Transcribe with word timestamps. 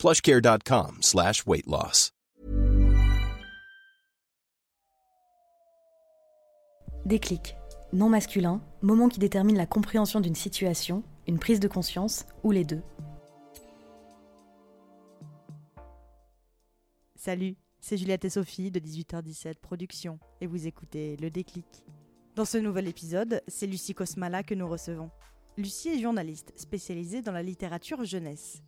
plushcare.com 0.00 1.02
slash 1.02 1.46
weight 1.46 1.66
loss. 1.66 2.10
Déclic. 7.04 7.54
Non 7.92 8.08
masculin, 8.08 8.62
moment 8.82 9.08
qui 9.08 9.18
détermine 9.18 9.56
la 9.56 9.66
compréhension 9.66 10.20
d'une 10.20 10.34
situation, 10.34 11.02
une 11.26 11.38
prise 11.38 11.60
de 11.60 11.68
conscience 11.68 12.24
ou 12.44 12.50
les 12.50 12.64
deux. 12.64 12.82
Salut, 17.16 17.56
c'est 17.80 17.98
Juliette 17.98 18.24
et 18.24 18.30
Sophie 18.30 18.70
de 18.70 18.80
18h17 18.80 19.56
Productions 19.60 20.18
et 20.40 20.46
vous 20.46 20.66
écoutez 20.66 21.16
Le 21.18 21.28
Déclic. 21.28 21.66
Dans 22.36 22.46
ce 22.46 22.56
nouvel 22.56 22.88
épisode, 22.88 23.42
c'est 23.48 23.66
Lucie 23.66 23.92
Cosmala 23.92 24.42
que 24.44 24.54
nous 24.54 24.68
recevons. 24.68 25.10
Lucie 25.58 25.90
est 25.90 26.00
journaliste 26.00 26.54
spécialisée 26.56 27.20
dans 27.20 27.32
la 27.32 27.42
littérature 27.42 28.04
jeunesse. 28.04 28.62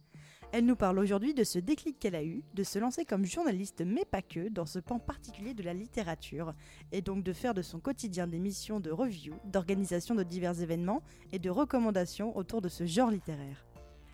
Elle 0.54 0.66
nous 0.66 0.76
parle 0.76 0.98
aujourd'hui 0.98 1.32
de 1.32 1.44
ce 1.44 1.58
déclic 1.58 1.98
qu'elle 1.98 2.14
a 2.14 2.22
eu, 2.22 2.44
de 2.52 2.62
se 2.62 2.78
lancer 2.78 3.06
comme 3.06 3.24
journaliste, 3.24 3.82
mais 3.86 4.04
pas 4.04 4.20
que, 4.20 4.50
dans 4.50 4.66
ce 4.66 4.80
pan 4.80 4.98
particulier 4.98 5.54
de 5.54 5.62
la 5.62 5.72
littérature, 5.72 6.52
et 6.92 7.00
donc 7.00 7.24
de 7.24 7.32
faire 7.32 7.54
de 7.54 7.62
son 7.62 7.80
quotidien 7.80 8.26
des 8.26 8.38
missions 8.38 8.78
de 8.78 8.90
review, 8.90 9.34
d'organisation 9.46 10.14
de 10.14 10.22
divers 10.22 10.60
événements 10.60 11.02
et 11.32 11.38
de 11.38 11.48
recommandations 11.48 12.36
autour 12.36 12.60
de 12.60 12.68
ce 12.68 12.84
genre 12.84 13.10
littéraire. 13.10 13.64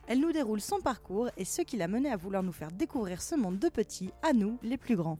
Elle 0.07 0.21
nous 0.21 0.31
déroule 0.31 0.61
son 0.61 0.81
parcours 0.81 1.29
et 1.37 1.45
ce 1.45 1.61
qui 1.61 1.77
l'a 1.77 1.89
mené 1.89 2.09
à 2.09 2.17
vouloir 2.17 2.45
nous 2.45 2.53
faire 2.53 2.71
découvrir 2.71 3.21
ce 3.21 3.34
monde 3.34 3.59
de 3.59 3.69
petits, 3.69 4.12
à 4.23 4.33
nous, 4.33 4.61
les 4.62 4.79
plus 4.79 4.95
grands. 4.95 5.19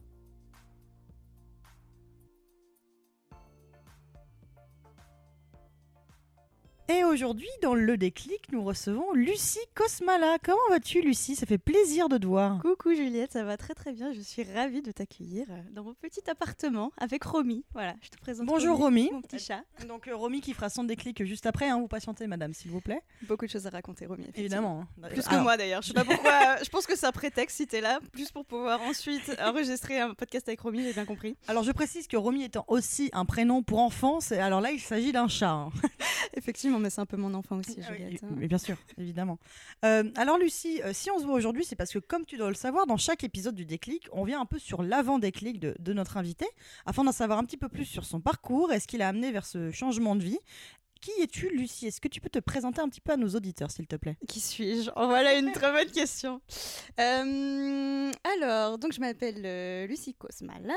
Et 6.91 7.03
aujourd'hui, 7.03 7.47
dans 7.61 7.75
le 7.75 7.97
déclic, 7.97 8.51
nous 8.51 8.63
recevons 8.63 9.13
Lucie 9.13 9.59
Cosmala. 9.75 10.37
Comment 10.43 10.57
vas-tu, 10.71 11.01
Lucie? 11.03 11.35
Ça 11.35 11.45
fait 11.45 11.59
plaisir 11.59 12.09
de 12.09 12.17
te 12.17 12.25
voir. 12.25 12.59
Coucou 12.63 12.95
Juliette, 12.95 13.33
ça 13.33 13.43
va 13.43 13.57
très 13.57 13.75
très 13.75 13.91
bien. 13.91 14.11
Je 14.11 14.21
suis 14.21 14.41
ravie 14.55 14.81
de 14.81 14.91
t'accueillir 14.91 15.45
euh, 15.51 15.59
dans 15.71 15.83
mon 15.83 15.93
petit 15.93 16.27
appartement 16.27 16.91
avec 16.97 17.23
Romy. 17.25 17.63
Voilà, 17.73 17.93
je 18.01 18.09
te 18.09 18.17
présente. 18.17 18.47
Bonjour 18.47 18.75
Romy, 18.75 19.11
mon 19.13 19.21
petit 19.21 19.37
chat. 19.37 19.61
Donc 19.87 20.07
euh, 20.07 20.15
Romy 20.15 20.41
qui 20.41 20.55
fera 20.55 20.69
son 20.69 20.83
déclic 20.83 21.23
juste 21.25 21.45
après. 21.45 21.69
Hein, 21.69 21.77
vous 21.79 21.87
patientez, 21.87 22.25
madame, 22.25 22.55
s'il 22.55 22.71
vous 22.71 22.81
plaît. 22.81 23.01
Beaucoup 23.27 23.45
de 23.45 23.51
choses 23.51 23.67
à 23.67 23.69
raconter, 23.69 24.07
Romy. 24.07 24.25
Évidemment. 24.33 24.87
hein. 25.03 25.07
Plus 25.09 25.27
que 25.27 25.35
moi 25.35 25.57
d'ailleurs. 25.57 25.83
Je 25.83 25.89
sais 25.89 25.93
pas 25.93 26.05
pourquoi. 26.05 26.57
je 26.63 26.69
pense 26.69 26.87
que 26.87 26.97
c'est 26.97 27.05
un 27.05 27.11
prétexte 27.11 27.57
si 27.57 27.67
t'es 27.67 27.81
là, 27.81 27.99
plus 28.11 28.31
pour 28.31 28.45
pouvoir 28.45 28.81
ensuite 28.81 29.31
enregistrer 29.45 29.99
un 29.99 30.15
podcast 30.15 30.47
avec 30.49 30.59
Romy, 30.61 30.81
j'ai 30.81 30.93
bien 30.93 31.05
compris. 31.05 31.37
Alors 31.47 31.61
je 31.61 31.71
précise 31.71 32.07
que 32.07 32.17
Romy 32.17 32.45
étant 32.45 32.65
aussi 32.67 33.11
un 33.13 33.25
prénom 33.25 33.61
pour 33.61 33.77
enfant, 33.77 34.19
c'est- 34.21 34.39
alors 34.39 34.59
là 34.59 34.71
il 34.71 34.79
s'agit 34.79 35.11
d'un 35.11 35.27
chat. 35.27 35.51
hein. 35.51 35.69
Effectivement, 36.39 36.79
mais 36.79 36.89
c'est 36.89 37.01
un 37.01 37.05
peu 37.05 37.17
mon 37.17 37.33
enfant 37.33 37.57
aussi, 37.57 37.77
Ah 37.83 37.89
oui, 37.91 37.97
Juliette. 37.97 38.23
hein. 38.23 38.29
Mais 38.37 38.47
bien 38.47 38.57
sûr, 38.57 38.77
évidemment. 38.97 39.37
Euh, 39.85 40.03
alors 40.15 40.37
Lucie, 40.37 40.81
euh, 40.83 40.91
si 40.93 41.11
on 41.11 41.19
se 41.19 41.25
voit 41.25 41.35
aujourd'hui, 41.35 41.65
c'est 41.65 41.75
parce 41.75 41.91
que 41.93 41.99
comme 41.99 42.25
tu 42.25 42.37
dois 42.37 42.47
le 42.47 42.55
savoir, 42.55 42.87
dans 42.87 42.97
chaque 42.97 43.23
épisode 43.23 43.55
du 43.55 43.65
déclic, 43.65 44.07
on 44.13 44.23
vient 44.23 44.39
un 44.41 44.45
peu 44.45 44.57
sur 44.57 44.81
l'avant-déclic 44.81 45.59
de, 45.59 45.75
de 45.77 45.93
notre 45.93 46.17
invité, 46.17 46.45
afin 46.85 47.03
d'en 47.03 47.11
savoir 47.11 47.37
un 47.39 47.43
petit 47.43 47.57
peu 47.57 47.69
plus 47.69 47.85
sur 47.85 48.05
son 48.05 48.21
parcours 48.21 48.71
et 48.73 48.79
ce 48.79 48.87
qui 48.87 48.97
l'a 48.97 49.07
amené 49.09 49.31
vers 49.31 49.45
ce 49.45 49.69
changement 49.71 50.15
de 50.15 50.23
vie. 50.23 50.39
Qui 51.01 51.11
es-tu, 51.21 51.49
Lucie? 51.49 51.87
Est-ce 51.87 52.01
que 52.01 52.09
tu 52.09 52.19
peux 52.19 52.29
te 52.29 52.39
présenter 52.39 52.81
un 52.81 52.89
petit 52.89 52.99
peu 52.99 53.13
à 53.13 53.17
nos 53.17 53.29
auditeurs, 53.29 53.71
s'il 53.71 53.87
te 53.87 53.95
plaît? 53.95 54.17
Qui 54.27 54.41
suis-je? 54.41 54.89
Oh, 54.97 55.05
Voilà 55.07 55.35
une 55.35 55.53
très 55.53 55.71
bonne 55.71 55.89
question. 55.91 56.41
Euh, 56.99 58.11
alors, 58.35 58.77
donc 58.77 58.91
je 58.91 58.99
m'appelle 58.99 59.41
euh, 59.45 59.87
Lucie 59.87 60.13
Cosmala. 60.13 60.73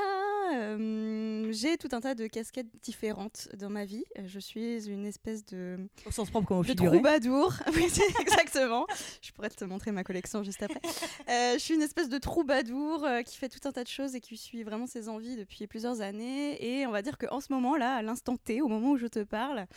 Euh, 0.53 1.51
J'ai 1.51 1.75
tout 1.75 1.89
un 1.91 1.99
tas 1.99 2.15
de 2.15 2.27
casquettes 2.27 2.67
différentes 2.81 3.49
dans 3.57 3.69
ma 3.69 3.83
vie. 3.83 4.05
Je 4.25 4.39
suis 4.39 4.87
une 4.87 5.05
espèce 5.05 5.45
de, 5.45 5.77
Au 6.05 6.11
sens 6.11 6.29
propre 6.29 6.47
comme 6.47 6.59
au 6.59 6.63
de 6.63 6.73
troubadour. 6.73 7.53
oui, 7.75 7.91
exactement. 8.21 8.87
Je 9.21 9.31
pourrais 9.33 9.49
te 9.49 9.65
montrer 9.65 9.91
ma 9.91 10.05
collection 10.05 10.41
juste 10.41 10.63
après. 10.63 10.79
Je 11.27 11.59
suis 11.59 11.73
une 11.73 11.81
espèce 11.81 12.07
de 12.07 12.17
troubadour 12.17 13.05
qui 13.25 13.37
fait 13.37 13.49
tout 13.49 13.67
un 13.67 13.73
tas 13.73 13.83
de 13.83 13.89
choses 13.89 14.15
et 14.15 14.21
qui 14.21 14.37
suit 14.37 14.63
vraiment 14.63 14.87
ses 14.87 15.09
envies 15.09 15.35
depuis 15.35 15.67
plusieurs 15.67 15.99
années. 15.99 16.65
Et 16.65 16.87
on 16.87 16.91
va 16.91 17.01
dire 17.01 17.17
qu'en 17.17 17.41
ce 17.41 17.51
moment, 17.51 17.75
là, 17.75 17.95
à 17.95 18.01
l'instant 18.01 18.37
T, 18.37 18.61
au 18.61 18.69
moment 18.69 18.91
où 18.91 18.97
je 18.97 19.07
te 19.07 19.23
parle, 19.23 19.67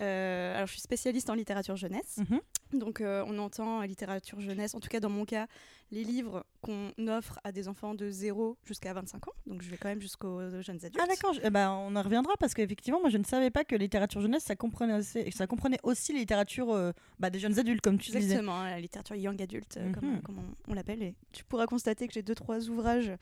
euh, 0.00 0.54
alors 0.54 0.66
je 0.66 0.72
suis 0.72 0.80
spécialiste 0.82 1.30
en 1.30 1.34
littérature 1.34 1.76
jeunesse. 1.76 2.18
Mhm. 2.18 2.40
Donc 2.80 3.00
euh, 3.00 3.24
on 3.28 3.38
entend 3.38 3.80
littérature 3.82 4.40
jeunesse, 4.40 4.74
en 4.74 4.80
tout 4.80 4.88
cas 4.88 5.00
dans 5.00 5.08
mon 5.08 5.24
cas, 5.24 5.46
les 5.92 6.02
livres 6.02 6.44
qu'on 6.62 6.90
offre 7.08 7.38
à 7.44 7.52
des 7.52 7.68
enfants 7.68 7.94
de 7.94 8.10
0 8.10 8.56
jusqu'à 8.64 8.92
25 8.92 9.28
ans. 9.28 9.32
Donc 9.46 9.62
je 9.62 9.70
vais 9.70 9.76
quand 9.76 9.88
même 9.88 10.00
jusqu'aux 10.00 10.40
jeunes 10.62 10.76
adultes. 10.84 10.98
Ah 11.00 11.06
d'accord, 11.06 11.34
eh 11.42 11.50
ben, 11.50 11.70
on 11.70 11.94
en 11.94 12.02
reviendra 12.02 12.34
parce 12.40 12.54
qu'effectivement, 12.54 13.00
moi 13.00 13.08
je 13.08 13.18
ne 13.18 13.24
savais 13.24 13.50
pas 13.50 13.64
que 13.64 13.76
littérature 13.76 14.20
jeunesse, 14.20 14.42
ça 14.42 14.56
comprenait 14.56 14.94
aussi, 14.94 15.30
ça 15.32 15.46
comprenait 15.46 15.78
aussi 15.84 16.12
littérature 16.12 16.72
euh, 16.72 16.90
bah, 17.20 17.30
des 17.30 17.38
jeunes 17.38 17.58
adultes, 17.58 17.80
comme 17.82 17.98
tu 17.98 18.06
disais. 18.10 18.18
Exactement, 18.18 18.56
hein, 18.60 18.70
la 18.70 18.80
littérature 18.80 19.14
young 19.16 19.40
adulte, 19.40 19.76
euh, 19.76 19.92
comme, 19.92 20.14
Mhm. 20.14 20.22
comme 20.22 20.38
on, 20.38 20.72
on 20.72 20.74
l'appelle. 20.74 21.02
Et 21.02 21.14
tu 21.32 21.44
pourras 21.44 21.66
constater 21.66 22.08
que 22.08 22.12
j'ai 22.14 22.22
deux, 22.22 22.34
trois 22.34 22.68
ouvrages 22.68 23.12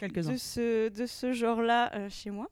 de 0.00 0.36
ce, 0.36 0.88
de 0.88 1.06
ce 1.06 1.32
genre-là 1.32 1.92
euh, 1.94 2.08
chez 2.08 2.30
moi. 2.30 2.48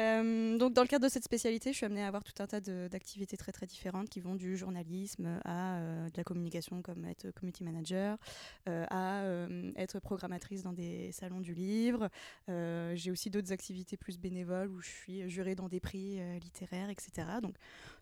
Euh, 0.00 0.56
donc, 0.56 0.72
dans 0.72 0.82
le 0.82 0.88
cadre 0.88 1.04
de 1.04 1.10
cette 1.10 1.24
spécialité, 1.24 1.72
je 1.72 1.76
suis 1.76 1.86
amenée 1.86 2.02
à 2.02 2.06
avoir 2.06 2.24
tout 2.24 2.32
un 2.42 2.46
tas 2.46 2.60
d'activités 2.60 3.36
très 3.36 3.52
très 3.52 3.66
différentes 3.66 4.08
qui 4.08 4.20
vont 4.20 4.34
du 4.34 4.56
journalisme 4.56 5.40
à 5.44 5.76
euh, 5.76 6.06
de 6.06 6.16
la 6.16 6.24
communication, 6.24 6.80
comme 6.82 7.04
être 7.04 7.30
community 7.32 7.64
manager, 7.64 8.16
euh, 8.68 8.86
à 8.90 9.22
être 9.76 10.00
programmatrice 10.00 10.62
dans 10.62 10.72
des 10.72 11.12
salons 11.12 11.40
du 11.40 11.54
livre. 11.54 12.08
J'ai 12.48 13.10
aussi 13.10 13.30
d'autres 13.30 13.52
activités 13.52 13.96
plus 13.96 14.18
bénévoles 14.18 14.70
où 14.70 14.80
je 14.80 14.88
suis 14.88 15.28
jurée 15.30 15.54
dans 15.54 15.68
des 15.68 15.80
prix 15.80 16.20
littéraires, 16.40 16.90
etc. 16.90 17.26
Donc, 17.42 17.54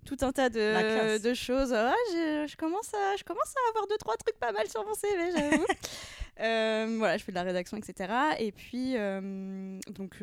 tout 0.04 0.16
un 0.20 0.32
tas 0.32 0.48
de, 0.50 1.18
de 1.18 1.34
choses. 1.34 1.72
Ah, 1.72 1.94
je, 2.12 2.56
commence 2.56 2.92
à, 2.94 3.16
je 3.16 3.24
commence 3.24 3.54
à 3.56 3.68
avoir 3.70 3.86
deux 3.88 3.98
trois 3.98 4.16
trucs 4.16 4.38
pas 4.38 4.52
mal 4.52 4.68
sur 4.68 4.84
mon 4.84 4.94
CV, 4.94 5.32
j'avoue. 5.32 5.66
Voilà, 6.98 7.16
je 7.16 7.24
fais 7.24 7.32
de 7.32 7.36
la 7.36 7.42
rédaction, 7.42 7.76
etc. 7.76 8.12
Et 8.38 8.52
puis, 8.52 8.94
donc, 9.92 10.22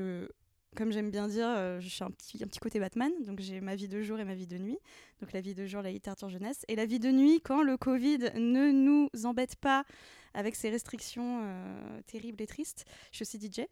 comme 0.75 0.91
j'aime 0.91 1.09
bien 1.09 1.27
dire, 1.27 1.47
euh, 1.47 1.79
je 1.79 1.87
suis 1.87 2.03
un 2.03 2.11
petit, 2.11 2.59
côté 2.59 2.79
Batman. 2.79 3.11
Donc, 3.25 3.39
j'ai 3.39 3.61
ma 3.61 3.75
vie 3.75 3.87
de 3.87 4.01
jour 4.01 4.19
et 4.19 4.25
ma 4.25 4.35
vie 4.35 4.47
de 4.47 4.57
nuit. 4.57 4.77
Donc, 5.21 5.33
la 5.33 5.41
vie 5.41 5.55
de 5.55 5.65
jour, 5.65 5.81
la 5.81 5.91
littérature 5.91 6.29
jeunesse. 6.29 6.65
Et 6.67 6.75
la 6.75 6.85
vie 6.85 6.99
de 6.99 7.11
nuit, 7.11 7.41
quand 7.41 7.63
le 7.63 7.77
Covid 7.77 8.31
ne 8.35 8.71
nous 8.71 9.09
embête 9.23 9.55
pas 9.55 9.85
avec 10.33 10.55
ses 10.55 10.69
restrictions 10.69 11.41
euh, 11.43 12.01
terribles 12.07 12.41
et 12.41 12.47
tristes, 12.47 12.85
je 13.11 13.23
suis 13.23 13.23
aussi 13.23 13.39
DJ. 13.39 13.65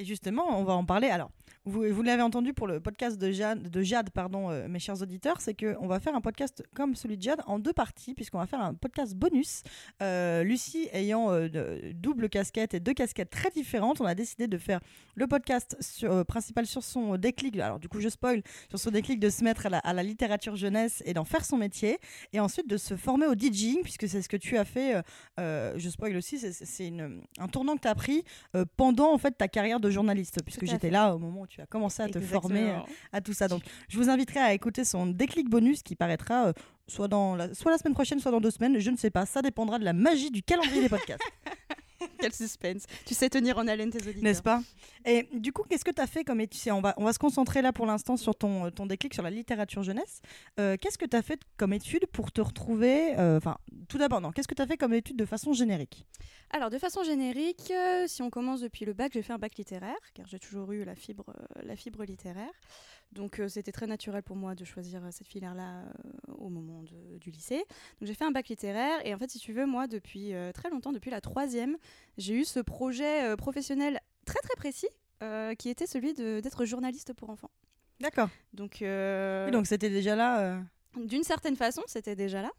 Et 0.00 0.04
justement, 0.06 0.58
on 0.58 0.64
va 0.64 0.72
en 0.72 0.86
parler. 0.86 1.08
Alors, 1.08 1.30
vous, 1.66 2.02
l'avez 2.02 2.22
entendu 2.22 2.54
pour 2.54 2.66
le 2.66 2.80
podcast 2.80 3.18
de 3.18 3.30
Jade, 3.32 3.68
euh, 4.16 4.68
mes 4.68 4.78
chers 4.78 5.02
auditeurs, 5.02 5.42
c'est 5.42 5.52
qu'on 5.52 5.86
va 5.86 6.00
faire 6.00 6.14
un 6.14 6.22
podcast 6.22 6.64
comme 6.74 6.94
celui 6.94 7.18
de 7.18 7.22
Jade 7.22 7.42
en 7.46 7.58
deux 7.58 7.74
parties, 7.74 8.14
puisqu'on 8.14 8.38
va 8.38 8.46
faire 8.46 8.62
un 8.62 8.72
podcast 8.72 9.14
bonus. 9.14 9.62
Euh, 10.02 10.42
Lucie 10.42 10.88
ayant 10.94 11.30
euh, 11.30 11.92
double 11.92 12.30
casquette 12.30 12.72
et 12.72 12.80
deux 12.80 12.94
casquettes 12.94 13.28
très 13.28 13.50
différentes, 13.50 14.00
on 14.00 14.06
a 14.06 14.14
décidé 14.14 14.46
de 14.46 14.56
faire 14.56 14.80
le 15.16 15.26
podcast 15.26 15.76
principal 16.26 16.64
sur 16.64 16.82
son 16.82 17.18
déclic. 17.18 17.58
Alors, 17.58 17.78
du 17.78 17.90
coup, 17.90 18.00
je 18.00 18.08
spoil 18.08 18.42
sur 18.70 18.78
son 18.78 18.90
déclic 18.90 19.20
de 19.20 19.28
se 19.28 19.44
mettre 19.44 19.66
à 19.66 19.92
la, 19.92 20.02
littérature 20.02 20.56
jeunesse 20.56 21.02
et 21.04 21.12
d'en 21.12 21.26
faire 21.26 21.44
son 21.44 21.58
métier, 21.58 21.98
et 22.32 22.40
ensuite 22.40 22.70
de 22.70 22.78
se 22.78 22.96
former 22.96 23.26
au 23.26 23.34
DJing, 23.34 23.82
puisque 23.82 24.08
c'est 24.08 24.22
ce 24.22 24.30
que 24.30 24.38
tu 24.38 24.56
as 24.56 24.64
fait. 24.64 25.02
je 25.36 25.88
spoil 25.90 26.16
aussi, 26.16 26.38
c'est- 26.38 26.90
un 27.38 27.48
tournant 27.48 27.76
que 27.76 27.82
tu 27.82 27.88
as 27.88 27.94
pris 27.94 28.24
pendant 28.78 29.12
en 29.12 29.18
fait 29.18 29.32
ta 29.32 29.46
carrière 29.46 29.78
de 29.78 29.89
journaliste, 29.90 30.42
puisque 30.42 30.64
j'étais 30.66 30.90
là 30.90 31.14
au 31.14 31.18
moment 31.18 31.42
où 31.42 31.46
tu 31.46 31.60
as 31.60 31.66
commencé 31.66 32.02
à 32.02 32.08
te 32.08 32.20
former 32.20 32.70
euh, 32.70 32.78
à 33.12 33.20
tout 33.20 33.32
ça. 33.32 33.48
Donc, 33.48 33.62
je 33.88 33.96
vous 33.96 34.08
inviterai 34.08 34.40
à 34.40 34.52
écouter 34.54 34.84
son 34.84 35.06
déclic 35.06 35.48
bonus 35.48 35.82
qui 35.82 35.96
paraîtra 35.96 36.46
euh, 36.46 36.52
soit, 36.86 37.08
dans 37.08 37.36
la, 37.36 37.54
soit 37.54 37.70
la 37.70 37.78
semaine 37.78 37.94
prochaine, 37.94 38.18
soit 38.20 38.30
dans 38.30 38.40
deux 38.40 38.50
semaines. 38.50 38.78
Je 38.78 38.90
ne 38.90 38.96
sais 38.96 39.10
pas, 39.10 39.26
ça 39.26 39.42
dépendra 39.42 39.78
de 39.78 39.84
la 39.84 39.92
magie 39.92 40.30
du 40.30 40.42
calendrier 40.42 40.82
des 40.82 40.88
podcasts, 40.88 41.22
Quel 42.20 42.32
suspense. 42.32 42.84
Tu 43.06 43.14
sais 43.14 43.28
tenir 43.28 43.58
en 43.58 43.66
haleine 43.66 43.90
tes 43.90 43.98
auditeurs. 43.98 44.22
n'est-ce 44.22 44.42
pas? 44.42 44.62
Et 45.04 45.28
du 45.32 45.52
coup, 45.52 45.62
qu'est-ce 45.68 45.84
que 45.84 45.90
tu 45.90 46.00
as 46.00 46.06
fait 46.06 46.24
comme 46.24 46.40
étude 46.40 46.72
on 46.72 46.80
va, 46.80 46.94
on 46.96 47.04
va 47.04 47.12
se 47.12 47.18
concentrer 47.18 47.62
là 47.62 47.72
pour 47.72 47.86
l'instant 47.86 48.16
sur 48.16 48.34
ton, 48.34 48.66
euh, 48.66 48.70
ton 48.70 48.86
déclic 48.86 49.14
sur 49.14 49.22
la 49.22 49.30
littérature 49.30 49.82
jeunesse. 49.82 50.20
Euh, 50.58 50.76
qu'est-ce 50.80 50.98
que 50.98 51.06
tu 51.06 51.16
as 51.16 51.22
fait 51.22 51.40
comme 51.56 51.72
étude 51.72 52.06
pour 52.06 52.32
te 52.32 52.40
retrouver 52.40 53.18
euh, 53.18 53.36
Enfin, 53.36 53.56
tout 53.88 53.98
d'abord, 53.98 54.20
non, 54.20 54.32
qu'est-ce 54.32 54.48
que 54.48 54.54
tu 54.54 54.62
as 54.62 54.66
fait 54.66 54.76
comme 54.76 54.94
étude 54.94 55.16
de 55.16 55.24
façon 55.24 55.52
générique? 55.52 56.06
Alors, 56.52 56.70
de 56.70 56.78
façon 56.78 57.04
générique, 57.04 57.70
euh, 57.70 58.06
si 58.08 58.22
on 58.22 58.30
commence 58.30 58.60
depuis 58.60 58.84
le 58.84 58.92
bac, 58.92 59.12
j'ai 59.14 59.22
fait 59.22 59.32
un 59.32 59.38
bac 59.38 59.54
littéraire, 59.56 59.96
car 60.14 60.26
j'ai 60.26 60.40
toujours 60.40 60.72
eu 60.72 60.84
la 60.84 60.96
fibre, 60.96 61.24
euh, 61.28 61.62
la 61.62 61.76
fibre 61.76 62.02
littéraire. 62.04 62.50
Donc, 63.12 63.40
euh, 63.40 63.48
c'était 63.48 63.72
très 63.72 63.86
naturel 63.86 64.22
pour 64.22 64.36
moi 64.36 64.54
de 64.54 64.64
choisir 64.64 65.04
euh, 65.04 65.08
cette 65.10 65.26
filière-là 65.26 65.80
euh, 65.80 66.32
au 66.38 66.48
moment 66.48 66.82
de- 66.84 67.18
du 67.18 67.30
lycée. 67.30 67.58
Donc, 68.00 68.06
j'ai 68.08 68.14
fait 68.14 68.24
un 68.24 68.30
bac 68.30 68.48
littéraire, 68.48 69.04
et 69.04 69.12
en 69.14 69.18
fait, 69.18 69.30
si 69.30 69.38
tu 69.38 69.52
veux, 69.52 69.66
moi, 69.66 69.86
depuis 69.88 70.32
très 70.54 70.70
longtemps, 70.70 70.92
depuis 70.92 71.10
la 71.10 71.20
troisième, 71.20 71.76
j'ai 72.18 72.34
eu 72.34 72.44
ce 72.44 72.60
projet 72.60 73.36
professionnel 73.36 74.00
très 74.24 74.38
très 74.40 74.54
précis 74.56 74.88
qui 75.58 75.68
était 75.68 75.86
celui 75.86 76.14
d'être 76.14 76.64
journaliste 76.64 77.12
pour 77.14 77.30
enfants. 77.30 77.50
D'accord. 78.00 78.28
Donc, 78.54 78.80
euh, 78.80 79.46
Oui, 79.46 79.52
donc 79.52 79.66
c'était 79.66 79.90
déjà 79.90 80.16
là. 80.16 80.40
euh, 80.40 80.60
d'une 80.96 81.22
certaine 81.24 81.56
façon, 81.56 81.82
c'était 81.86 82.16
déjà 82.16 82.40
là. 82.42 82.50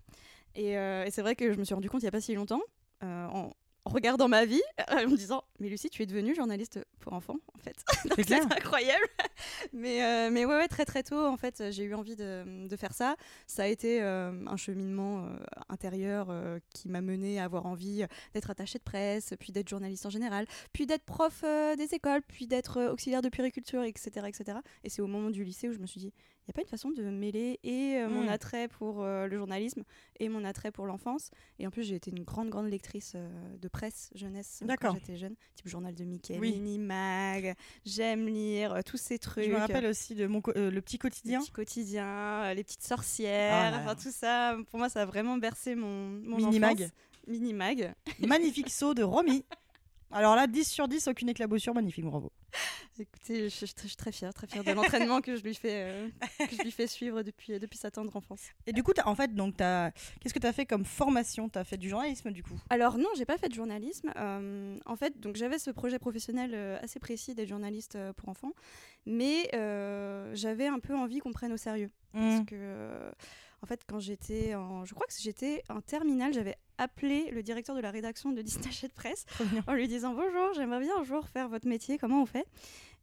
Et, 0.54 0.78
euh, 0.78 1.06
et 1.06 1.12
c'est 1.12 1.22
vrai 1.24 1.36
que 1.36 1.52
je 1.54 1.58
me 1.58 1.64
suis 1.64 1.74
rendu 1.74 1.90
compte 1.90 2.02
il 2.02 2.06
n'y 2.06 2.10
a 2.10 2.12
pas 2.12 2.22
si 2.22 2.36
longtemps, 2.36 2.62
en, 3.02 3.52
en 3.86 3.90
regardant 3.90 4.28
ma 4.28 4.46
vie, 4.46 4.62
en 4.92 5.08
me 5.08 5.18
disant 5.18 5.44
Mais 5.60 5.70
Lucie, 5.70 5.90
tu 5.90 6.04
es 6.04 6.06
devenue 6.06 6.36
journaliste 6.36 6.80
pour 7.00 7.14
enfants, 7.14 7.38
en 7.54 7.58
fait. 7.58 7.76
Donc, 8.10 8.26
C'est 8.28 8.40
incroyable. 8.40 9.06
mais, 9.74 10.04
euh, 10.04 10.30
mais 10.32 10.46
ouais, 10.46 10.56
ouais, 10.56 10.68
très 10.68 10.86
très 10.86 11.04
tôt, 11.04 11.26
en 11.26 11.38
fait, 11.38 11.64
j'ai 11.72 11.84
eu 11.84 11.94
envie 11.94 12.16
de, 12.16 12.68
de 12.68 12.76
faire 12.76 12.94
ça. 12.94 13.16
Ça 13.48 13.64
a 13.64 13.68
été 13.68 14.02
euh, 14.02 14.32
un 14.48 14.58
cheminement 14.58 15.26
euh, 15.26 15.38
intérieur 15.70 16.30
qui 16.74 16.90
m'a 16.90 17.02
mené 17.02 17.40
à 17.40 17.46
avoir 17.46 17.66
envie 17.66 18.06
d'être 18.34 18.50
attachée 18.50 18.78
de 18.78 18.84
presse, 18.84 19.34
puis 19.40 19.52
d'être 19.52 19.70
journaliste 19.70 20.06
en 20.06 20.10
général, 20.10 20.46
puis 20.74 20.86
d'être 20.86 21.04
prof 21.04 21.44
des 21.78 21.94
écoles, 21.94 22.22
puis 22.28 22.48
d'être 22.48 22.90
auxiliaire 22.92 23.22
de 23.22 23.30
puériculture, 23.30 23.84
etc. 23.84 24.28
etc. 24.28 24.60
Et 24.84 24.90
c'est 24.90 25.02
au 25.02 25.08
moment 25.08 25.30
du 25.30 25.44
lycée 25.44 25.70
où 25.70 25.74
je 25.74 25.80
me 25.80 25.88
suis 25.88 26.00
dit 26.00 26.14
n'y 26.52 26.56
a 26.56 26.58
pas 26.58 26.62
une 26.62 26.68
façon 26.68 26.90
de 26.92 27.04
mêler 27.04 27.60
et 27.64 27.96
euh, 27.98 28.10
mon 28.10 28.24
Mm. 28.26 28.30
attrait 28.30 28.68
pour 28.68 29.02
euh, 29.04 29.28
le 29.28 29.38
journalisme 29.38 29.84
et 30.20 30.30
mon 30.30 30.44
attrait 30.46 30.72
pour 30.72 30.86
l'enfance. 30.86 31.32
Et 31.60 31.66
en 31.68 31.72
plus, 31.72 31.84
j'ai 31.84 31.96
été 31.96 32.12
une 32.12 32.24
grande, 32.24 32.50
grande 32.50 32.68
lectrice 32.70 33.14
euh, 33.16 33.30
de 33.58 33.68
presse 33.68 34.10
jeunesse 34.16 34.64
quand 34.80 34.94
j'étais 34.94 35.18
jeune, 35.18 35.36
type 35.56 35.68
journal 35.68 35.94
de 35.96 36.04
Mickey, 36.04 36.38
Oui. 36.40 36.52
Mini 36.54 36.80
Mag, 36.80 37.56
j'aime 37.86 38.28
lire, 38.28 38.80
tous 38.86 38.98
ces 38.98 39.18
trucs. 39.20 39.46
Je 39.46 39.52
me 39.52 39.58
rappelle 39.58 39.86
aussi 39.86 40.16
de 40.16 40.28
mon 40.28 40.42
co- 40.42 40.52
le 40.56 40.80
petit 40.82 40.98
Le 40.98 41.02
quotidien. 41.02 41.40
petit 41.42 41.52
quotidien, 41.52 42.54
les 42.54 42.64
petites 42.64 42.84
sorcières, 42.84 43.74
Ah 43.74 43.80
enfin 43.82 43.96
tout 43.96 44.12
ça, 44.12 44.58
pour 44.70 44.80
moi 44.80 44.90
ça 44.90 45.02
a 45.02 45.06
vraiment 45.06 45.38
bercé 45.38 45.76
mon, 45.76 46.10
mon 46.10 46.38
Mini 46.38 46.60
Mag. 46.60 46.82
enfance. 46.82 46.92
Mini 47.28 47.54
Mag. 47.54 47.94
Magnifique 48.20 48.70
saut 48.70 48.94
de 48.94 49.04
Romy. 49.04 49.46
Alors 50.12 50.36
là, 50.36 50.48
10 50.48 50.66
sur 50.70 50.88
10, 50.88 51.08
aucune 51.08 51.30
éclaboussure, 51.30 51.74
magnifique, 51.74 52.04
bravo. 52.06 52.32
Écoutez, 53.00 53.50
je, 53.50 53.66
je- 53.66 53.72
je 53.82 53.88
suis 53.88 53.96
très 53.96 54.12
fière, 54.12 54.34
très 54.34 54.48
fière 54.48 54.64
de 54.64 54.72
l'entraînement 54.72 55.22
que 55.22 55.36
je 55.36 55.44
lui 55.44 55.56
fais, 55.56 55.84
euh, 55.92 56.10
que 56.48 56.56
je 56.56 56.62
lui 56.62 56.72
fais 56.72 56.88
suivre 56.88 57.24
depuis, 57.24 57.58
depuis 57.60 57.78
sa 57.78 57.90
tendre 57.92 58.16
enfance. 58.16 58.42
Et 58.68 58.74
du 58.74 58.84
coup, 58.84 58.92
en 59.06 59.16
fait, 59.16 59.34
donc, 59.34 59.56
qu'est-ce 59.58 60.34
que 60.34 60.40
tu 60.40 60.48
as 60.48 60.54
fait 60.54 60.66
comme 60.66 60.86
formation? 60.86 61.50
Tu 61.50 61.58
as 61.58 61.64
fait 61.64 61.78
du 61.78 61.90
journalisme, 61.90 62.32
du 62.32 62.44
coup? 62.44 62.60
Alors 62.70 62.98
non, 62.98 63.08
j'ai 63.18 63.26
pas 63.26 63.38
fait 63.38 63.50
de 63.50 63.54
journalisme. 63.56 64.12
Euh, 64.18 64.78
en 64.86 64.96
fait, 64.96 65.20
donc 65.20 65.36
j'avais 65.36 65.58
ce 65.60 65.72
projet 65.72 66.00
professionnel 66.00 66.52
euh, 66.54 66.78
assez 66.82 67.00
précis 67.00 67.34
d'être 67.34 67.50
journaliste 67.50 67.96
euh, 67.96 68.14
pour 68.14 68.30
enfants, 68.30 68.54
mais 69.06 69.50
euh, 69.56 70.32
j'avais 70.36 70.68
un 70.68 70.80
peu 70.80 70.96
envie 70.96 71.20
qu'on 71.20 71.32
prenne 71.34 71.54
au 71.54 71.58
sérieux. 71.58 71.90
Parce 72.14 72.42
Mm. 72.42 72.46
que, 72.46 72.56
euh, 72.56 73.12
en 73.64 73.68
fait, 73.68 73.82
quand 73.88 74.00
j'étais 74.00 74.56
en, 74.56 74.86
je 74.86 74.94
crois 74.94 75.06
que 75.08 75.14
j'étais 75.20 75.64
en 75.70 75.82
terminale, 75.82 76.34
j'avais 76.34 76.56
appelé 76.78 77.30
le 77.32 77.44
directeur 77.44 77.76
de 77.76 77.82
la 77.82 77.92
rédaction 77.92 78.32
de 78.32 78.42
Disney 78.42 78.70
de 78.84 78.88
presse 78.94 79.26
en 79.68 79.74
lui 79.74 79.88
disant 79.88 80.14
bonjour, 80.14 80.54
j'aimerais 80.56 80.80
bien 80.80 80.98
un 81.00 81.04
jour 81.04 81.28
faire 81.28 81.48
votre 81.48 81.68
métier, 81.68 81.98
comment 81.98 82.22
on 82.24 82.26
fait? 82.26 82.46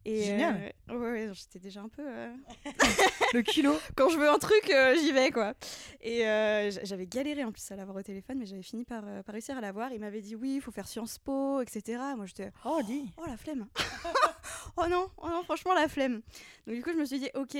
Et 0.05 0.23
Génial. 0.23 0.73
euh, 0.91 0.97
ouais, 0.97 1.11
ouais, 1.27 1.33
j'étais 1.33 1.59
déjà 1.59 1.81
un 1.81 1.89
peu. 1.89 2.03
euh, 2.05 2.33
Le 3.33 3.41
kilo. 3.41 3.73
quand 3.95 4.07
je 4.09 4.17
veux 4.17 4.29
un 4.29 4.37
truc, 4.39 4.69
euh, 4.69 4.95
j'y 4.95 5.11
vais 5.11 5.29
quoi. 5.29 5.53
Et 6.01 6.25
euh, 6.25 6.71
j'avais 6.83 7.05
galéré 7.05 7.43
en 7.43 7.51
plus 7.51 7.69
à 7.71 7.75
l'avoir 7.75 7.97
au 7.97 8.01
téléphone, 8.01 8.37
mais 8.39 8.45
j'avais 8.45 8.61
fini 8.63 8.85
par, 8.85 9.03
euh, 9.05 9.21
par 9.23 9.33
réussir 9.33 9.57
à 9.57 9.61
l'avoir. 9.61 9.91
Il 9.91 9.99
m'avait 9.99 10.21
dit 10.21 10.35
oui, 10.35 10.55
il 10.55 10.61
faut 10.61 10.71
faire 10.71 10.87
Sciences 10.87 11.17
Po, 11.19 11.61
etc. 11.61 12.01
Moi 12.15 12.25
j'étais 12.27 12.51
Oh, 12.63 12.79
dis. 12.85 13.11
oh 13.17 13.23
la 13.27 13.35
flemme. 13.35 13.67
oh 14.77 14.87
non, 14.89 15.09
oh 15.17 15.27
non, 15.29 15.43
franchement 15.43 15.73
la 15.73 15.89
flemme. 15.89 16.21
Donc 16.65 16.75
du 16.75 16.81
coup 16.81 16.91
je 16.93 16.97
me 16.97 17.05
suis 17.05 17.19
dit 17.19 17.29
ok. 17.35 17.57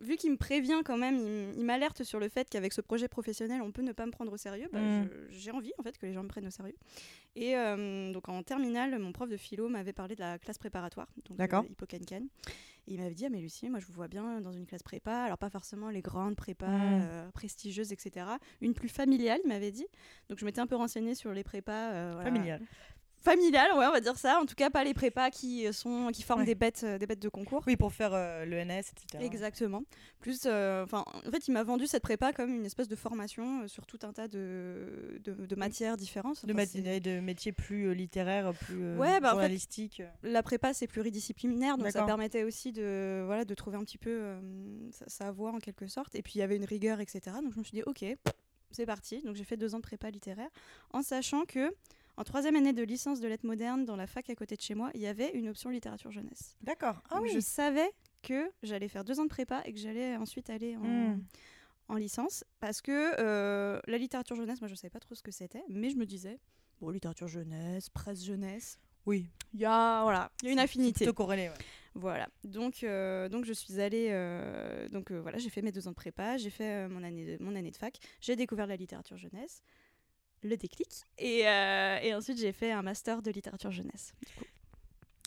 Vu 0.00 0.16
qu'il 0.16 0.32
me 0.32 0.36
prévient 0.36 0.82
quand 0.84 0.98
même, 0.98 1.16
il, 1.56 1.64
m'alerte 1.64 2.02
sur 2.02 2.18
le 2.18 2.28
fait 2.28 2.48
qu'avec 2.50 2.72
ce 2.72 2.80
projet 2.80 3.06
professionnel, 3.08 3.62
on 3.62 3.70
peut 3.70 3.82
ne 3.82 3.92
pas 3.92 4.06
me 4.06 4.10
prendre 4.10 4.32
au 4.32 4.36
sérieux. 4.36 4.68
bah, 4.72 4.80
Mm. 4.80 5.08
J'ai 5.30 5.50
envie 5.52 5.72
en 5.78 5.82
fait 5.82 5.96
que 5.96 6.04
les 6.06 6.12
gens 6.12 6.22
me 6.22 6.28
prennent 6.28 6.46
au 6.46 6.50
sérieux. 6.50 6.76
Et 7.36 7.56
euh, 7.56 8.12
donc 8.12 8.28
en 8.28 8.42
terminale, 8.42 8.98
mon 8.98 9.12
prof 9.12 9.28
de 9.28 9.36
philo 9.36 9.68
m'avait 9.68 9.92
parlé 9.92 10.14
de 10.14 10.20
la 10.20 10.38
classe 10.38 10.58
préparatoire, 10.58 11.08
donc 11.28 11.36
D'accord. 11.38 11.64
euh. 11.64 11.68
Et 12.86 12.94
il 12.94 13.00
m'avait 13.00 13.14
dit 13.14 13.24
ah 13.24 13.30
mais 13.30 13.40
Lucie, 13.40 13.70
moi 13.70 13.80
je 13.80 13.86
vous 13.86 13.92
vois 13.94 14.08
bien 14.08 14.40
dans 14.42 14.52
une 14.52 14.66
classe 14.66 14.82
prépa. 14.82 15.22
Alors 15.24 15.38
pas 15.38 15.48
forcément 15.48 15.88
les 15.90 16.02
grandes 16.02 16.36
prépas 16.36 16.66
Mm. 16.68 17.00
euh, 17.02 17.30
prestigieuses, 17.30 17.92
etc. 17.92 18.26
Une 18.60 18.74
plus 18.74 18.88
familiale, 18.90 19.40
il 19.44 19.48
m'avait 19.48 19.72
dit. 19.72 19.86
Donc 20.28 20.38
je 20.38 20.44
m'étais 20.44 20.60
un 20.60 20.66
peu 20.66 20.76
renseignée 20.76 21.14
sur 21.14 21.32
les 21.32 21.44
prépas 21.44 22.12
voilà, 22.12 22.24
Familial. 22.24 22.60
Familiales, 23.24 23.72
ouais, 23.76 23.86
on 23.86 23.90
va 23.92 24.00
dire 24.00 24.16
ça. 24.16 24.38
En 24.40 24.46
tout 24.46 24.54
cas, 24.54 24.70
pas 24.70 24.84
les 24.84 24.94
prépas 24.94 25.30
qui 25.30 25.66
euh, 25.66 25.72
sont 25.72 26.10
qui 26.12 26.22
forment 26.22 26.40
Ouais. 26.40 26.46
des 26.46 26.54
bêtes, 26.54 26.82
euh, 26.84 26.98
des 26.98 27.06
bêtes 27.06 27.20
de 27.22 27.28
concours. 27.28 27.62
Oui, 27.66 27.76
pour 27.76 27.92
faire 27.92 28.10
euh, 28.12 28.44
le 28.44 28.56
NS, 28.64 28.90
etc. 28.90 29.24
Exactement. 29.24 29.82
Plus, 30.20 30.42
euh, 30.46 30.86
en 30.92 31.30
fait, 31.30 31.48
il 31.48 31.52
m'a 31.52 31.62
vendu 31.64 31.86
cette 31.86 32.02
prépa 32.02 32.32
comme 32.32 32.54
une 32.54 32.64
espèce 32.66 32.88
de 32.88 32.96
formation 32.96 33.66
sur 33.68 33.86
tout 33.86 33.98
un 34.02 34.12
tas 34.12 34.28
de, 34.28 35.20
de, 35.24 35.32
de 35.46 35.56
matières 35.56 35.96
différentes. 35.96 36.44
De, 36.44 36.52
Enfin, 36.52 36.62
mat- 36.62 36.68
c'est- 36.68 37.00
de 37.00 37.20
métiers 37.20 37.52
plus 37.52 37.94
littéraires, 37.94 38.52
plus 38.52 38.96
Ouais, 38.96 39.20
bah, 39.20 39.28
en 39.28 39.30
fait, 39.30 39.30
journalistiques. 39.36 40.02
la 40.22 40.42
prépa, 40.42 40.72
c'est 40.74 40.86
pluridisciplinaire, 40.86 41.78
donc 41.78 41.90
ça 41.90 42.04
permettait 42.04 42.42
aussi 42.44 42.72
de, 42.72 43.22
voilà, 43.26 43.44
de 43.44 43.54
trouver 43.54 43.76
un 43.76 43.84
petit 43.84 43.98
peu 43.98 44.34
sa, 44.92 45.08
sa 45.08 45.30
voie 45.32 45.52
en 45.52 45.58
quelque 45.58 45.86
sorte. 45.86 46.14
Et 46.14 46.22
puis, 46.22 46.34
il 46.36 46.38
y 46.38 46.42
avait 46.42 46.56
une 46.56 46.64
rigueur, 46.64 47.00
etc. 47.00 47.20
Donc, 47.42 47.52
je 47.54 47.58
me 47.58 47.64
suis 47.64 47.76
dit, 47.76 47.82
ok, 47.86 48.04
c'est 48.70 48.86
parti. 48.86 49.22
Donc, 49.22 49.36
j'ai 49.36 49.44
fait 49.44 49.56
deux 49.56 49.74
ans 49.74 49.78
de 49.78 49.82
prépa 49.82 50.10
littéraire, 50.10 50.48
en 50.92 51.02
sachant 51.02 51.44
que 51.44 51.72
en 52.16 52.24
troisième 52.24 52.56
année 52.56 52.72
de 52.72 52.82
licence 52.82 53.20
de 53.20 53.28
lettres 53.28 53.46
modernes 53.46 53.84
dans 53.84 53.96
la 53.96 54.06
fac 54.06 54.28
à 54.30 54.34
côté 54.34 54.56
de 54.56 54.60
chez 54.60 54.74
moi, 54.74 54.90
il 54.94 55.00
y 55.00 55.06
avait 55.06 55.30
une 55.32 55.48
option 55.48 55.70
littérature 55.70 56.10
jeunesse. 56.10 56.56
D'accord. 56.62 57.02
Ah 57.10 57.16
Donc, 57.16 57.24
oui. 57.24 57.30
Je 57.34 57.40
savais 57.40 57.90
que 58.22 58.50
j'allais 58.62 58.88
faire 58.88 59.04
deux 59.04 59.18
ans 59.20 59.24
de 59.24 59.28
prépa 59.28 59.62
et 59.64 59.72
que 59.72 59.78
j'allais 59.78 60.16
ensuite 60.16 60.48
aller 60.50 60.76
en, 60.76 60.80
Mm. 60.84 61.22
en 61.88 61.96
licence 61.96 62.44
parce 62.60 62.80
que 62.80 63.12
euh, 63.20 63.80
la 63.86 63.98
littérature 63.98 64.36
jeunesse, 64.36 64.60
moi 64.60 64.68
je 64.68 64.74
savais 64.74 64.90
pas 64.90 65.00
trop 65.00 65.14
ce 65.14 65.22
que 65.22 65.30
c'était, 65.32 65.62
mais 65.68 65.90
je 65.90 65.96
me 65.96 66.06
disais, 66.06 66.38
bon, 66.80 66.90
littérature 66.90 67.28
jeunesse, 67.28 67.88
presse 67.90 68.24
jeunesse, 68.24 68.78
Oui. 69.06 69.26
il 69.52 69.60
y 69.60 69.64
a, 69.66 70.02
voilà, 70.02 70.30
il 70.42 70.46
y 70.46 70.48
a 70.50 70.52
une 70.52 70.58
affinité. 70.60 71.04
corrélé. 71.12 71.48
ouais. 71.48 71.54
Voilà. 71.96 72.28
Donc, 72.42 72.82
euh, 72.82 73.28
donc 73.28 73.44
je 73.44 73.52
suis 73.52 73.78
allée, 73.80 74.08
euh, 74.10 74.88
donc 74.88 75.12
euh, 75.12 75.20
voilà, 75.20 75.38
j'ai 75.38 75.48
fait 75.50 75.62
mes 75.62 75.70
deux 75.70 75.86
ans 75.86 75.90
de 75.92 75.96
prépa, 75.96 76.38
j'ai 76.38 76.50
fait 76.50 76.88
mon, 76.88 77.02
année 77.04 77.36
de, 77.36 77.42
mon 77.44 77.54
année 77.54 77.70
de 77.70 77.76
fac, 77.76 77.98
j'ai 78.20 78.34
découvert 78.34 78.66
la 78.66 78.74
littérature 78.76 79.16
jeunesse, 79.16 79.62
le 80.44 80.56
déclic, 80.56 80.88
et, 81.18 81.48
euh, 81.48 81.98
et 82.02 82.14
ensuite 82.14 82.38
j'ai 82.38 82.52
fait 82.52 82.72
un 82.72 82.82
master 82.82 83.22
de 83.22 83.30
littérature 83.30 83.70
jeunesse. 83.70 84.12
du 84.26 84.32
coup. 84.34 84.44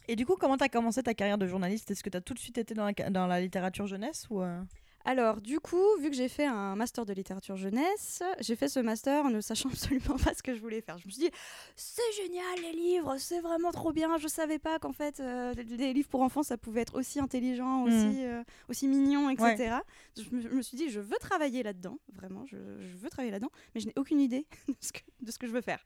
Et 0.07 0.15
du 0.15 0.25
coup, 0.25 0.35
comment 0.39 0.57
tu 0.57 0.63
as 0.63 0.69
commencé 0.69 1.03
ta 1.03 1.13
carrière 1.13 1.37
de 1.37 1.47
journaliste? 1.47 1.91
Est-ce 1.91 2.01
que 2.01 2.09
tu 2.09 2.17
as 2.17 2.21
tout 2.21 2.33
de 2.33 2.39
suite 2.39 2.57
été 2.57 2.73
dans 2.73 2.85
la, 2.85 3.09
dans 3.09 3.27
la 3.27 3.41
littérature 3.41 3.87
jeunesse 3.87 4.25
ou 4.29 4.41
euh? 4.41 4.61
Alors, 5.07 5.39
du 5.39 5.61
coup, 5.61 5.81
vu 6.01 6.09
que 6.09 6.15
j'ai 6.17 6.27
fait 6.27 6.45
un 6.45 6.75
master 6.75 7.05
de 7.05 7.13
littérature 7.13 7.55
jeunesse, 7.55 8.21
j'ai 8.41 8.57
fait 8.57 8.67
ce 8.67 8.81
master 8.81 9.23
en 9.25 9.29
ne 9.29 9.39
sachant 9.39 9.69
absolument 9.73 10.17
pas 10.17 10.33
ce 10.33 10.43
que 10.43 10.53
je 10.53 10.59
voulais 10.59 10.81
faire. 10.81 10.97
Je 10.97 11.05
me 11.07 11.11
suis 11.11 11.21
dit, 11.23 11.31
c'est 11.77 12.01
génial 12.21 12.59
les 12.61 12.73
livres, 12.73 13.15
c'est 13.17 13.39
vraiment 13.39 13.71
trop 13.71 13.93
bien. 13.93 14.17
Je 14.17 14.27
savais 14.27 14.59
pas 14.59 14.79
qu'en 14.79 14.91
fait, 14.91 15.21
euh, 15.21 15.53
des 15.53 15.93
livres 15.93 16.09
pour 16.09 16.21
enfants, 16.21 16.43
ça 16.43 16.57
pouvait 16.57 16.81
être 16.81 16.95
aussi 16.95 17.21
intelligent, 17.21 17.83
aussi, 17.83 18.25
euh, 18.25 18.43
aussi 18.67 18.89
mignon, 18.89 19.29
etc. 19.29 19.77
Je, 20.17 20.35
me, 20.35 20.41
je 20.41 20.49
me 20.49 20.61
suis 20.61 20.75
dit, 20.75 20.89
je 20.89 20.99
veux 20.99 21.17
travailler 21.21 21.63
là-dedans, 21.63 21.97
vraiment, 22.13 22.45
je, 22.45 22.57
je 22.57 22.97
veux 22.97 23.09
travailler 23.09 23.31
là-dedans, 23.31 23.51
mais 23.75 23.79
je 23.81 23.87
n'ai 23.87 23.93
aucune 23.95 24.19
idée 24.19 24.45
de 24.67 24.75
ce 24.81 24.91
que, 24.91 24.99
de 25.21 25.31
ce 25.31 25.39
que 25.39 25.47
je 25.47 25.53
veux 25.53 25.61
faire. 25.61 25.83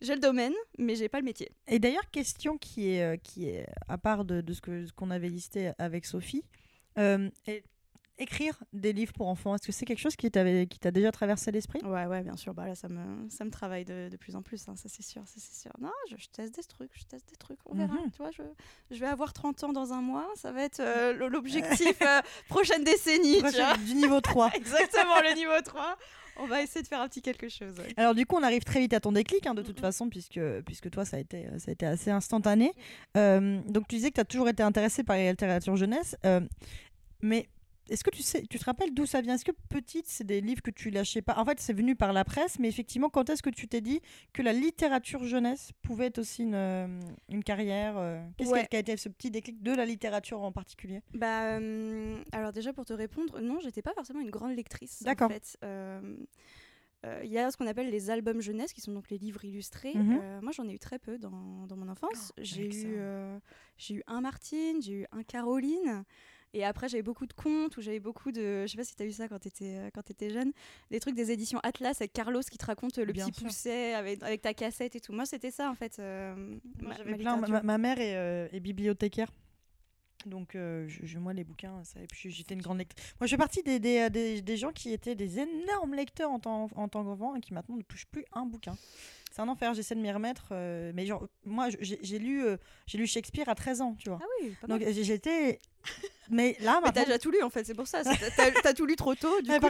J'ai 0.00 0.14
le 0.14 0.20
domaine, 0.20 0.54
mais 0.78 0.96
j'ai 0.96 1.08
pas 1.08 1.20
le 1.20 1.24
métier. 1.24 1.52
Et 1.68 1.78
d'ailleurs, 1.78 2.10
question 2.10 2.58
qui 2.58 2.88
est, 2.90 3.04
euh, 3.04 3.16
qui 3.16 3.46
est 3.48 3.66
à 3.86 3.98
part 3.98 4.24
de, 4.24 4.40
de 4.40 4.52
ce 4.52 4.60
qu'on 4.96 5.10
avait 5.12 5.28
listé 5.28 5.70
avec 5.78 6.06
Sophie, 6.06 6.42
euh, 6.98 7.30
et- 7.46 7.62
écrire 8.22 8.58
des 8.72 8.92
livres 8.92 9.12
pour 9.12 9.28
enfants, 9.28 9.54
est-ce 9.54 9.66
que 9.66 9.72
c'est 9.72 9.84
quelque 9.84 9.98
chose 10.00 10.16
qui 10.16 10.30
t'avait- 10.30 10.66
qui 10.66 10.78
t'a 10.78 10.90
déjà 10.90 11.12
traversé 11.12 11.50
l'esprit? 11.50 11.80
Ouais, 11.84 12.06
ouais, 12.06 12.22
bien 12.22 12.36
sûr. 12.36 12.54
Bah 12.54 12.66
là, 12.66 12.74
ça 12.74 12.88
me, 12.88 13.28
ça 13.28 13.44
me 13.44 13.50
travaille 13.50 13.84
de, 13.84 14.08
de 14.10 14.16
plus 14.16 14.34
en 14.36 14.42
plus, 14.42 14.66
hein, 14.68 14.74
ça 14.76 14.88
c'est 14.88 15.02
sûr, 15.02 15.22
ça 15.26 15.34
c'est 15.38 15.60
sûr. 15.60 15.72
Non, 15.80 15.90
je, 16.10 16.16
je 16.16 16.28
teste 16.28 16.54
des 16.56 16.62
trucs, 16.62 16.90
je 16.94 17.04
teste 17.04 17.28
des 17.28 17.36
trucs, 17.36 17.58
on 17.66 17.74
verra. 17.74 17.94
Mhm. 17.94 18.10
Tu 18.12 18.18
vois, 18.18 18.30
je, 18.30 18.42
je 18.90 18.98
vais 19.00 19.06
avoir 19.08 19.32
30 19.32 19.64
ans 19.64 19.72
dans 19.72 19.92
un 19.92 20.00
mois, 20.00 20.26
ça 20.36 20.52
va 20.52 20.62
être 20.64 20.80
euh, 20.80 21.12
l'objectif 21.28 21.96
euh, 22.02 22.20
prochaine 22.48 22.84
décennie. 22.84 23.40
Prochaine- 23.40 23.84
Du 23.84 23.94
niveau 23.94 24.20
3. 24.20 24.50
Exactement, 24.54 25.20
le 25.22 25.34
niveau 25.34 25.60
3. 25.64 25.96
On 26.38 26.46
va 26.46 26.62
essayer 26.62 26.82
de 26.82 26.88
faire 26.88 27.02
un 27.02 27.08
petit 27.08 27.20
quelque 27.20 27.50
chose. 27.50 27.74
ouais. 27.78 27.92
Alors 27.98 28.14
du 28.14 28.24
coup, 28.24 28.36
on 28.36 28.42
arrive 28.42 28.64
très 28.64 28.80
vite 28.80 28.94
à 28.94 29.00
ton 29.00 29.12
déclic, 29.12 29.46
hein, 29.46 29.52
de 29.52 29.60
toute 29.60 29.78
façon, 29.80 30.08
puisque, 30.08 30.40
puisque 30.64 30.90
toi, 30.90 31.04
ça 31.04 31.18
a 31.18 31.20
été, 31.20 31.46
ça 31.58 31.68
a 31.68 31.72
été 31.72 31.84
assez 31.84 32.10
instantané. 32.10 32.72
Euh, 33.18 33.60
donc 33.68 33.86
tu 33.86 33.96
disais 33.96 34.08
que 34.08 34.14
tu 34.14 34.20
as 34.22 34.24
toujours 34.24 34.48
été 34.48 34.62
intéressée 34.62 35.04
par 35.04 35.16
les 35.16 35.28
littératures 35.30 35.76
jeunesse, 35.76 36.16
euh, 36.24 36.40
mais 37.20 37.48
est-ce 37.88 38.04
que 38.04 38.10
tu 38.10 38.22
sais, 38.22 38.42
tu 38.48 38.58
te 38.58 38.64
rappelles 38.64 38.94
d'où 38.94 39.06
ça 39.06 39.20
vient? 39.20 39.34
Est-ce 39.34 39.44
que 39.44 39.52
petite, 39.68 40.06
c'est 40.06 40.24
des 40.24 40.40
livres 40.40 40.62
que 40.62 40.70
tu 40.70 40.90
lâchais 40.90 41.22
pas? 41.22 41.34
En 41.38 41.44
fait, 41.44 41.60
c'est 41.60 41.72
venu 41.72 41.96
par 41.96 42.12
la 42.12 42.24
presse, 42.24 42.58
mais 42.58 42.68
effectivement, 42.68 43.08
quand 43.10 43.28
est-ce 43.30 43.42
que 43.42 43.50
tu 43.50 43.68
t'es 43.68 43.80
dit 43.80 44.00
que 44.32 44.42
la 44.42 44.52
littérature 44.52 45.24
jeunesse 45.24 45.72
pouvait 45.82 46.06
être 46.06 46.18
aussi 46.18 46.42
une, 46.44 46.54
euh, 46.54 46.86
une 47.28 47.42
carrière 47.44 47.94
euh, 47.98 48.22
Qu'est-ce 48.36 48.50
Ouais. 48.50 48.66
qui 48.70 48.76
a 48.76 48.78
été 48.80 48.96
ce 48.96 49.08
petit 49.08 49.30
déclic 49.30 49.62
de 49.62 49.72
la 49.74 49.84
littérature 49.84 50.42
en 50.42 50.52
particulier? 50.52 51.02
Bah, 51.14 51.58
euh, 51.58 52.22
alors 52.32 52.52
déjà 52.52 52.72
pour 52.72 52.84
te 52.84 52.92
répondre, 52.92 53.40
non, 53.40 53.58
j'étais 53.60 53.82
pas 53.82 53.94
forcément 53.94 54.20
une 54.20 54.30
grande 54.30 54.54
lectrice. 54.54 55.02
D'accord. 55.02 55.30
En 55.30 55.34
fait, 55.34 55.56
Euh, 55.64 56.16
euh, 57.04 57.20
il 57.24 57.32
y 57.32 57.38
a 57.38 57.50
ce 57.50 57.56
qu'on 57.56 57.66
appelle 57.66 57.90
les 57.90 58.10
albums 58.10 58.40
jeunesse, 58.40 58.72
qui 58.72 58.80
sont 58.80 58.92
donc 58.92 59.10
les 59.10 59.18
livres 59.18 59.44
illustrés. 59.44 59.92
Euh, 59.96 60.40
moi, 60.40 60.52
j'en 60.52 60.68
ai 60.68 60.72
eu 60.74 60.78
très 60.78 61.00
peu 61.00 61.18
dans, 61.18 61.66
dans 61.66 61.76
mon 61.76 61.88
enfance. 61.88 62.32
j'ai 62.38 62.60
avec 62.60 62.74
ça. 62.74 62.86
eu, 62.86 62.94
euh, 62.96 63.38
j'ai 63.76 63.94
eu 63.94 64.02
un 64.06 64.20
Martine, 64.20 64.80
j'ai 64.80 64.92
eu 64.92 65.06
un 65.10 65.24
Caroline. 65.24 66.04
Et 66.54 66.64
après, 66.64 66.88
j'avais 66.88 67.02
beaucoup 67.02 67.26
de 67.26 67.32
contes, 67.32 67.76
où 67.76 67.80
j'avais 67.80 68.00
beaucoup 68.00 68.30
de. 68.30 68.62
Je 68.66 68.70
sais 68.70 68.76
pas 68.76 68.84
si 68.84 68.94
tu 68.94 69.02
as 69.02 69.06
eu 69.06 69.12
ça 69.12 69.26
quand 69.28 69.38
tu 69.38 69.48
étais, 69.48 69.90
quand 69.94 70.10
étais 70.10 70.28
jeune, 70.30 70.52
des 70.90 71.00
trucs 71.00 71.14
des 71.14 71.30
éditions 71.30 71.58
Atlas 71.62 72.00
avec 72.00 72.12
Carlos 72.12 72.42
qui 72.42 72.58
te 72.58 72.66
raconte 72.66 72.98
le 72.98 73.10
Bien 73.12 73.26
petit 73.26 73.38
sûr. 73.38 73.46
pousset 73.48 73.94
avec, 73.94 74.22
avec 74.22 74.42
ta 74.42 74.52
cassette 74.52 74.94
et 74.94 75.00
tout. 75.00 75.12
Moi, 75.12 75.24
c'était 75.24 75.50
ça 75.50 75.70
en 75.70 75.74
fait. 75.74 75.98
euh, 75.98 76.34
Moi, 76.80 76.94
ma- 77.06 77.14
plein- 77.16 77.62
ma, 77.62 77.78
mère 77.78 77.98
est, 77.98 78.16
euh, 78.16 78.48
est 78.52 78.60
bibliothécaire. 78.60 79.32
Donc, 80.26 80.54
euh, 80.54 80.86
je, 80.86 81.04
je- 81.04 81.18
moi, 81.18 81.32
les 81.32 81.42
bouquins, 81.42 81.82
ça, 81.82 82.00
et 82.00 82.06
puis 82.06 82.30
j'étais 82.30 82.54
une 82.54 82.62
grande 82.62 82.78
lectrice. 82.78 83.12
Moi, 83.18 83.26
je 83.26 83.30
fais 83.32 83.38
partie 83.38 83.62
des, 83.64 83.80
des, 83.80 84.08
des- 84.08 84.40
des 84.40 84.56
gens 84.56 84.70
qui 84.72 84.92
étaient 84.92 85.16
des 85.16 85.40
énormes 85.40 85.94
lecteurs 85.94 86.30
en 86.30 86.38
tant, 86.38 86.68
en 86.76 86.88
tant 86.88 87.02
qu'enfant 87.02 87.34
et 87.34 87.40
qui 87.40 87.52
maintenant 87.54 87.76
ne 87.76 87.82
touchent 87.82 88.06
plus 88.06 88.24
un 88.32 88.46
bouquin. 88.46 88.76
C'est 89.34 89.40
un 89.42 89.48
enfer, 89.48 89.72
j'essaie 89.74 89.94
de 89.94 90.00
m'y 90.00 90.12
remettre. 90.12 90.48
euh, 90.52 90.92
mais 90.94 91.06
genre, 91.06 91.26
moi, 91.44 91.68
j'ai 91.80 92.18
lu, 92.18 92.44
euh, 92.44 92.56
j'ai 92.86 92.98
lu 92.98 93.06
Shakespeare 93.06 93.48
à 93.48 93.54
13 93.54 93.80
ans, 93.80 93.96
tu 93.98 94.10
vois. 94.10 94.18
Ah 94.22 94.26
oui, 94.42 94.54
pas. 94.60 94.66
Donc, 94.66 94.82
j'étais. 94.90 95.60
Mais 96.30 96.56
là, 96.60 96.80
Mais 96.84 96.92
t'as 96.92 97.04
déjà 97.04 97.18
tout 97.18 97.30
lu 97.30 97.42
en 97.42 97.50
fait, 97.50 97.64
c'est 97.64 97.74
pour 97.74 97.86
ça. 97.88 98.02
T'as 98.62 98.74
tout 98.74 98.86
lu 98.86 98.94
trop 98.96 99.14
tôt, 99.14 99.40
du 99.40 99.48
coup. 99.50 99.60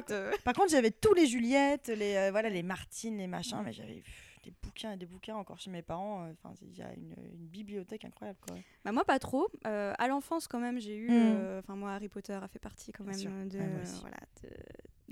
par- 0.44 0.54
contre, 0.54 0.70
j'avais 0.70 0.90
tous 0.90 1.14
les 1.14 1.26
Juliettes, 1.26 1.88
les, 1.88 2.16
euh, 2.16 2.30
voilà, 2.30 2.48
les 2.50 2.62
Martines, 2.62 3.16
les 3.18 3.26
machins, 3.26 3.62
mais 3.64 3.72
j'avais 3.72 4.02
des 4.44 4.52
bouquins 4.62 4.92
et 4.92 4.96
des 4.96 5.06
bouquins 5.06 5.36
encore 5.36 5.58
chez 5.60 5.70
mes 5.70 5.82
parents. 5.82 6.24
euh, 6.24 6.32
Enfin, 6.42 6.54
il 6.62 6.76
y 6.76 6.82
a 6.82 6.92
une, 6.94 7.14
une 7.32 7.46
bibliothèque 7.46 8.04
incroyable, 8.04 8.38
quoi. 8.46 8.56
Bah, 8.84 8.90
moi, 8.92 9.04
pas 9.04 9.18
trop. 9.20 9.48
Euh, 9.66 9.94
à 9.98 10.08
l'enfance, 10.08 10.48
quand 10.48 10.58
même, 10.58 10.80
j'ai 10.80 10.96
eu. 10.96 11.08
Mm. 11.08 11.12
euh, 11.36 11.58
Enfin, 11.60 11.76
moi, 11.76 11.92
Harry 11.92 12.08
Potter 12.08 12.32
a 12.34 12.48
fait 12.48 12.58
partie 12.58 12.90
quand 12.92 13.04
même 13.04 13.14
Ouais, 13.60 13.64
voilà, 14.00 14.16
de- 14.42 14.48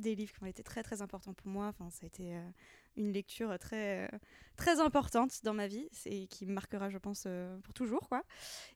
des 0.01 0.15
livres 0.15 0.33
qui 0.33 0.43
ont 0.43 0.47
été 0.47 0.63
très 0.63 0.83
très 0.83 1.03
importants 1.03 1.35
pour 1.35 1.49
moi. 1.49 1.67
Enfin, 1.69 1.91
ça 1.91 2.01
a 2.03 2.07
été 2.07 2.35
euh, 2.35 2.41
une 2.97 3.13
lecture 3.13 3.59
très 3.59 4.07
euh, 4.07 4.19
très 4.57 4.81
importante 4.81 5.41
dans 5.45 5.55
ma 5.55 5.67
vie, 5.69 5.89
c'est 5.93 6.27
qui 6.29 6.45
me 6.47 6.53
marquera, 6.53 6.91
je 6.91 6.99
pense, 6.99 7.25
euh, 7.27 7.57
pour 7.61 7.73
toujours, 7.73 8.09
quoi. 8.09 8.23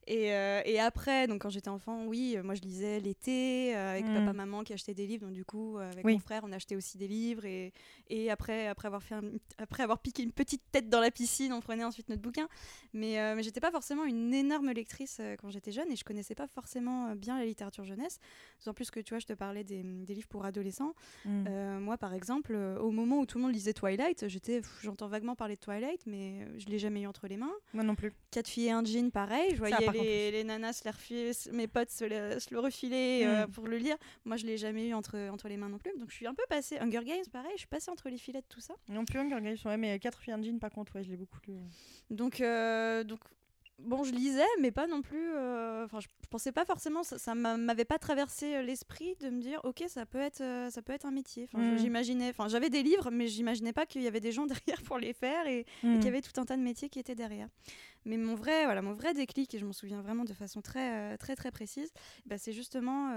Et, 0.07 0.27
et 0.29 0.81
après, 0.81 1.27
donc 1.27 1.43
quand 1.43 1.51
j'étais 1.51 1.69
enfant, 1.69 2.07
oui, 2.07 2.37
moi 2.43 2.55
je 2.55 2.61
lisais 2.63 3.01
l'été 3.01 3.75
avec 3.75 4.07
Mm. 4.07 4.15
papa 4.15 4.33
maman 4.33 4.63
qui 4.65 4.73
achetaient 4.73 4.95
des 4.95 5.07
livres, 5.07 5.27
donc 5.27 5.35
du 5.35 5.45
coup 5.45 5.79
avec 5.79 6.05
Oui. 6.05 6.13
mon 6.15 6.19
frère 6.19 6.43
on 6.45 6.53
achetait 6.53 6.77
aussi 6.77 6.99
des 6.99 7.09
livres 7.09 7.45
et, 7.47 7.73
et 8.09 8.31
après 8.31 8.67
après 8.67 8.87
avoir 8.87 9.03
fait 9.03 9.15
un- 9.15 9.33
après 9.59 9.83
avoir 9.83 9.99
piqué 10.01 10.23
une 10.23 10.33
petite 10.33 10.63
tête 10.73 10.89
dans 10.89 11.01
la 11.01 11.11
piscine, 11.11 11.53
on 11.53 11.61
prenait 11.61 11.85
ensuite 11.85 12.09
notre 12.09 12.21
bouquin. 12.23 12.49
Mais, 12.93 13.35
mais 13.35 13.43
j'étais 13.43 13.61
pas 13.61 13.71
forcément 13.71 14.05
une 14.05 14.33
énorme 14.35 14.71
lectrice 14.73 15.21
quand 15.41 15.51
j'étais 15.51 15.73
jeune 15.73 15.91
et 15.91 15.97
je 15.97 16.05
connaissais 16.05 16.35
pas 16.35 16.47
forcément 16.47 17.15
bien 17.17 17.39
la 17.39 17.45
littérature 17.47 17.85
jeunesse. 17.85 18.19
D'autant 18.61 18.75
plus 18.75 18.91
que 18.91 19.01
tu 19.01 19.11
vois, 19.15 19.19
je 19.21 19.27
te 19.27 19.33
parlais 19.33 19.65
des, 19.65 19.83
des 19.83 20.15
livres 20.15 20.29
pour 20.29 20.45
adolescents. 20.45 20.95
Mm. 21.25 21.45
Euh, 21.49 21.81
moi, 21.81 21.97
par 21.97 22.13
exemple, 22.15 22.53
euh, 22.55 22.79
au 22.79 22.91
moment 22.91 23.19
où 23.21 23.27
tout 23.27 23.39
le 23.39 23.45
monde 23.45 23.53
lisait 23.55 23.73
Twilight, 23.73 24.29
j'étais, 24.29 24.63
j'entends 24.83 25.09
vaguement 25.09 25.35
parler 25.35 25.55
de 25.57 25.61
Twilight, 25.61 26.03
mais 26.07 26.43
euh, 26.43 26.59
je 26.59 26.67
l'ai 26.67 26.79
jamais 26.79 27.03
eu 27.03 27.07
entre 27.07 27.27
les 27.29 27.37
mains. 27.37 27.53
Moi 27.73 27.85
non 27.85 27.95
plus. 27.95 28.13
Quatre 28.31 28.49
filles 28.49 28.67
et 28.67 28.71
un 28.71 28.85
jean, 28.85 29.11
pareil. 29.11 29.51
Je 29.53 29.57
voyais 29.57 29.77
les, 29.93 30.31
les 30.31 30.45
nanas 30.45 30.75
se 30.75 30.85
les 30.85 30.91
refiler, 30.91 31.31
mes 31.53 31.67
potes 31.69 31.91
se 31.91 32.05
le, 32.05 32.39
se 32.41 32.53
le 32.53 32.61
refiler 32.61 33.23
euh, 33.25 33.47
Mm. 33.47 33.51
pour 33.51 33.67
le 33.67 33.77
lire. 33.79 33.97
Moi, 34.25 34.37
je 34.37 34.47
l'ai 34.47 34.57
jamais 34.57 34.89
eu 34.89 34.95
entre, 34.95 35.17
entre 35.31 35.49
les 35.49 35.57
mains 35.57 35.69
non 35.69 35.79
plus. 35.79 35.93
Donc, 35.99 36.11
je 36.11 36.15
suis 36.15 36.27
un 36.27 36.35
peu 36.35 36.45
passée. 36.49 36.79
Hunger 36.79 37.05
Games, 37.05 37.25
pareil, 37.33 37.53
je 37.55 37.59
suis 37.61 37.67
passée 37.69 37.91
entre 37.91 38.09
les 38.09 38.19
filets 38.19 38.41
de 38.41 38.47
tout 38.49 38.61
ça. 38.61 38.75
Non 38.89 39.05
plus 39.05 39.19
Hunger 39.19 39.41
Games, 39.41 39.57
ouais, 39.65 39.77
mais 39.77 39.99
4 39.99 40.21
filles 40.21 40.35
jean 40.43 40.59
par 40.59 40.71
contre, 40.71 40.95
ouais, 40.97 41.05
je 41.05 41.11
l'ai 41.11 41.17
beaucoup 41.17 41.39
lu. 41.47 41.55
Donc, 42.11 42.41
euh, 42.41 43.05
donc 43.05 43.21
bon, 43.79 44.05
je 44.05 44.13
lisais, 44.13 44.43
mais 44.61 44.71
pas 44.71 44.87
non 44.87 45.03
plus. 45.03 45.33
euh, 45.35 45.85
Enfin, 45.85 46.01
je, 46.01 46.07
je 46.23 46.29
pensais 46.29 46.53
pas 46.53 46.65
forcément. 46.65 47.03
Ça, 47.03 47.19
ça 47.19 47.35
m'a- 47.35 47.57
m'avait 47.57 47.85
pas 47.85 47.99
traversé 47.99 48.55
euh, 48.57 48.63
l'esprit 48.63 49.15
de 49.21 49.31
me 49.31 49.41
dire, 49.41 49.61
ok, 49.65 49.85
ça 49.89 50.07
peut 50.07 50.19
être, 50.21 50.41
euh, 50.41 50.71
ça 50.71 50.81
peut 50.83 50.93
être 50.93 51.05
un 51.07 51.11
métier. 51.11 51.49
Mm. 51.53 51.77
j'imaginais. 51.77 52.31
Enfin, 52.31 52.49
j'avais 52.49 52.71
des 52.71 52.83
livres, 52.83 53.11
mais 53.11 53.27
j'imaginais 53.27 53.73
pas 53.73 53.87
qu'il 53.87 54.03
y 54.03 54.07
avait 54.07 54.21
des 54.21 54.33
gens 54.33 54.47
derrière 54.79 54.83
pour 54.83 54.99
les 54.99 55.13
faire 55.13 55.47
et, 55.47 55.61
et 55.61 55.65
Mm. 55.83 55.95
qu'il 55.97 56.05
y 56.05 56.09
avait 56.09 56.23
tout 56.23 56.41
un 56.41 56.45
tas 56.45 56.57
de 56.57 56.63
métiers 56.63 56.89
qui 56.89 56.99
étaient 56.99 57.15
derrière. 57.15 57.49
Mais 58.07 58.17
mon 58.17 58.35
vrai, 58.35 58.65
voilà, 58.65 58.83
mon 58.83 58.93
vrai 58.93 59.15
déclic, 59.15 59.55
et 59.55 59.59
je 59.59 59.65
m'en 59.67 59.73
souviens 59.73 60.03
vraiment 60.03 60.25
de 60.25 60.33
façon 60.35 60.61
très, 60.61 61.15
euh, 61.15 61.17
très, 61.17 61.37
très 61.37 61.51
précise, 61.51 61.91
bah, 62.27 62.37
c'est 62.39 62.53
justement 62.53 63.11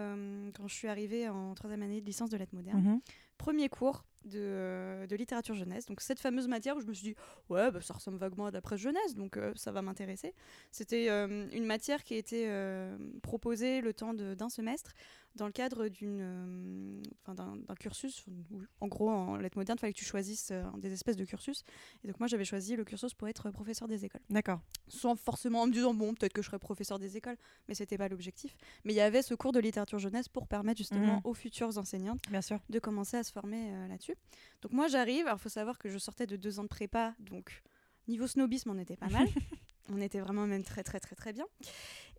quand 0.56 0.68
je 0.68 0.74
suis 0.76 0.88
arrivée 0.88 1.28
en 1.30 1.54
troisième 1.56 1.82
année 1.84 2.00
de 2.02 2.06
licence 2.06 2.30
de 2.30 2.38
lettres 2.38 2.56
modernes 2.56 2.82
Mhm. 2.82 3.00
premier 3.38 3.70
cours 3.70 4.04
de, 4.26 4.40
euh, 4.40 5.08
de 5.08 5.16
littérature 5.16 5.56
jeunesse. 5.56 5.86
Donc 5.86 6.02
cette 6.02 6.20
fameuse 6.20 6.48
matière 6.48 6.76
où 6.78 6.82
je 6.82 6.86
me 6.88 6.94
suis 6.94 7.10
dit, 7.10 7.16
ouais, 7.50 7.72
bah, 7.72 7.82
ça 7.82 7.94
ressemble 7.94 8.18
vaguement 8.18 8.46
à 8.48 8.62
presse 8.62 8.80
jeunesse, 8.82 9.16
donc 9.16 9.38
euh, 9.38 9.54
ça 9.56 9.72
va 9.72 9.82
m'intéresser. 9.82 10.34
C'était 10.72 11.10
euh, 11.10 11.48
une 11.52 11.66
matière 11.66 12.04
qui 12.04 12.14
a 12.14 12.18
été 12.18 12.46
euh, 12.50 12.98
proposée 13.22 13.82
le 13.82 13.94
temps 13.94 14.14
d'un 14.14 14.50
semestre 14.50 14.94
dans 15.36 15.46
le 15.46 15.52
cadre 15.52 15.88
d'une, 15.88 17.04
d'un 17.28 17.76
cursus. 17.80 18.26
où, 18.28 18.34
en 18.82 18.88
gros, 18.88 19.10
en 19.10 19.38
lettres 19.38 19.56
modernes, 19.58 19.78
il 19.78 19.82
fallait 19.82 19.94
que 19.94 20.00
tu 20.00 20.06
choisisses 20.06 20.52
des 20.80 20.92
espèces 20.92 21.16
de 21.16 21.26
cursus. 21.26 21.64
Et 22.04 22.08
donc 22.08 22.20
moi, 22.20 22.26
j'avais 22.28 22.44
choisi 22.46 22.76
le 22.76 22.84
cursus 22.84 23.14
pour 23.14 23.28
être 23.28 23.52
professeur 23.52 23.88
des 23.88 24.04
écoles 24.04 24.22
D'accord. 24.32 24.62
sans 24.88 25.16
forcément 25.16 25.62
en 25.62 25.68
me 25.68 25.72
disant 25.72 25.94
bon 25.94 26.16
peut-être 26.16 26.34
que 26.34 26.42
je 26.42 26.48
serai 26.48 26.58
professeur 26.58 26.98
des 26.98 27.18
écoles 27.18 27.38
mais 27.68 27.76
c'était 27.76 27.98
pas 27.98 28.08
l'objectif 28.10 28.56
mais 28.84 28.94
il 28.94 28.96
y 28.96 29.02
avait 29.02 29.22
ce 29.22 29.36
cours 29.36 29.52
de 29.52 29.60
littérature 29.60 30.00
jeunesse 30.00 30.28
pour 30.28 30.48
permettre 30.48 30.78
justement 30.80 31.18
Mhm. 31.18 31.22
aux 31.24 31.34
futures 31.34 31.78
enseignantes 31.78 32.20
Bien 32.30 32.42
sûr. 32.42 32.60
de 32.70 32.80
commencer 32.80 33.18
à 33.18 33.24
se 33.24 33.32
former 33.32 33.72
là-dessus 33.88 34.16
donc 34.62 34.72
moi 34.72 34.88
j'arrive 34.88 35.28
alors 35.28 35.40
faut 35.40 35.50
savoir 35.50 35.78
que 35.78 35.90
je 35.90 35.98
sortais 35.98 36.26
de 36.28 36.36
deux 36.36 36.60
ans 36.60 36.64
de 36.64 36.68
prépa 36.68 37.16
donc 37.20 37.64
niveau 38.08 38.28
snobisme 38.28 38.72
on 38.72 38.80
était 38.80 38.98
pas 38.98 39.10
mal. 39.10 39.28
On 39.90 40.02
était 40.02 40.20
vraiment 40.20 40.46
même 40.46 40.64
très 40.64 40.84
très 40.84 41.00
très 41.00 41.16
très 41.16 41.32
bien. 41.32 41.46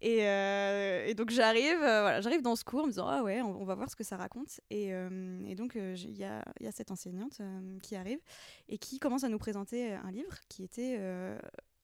Et, 0.01 0.27
euh, 0.27 1.05
et 1.07 1.15
donc 1.15 1.31
j'arrive 1.31 1.83
euh, 1.83 2.01
voilà 2.01 2.21
j'arrive 2.21 2.41
dans 2.41 2.57
ce 2.57 2.65
cours 2.65 2.85
en 2.85 2.87
me 2.87 2.91
disant 2.93 3.07
ah 3.09 3.23
ouais 3.23 3.43
on, 3.43 3.61
on 3.61 3.65
va 3.65 3.75
voir 3.75 3.91
ce 3.91 3.97
que 3.97 4.05
ça 4.05 4.17
raconte. 4.17 4.61
Et, 4.71 4.95
euh, 4.95 5.45
et 5.47 5.55
donc 5.55 5.75
il 5.75 6.11
y, 6.11 6.21
y 6.21 6.25
a 6.25 6.73
cette 6.73 6.91
enseignante 6.91 7.43
qui 7.83 7.95
arrive 7.95 8.21
et 8.69 8.79
qui 8.79 8.99
commence 8.99 9.25
à 9.25 9.29
nous 9.29 9.39
présenter 9.39 9.93
un 9.93 10.11
livre 10.11 10.35
qui 10.49 10.65
était 10.65 10.99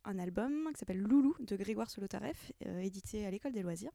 un 0.05 0.19
album 0.19 0.71
qui 0.73 0.79
s'appelle 0.79 0.99
Loulou 1.01 1.35
de 1.41 1.57
Grégoire 1.57 1.91
Solotareff, 1.91 2.53
euh, 2.67 2.81
édité 2.81 3.27
à 3.27 3.31
l'école 3.31 3.53
des 3.53 3.63
loisirs. 3.63 3.91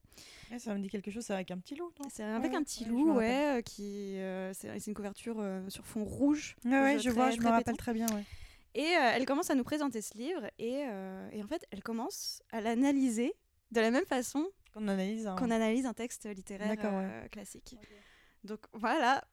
Ouais, 0.50 0.58
ça 0.58 0.74
me 0.74 0.80
dit 0.80 0.88
quelque 0.88 1.10
chose, 1.10 1.24
c'est 1.24 1.32
avec 1.34 1.50
un 1.50 1.58
petit 1.58 1.76
loup, 1.76 1.92
non? 2.00 2.08
C'est 2.10 2.22
avec 2.24 2.50
Ouais, 2.50 2.56
un 2.56 2.62
petit 2.62 2.84
ouais, 2.84 2.90
loup, 2.90 3.12
ouais, 3.14 3.58
euh, 3.58 3.62
qui 3.62 4.18
euh, 4.18 4.52
c'est 4.52 4.86
une 4.86 4.94
couverture 4.94 5.36
euh, 5.38 5.68
sur 5.68 5.86
fond 5.86 6.04
rouge. 6.04 6.56
Ouais, 6.64 6.70
ouais, 6.72 6.98
je 6.98 7.04
très- 7.04 7.10
vois, 7.12 7.30
je 7.30 7.38
me 7.40 7.46
rappelle 7.46 7.64
pétant. 7.64 7.76
très 7.76 7.92
bien, 7.94 8.06
ouais. 8.08 8.24
Et 8.74 8.82
euh, 8.96 9.12
elle 9.14 9.26
commence 9.26 9.50
à 9.50 9.54
nous 9.54 9.64
présenter 9.64 10.00
ce 10.02 10.16
livre 10.16 10.42
et, 10.58 10.84
euh, 10.86 11.28
et 11.32 11.42
en 11.42 11.46
fait, 11.48 11.66
elle 11.70 11.82
commence 11.82 12.42
à 12.52 12.60
l'analyser 12.60 13.32
de 13.72 13.80
la 13.80 13.90
même 13.90 14.04
façon 14.06 14.46
Qu'on 14.74 14.86
analyse. 14.88 15.26
hein. 15.26 15.36
qu'on 15.36 15.50
analyse 15.50 15.86
un 15.86 15.94
texte 15.94 16.26
littéraire 16.26 16.76
euh, 16.84 17.28
classique. 17.28 17.76
Donc 18.44 18.60
voilà, 18.72 19.24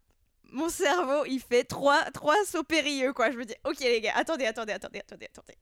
mon 0.52 0.70
cerveau, 0.70 1.26
il 1.26 1.40
fait 1.40 1.64
trois, 1.64 2.04
trois 2.12 2.36
sauts 2.46 2.64
périlleux, 2.64 3.14
quoi. 3.14 3.30
Je 3.32 3.38
me 3.38 3.46
dis, 3.46 3.54
ok 3.64 3.80
les 3.80 4.02
gars, 4.02 4.14
attendez, 4.16 4.46
attendez, 4.46 4.74
attendez, 4.74 5.00
attendez, 5.00 5.26
attendez. 5.28 5.56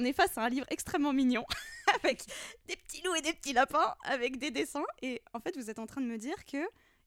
On 0.00 0.04
est 0.04 0.14
face 0.14 0.38
à 0.38 0.44
un 0.44 0.48
livre 0.48 0.64
extrêmement 0.70 1.12
mignon, 1.12 1.44
avec 2.02 2.24
des 2.66 2.76
petits 2.76 3.02
loups 3.02 3.14
et 3.16 3.20
des 3.20 3.34
petits 3.34 3.52
lapins, 3.52 3.94
avec 4.04 4.38
des 4.38 4.50
dessins. 4.50 4.86
Et 5.02 5.20
en 5.34 5.40
fait, 5.40 5.54
vous 5.58 5.68
êtes 5.68 5.78
en 5.78 5.86
train 5.86 6.00
de 6.00 6.06
me 6.06 6.16
dire 6.16 6.46
que 6.46 6.56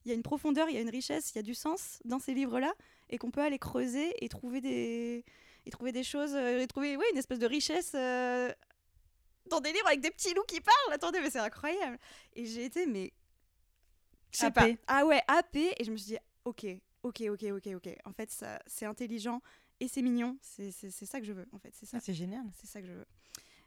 il 0.05 0.09
y 0.09 0.11
a 0.11 0.13
une 0.13 0.21
profondeur, 0.21 0.69
il 0.69 0.75
y 0.75 0.77
a 0.77 0.81
une 0.81 0.91
richesse, 0.91 1.31
il 1.31 1.37
y 1.37 1.39
a 1.39 1.43
du 1.43 1.55
sens 1.55 1.97
dans 2.05 2.19
ces 2.19 2.35
livres-là, 2.35 2.71
et 3.09 3.17
qu'on 3.17 3.31
peut 3.31 3.41
aller 3.41 3.57
creuser 3.57 4.13
et 4.23 4.29
trouver 4.29 4.61
des, 4.61 5.25
et 5.65 5.71
trouver 5.71 5.91
des 5.91 6.03
choses, 6.03 6.35
euh, 6.35 6.59
et 6.59 6.67
trouver 6.67 6.95
ouais, 6.95 7.05
une 7.11 7.17
espèce 7.17 7.39
de 7.39 7.47
richesse 7.47 7.93
euh, 7.95 8.51
dans 9.49 9.59
des 9.59 9.73
livres 9.73 9.87
avec 9.87 10.01
des 10.01 10.11
petits 10.11 10.35
loups 10.35 10.45
qui 10.47 10.61
parlent. 10.61 10.93
Attendez, 10.93 11.19
mais 11.19 11.31
c'est 11.31 11.39
incroyable. 11.39 11.97
Et 12.35 12.45
j'ai 12.45 12.65
été, 12.65 12.85
mais. 12.85 13.11
Je 14.31 14.37
sais 14.37 14.51
pas. 14.51 14.67
Ah 14.85 15.03
ouais, 15.07 15.21
happée. 15.27 15.73
Et 15.79 15.83
je 15.83 15.89
me 15.89 15.97
suis 15.97 16.11
dit, 16.11 16.17
ok, 16.45 16.67
ok, 17.01 17.23
ok, 17.29 17.43
ok, 17.53 17.67
ok. 17.75 17.95
En 18.05 18.13
fait, 18.13 18.29
ça, 18.29 18.59
c'est 18.67 18.85
intelligent 18.85 19.41
et 19.83 19.87
c'est 19.89 20.01
mignon. 20.01 20.37
C'est, 20.41 20.71
ça 20.71 21.19
que 21.19 21.25
je 21.25 21.33
veux, 21.33 21.45
en 21.51 21.59
fait. 21.59 21.71
C'est 21.73 21.85
ça. 21.85 21.97
Ah, 21.97 21.99
c'est 22.01 22.13
génial. 22.13 22.45
C'est 22.55 22.67
ça 22.67 22.81
que 22.81 22.87
je 22.87 22.93
veux. 22.93 23.05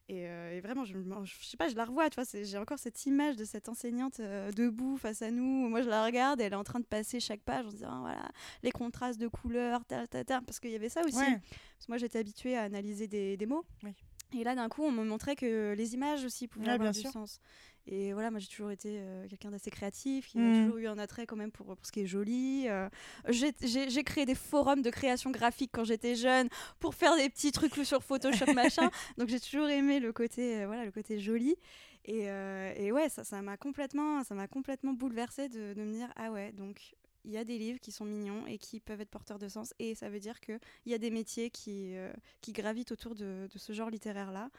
Et, 0.08 0.28
euh, 0.28 0.56
et 0.56 0.60
vraiment, 0.60 0.84
je, 0.84 0.96
je 1.24 1.44
sais 1.44 1.56
pas, 1.56 1.68
je 1.68 1.74
la 1.74 1.84
revois, 1.84 2.08
tu 2.08 2.14
vois, 2.20 2.24
j'ai 2.44 2.58
encore 2.58 2.78
cette 2.78 3.04
image 3.06 3.36
de 3.36 3.44
cette 3.44 3.68
enseignante 3.68 4.20
euh, 4.20 4.52
debout 4.52 4.96
face 4.96 5.20
à 5.20 5.30
nous. 5.32 5.68
Moi, 5.68 5.82
je 5.82 5.88
la 5.88 6.04
regarde, 6.04 6.40
elle 6.40 6.52
est 6.52 6.56
en 6.56 6.64
train 6.64 6.78
de 6.78 6.84
passer 6.84 7.18
chaque 7.20 7.40
page 7.42 7.66
en 7.66 7.70
disant, 7.70 8.00
voilà, 8.00 8.30
les 8.62 8.70
contrastes 8.70 9.20
de 9.20 9.26
couleurs, 9.28 9.84
ta, 9.84 10.06
ta, 10.06 10.24
ta, 10.24 10.40
parce 10.42 10.60
qu'il 10.60 10.70
y 10.70 10.76
avait 10.76 10.88
ça 10.88 11.02
aussi. 11.04 11.18
Ouais. 11.18 11.32
Parce 11.32 11.86
que 11.86 11.90
moi, 11.92 11.98
j'étais 11.98 12.20
habituée 12.20 12.56
à 12.56 12.62
analyser 12.62 13.08
des, 13.08 13.36
des 13.36 13.46
mots. 13.46 13.64
Oui. 13.82 13.90
Et 14.32 14.44
là, 14.44 14.54
d'un 14.54 14.68
coup, 14.68 14.82
on 14.84 14.92
me 14.92 15.04
montrait 15.04 15.36
que 15.36 15.74
les 15.76 15.94
images 15.94 16.24
aussi 16.24 16.46
pouvaient 16.48 16.66
Ouais, 16.66 16.72
avoir 16.72 16.92
bien 16.92 16.98
du 16.98 17.00
sûr. 17.00 17.10
sens. 17.10 17.40
Et 17.86 18.12
voilà, 18.12 18.30
moi, 18.30 18.40
j'ai 18.40 18.48
toujours 18.48 18.70
été 18.70 18.96
euh, 18.98 19.28
quelqu'un 19.28 19.50
d'assez 19.50 19.70
créatif, 19.70 20.26
qui 20.28 20.38
a 20.38 20.40
Mm. 20.42 20.64
toujours 20.64 20.78
eu 20.78 20.86
un 20.88 20.98
attrait 20.98 21.26
quand 21.26 21.36
même 21.36 21.52
pour, 21.52 21.66
pour 21.76 21.86
ce 21.86 21.92
qui 21.92 22.00
est 22.00 22.06
joli. 22.06 22.66
Euh, 22.68 22.88
j'ai- 23.28 24.04
créé 24.04 24.26
des 24.26 24.34
forums 24.34 24.82
de 24.82 24.90
création 24.90 25.30
graphique 25.30 25.70
quand 25.72 25.84
j'étais 25.84 26.14
jeune 26.16 26.48
pour 26.80 26.94
faire 26.94 27.16
des 27.16 27.28
petits 27.28 27.52
trucs 27.52 27.74
sur 27.84 28.02
Photoshop, 28.02 28.46
machin. 28.54 28.90
Donc, 29.18 29.28
j'ai 29.28 29.40
toujours 29.40 29.68
aimé 29.68 30.00
le 30.00 30.12
côté, 30.12 30.62
euh, 30.62 30.66
voilà, 30.66 30.84
le 30.84 30.92
côté 30.92 31.18
joli. 31.18 31.56
Et, 32.04 32.30
euh, 32.30 32.72
et 32.76 32.92
ouais, 32.92 33.08
ça 33.08 33.24
ça 33.24 33.42
m'a 33.42 33.56
complètement, 33.56 34.22
ça 34.22 34.34
complètement 34.48 34.92
bouleversée 34.92 35.48
de, 35.48 35.74
de 35.74 35.82
me 35.82 35.92
dire, 35.92 36.08
ah 36.16 36.30
ouais, 36.30 36.52
donc 36.52 36.94
il 37.24 37.32
y 37.32 37.36
a 37.38 37.42
des 37.44 37.58
livres 37.58 37.80
qui 37.80 37.90
sont 37.90 38.04
mignons 38.04 38.46
et 38.46 38.58
qui 38.58 38.78
peuvent 38.78 39.00
être 39.00 39.10
porteurs 39.10 39.40
de 39.40 39.48
sens. 39.48 39.74
Et 39.80 39.96
ça 39.96 40.08
veut 40.08 40.20
dire 40.20 40.38
qu'il 40.40 40.60
y 40.86 40.94
a 40.94 40.98
des 40.98 41.10
métiers 41.10 41.50
qui, 41.50 41.96
euh, 41.96 42.12
qui 42.40 42.52
gravitent 42.52 42.92
autour 42.92 43.16
de, 43.16 43.48
de 43.52 43.58
ce 43.58 43.72
genre 43.72 43.90
littéraire-là. 43.90 44.50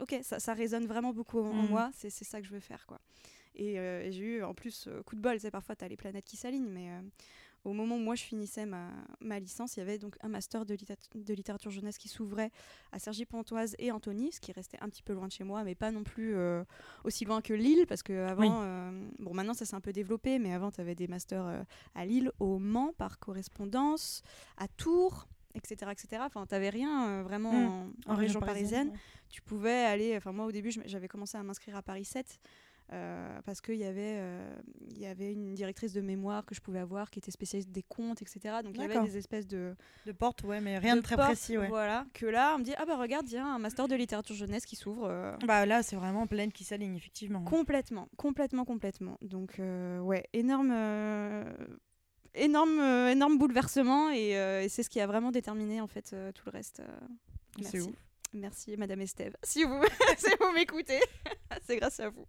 Ok, 0.00 0.18
ça, 0.22 0.38
ça 0.40 0.54
résonne 0.54 0.86
vraiment 0.86 1.12
beaucoup 1.12 1.40
en, 1.40 1.52
Mm. 1.52 1.68
moi. 1.68 1.90
C'est 1.94 2.10
c'est 2.10 2.24
ça 2.24 2.40
que 2.40 2.46
je 2.46 2.52
veux 2.52 2.60
faire, 2.60 2.86
quoi. 2.86 3.00
Et, 3.54 3.78
euh, 3.78 4.02
et 4.04 4.12
j'ai 4.12 4.24
eu, 4.36 4.42
en 4.44 4.54
plus, 4.54 4.86
euh, 4.86 5.02
coup 5.02 5.16
de 5.16 5.20
bol, 5.20 5.40
sais, 5.40 5.50
parfois, 5.50 5.74
tu 5.74 5.84
as 5.84 5.88
les 5.88 5.96
planètes 5.96 6.24
qui 6.24 6.36
s'alignent, 6.36 6.68
mais 6.68 6.90
euh, 6.90 7.00
au 7.64 7.72
moment 7.72 7.96
où 7.96 7.98
moi 7.98 8.14
je 8.14 8.22
finissais 8.22 8.66
ma, 8.66 8.90
ma 9.20 9.40
licence, 9.40 9.76
il 9.76 9.80
y 9.80 9.82
avait 9.82 9.98
donc 9.98 10.16
un 10.20 10.28
master 10.28 10.64
de, 10.64 10.76
de 10.76 11.34
littérature 11.34 11.72
jeunesse 11.72 11.98
qui 11.98 12.08
s'ouvrait 12.08 12.52
à 12.92 13.00
Cergy-Pontoise 13.00 13.74
et 13.80 13.90
Antony, 13.90 14.30
ce 14.30 14.40
qui 14.40 14.52
restait 14.52 14.78
un 14.80 14.88
petit 14.88 15.02
peu 15.02 15.12
loin 15.12 15.26
de 15.26 15.32
chez 15.32 15.42
moi, 15.42 15.64
mais 15.64 15.74
pas 15.74 15.90
non 15.90 16.04
plus 16.04 16.36
aussi 17.02 17.24
loin 17.24 17.42
que 17.42 17.52
Lille, 17.52 17.84
parce 17.88 18.04
que 18.04 18.12
avant, 18.26 18.62
bon 19.18 19.34
maintenant 19.34 19.54
ça 19.54 19.66
s'est 19.66 19.74
un 19.74 19.80
peu 19.80 19.92
développé, 19.92 20.38
mais 20.38 20.54
avant 20.54 20.70
tu 20.70 20.80
avais 20.80 20.94
des 20.94 21.08
masters 21.08 21.64
à 21.96 22.06
Lille, 22.06 22.30
au 22.38 22.58
Mans 22.60 22.92
par 22.96 23.18
correspondance, 23.18 24.22
à 24.56 24.68
Tours 24.68 25.26
etc 25.54 25.90
etc 25.90 26.22
enfin 26.24 26.46
t'avais 26.46 26.70
rien 26.70 27.22
vraiment 27.22 27.52
Mm. 27.52 27.92
en, 28.06 28.12
en 28.12 28.16
région 28.16 28.40
parisienne, 28.40 28.92
tu 29.28 29.42
pouvais 29.42 29.84
aller 29.84 30.16
enfin 30.16 30.32
moi 30.32 30.44
au 30.46 30.52
début 30.52 30.70
j'avais 30.86 31.08
commencé 31.08 31.36
à 31.38 31.42
m'inscrire 31.42 31.76
à 31.76 31.82
Paris 31.82 32.04
7 32.04 32.38
euh, 32.90 33.38
parce 33.44 33.60
qu'il 33.60 33.74
y 33.74 33.84
avait 33.84 34.14
euh, 34.16 34.56
y 34.96 35.04
avait 35.04 35.30
une 35.34 35.52
directrice 35.54 35.92
de 35.92 36.00
mémoire 36.00 36.46
que 36.46 36.54
je 36.54 36.60
pouvais 36.62 36.78
avoir 36.78 37.10
qui 37.10 37.18
était 37.18 37.30
spécialiste 37.30 37.70
des 37.70 37.82
comptes 37.82 38.22
etc 38.22 38.38
donc 38.64 38.72
il 38.76 38.80
y 38.80 38.84
avait 38.84 39.02
des 39.02 39.18
espèces 39.18 39.46
de 39.46 39.74
De 40.06 40.12
porte, 40.12 40.42
ouais, 40.44 40.62
mais 40.62 40.78
rien 40.78 40.96
de, 40.96 41.02
très 41.02 41.14
portes, 41.16 41.28
précis, 41.28 41.58
ouais. 41.58 41.68
voilà 41.68 42.06
que 42.14 42.24
là 42.24 42.54
on 42.54 42.60
me 42.60 42.64
dit 42.64 42.72
ah 42.78 42.86
bah 42.86 42.96
regarde 42.96 43.28
il 43.28 43.34
y 43.34 43.36
a 43.36 43.44
un 43.46 43.58
master 43.58 43.88
de 43.88 43.94
littérature 43.94 44.34
jeunesse 44.34 44.64
qui 44.64 44.74
s'ouvre 44.76 45.04
euh, 45.04 45.36
Bah 45.46 45.66
là, 45.66 45.82
c'est 45.82 45.96
vraiment 45.96 46.26
pleine 46.26 46.50
qui 46.50 46.64
s'aligne, 46.64 46.96
effectivement. 46.96 47.42
complètement 47.44 48.08
complètement 48.16 48.64
complètement. 48.64 49.18
Donc 49.20 49.58
euh, 49.58 49.98
ouais 50.00 50.26
énorme 50.32 50.70
euh, 50.72 51.44
énorme 52.38 52.80
euh, 52.80 53.10
énorme 53.10 53.38
bouleversement 53.38 54.10
et, 54.10 54.36
euh, 54.36 54.62
et 54.62 54.68
c'est 54.68 54.82
ce 54.82 54.90
qui 54.90 55.00
a 55.00 55.06
vraiment 55.06 55.30
déterminé 55.30 55.80
en 55.80 55.86
fait 55.86 56.12
euh, 56.12 56.32
tout 56.32 56.42
le 56.46 56.52
reste 56.52 56.82
merci. 58.32 58.76
madame 58.76 59.00
Estève. 59.00 59.36
Si 59.42 59.64
vous 59.64 59.82
si 60.18 60.30
vous 60.40 60.52
m'écoutez 60.52 61.00
c'est 61.66 61.76
grâce 61.76 62.00
à 62.00 62.10
vous. 62.10 62.26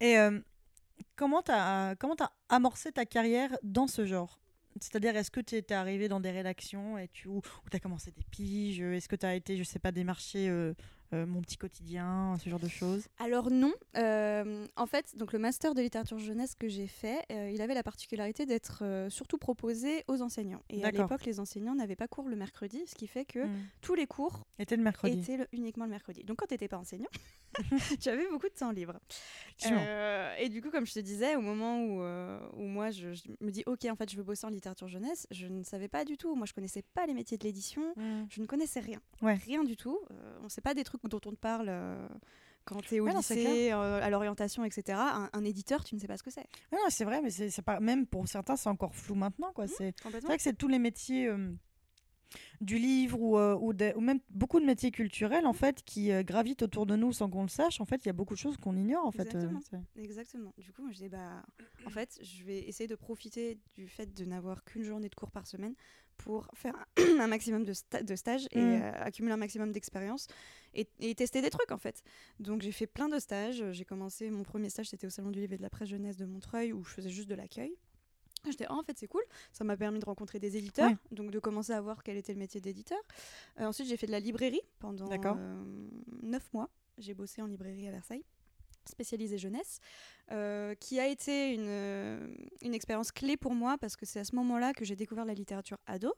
Et 0.00 0.16
comment 1.14 1.42
t'as 1.42 1.94
comment 1.96 2.16
t'as 2.16 2.30
amorcé 2.48 2.90
ta 2.90 3.04
carrière 3.04 3.56
dans 3.62 3.86
ce 3.86 4.06
genre? 4.06 4.40
C'est-à-dire, 4.78 5.16
est-ce 5.16 5.30
que 5.30 5.40
tu 5.40 5.56
étais 5.56 5.74
arrivé 5.74 6.08
dans 6.08 6.20
des 6.20 6.30
rédactions 6.30 6.96
et 6.96 7.08
tu, 7.08 7.28
ou, 7.28 7.42
tu 7.70 7.76
as 7.76 7.80
commencé 7.80 8.12
des 8.12 8.22
piges? 8.30 8.80
Est-ce 8.80 9.08
que 9.08 9.16
tu 9.16 9.26
as 9.26 9.34
été, 9.34 9.56
je 9.56 9.64
sais 9.64 9.78
pas, 9.78 9.90
démarché 9.90 10.48
euh, 10.48 10.74
euh, 11.12 11.26
Mon 11.26 11.40
Petit 11.42 11.56
Quotidien, 11.56 12.36
ce 12.42 12.48
genre 12.48 12.60
de 12.60 12.68
choses 12.68 13.06
Alors 13.18 13.50
non, 13.50 13.72
Euh, 13.96 14.66
en 14.76 14.86
fait, 14.86 15.16
donc 15.16 15.32
le 15.32 15.38
master 15.38 15.74
de 15.74 15.82
littérature 15.82 16.18
jeunesse 16.18 16.54
que 16.54 16.68
j'ai 16.68 16.86
fait, 16.86 17.20
euh, 17.32 17.50
il 17.52 17.60
avait 17.62 17.74
la 17.74 17.82
particularité 17.82 18.46
d'être 18.46 18.84
surtout 19.10 19.38
proposé 19.38 20.04
aux 20.08 20.22
enseignants. 20.22 20.62
Et 20.70 20.84
à 20.84 20.90
l'époque, 20.90 21.24
les 21.24 21.40
enseignants 21.40 21.74
n'avaient 21.74 21.96
pas 21.96 22.08
cours 22.08 22.28
le 22.28 22.36
mercredi, 22.36 22.82
ce 22.86 22.94
qui 22.94 23.06
fait 23.06 23.24
que 23.24 23.40
Mm. 23.46 23.50
tous 23.80 23.94
les 23.94 24.06
cours 24.06 24.44
Était 24.58 24.76
le 24.76 24.82
mercredi. 24.82 25.18
étaient 25.20 25.36
le- 25.38 25.48
uniquement 25.52 25.84
le 25.84 25.90
mercredi. 25.90 26.22
Donc 26.24 26.36
quand 26.38 26.46
tu 26.46 26.54
n'étais 26.54 26.68
pas 26.68 26.78
enseignant, 26.78 27.08
tu 28.00 28.08
avais 28.08 28.28
beaucoup 28.30 28.48
de 28.48 28.54
temps 28.54 28.70
libre. 28.70 28.98
Et 30.38 30.48
du 30.48 30.62
coup, 30.62 30.70
comme 30.70 30.86
je 30.86 30.94
te 30.94 31.00
disais, 31.00 31.36
au 31.36 31.40
moment 31.40 31.82
où, 31.84 32.00
où 32.56 32.62
moi 32.66 32.90
je, 32.90 33.12
je 33.12 33.22
me 33.40 33.50
dis, 33.50 33.62
ok, 33.66 33.84
en 33.90 33.96
fait, 33.96 34.10
je 34.10 34.16
veux 34.16 34.22
bosser 34.22 34.46
en 34.46 34.50
littérature 34.50 34.88
jeunesse, 34.88 35.26
je 35.30 35.46
ne 35.46 35.62
savais 35.62 35.88
pas 35.88 36.04
du 36.04 36.16
tout. 36.16 36.34
Moi, 36.34 36.46
je 36.46 36.52
connaissais 36.52 36.82
pas 36.94 37.06
les 37.06 37.14
métiers 37.14 37.36
de 37.38 37.44
l'édition. 37.44 37.82
Mm. 37.96 38.26
Je 38.30 38.40
ne 38.40 38.46
connaissais 38.46 38.80
rien. 38.80 39.00
Ouais. 39.22 39.34
Rien 39.34 39.64
du 39.64 39.76
tout. 39.76 39.98
On 40.40 40.44
ne 40.44 40.48
sait 40.48 40.60
pas 40.60 40.74
des 40.74 40.84
trucs 40.84 40.99
dont 41.08 41.20
on 41.26 41.30
te 41.30 41.36
parle 41.36 41.66
euh, 41.68 42.08
quand 42.64 42.80
tu 42.82 42.96
es 42.96 43.00
au 43.00 43.06
Ouais, 43.06 43.12
non, 43.12 43.22
c'est 43.22 43.36
lycée, 43.36 43.72
euh, 43.72 44.02
à 44.02 44.10
l'orientation, 44.10 44.64
etc. 44.64 44.98
Un, 44.98 45.30
un 45.32 45.44
éditeur, 45.44 45.82
tu 45.84 45.94
ne 45.94 46.00
sais 46.00 46.06
pas 46.06 46.16
ce 46.16 46.22
que 46.22 46.30
c'est. 46.30 46.40
Ouais, 46.72 46.78
non, 46.78 46.88
c'est 46.88 47.04
vrai, 47.04 47.20
mais 47.22 47.30
c'est 47.30 47.62
pas 47.62 47.80
même 47.80 48.06
pour 48.06 48.28
certains, 48.28 48.56
c'est 48.56 48.68
encore 48.68 48.94
flou 48.94 49.14
maintenant, 49.14 49.52
quoi. 49.52 49.66
C'est 49.66 49.94
C'est 50.20 50.26
vrai 50.26 50.36
que 50.36 50.42
c'est 50.42 50.56
tous 50.56 50.68
les 50.68 50.78
métiers 50.78 51.26
euh, 51.28 51.52
du 52.60 52.78
livre 52.78 53.20
ou, 53.20 53.36
euh, 53.38 53.56
ou, 53.56 53.72
même 54.00 54.20
beaucoup 54.30 54.60
de 54.60 54.64
métiers 54.66 54.90
culturels 54.90 55.46
en 55.46 55.52
fait 55.52 55.82
qui 55.84 56.12
euh, 56.12 56.22
gravitent 56.22 56.62
autour 56.62 56.86
de 56.86 56.96
nous 56.96 57.12
sans 57.12 57.28
qu'on 57.30 57.42
le 57.42 57.48
sache. 57.48 57.80
En 57.80 57.84
fait, 57.84 58.04
il 58.04 58.06
y 58.06 58.10
a 58.10 58.12
beaucoup 58.14 58.34
de 58.34 58.38
choses 58.38 58.56
qu'on 58.56 58.76
ignore 58.76 59.04
en 59.06 59.10
fait. 59.10 59.22
euh, 59.34 59.40
Exactement. 59.40 59.60
c'est- 59.70 60.00
Exactement. 60.00 60.52
Du 60.58 60.72
coup, 60.72 60.82
moi, 60.82 60.92
je 60.92 60.98
dis, 60.98 61.08
bah, 61.08 61.42
en 61.86 61.90
fait, 61.90 62.18
je 62.22 62.44
vais 62.44 62.60
essayer 62.68 62.86
de 62.86 62.94
profiter 62.94 63.58
du 63.76 63.88
fait 63.88 64.12
de 64.14 64.24
n'avoir 64.24 64.64
qu'une 64.64 64.82
journée 64.84 65.08
de 65.08 65.14
cours 65.14 65.30
par 65.30 65.46
semaine 65.46 65.74
pour 66.16 66.46
faire 66.54 66.74
un, 66.98 67.26
maximum 67.28 67.64
de, 67.64 67.72
sta- 67.72 68.02
de 68.04 68.14
stages 68.16 68.46
et 68.52 68.60
Mm. 68.78 68.82
accumuler 68.96 69.32
un 69.32 69.38
maximum 69.38 69.72
d'expérience 69.72 70.26
et, 70.74 70.86
et 71.00 71.14
tester 71.14 71.40
des 71.42 71.50
trucs, 71.50 71.72
en 71.72 71.78
fait. 71.78 72.02
Donc, 72.38 72.60
j'ai 72.62 72.72
fait 72.72 72.86
plein 72.86 73.08
de 73.08 73.18
stages. 73.18 73.64
J'ai 73.72 73.84
commencé, 73.84 74.30
mon 74.30 74.42
premier 74.42 74.68
stage, 74.70 74.88
c'était 74.90 75.06
au 75.06 75.10
Salon 75.10 75.30
du 75.30 75.40
Livre 75.40 75.54
et 75.54 75.56
de 75.56 75.62
la 75.62 75.70
Presse 75.70 75.88
Jeunesse 75.88 76.16
de 76.16 76.26
Montreuil 76.26 76.72
où 76.72 76.84
je 76.84 76.90
faisais 76.92 77.10
juste 77.10 77.28
de 77.28 77.34
l'accueil. 77.34 77.72
J'étais, 78.46 78.66
ah, 78.68 78.74
en 78.74 78.82
fait, 78.82 78.96
c'est 78.98 79.06
cool. 79.08 79.22
Ça 79.52 79.64
m'a 79.64 79.76
permis 79.76 79.98
de 79.98 80.04
rencontrer 80.04 80.38
des 80.38 80.56
éditeurs, 80.56 80.88
Ouais. 80.90 80.96
donc 81.12 81.30
de 81.30 81.38
commencer 81.38 81.72
à 81.72 81.80
voir 81.80 82.02
quel 82.02 82.16
était 82.16 82.32
le 82.32 82.38
métier 82.38 82.60
d'éditeur. 82.60 82.98
Euh, 83.60 83.66
ensuite, 83.66 83.86
j'ai 83.88 83.96
fait 83.96 84.06
de 84.06 84.12
la 84.12 84.20
librairie 84.20 84.62
pendant 84.78 85.06
euh, 85.10 85.64
neuf 86.22 86.52
mois. 86.52 86.70
J'ai 86.98 87.14
bossé 87.14 87.42
en 87.42 87.46
librairie 87.46 87.86
à 87.88 87.90
Versailles, 87.90 88.24
spécialisée 88.86 89.38
jeunesse, 89.38 89.80
euh, 90.32 90.74
qui 90.74 91.00
a 91.00 91.06
été 91.08 91.54
une, 91.54 91.66
euh, 91.68 92.28
une 92.62 92.74
expérience 92.74 93.10
clé 93.12 93.36
pour 93.36 93.54
moi 93.54 93.76
parce 93.78 93.96
que 93.96 94.06
c'est 94.06 94.20
à 94.20 94.24
ce 94.24 94.34
moment-là 94.36 94.72
que 94.72 94.84
j'ai 94.84 94.96
découvert 94.96 95.24
la 95.24 95.34
littérature 95.34 95.78
ado. 95.86 96.14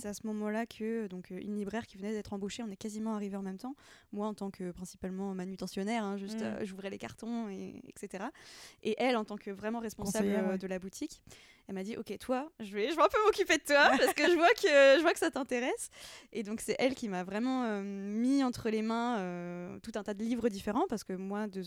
C'est 0.00 0.08
à 0.08 0.14
ce 0.14 0.26
moment-là 0.26 0.66
que 0.66 1.06
donc 1.06 1.30
euh, 1.30 1.38
une 1.40 1.56
libraire 1.56 1.86
qui 1.86 1.96
venait 1.96 2.12
d'être 2.12 2.32
embauchée, 2.32 2.62
on 2.62 2.70
est 2.70 2.76
quasiment 2.76 3.14
arrivés 3.14 3.36
en 3.36 3.42
même 3.42 3.58
temps. 3.58 3.74
Moi 4.12 4.26
en 4.26 4.34
tant 4.34 4.50
que 4.50 4.70
principalement 4.72 5.34
manutentionnaire, 5.34 6.04
hein, 6.04 6.16
juste 6.16 6.40
Mm. 6.40 6.44
euh, 6.44 6.64
j'ouvrais 6.64 6.90
les 6.90 6.98
cartons 6.98 7.48
et 7.48 7.82
etc. 7.88 8.24
Et 8.82 8.94
elle 8.98 9.16
en 9.16 9.24
tant 9.24 9.36
que 9.36 9.50
vraiment 9.50 9.80
responsable 9.80 10.28
ouais. 10.28 10.58
de 10.58 10.66
la 10.66 10.78
boutique, 10.78 11.22
elle 11.68 11.74
m'a 11.74 11.82
dit 11.82 11.96
ok 11.96 12.18
toi, 12.18 12.50
je 12.60 12.72
vais 12.74 12.90
je 12.90 12.96
vais 12.96 13.02
un 13.02 13.08
peu 13.08 13.18
m'occuper 13.24 13.58
de 13.58 13.62
toi 13.64 13.90
parce 13.96 14.14
que 14.14 14.28
je 14.28 14.34
vois 14.34 14.48
que 14.54 14.62
je 14.98 15.02
vois 15.02 15.12
que 15.12 15.18
ça 15.18 15.30
t'intéresse. 15.30 15.90
Et 16.32 16.42
donc 16.42 16.60
c'est 16.60 16.76
elle 16.78 16.94
qui 16.94 17.08
m'a 17.08 17.22
vraiment 17.24 17.64
euh, 17.64 17.82
mis 17.82 18.42
entre 18.42 18.70
les 18.70 18.82
mains 18.82 19.78
tout 19.82 19.92
un 19.94 20.02
tas 20.02 20.14
de 20.14 20.22
livres 20.24 20.48
différents 20.48 20.86
parce 20.88 21.04
que 21.04 21.12
moi 21.12 21.46
de 21.46 21.62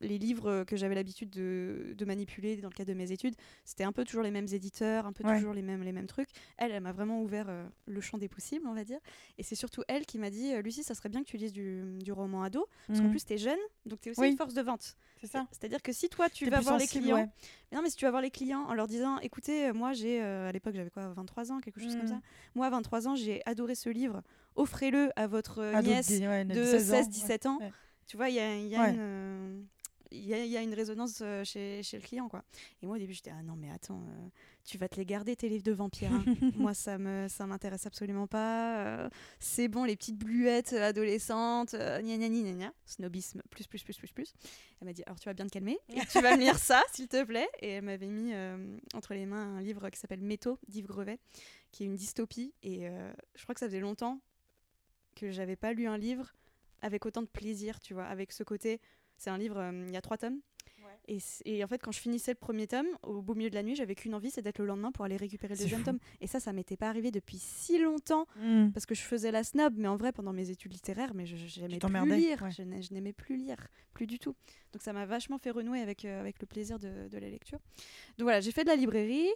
les 0.00 0.18
livres 0.18 0.64
que 0.64 0.76
j'avais 0.76 0.94
l'habitude 0.94 1.30
de, 1.30 1.94
de 1.96 2.04
manipuler 2.04 2.56
dans 2.56 2.68
le 2.68 2.74
cadre 2.74 2.88
de 2.92 2.94
mes 2.96 3.12
études, 3.12 3.34
c'était 3.64 3.84
un 3.84 3.92
peu 3.92 4.04
toujours 4.04 4.22
les 4.22 4.30
mêmes 4.30 4.48
éditeurs, 4.52 5.06
un 5.06 5.12
peu 5.12 5.24
Ouais. 5.24 5.36
toujours 5.36 5.54
les 5.54 5.62
mêmes, 5.62 5.82
les 5.82 5.92
mêmes 5.92 6.06
trucs. 6.06 6.28
Elle, 6.58 6.72
elle 6.72 6.82
m'a 6.82 6.92
vraiment 6.92 7.22
ouvert 7.22 7.46
euh, 7.48 7.64
le 7.86 8.00
champ 8.00 8.18
des 8.18 8.28
possibles, 8.28 8.66
on 8.66 8.74
va 8.74 8.84
dire. 8.84 8.98
Et 9.38 9.42
c'est 9.42 9.54
surtout 9.54 9.82
elle 9.88 10.04
qui 10.06 10.18
m'a 10.18 10.30
dit 10.30 10.52
euh, 10.52 10.62
Lucie, 10.62 10.82
ça 10.82 10.94
serait 10.94 11.08
bien 11.08 11.22
que 11.22 11.28
tu 11.28 11.36
lises 11.36 11.52
du, 11.52 11.98
du 12.00 12.12
roman 12.12 12.42
ado, 12.42 12.66
parce 12.86 13.00
qu'en 13.00 13.06
Mhm. 13.06 13.10
plus, 13.12 13.24
tu 13.24 13.32
es 13.34 13.38
jeune, 13.38 13.58
donc 13.86 14.00
tu 14.00 14.08
es 14.08 14.12
aussi 14.12 14.20
Oui. 14.20 14.30
une 14.30 14.36
force 14.36 14.54
de 14.54 14.62
vente. 14.62 14.96
c'est 15.20 15.26
ça. 15.28 15.46
C'est-à-dire 15.52 15.80
que 15.82 15.92
si 15.92 16.08
toi, 16.08 16.28
tu 16.28 16.44
T'es 16.44 16.50
vas 16.50 16.60
voir 16.60 16.76
les 16.78 16.86
clients, 16.86 17.16
ouais. 17.16 17.26
mais 17.70 17.76
non, 17.76 17.82
mais 17.82 17.90
si 17.90 17.96
tu 17.96 18.04
vas 18.04 18.10
voir 18.10 18.20
les 18.22 18.30
clients 18.30 18.64
en 18.68 18.74
leur 18.74 18.86
disant 18.86 19.18
écoutez, 19.20 19.68
euh, 19.68 19.72
moi 19.72 19.92
j'ai, 19.92 20.20
euh, 20.22 20.48
à 20.48 20.52
l'époque 20.52 20.74
j'avais 20.74 20.90
quoi, 20.90 21.08
23 21.14 21.50
ans, 21.52 21.60
quelque 21.60 21.80
chose 21.80 21.94
comme 21.96 22.04
Mm. 22.04 22.08
ça. 22.08 22.20
Moi, 22.54 22.66
à 22.66 22.70
23 22.70 23.08
ans, 23.08 23.14
j'ai 23.16 23.40
adoré 23.46 23.74
ce 23.74 23.88
livre, 23.88 24.22
offrez-le 24.56 25.10
à 25.16 25.26
votre 25.26 25.60
euh, 25.60 25.80
nièce 25.82 26.20
de- 26.20 26.26
ouais, 26.26 26.44
de 26.44 26.54
16 26.64 26.92
ans, 26.92 26.96
16-17 26.96 27.46
ans. 27.46 27.58
Tu 28.06 28.18
vois, 28.18 28.28
il 28.28 28.34
y 28.34 28.38
a, 28.40 28.56
il 28.56 28.66
y 28.68 28.76
a 28.76 28.80
Ouais. 28.82 28.90
une. 28.94 29.66
Il 30.10 30.24
y, 30.24 30.34
a, 30.34 30.44
il 30.44 30.50
y 30.50 30.56
a 30.56 30.62
une 30.62 30.74
résonance 30.74 31.18
euh, 31.22 31.44
chez, 31.44 31.82
chez 31.82 31.96
le 31.98 32.02
client 32.02 32.28
quoi. 32.28 32.44
Et 32.82 32.86
moi 32.86 32.96
au 32.96 32.98
début 32.98 33.12
j'étais 33.12 33.30
ah 33.30 33.42
non 33.42 33.56
mais 33.56 33.70
attends 33.70 34.02
euh, 34.08 34.28
tu 34.64 34.78
vas 34.78 34.88
te 34.88 34.96
les 34.96 35.06
garder 35.06 35.36
tes 35.36 35.48
livres 35.48 35.62
de 35.62 35.72
vampires 35.72 36.12
hein. 36.12 36.24
moi 36.56 36.74
ça 36.74 36.98
me 36.98 37.26
ça 37.28 37.46
m'intéresse 37.46 37.86
absolument 37.86 38.26
pas 38.26 38.78
euh, 38.78 39.10
c'est 39.38 39.68
bon 39.68 39.84
les 39.84 39.96
petites 39.96 40.18
bluettes 40.18 40.72
adolescentes 40.72 41.74
euh, 41.74 42.00
gna 42.00 42.16
gna 42.16 42.28
gna 42.28 42.52
gna 42.52 42.72
snobisme 42.86 43.42
plus 43.50 43.66
plus 43.66 43.82
plus 43.82 43.96
plus 43.96 44.12
plus 44.12 44.34
elle 44.80 44.86
m'a 44.86 44.92
dit 44.92 45.02
alors 45.06 45.18
tu 45.18 45.28
vas 45.28 45.34
bien 45.34 45.46
te 45.46 45.52
calmer 45.52 45.78
et 45.88 46.00
tu 46.06 46.20
vas 46.20 46.36
me 46.36 46.40
lire 46.40 46.58
ça 46.58 46.82
s'il 46.92 47.08
te 47.08 47.22
plaît 47.24 47.48
et 47.60 47.70
elle 47.70 47.84
m'avait 47.84 48.08
mis 48.08 48.32
entre 48.94 49.14
les 49.14 49.26
mains 49.26 49.56
un 49.56 49.60
livre 49.60 49.88
qui 49.90 49.98
s'appelle 49.98 50.20
Métaux 50.22 50.58
d'Yves 50.68 50.86
Grevet 50.86 51.18
qui 51.72 51.82
est 51.82 51.86
une 51.86 51.96
dystopie 51.96 52.54
et 52.62 52.88
je 53.34 53.42
crois 53.42 53.54
que 53.54 53.60
ça 53.60 53.66
faisait 53.66 53.80
longtemps 53.80 54.20
que 55.14 55.30
j'avais 55.30 55.56
pas 55.56 55.72
lu 55.72 55.86
un 55.86 55.98
livre 55.98 56.32
avec 56.82 57.06
autant 57.06 57.22
de 57.22 57.28
plaisir 57.28 57.80
tu 57.80 57.94
vois 57.94 58.04
avec 58.04 58.32
ce 58.32 58.42
côté 58.42 58.80
c'est 59.16 59.30
un 59.30 59.38
livre 59.38 59.58
euh, 59.58 59.84
il 59.86 59.92
y 59.92 59.96
a 59.96 60.02
trois 60.02 60.18
tomes 60.18 60.40
et, 61.08 61.62
en 61.64 61.66
fait, 61.66 61.78
quand 61.82 61.92
je 61.92 61.98
finissais 62.00 62.32
le 62.32 62.38
premier 62.38 62.66
tome, 62.66 62.86
au 63.02 63.20
beau 63.22 63.34
milieu 63.34 63.50
de 63.50 63.54
la 63.54 63.62
nuit, 63.62 63.74
j'avais 63.74 63.94
qu'une 63.94 64.14
envie, 64.14 64.30
c'est 64.30 64.42
d'être 64.42 64.58
le 64.58 64.66
lendemain 64.66 64.90
pour 64.92 65.04
aller 65.04 65.16
récupérer 65.16 65.54
le 65.54 65.58
deuxième 65.58 65.80
fou. 65.80 65.86
tome. 65.86 65.98
Et 66.20 66.26
ça, 66.26 66.40
ça 66.40 66.52
m'était 66.52 66.76
pas 66.76 66.88
arrivé 66.88 67.10
depuis 67.10 67.38
si 67.38 67.78
longtemps 67.78 68.26
Mm. 68.36 68.70
parce 68.72 68.86
que 68.86 68.94
je 68.94 69.02
faisais 69.02 69.30
la 69.30 69.44
snob, 69.44 69.74
mais 69.76 69.88
en 69.88 69.96
vrai, 69.96 70.12
pendant 70.12 70.32
mes 70.32 70.50
études 70.50 70.72
littéraires, 70.72 71.12
mais 71.14 71.26
je 71.26 71.36
j'aimais 71.36 71.78
plus 71.78 72.16
lire. 72.16 72.42
ouais. 72.42 72.50
Je 72.50 72.62
n'ai- 72.62 72.82
je 72.82 72.92
n'aimais 72.94 73.12
plus 73.12 73.36
lire, 73.36 73.56
plus 73.92 74.06
du 74.06 74.18
tout. 74.18 74.34
Donc 74.72 74.82
ça 74.82 74.92
m'a 74.92 75.06
vachement 75.06 75.38
fait 75.38 75.50
renouer 75.50 75.80
avec, 75.80 76.04
euh, 76.04 76.20
avec 76.20 76.40
le 76.40 76.46
plaisir 76.46 76.78
de, 76.78 77.08
de 77.08 77.18
la 77.18 77.28
lecture. 77.30 77.58
Donc 78.18 78.24
voilà, 78.24 78.40
j'ai 78.40 78.50
fait 78.52 78.64
de 78.64 78.68
la 78.68 78.76
librairie. 78.76 79.28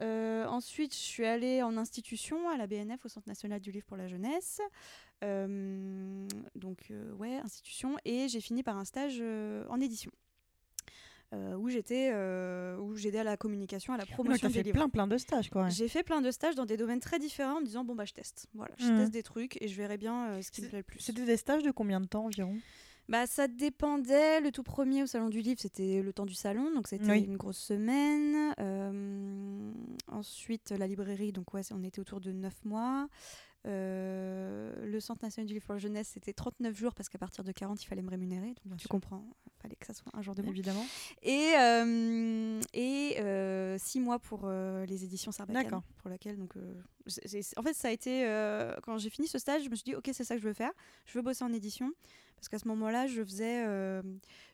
Euh, 0.00 0.44
ensuite, 0.46 0.92
je 0.94 0.98
suis 1.00 1.24
allée 1.24 1.62
en 1.62 1.76
institution 1.76 2.48
à 2.50 2.56
la 2.56 2.66
BNF, 2.66 3.04
au 3.04 3.08
Centre 3.08 3.28
national 3.28 3.60
du 3.60 3.70
livre 3.70 3.86
pour 3.86 3.96
la 3.96 4.08
jeunesse. 4.08 4.60
Euh, 5.24 6.26
donc 6.56 6.92
ouais, 7.18 7.36
institution. 7.36 7.96
Et 8.04 8.28
j'ai 8.28 8.40
fini 8.40 8.62
par 8.62 8.76
un 8.76 8.84
stage 8.84 9.22
en 9.68 9.80
édition. 9.80 10.10
Euh, 11.32 11.56
où 11.56 11.68
j'étais, 11.68 12.10
euh, 12.12 12.76
où 12.78 12.94
j'aidais 12.96 13.20
à 13.20 13.24
la 13.24 13.36
communication, 13.36 13.94
à 13.94 13.96
la 13.96 14.04
Ouais, 14.04 14.10
promotion 14.12 14.46
t'as 14.46 14.48
des 14.48 14.54
fait 14.54 14.62
livres. 14.64 14.74
plein 14.74 14.88
plein 14.88 15.06
de 15.06 15.16
stages 15.18 15.48
quoi. 15.50 15.64
ouais. 15.64 15.70
J'ai 15.70 15.88
fait 15.88 16.02
plein 16.02 16.20
de 16.20 16.30
stages 16.30 16.54
dans 16.54 16.66
des 16.66 16.76
domaines 16.76 17.00
très 17.00 17.18
différents 17.18 17.56
en 17.56 17.60
me 17.60 17.66
disant 17.66 17.84
bon 17.84 17.94
bah 17.94 18.04
je 18.04 18.12
teste. 18.12 18.46
Voilà, 18.54 18.74
je 18.78 18.86
Mhm. 18.88 18.96
teste 18.98 19.12
des 19.12 19.22
trucs 19.22 19.60
et 19.62 19.68
je 19.68 19.76
verrai 19.76 19.96
bien 19.96 20.28
euh, 20.30 20.42
ce 20.42 20.50
qui 20.50 20.62
me 20.62 20.68
plaît 20.68 20.78
le 20.78 20.84
plus. 20.84 21.00
C'était 21.00 21.24
des 21.24 21.36
stages 21.36 21.62
de 21.62 21.70
combien 21.70 22.00
de 22.00 22.06
temps 22.06 22.26
environ? 22.26 22.56
Bah 23.08 23.26
ça 23.26 23.48
dépendait. 23.48 24.40
Le 24.40 24.52
tout 24.52 24.62
premier 24.62 25.02
au 25.02 25.06
salon 25.06 25.28
du 25.28 25.40
livre, 25.40 25.60
c'était 25.60 26.02
le 26.02 26.12
temps 26.12 26.24
du 26.26 26.34
salon, 26.34 26.72
donc 26.72 26.86
c'était 26.86 27.10
Oui. 27.10 27.24
une 27.24 27.36
grosse 27.36 27.58
semaine. 27.58 28.54
Euh, 28.60 29.72
ensuite 30.08 30.70
la 30.70 30.86
librairie, 30.86 31.32
donc 31.32 31.52
ouais, 31.54 31.62
on 31.72 31.82
était 31.82 32.00
autour 32.00 32.20
de 32.20 32.30
9 32.32 32.54
mois. 32.64 33.08
Euh, 33.64 34.72
le 34.84 34.98
Centre 34.98 35.22
national 35.24 35.46
du 35.46 35.54
livre 35.54 35.64
pour 35.64 35.74
la 35.74 35.78
jeunesse, 35.78 36.08
c'était 36.08 36.32
39 36.32 36.76
jours 36.76 36.94
parce 36.94 37.08
qu'à 37.08 37.18
partir 37.18 37.44
de 37.44 37.52
40, 37.52 37.82
il 37.82 37.86
fallait 37.86 38.02
me 38.02 38.10
rémunérer. 38.10 38.48
Donc 38.48 38.66
Bien 38.66 38.76
tu 38.76 38.82
sûr. 38.82 38.90
comprends, 38.90 39.24
il 39.46 39.62
fallait 39.62 39.76
que 39.76 39.86
ça 39.86 39.94
soit 39.94 40.10
un 40.14 40.22
jour 40.22 40.34
de 40.34 40.42
moins. 40.42 40.50
Évidemment. 40.50 40.84
Et, 41.22 41.52
euh, 41.58 42.60
et 42.74 43.20
euh, 43.20 43.76
six 43.78 44.00
mois 44.00 44.18
pour 44.18 44.42
euh, 44.44 44.84
les 44.86 45.04
éditions 45.04 45.30
Sarbacane. 45.30 45.62
D'accord. 45.64 45.82
Pour 45.98 46.10
laquelle, 46.10 46.36
donc, 46.38 46.54
en 46.56 47.62
fait, 47.62 47.74
ça 47.74 47.88
a 47.88 47.90
été. 47.92 48.24
quand 48.82 48.98
j'ai 48.98 49.10
fini 49.10 49.28
ce 49.28 49.38
stage, 49.38 49.64
je 49.64 49.70
me 49.70 49.76
suis 49.76 49.84
dit, 49.84 49.94
ok, 49.94 50.10
c'est 50.12 50.24
ça 50.24 50.34
que 50.34 50.42
je 50.42 50.48
veux 50.48 50.54
faire. 50.54 50.72
Je 51.06 51.18
veux 51.18 51.22
bosser 51.22 51.44
en 51.44 51.52
édition. 51.52 51.92
Parce 52.36 52.48
qu'à 52.48 52.58
ce 52.58 52.66
moment-là, 52.68 53.06
je 53.06 53.22
faisais. 53.22 53.64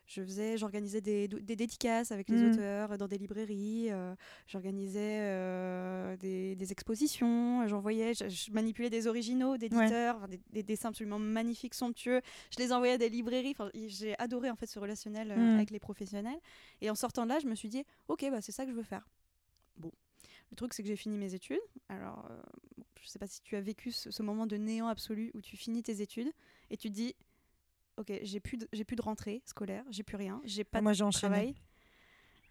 Euh, 0.09 0.21
je 0.21 0.21
faisais 0.23 0.57
j'organisais 0.57 1.01
des, 1.01 1.27
des 1.27 1.55
dédicaces 1.55 2.11
avec 2.11 2.29
les 2.29 2.37
Mhm. 2.43 2.51
auteurs 2.51 2.97
dans 2.97 3.07
des 3.07 3.17
librairies. 3.17 3.87
euh, 3.91 4.15
j'organisais 4.47 5.19
euh, 5.21 6.17
des, 6.17 6.55
des 6.55 6.71
expositions. 6.71 7.67
J'envoyais. 7.67 8.13
Je, 8.13 8.27
je 8.27 8.51
manipulais 8.51 8.89
des 8.89 9.07
originaux 9.07 9.57
d'éditeurs, 9.57 10.27
des, 10.27 10.39
des 10.51 10.63
dessins 10.63 10.89
absolument 10.89 11.19
magnifiques, 11.19 11.73
somptueux. 11.75 12.21
Je 12.51 12.57
les 12.61 12.73
envoyais 12.73 12.93
à 12.93 12.97
des 12.97 13.09
librairies. 13.09 13.51
Enfin, 13.51 13.69
j'ai 13.87 14.17
adoré 14.19 14.49
en 14.49 14.55
fait 14.55 14.65
ce 14.67 14.79
relationnel 14.79 15.31
euh, 15.31 15.35
Mhm. 15.35 15.55
avec 15.55 15.69
les 15.71 15.79
professionnels. 15.79 16.39
Et 16.81 16.89
en 16.89 16.95
sortant 16.95 17.23
de 17.23 17.29
là, 17.29 17.39
je 17.39 17.47
me 17.47 17.55
suis 17.55 17.69
dit, 17.69 17.83
ok, 18.07 18.25
bah, 18.31 18.41
c'est 18.41 18.51
ça 18.51 18.65
que 18.65 18.71
je 18.71 18.75
veux 18.75 18.83
faire. 18.83 19.07
Bon. 19.77 19.91
Le 20.51 20.55
truc, 20.55 20.73
c'est 20.73 20.81
que 20.81 20.89
j'ai 20.89 20.95
fini 20.95 21.15
mes 21.17 21.35
études. 21.35 21.59
Alors, 21.89 22.25
euh, 22.31 22.41
bon, 22.75 22.83
je 23.01 23.07
sais 23.07 23.19
pas 23.19 23.27
si 23.27 23.39
tu 23.43 23.55
as 23.55 23.61
vécu 23.61 23.91
ce, 23.91 24.09
ce 24.09 24.23
moment 24.23 24.47
de 24.47 24.57
néant 24.57 24.87
absolu 24.87 25.29
où 25.35 25.41
tu 25.41 25.55
finis 25.57 25.83
tes 25.83 26.01
études 26.01 26.31
et 26.71 26.77
tu 26.77 26.89
te 26.89 26.93
dis, 26.95 27.15
ok, 27.99 28.11
j'ai 28.23 28.39
plus, 28.39 28.57
de- 28.57 28.67
j'ai 28.73 28.83
plus 28.83 28.95
de 28.95 29.01
rentrée 29.03 29.41
scolaire, 29.45 29.83
j'ai 29.91 30.03
plus 30.03 30.17
rien, 30.17 30.41
j'ai 30.45 30.63
pas 30.63 30.81
Moi, 30.81 30.93
de 30.93 30.97
j'ai 30.97 31.09
travail. 31.11 31.55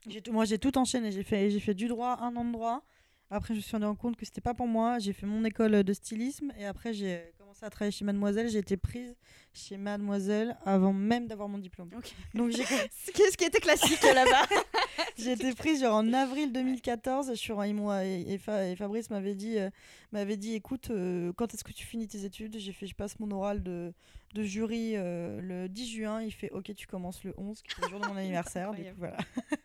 J'ai 0.06 0.22
tout- 0.22 0.32
moi, 0.32 0.44
j'ai 0.44 0.58
tout 0.58 0.78
enchaîné. 0.78 1.10
J'ai 1.10 1.24
fait, 1.24 1.50
j'ai 1.50 1.60
fait 1.60 1.74
du 1.74 1.88
droit, 1.88 2.16
un 2.20 2.34
an 2.36 2.44
de 2.44 2.52
droit. 2.52 2.84
Après, 3.30 3.52
je 3.52 3.58
me 3.58 3.62
suis 3.62 3.76
rendu 3.76 3.98
compte 3.98 4.16
que 4.16 4.24
c'était 4.24 4.40
pas 4.40 4.54
pour 4.54 4.66
moi. 4.66 4.98
J'ai 5.00 5.12
fait 5.12 5.26
mon 5.26 5.44
école 5.44 5.82
de 5.82 5.92
stylisme 5.92 6.50
et 6.58 6.64
après, 6.64 6.94
j'ai 6.94 7.34
commencé 7.36 7.62
à 7.66 7.68
travailler 7.68 7.92
chez 7.92 8.04
Mademoiselle. 8.04 8.48
J'ai 8.48 8.60
été 8.60 8.76
prise 8.78 9.14
chez 9.52 9.76
Mademoiselle 9.76 10.56
avant 10.64 10.94
même 10.94 11.26
d'avoir 11.26 11.48
mon 11.48 11.58
diplôme. 11.58 11.90
Ok. 11.94 12.10
Donc, 12.34 12.50
j'ai 12.52 12.64
ce 12.90 13.36
qui 13.36 13.44
était 13.44 13.60
classique 13.60 14.02
là-bas. 14.02 14.46
J'ai 15.18 15.32
été 15.32 15.52
prise 15.54 15.80
genre 15.80 15.94
en 15.96 16.12
avril 16.12 16.52
2014. 16.52 17.28
Je 17.30 17.34
suis, 17.34 17.52
ils 17.66 17.74
m'ont- 17.74 17.98
et, 18.00 18.24
et 18.28 18.38
Fa- 18.38 18.66
et 18.66 18.76
Fabrice 18.76 19.10
m'avait 19.10 19.34
dit, 19.34 19.58
euh, 19.58 19.70
m'avait 20.12 20.36
dit, 20.36 20.54
écoute, 20.54 20.90
euh, 20.90 21.32
quand 21.36 21.52
est-ce 21.54 21.64
que 21.64 21.72
tu 21.72 21.84
finis 21.86 22.06
tes 22.08 22.24
études? 22.24 22.56
J'ai 22.58 22.72
fait, 22.72 22.86
je 22.86 22.94
passe 22.94 23.18
mon 23.18 23.30
oral 23.30 23.62
de, 23.62 23.92
de 24.34 24.42
jury 24.42 24.92
euh, 24.96 25.40
le 25.40 25.68
10 25.68 25.88
juin. 25.90 26.22
Il 26.22 26.32
fait, 26.32 26.50
ok, 26.50 26.74
tu 26.74 26.86
commences 26.86 27.22
le 27.24 27.34
11, 27.38 27.62
qui 27.62 27.68
est 27.80 27.84
le 27.84 27.90
jour 27.90 28.00
de 28.00 28.06
mon 28.06 28.16
anniversaire. 28.16 28.72
du 28.72 28.82
coup, 28.82 28.98
voilà. 28.98 29.18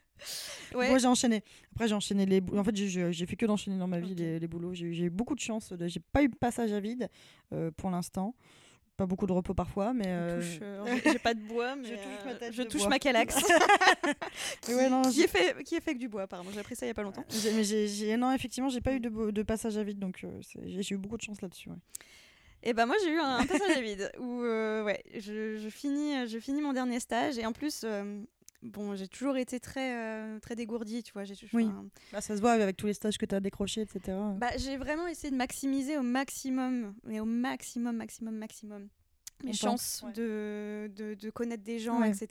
Ouais. 0.74 0.88
Moi, 0.88 0.98
j'ai 0.98 1.06
enchaîné. 1.06 1.42
Après, 1.74 1.86
j'ai 1.86 1.94
enchaîné 1.94 2.24
les. 2.24 2.40
En 2.56 2.64
fait, 2.64 2.74
j'ai- 2.74 3.12
fait 3.26 3.36
que 3.36 3.44
d'enchaîner 3.46 3.78
dans 3.78 3.86
ma 3.86 4.00
vie 4.00 4.14
les, 4.14 4.38
les 4.38 4.48
boulots. 4.48 4.72
J'ai 4.72 4.86
eu 4.86 5.10
beaucoup 5.10 5.34
de 5.34 5.40
chance. 5.40 5.72
J'ai 5.86 6.00
pas 6.00 6.22
eu 6.22 6.28
de 6.28 6.34
passage 6.36 6.72
à 6.72 6.80
vide 6.80 7.08
euh, 7.52 7.70
pour 7.76 7.90
l'instant. 7.90 8.34
Pas 8.96 9.06
beaucoup 9.06 9.26
de 9.26 9.32
repos 9.32 9.54
parfois, 9.54 9.92
mais. 9.92 10.04
Euh, 10.06 10.40
euh, 10.62 10.96
j'ai- 11.04 11.18
pas 11.18 11.34
de 11.34 11.40
bois, 11.40 11.74
mais 11.76 11.88
Je 11.88 11.94
touche 11.94 12.24
ma 12.24 12.30
euh, 12.30 12.38
tête 12.38 12.52
je 12.52 12.62
de 12.62 12.68
touche 12.68 12.80
bois. 12.82 12.90
ma 12.90 12.98
calax. 13.00 13.34
ouais, 14.68 14.88
non, 14.88 15.02
qui, 15.02 15.12
j'ai- 15.12 15.24
est 15.24 15.26
fait, 15.28 15.64
qui 15.64 15.74
est 15.74 15.80
fait 15.80 15.90
avec 15.90 15.98
du 15.98 16.08
bois, 16.08 16.22
apparemment. 16.22 16.50
J'ai 16.52 16.60
appris 16.60 16.76
ça 16.76 16.86
il 16.86 16.88
y 16.88 16.92
a 16.92 16.94
pas 16.94 17.02
longtemps. 17.02 17.24
mais 17.54 17.64
j'ai- 17.64 18.16
non, 18.16 18.32
effectivement, 18.32 18.68
j'ai 18.68 18.80
pas 18.80 18.92
eu 18.94 19.00
de, 19.00 19.42
passage 19.42 19.76
à 19.78 19.82
vide, 19.82 19.98
donc 19.98 20.22
euh, 20.24 20.40
j'ai 20.64 20.94
eu 20.94 20.98
beaucoup 20.98 21.16
de 21.16 21.22
chance 21.22 21.40
là-dessus. 21.42 21.70
ouais. 21.70 21.76
Et 22.66 22.72
ben 22.72 22.86
moi 22.86 22.96
j'ai 23.04 23.10
eu 23.10 23.18
un, 23.18 23.36
un 23.40 23.44
passage 23.46 23.76
à 23.76 23.80
vide 23.82 24.10
où 24.18 24.40
euh, 24.42 24.82
ouais, 24.84 25.02
je, 25.18 25.58
je 25.58 25.68
finis 25.68 26.26
je 26.26 26.38
finis 26.38 26.62
mon 26.62 26.72
dernier 26.72 26.98
stage 26.98 27.36
et 27.36 27.44
en 27.44 27.52
plus 27.52 27.82
euh, 27.84 28.22
bon 28.64 28.96
j'ai 28.96 29.06
toujours 29.08 29.36
été 29.36 29.60
très 29.60 29.94
euh, 29.94 30.38
très 30.40 30.56
dégourdie 30.56 31.02
tu 31.02 31.12
vois 31.12 31.24
j'ai 31.24 31.34
Oui. 31.52 31.68
Bah, 32.12 32.20
ça 32.20 32.34
se 32.34 32.40
voit 32.40 32.52
avec 32.52 32.76
tous 32.76 32.86
les 32.86 32.94
stages 32.94 33.18
que 33.18 33.26
tu 33.26 33.34
as 33.34 33.40
décrochés, 33.40 33.82
etc. 33.82 34.16
bah, 34.38 34.48
j'ai 34.56 34.76
vraiment 34.76 35.06
essayé 35.06 35.30
de 35.30 35.36
maximiser 35.36 35.98
au 35.98 36.02
maximum 36.02 36.94
mais 37.04 37.20
au 37.20 37.24
maximum 37.26 37.96
maximum 37.96 38.34
maximum 38.36 38.88
mes 39.44 39.52
chances 39.52 40.02
ouais. 40.06 40.12
de, 40.12 40.90
de, 40.96 41.14
de 41.14 41.30
connaître 41.30 41.62
des 41.62 41.78
gens 41.78 42.00
Ouais. 42.00 42.10
etc 42.10 42.28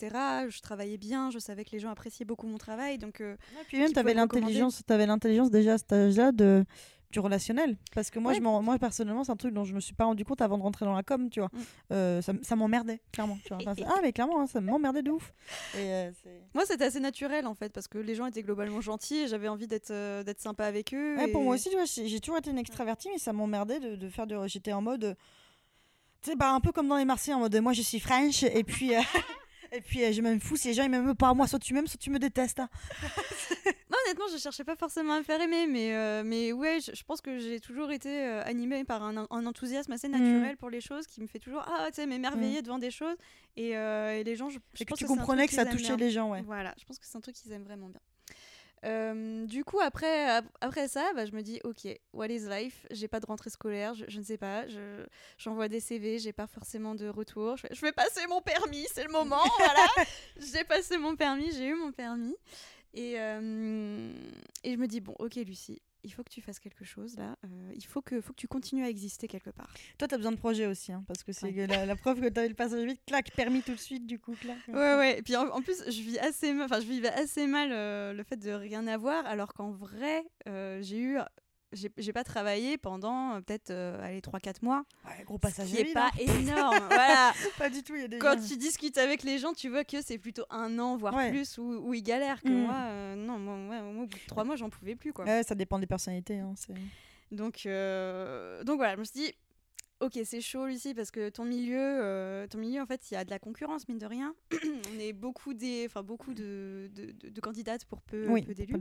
je 0.49 0.59
travaillais 0.61 0.97
bien 0.97 1.29
je 1.29 1.37
savais 1.37 1.63
que 1.63 1.71
les 1.71 1.79
gens 1.79 1.91
appréciaient 1.91 2.25
beaucoup 2.25 2.47
mon 2.47 2.57
travail 2.57 2.97
donc 2.97 3.21
euh, 3.21 3.35
Et 3.61 3.65
puis 3.67 3.77
même, 3.77 3.93
tu 3.93 3.99
avais 3.99 4.13
l'intelligence 4.15 5.51
déjà 5.51 5.73
à 5.73 5.77
cet 5.77 5.93
âge-là 5.93 6.31
de 6.31 6.65
du 7.13 7.19
relationnel. 7.19 7.77
Parce 7.95 8.09
que 8.09 8.19
moi, 8.19 8.31
Ouais. 8.31 8.37
je 8.37 8.41
m'en- 8.43 8.61
moi 8.61 8.77
personnellement, 8.79 9.23
c'est 9.23 9.31
un 9.31 9.35
truc 9.37 9.53
dont 9.53 9.63
je 9.63 9.73
me 9.73 9.79
suis 9.79 9.93
pas 9.93 10.03
rendu 10.05 10.25
compte 10.25 10.41
avant 10.41 10.57
de 10.57 10.63
rentrer 10.63 10.83
dans 10.85 10.93
la 10.95 11.03
com, 11.03 11.29
tu 11.29 11.39
vois. 11.39 11.49
Mm. 11.53 11.59
Euh, 11.93 12.21
ça, 12.21 12.55
m'emmerdait, 12.55 13.01
clairement. 13.11 13.37
Tu 13.43 13.49
vois. 13.49 13.57
Enfin, 13.61 13.73
c'est- 13.77 13.83
ah, 13.87 13.99
mais 14.01 14.11
clairement, 14.11 14.41
hein, 14.41 14.47
ça 14.47 14.59
m'emmerdait 14.59 15.03
de 15.03 15.11
ouf. 15.11 15.33
Et, 15.75 15.77
euh, 15.79 16.11
moi 16.53 16.65
c'était 16.65 16.85
assez 16.85 16.99
naturel 16.99 17.47
en 17.47 17.53
fait 17.55 17.71
parce 17.71 17.87
que 17.87 17.97
les 17.97 18.15
gens 18.15 18.25
étaient 18.25 18.43
globalement 18.43 18.81
gentils 18.81 19.17
et 19.19 19.27
j'avais 19.27 19.47
envie 19.47 19.67
d'être 19.67 19.91
euh, 19.91 20.23
d'être 20.23 20.41
sympa 20.41 20.65
avec 20.65 20.93
eux 20.93 21.15
Ouais, 21.17 21.27
pour 21.29 21.41
et- 21.41 21.43
moi 21.45 21.55
aussi, 21.55 21.69
tu 21.69 21.75
vois, 21.75 21.85
j'ai 21.85 22.19
toujours 22.19 22.37
été 22.39 22.49
une 22.51 22.57
extravertie, 22.57 23.09
mais 23.11 23.19
ça 23.19 23.31
m'emmerdait 23.33 23.79
de, 23.79 23.95
de 23.95 24.09
faire 24.09 24.27
du. 24.27 24.35
J'étais 24.47 24.73
en 24.73 24.81
mode. 24.81 25.15
Tu 26.21 26.29
sais, 26.31 26.35
bah, 26.35 26.51
un 26.51 26.59
peu 26.61 26.71
comme 26.71 26.87
dans 26.87 26.97
les 26.97 27.05
Marseillais, 27.05 27.35
en 27.35 27.39
mode 27.39 27.55
moi 27.57 27.73
je 27.73 27.81
suis 27.81 27.99
French, 27.99 28.43
et 28.43 28.63
puis. 28.63 28.91
Et 29.75 29.81
puis 29.81 30.13
je 30.13 30.21
me 30.21 30.37
fous 30.37 30.55
si 30.55 30.67
les 30.67 30.75
gens 30.75 30.83
ils 30.83 30.89
m'aiment 30.91 31.15
pas 31.15 31.33
moi 31.33 31.47
soit 31.47 31.57
tu 31.57 31.73
m'aimes 31.73 31.87
soit 31.87 31.97
tu 31.97 32.11
me 32.11 32.19
détestes 32.19 32.59
hein. 32.59 32.69
Honnêtement, 34.13 34.35
je 34.37 34.39
cherchais 34.41 34.63
pas 34.63 34.75
forcément 34.75 35.13
à 35.13 35.17
me 35.19 35.23
faire 35.23 35.41
aimer, 35.41 35.65
mais, 35.65 35.95
euh, 35.95 36.21
mais 36.23 36.51
ouais, 36.51 36.79
je, 36.79 36.91
je 36.93 37.03
pense 37.03 37.19
que 37.19 37.39
j'ai 37.39 37.59
toujours 37.59 37.91
été 37.91 38.09
euh, 38.09 38.43
animée 38.45 38.83
par 38.83 39.01
un, 39.01 39.25
un 39.29 39.45
enthousiasme 39.47 39.91
assez 39.91 40.07
naturel 40.07 40.55
pour 40.57 40.69
les 40.69 40.81
choses 40.81 41.07
qui 41.07 41.19
me 41.21 41.25
fait 41.27 41.39
toujours, 41.39 41.63
ah, 41.67 41.87
tu 41.89 41.95
sais, 41.95 42.05
m'émerveiller 42.05 42.61
devant 42.61 42.77
des 42.77 42.91
choses. 42.91 43.15
Et, 43.55 43.75
euh, 43.75 44.15
et 44.19 44.23
les 44.23 44.35
gens, 44.35 44.49
je, 44.49 44.59
je 44.75 44.81
et 44.83 44.85
que 44.85 44.89
pense 44.89 44.99
tu 44.99 45.05
comprenais 45.07 45.47
que 45.47 45.53
ça 45.53 45.65
touchait 45.65 45.97
les 45.97 46.11
gens 46.11 46.29
ouais 46.29 46.41
Voilà, 46.43 46.75
je 46.79 46.85
pense 46.85 46.99
que 46.99 47.05
c'est 47.07 47.17
un 47.17 47.21
truc 47.21 47.35
qu'ils 47.35 47.51
aiment 47.53 47.63
vraiment 47.63 47.89
bien. 47.89 47.99
Euh, 48.85 49.45
du 49.45 49.63
coup, 49.63 49.79
après, 49.79 50.25
ap- 50.29 50.45
après 50.59 50.89
ça, 50.89 51.09
bah, 51.15 51.25
je 51.25 51.31
me 51.31 51.41
dis, 51.41 51.59
ok, 51.63 51.87
what 52.11 52.27
is 52.27 52.39
life? 52.49 52.85
J'ai 52.91 53.07
pas 53.07 53.21
de 53.21 53.25
rentrée 53.25 53.49
scolaire, 53.49 53.93
je, 53.93 54.03
je 54.09 54.19
ne 54.19 54.23
sais 54.25 54.37
pas. 54.37 54.67
je- 54.67 55.05
J'envoie 55.37 55.69
des 55.69 55.79
CV, 55.79 56.19
j'ai 56.19 56.33
pas 56.33 56.47
forcément 56.47 56.93
de 56.93 57.07
retour. 57.07 57.55
Je, 57.57 57.67
je 57.71 57.81
vais 57.81 57.93
passer 57.93 58.27
mon 58.27 58.41
permis, 58.41 58.85
c'est 58.93 59.05
le 59.05 59.11
moment, 59.11 59.41
voilà. 59.57 59.85
j'ai 60.37 60.65
passé 60.65 60.97
mon 60.97 61.15
permis, 61.15 61.51
j'ai 61.53 61.67
eu 61.67 61.75
mon 61.75 61.91
permis. 61.93 62.35
Et, 62.93 63.19
euh, 63.19 64.13
et 64.63 64.73
je 64.73 64.77
me 64.77 64.87
dis, 64.87 65.01
bon, 65.01 65.15
ok, 65.19 65.35
Lucie, 65.35 65.81
il 66.03 66.11
faut 66.13 66.23
que 66.23 66.29
tu 66.29 66.41
fasses 66.41 66.59
quelque 66.59 66.83
chose 66.85 67.15
là. 67.17 67.37
Euh, 67.45 67.71
il 67.75 67.85
faut 67.85 68.01
que, 68.01 68.19
faut 68.21 68.33
que 68.33 68.37
tu 68.39 68.47
continues 68.47 68.83
à 68.83 68.89
exister 68.89 69.27
quelque 69.27 69.49
part. 69.51 69.73
toi 69.97 70.07
t'as 70.07 70.17
besoin 70.17 70.33
de 70.33 70.37
projet 70.37 70.67
aussi 70.67 70.91
hein, 70.91 71.03
parce 71.07 71.23
que 71.23 71.31
c'est 71.31 71.45
Ouais. 71.51 71.65
la, 71.67 71.85
la 71.85 71.95
preuve 71.95 72.19
que 72.21 72.27
t'avais 72.27 72.49
le 72.49 72.55
passage 72.55 72.83
vite 72.85 72.99
clac 73.07 73.31
permis 73.35 73.63
tout 73.63 73.71
de 73.73 73.79
suite 73.79 74.05
du 74.05 74.19
coup 74.19 74.35
clac 74.35 74.57
Ouais, 74.67 74.73
ouais. 74.97 75.19
Et 75.19 75.21
puis 75.21 75.35
en, 75.37 75.47
en 75.47 75.61
plus, 75.61 75.81
je 75.85 76.01
vis 76.01 76.19
assez, 76.19 76.53
ma- 76.53 76.65
enfin, 76.65 76.81
je 76.81 76.85
vivais 76.87 77.09
assez 77.13 77.47
mal 77.47 77.69
euh, 77.71 78.11
le 78.13 78.23
fait 78.23 78.35
de 78.37 78.51
rien 78.51 78.85
avoir, 78.87 79.25
alors 79.25 79.53
qu'en 79.53 79.71
vrai, 79.71 80.23
euh, 80.49 80.81
j'ai 80.81 80.99
eu, 80.99 81.17
j'ai 81.73 82.13
pas 82.13 82.23
travaillé 82.23 82.77
pendant 82.77 83.33
euh, 83.35 83.41
peut-être, 83.41 83.69
euh, 83.71 84.01
allez, 84.03 84.21
3-4 84.21 84.55
mois. 84.61 84.85
Ouais, 85.05 85.23
gros 85.25 85.35
Ce 85.37 85.41
passage 85.41 85.69
qui 85.69 85.77
à 85.77 85.79
est 85.81 85.83
vide, 85.85 85.93
pas 85.93 86.11
énorme. 86.19 86.85
voilà. 86.87 87.33
pas 87.57 87.69
du 87.69 87.83
tout 87.83 87.95
il 87.95 88.01
y 88.01 88.05
a 88.05 88.07
des 88.07 88.17
Quand 88.19 88.39
gens- 88.41 88.47
tu 88.47 88.57
discutes 88.57 88.97
avec 88.97 89.23
les 89.23 89.37
gens, 89.39 89.53
tu 89.53 89.69
vois 89.69 89.83
que 89.83 90.01
c'est 90.01 90.17
plutôt 90.17 90.45
un 90.49 90.77
an, 90.79 90.95
voire 90.97 91.13
Ouais. 91.15 91.29
plus, 91.31 91.57
où, 91.57 91.63
où 91.87 91.93
ils 91.93 92.03
galèrent. 92.03 92.41
Que 92.41 92.49
Mm. 92.49 92.63
moi, 92.65 92.75
euh, 92.75 93.15
non, 93.15 93.37
moi, 93.39 93.55
moi, 93.55 94.03
au 94.03 94.07
bout 94.07 94.15
de 94.15 94.27
3 94.27 94.43
mois, 94.43 94.55
j'en 94.55 94.69
pouvais 94.69 94.95
plus, 94.95 95.13
quoi. 95.13 95.25
ouais 95.25 95.43
ça 95.43 95.55
dépend 95.55 95.79
des 95.79 95.87
personnalités 95.87 96.39
hein, 96.39 96.53
Donc, 97.31 97.65
euh, 97.65 98.63
donc 98.63 98.77
voilà, 98.77 98.93
je 98.95 98.99
me 98.99 99.03
suis 99.05 99.19
dit, 99.19 99.33
ok, 99.99 100.19
c'est 100.25 100.41
chaud 100.41 100.65
Lucie, 100.67 100.93
parce 100.93 101.11
que 101.11 101.29
ton 101.29 101.45
milieu, 101.45 102.45
ton 102.49 102.57
milieu, 102.57 102.81
en 102.81 102.85
fait, 102.85 103.09
il 103.09 103.13
y 103.13 103.17
a 103.17 103.23
de 103.25 103.29
la 103.29 103.39
concurrence, 103.39 103.87
mine 103.87 103.97
de 103.97 104.05
rien. 104.05 104.35
On 104.95 104.99
est 104.99 105.13
beaucoup, 105.13 105.53
des, 105.53 105.87
beaucoup 106.03 106.33
de, 106.33 106.89
de, 106.93 107.11
de- 107.11 107.29
de 107.29 107.41
candidates 107.41 107.85
pour 107.85 108.01
peu, 108.01 108.27
oui 108.29 108.41
peu 108.43 108.53
d'élus. 108.53 108.75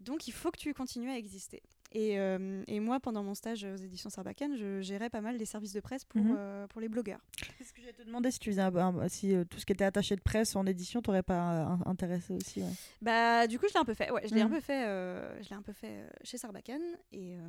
Donc, 0.00 0.28
il 0.28 0.32
faut 0.32 0.50
que 0.50 0.58
tu 0.58 0.72
continues 0.74 1.10
à 1.10 1.16
exister. 1.18 1.62
Et, 1.94 2.18
euh, 2.18 2.62
et 2.68 2.80
moi, 2.80 3.00
pendant 3.00 3.22
mon 3.22 3.34
stage 3.34 3.64
aux 3.64 3.76
éditions 3.76 4.08
Sarbacane, 4.08 4.56
je 4.56 4.80
gérais 4.80 5.10
pas 5.10 5.20
mal 5.20 5.36
les 5.36 5.44
services 5.44 5.72
de 5.74 5.80
presse 5.80 6.04
pour, 6.04 6.22
Mhm. 6.22 6.34
euh, 6.38 6.66
pour 6.68 6.80
les 6.80 6.88
blogueurs. 6.88 7.20
C'est 7.58 7.64
ce 7.64 7.72
que 7.74 7.80
j'allais 7.82 7.92
te 7.92 8.02
demander 8.02 8.30
si 8.30 8.38
tu 8.38 8.50
faisais 8.50 8.62
un- 8.62 8.74
un- 8.74 9.08
si 9.08 9.34
euh, 9.34 9.44
tout 9.44 9.58
ce 9.58 9.66
qui 9.66 9.72
était 9.72 9.84
attaché 9.84 10.16
de 10.16 10.22
presse 10.22 10.56
en 10.56 10.64
édition 10.66 11.02
t'aurais 11.02 11.22
pas 11.22 11.66
euh, 11.72 11.76
intéressé 11.86 12.32
aussi 12.32 12.62
ouais. 12.62 12.70
Bah, 13.02 13.46
du 13.46 13.58
coup, 13.58 13.66
je 13.68 13.74
l'ai 13.74 13.80
un 13.80 13.84
peu 13.84 13.94
fait. 13.94 14.10
Ouais, 14.10 14.26
je 14.26 14.34
l'ai 14.34 14.40
un 14.40 14.46
Mhm. 14.48 14.54
peu 14.54 14.60
fait. 14.60 14.86
euh, 14.86 15.42
je 15.42 15.48
l'ai 15.50 15.56
un 15.56 15.62
peu 15.62 15.72
fait 15.74 15.88
euh, 16.02 16.08
chez 16.24 16.38
Sarbacane, 16.38 16.80
et 17.12 17.36
euh, 17.36 17.48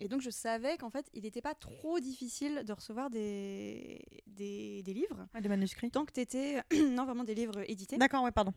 et 0.00 0.08
donc 0.08 0.20
je 0.20 0.30
savais 0.30 0.76
qu'en 0.78 0.90
fait, 0.90 1.06
il 1.14 1.22
n'était 1.22 1.42
pas 1.42 1.54
trop 1.54 2.00
difficile 2.00 2.64
de 2.66 2.72
recevoir 2.72 3.08
des 3.10 4.00
des, 4.26 4.82
des 4.82 4.94
livres 4.94 5.26
des 5.40 5.48
manuscrits 5.48 5.90
tant 5.90 6.04
que 6.04 6.12
tu 6.12 6.20
étais 6.20 6.60
non 6.90 7.04
vraiment 7.04 7.24
des 7.24 7.34
livres 7.34 7.62
édités 7.70 7.98
d'accord 7.98 8.24
ouais 8.24 8.30
pardon 8.32 8.52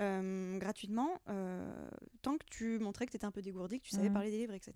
euh, 0.00 0.58
gratuitement, 0.58 1.20
euh, 1.28 1.88
tant 2.20 2.36
que 2.36 2.44
tu 2.50 2.80
montrais 2.80 3.06
que 3.06 3.12
tu 3.12 3.16
étais 3.16 3.26
un 3.26 3.30
peu 3.30 3.42
dégourdi, 3.42 3.78
que 3.78 3.84
tu 3.84 3.90
savais 3.92 4.08
Mhm. 4.08 4.12
parler 4.12 4.30
des 4.32 4.38
livres, 4.38 4.53
etc. 4.56 4.74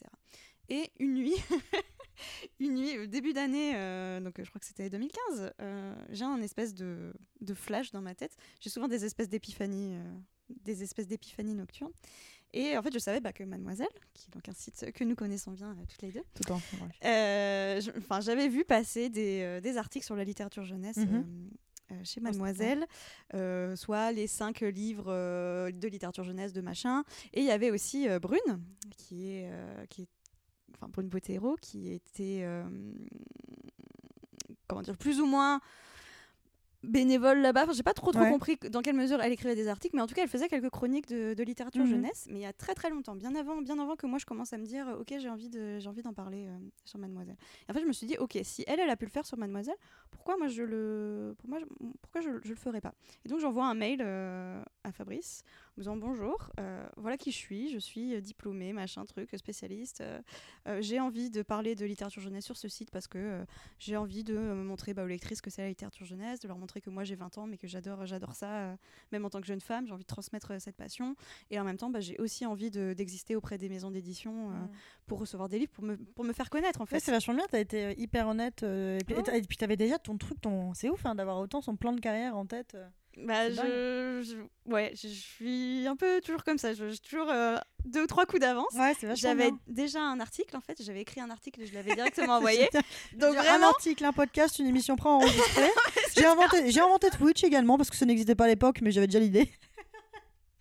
Et 0.68 0.90
une 0.98 1.14
nuit, 1.14 1.34
une 2.60 2.74
nuit, 2.74 2.96
euh, 2.96 3.06
début 3.06 3.32
d'année, 3.32 3.72
euh, 3.76 4.20
donc 4.20 4.38
euh, 4.38 4.44
je 4.44 4.50
crois 4.50 4.60
que 4.60 4.66
c'était 4.66 4.90
2015, 4.90 5.52
euh, 5.60 5.94
j'ai 6.10 6.24
un 6.24 6.42
espèce 6.42 6.74
de, 6.74 7.12
de 7.40 7.54
flash 7.54 7.90
dans 7.92 8.02
ma 8.02 8.14
tête. 8.14 8.36
J'ai 8.60 8.70
souvent 8.70 8.88
des 8.88 9.04
espèces 9.04 9.28
d'épiphanies, 9.28 9.94
euh, 9.96 10.02
des 10.64 10.82
espèces 10.82 11.06
d'épiphanies 11.06 11.54
nocturnes. 11.54 11.92
Et 12.54 12.76
en 12.78 12.82
fait, 12.82 12.92
je 12.94 12.98
savais 12.98 13.20
bah, 13.20 13.32
que 13.34 13.44
Mademoiselle, 13.44 13.88
qui 14.14 14.26
est 14.28 14.32
donc 14.32 14.48
un 14.48 14.54
site 14.54 14.90
que 14.92 15.04
nous 15.04 15.14
connaissons 15.14 15.52
bien 15.52 15.70
euh, 15.72 15.84
toutes 15.86 16.00
les 16.02 16.12
deux, 16.12 16.22
tout 16.34 16.50
en 16.50 16.56
ouais. 16.56 17.06
euh, 17.06 17.80
je- 17.82 17.90
enfin, 17.98 18.20
j'avais 18.20 18.48
vu 18.48 18.64
passer 18.64 19.10
des, 19.10 19.42
euh, 19.42 19.60
des 19.60 19.76
articles 19.76 20.04
sur 20.06 20.16
la 20.16 20.24
littérature 20.24 20.64
jeunesse 20.64 20.96
euh, 20.98 21.22
chez 22.04 22.20
Mademoiselle, 22.20 22.86
euh, 23.34 23.76
soit 23.76 24.12
les 24.12 24.26
cinq 24.26 24.60
livres 24.60 25.06
euh, 25.08 25.70
de 25.70 25.88
littérature 25.88 26.24
jeunesse 26.24 26.52
de 26.52 26.60
machin. 26.60 27.04
Et 27.32 27.40
il 27.40 27.46
y 27.46 27.50
avait 27.50 27.70
aussi 27.70 28.08
euh, 28.08 28.18
Brune, 28.18 28.62
qui 28.96 29.30
est, 29.30 29.50
euh, 29.50 29.86
qui 29.86 30.02
est 30.02 30.08
enfin 30.74 30.90
pour 30.90 31.02
une 31.02 31.10
pote 31.10 31.28
héros 31.28 31.56
qui 31.60 31.90
était 31.92 32.46
comment 34.68 34.82
dire 34.82 34.96
plus 34.96 35.20
ou 35.20 35.26
moins 35.26 35.60
bénévole 36.82 37.40
là-bas. 37.40 37.64
Enfin, 37.64 37.72
j'ai 37.72 37.82
pas 37.82 37.94
trop 37.94 38.12
trop 38.12 38.24
compris 38.24 38.56
dans 38.70 38.82
quelle 38.82 38.96
mesure 38.96 39.20
elle 39.20 39.32
écrivait 39.32 39.54
des 39.54 39.68
articles, 39.68 39.96
mais 39.96 40.02
en 40.02 40.06
tout 40.06 40.14
cas, 40.14 40.22
elle 40.22 40.28
faisait 40.28 40.48
quelques 40.48 40.70
chroniques 40.70 41.08
de, 41.08 41.42
littérature 41.42 41.84
mhm. 41.84 41.90
jeunesse, 41.90 42.26
mais 42.30 42.40
il 42.40 42.42
y 42.42 42.46
a 42.46 42.52
très 42.52 42.74
très 42.74 42.90
longtemps, 42.90 43.16
bien 43.16 43.34
avant, 43.34 43.60
bien 43.62 43.78
avant 43.78 43.96
que 43.96 44.06
moi 44.06 44.18
je 44.18 44.26
commence 44.26 44.52
à 44.52 44.58
me 44.58 44.66
dire, 44.66 44.86
ok, 45.00 45.14
j'ai 45.18 45.28
envie 45.28 45.48
de, 45.48 45.78
j'ai 45.78 45.88
envie 45.88 46.02
d'en 46.02 46.12
parler 46.12 46.46
euh, 46.46 46.58
sur 46.84 46.98
Mademoiselle. 46.98 47.36
Et 47.66 47.70
en 47.70 47.74
fait, 47.74 47.80
je 47.80 47.86
me 47.86 47.92
suis 47.92 48.06
dit, 48.06 48.16
ok, 48.18 48.38
si 48.42 48.64
elle, 48.66 48.80
elle 48.80 48.90
a 48.90 48.96
pu 48.96 49.06
le 49.06 49.10
faire 49.10 49.26
sur 49.26 49.38
Mademoiselle, 49.38 49.76
pourquoi 50.10 50.36
moi 50.36 50.48
je 50.48 50.62
le, 50.62 51.34
pour 51.38 51.48
moi, 51.48 51.58
pourquoi 52.02 52.20
je, 52.20 52.30
je, 52.42 52.50
le 52.50 52.56
ferais 52.56 52.80
pas? 52.80 52.92
Et 53.24 53.28
donc 53.28 53.40
j'envoie 53.40 53.66
un 53.66 53.74
mail 53.74 54.02
euh, 54.04 54.62
à 54.84 54.92
Fabrice 54.92 55.42
en 55.78 55.80
disant 55.80 55.96
bonjour, 55.96 56.50
euh, 56.58 56.86
voilà 56.96 57.16
qui 57.16 57.30
je 57.30 57.36
suis, 57.36 57.70
je 57.70 57.78
suis 57.78 58.20
diplômée, 58.20 58.72
machin 58.72 59.04
truc, 59.04 59.30
spécialiste. 59.36 60.02
j'ai 60.80 61.00
envie 61.00 61.30
de 61.30 61.42
parler 61.42 61.74
de 61.74 61.86
littérature 61.86 62.20
jeunesse 62.20 62.44
sur 62.44 62.56
ce 62.56 62.68
site 62.68 62.90
parce 62.90 63.06
que 63.06 63.44
j'ai 63.78 63.96
envie 63.96 64.24
de 64.24 64.36
montrer 64.36 64.92
bah, 64.94 65.04
aux 65.04 65.06
lectrices 65.06 65.40
que 65.40 65.50
c'est 65.50 65.62
la 65.62 65.68
littérature 65.68 66.04
jeunesse, 66.04 66.40
de 66.40 66.48
leur 66.48 66.58
montrer 66.58 66.80
que 66.80 66.90
moi 66.90 67.04
j'ai 67.04 67.14
20 67.14 67.38
ans 67.38 67.46
mais 67.46 67.56
que 67.56 67.66
j'adore 67.66 68.06
j'adore 68.06 68.34
ça 68.34 68.48
euh, 68.58 68.76
même 69.12 69.24
en 69.24 69.30
tant 69.30 69.40
que 69.40 69.46
jeune 69.46 69.60
femme. 69.60 69.86
J'ai 69.86 69.92
envie 69.92 70.04
de 70.04 70.08
transmettre 70.08 70.52
euh, 70.52 70.58
cette 70.58 70.76
passion. 70.76 71.14
Et 71.50 71.58
en 71.58 71.64
même 71.64 71.76
temps 71.76 71.90
bah, 71.90 72.00
j'ai 72.00 72.16
aussi 72.18 72.46
envie 72.46 72.70
d'exister 72.70 73.36
auprès 73.36 73.58
des 73.58 73.68
maisons 73.68 73.90
d'édition 73.90 74.50
euh, 74.50 74.54
mm. 74.54 74.70
pour 75.06 75.20
recevoir 75.20 75.48
des 75.48 75.58
livres 75.58 75.72
pour 75.72 75.84
me, 75.84 75.96
pour 75.96 76.24
me 76.24 76.32
faire 76.32 76.50
connaître 76.50 76.80
en 76.80 76.86
fait. 76.86 77.00
c'est 77.00 77.12
vachement 77.12 77.34
bien. 77.34 77.46
Tu 77.48 77.56
as 77.56 77.60
été 77.60 78.00
hyper 78.00 78.28
honnête 78.28 78.62
et 78.62 78.98
puis 79.04 79.56
tu 79.56 79.64
avais 79.64 79.76
déjà 79.76 79.98
ton 79.98 80.16
truc 80.16 80.40
ton 80.40 80.74
c'est 80.74 80.90
ouf 80.90 81.04
hein, 81.06 81.14
d'avoir 81.14 81.38
autant 81.38 81.60
son 81.60 81.76
plan 81.76 81.92
de 81.92 82.00
carrière 82.00 82.36
en 82.36 82.46
tête 82.46 82.76
bah, 83.24 83.50
je, 83.50 84.36
ouais, 84.66 84.92
je, 84.94 85.08
suis 85.08 85.86
un 85.86 85.96
peu 85.96 86.20
toujours 86.20 86.44
comme 86.44 86.58
ça. 86.58 86.72
J'ai 86.72 86.98
toujours 86.98 87.28
euh, 87.30 87.56
deux 87.84 88.04
ou 88.04 88.06
trois 88.06 88.26
coups 88.26 88.40
d'avance. 88.40 88.72
Ouais, 88.74 88.94
j'avais 89.14 89.50
déjà 89.66 90.00
un 90.00 90.20
article, 90.20 90.56
en 90.56 90.60
fait. 90.60 90.80
J'avais 90.82 91.00
écrit 91.00 91.20
un 91.20 91.30
article 91.30 91.62
et 91.62 91.66
je 91.66 91.74
l'avais 91.74 91.94
directement 91.96 92.36
envoyé. 92.36 92.68
Donc, 93.14 93.34
vraiment... 93.34 93.66
un 93.66 93.68
article, 93.68 94.04
un 94.04 94.12
podcast, 94.12 94.58
une 94.58 94.66
émission 94.66 94.96
pré-enregistrée. 94.96 95.70
j'ai 96.16 96.26
inventé, 96.26 96.70
j'ai 96.70 96.80
inventé 96.80 97.10
Twitch 97.10 97.42
également 97.44 97.76
parce 97.76 97.90
que 97.90 97.96
ça 97.96 98.06
n'existait 98.06 98.34
pas 98.34 98.44
à 98.44 98.48
l'époque, 98.48 98.80
mais 98.82 98.92
j'avais 98.92 99.08
déjà 99.08 99.20
l'idée. 99.20 99.50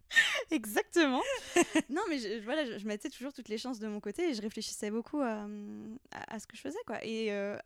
Exactement. 0.52 1.22
non, 1.90 2.02
mais 2.10 2.18
je, 2.18 2.44
voilà, 2.44 2.78
je, 2.78 2.86
mettais 2.86 3.10
toujours 3.10 3.34
toutes 3.34 3.50
les 3.50 3.58
chances 3.58 3.80
de 3.80 3.88
mon 3.88 4.00
côté 4.00 4.30
et 4.30 4.34
je 4.34 4.42
réfléchissais 4.42 4.90
beaucoup 4.90 5.20
à, 5.22 5.46
à, 6.12 6.40
ce 6.40 6.48
que 6.48 6.56
je 6.56 6.62
faisais. 6.62 6.80
Quoi. 6.88 7.04
Et 7.04 7.32
euh, 7.32 7.58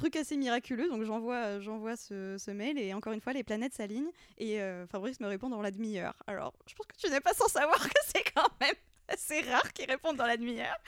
truc 0.00 0.16
assez 0.16 0.36
miraculeux. 0.36 0.88
Donc 0.88 1.04
j'envoie, 1.04 1.36
euh, 1.36 1.60
j'envoie 1.60 1.96
ce, 1.96 2.50
mail 2.50 2.78
et 2.78 2.94
encore 2.94 3.12
une 3.12 3.20
fois, 3.20 3.32
les 3.32 3.44
planètes 3.44 3.74
s'alignent 3.74 4.10
et 4.38 4.60
euh, 4.60 4.86
Fabrice 4.86 5.20
me 5.20 5.26
répond 5.26 5.48
dans 5.48 5.62
la 5.62 5.70
demi-heure. 5.70 6.14
Alors, 6.26 6.54
je 6.66 6.74
pense 6.74 6.86
que 6.86 6.96
tu 6.96 7.10
n'es 7.10 7.20
pas 7.20 7.34
sans 7.34 7.48
savoir 7.48 7.78
que 7.78 8.00
c'est 8.06 8.24
quand 8.34 8.48
même 8.60 8.74
assez 9.08 9.40
rare 9.42 9.72
qu'il 9.72 9.90
réponde 9.90 10.16
dans 10.16 10.26
la 10.26 10.36
demi-heure. 10.36 10.78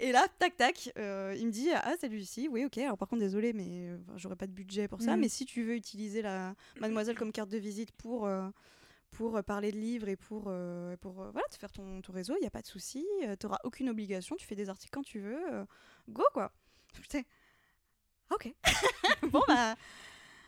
Et 0.00 0.12
là, 0.12 0.26
tac 0.38 0.56
tac, 0.56 0.90
euh, 0.98 1.34
il 1.38 1.46
me 1.46 1.52
dit 1.52 1.70
ah 1.74 1.94
salut 2.00 2.18
ici, 2.18 2.48
oui 2.50 2.64
ok. 2.64 2.78
Alors 2.78 2.96
par 2.96 3.08
contre 3.08 3.20
désolé, 3.20 3.52
mais 3.52 3.90
j'aurais 4.16 4.36
pas 4.36 4.46
de 4.46 4.52
budget 4.52 4.88
pour 4.88 5.02
ça. 5.02 5.16
Mm. 5.16 5.20
Mais 5.20 5.28
si 5.28 5.44
tu 5.44 5.62
veux 5.62 5.74
utiliser 5.74 6.22
la 6.22 6.54
Mademoiselle 6.80 7.16
comme 7.16 7.32
carte 7.32 7.50
de 7.50 7.58
visite 7.58 7.92
pour 7.92 8.28
pour 9.10 9.44
parler 9.44 9.70
de 9.70 9.76
livres 9.76 10.08
et 10.08 10.16
pour, 10.16 10.50
pour 11.00 11.12
voilà, 11.12 11.46
te 11.48 11.56
faire 11.56 11.70
ton, 11.70 12.00
ton 12.00 12.12
réseau, 12.12 12.34
il 12.36 12.40
n'y 12.40 12.48
a 12.48 12.50
pas 12.50 12.62
de 12.62 12.66
souci. 12.66 13.06
tu 13.38 13.46
n'auras 13.46 13.58
aucune 13.62 13.88
obligation, 13.88 14.34
tu 14.34 14.46
fais 14.46 14.56
des 14.56 14.68
articles 14.68 14.90
quand 14.92 15.04
tu 15.04 15.20
veux. 15.20 15.38
go 16.08 16.24
quoi. 16.32 16.50
Putain, 16.94 17.22
Ok. 18.34 18.52
bon, 19.30 19.42
bah. 19.46 19.76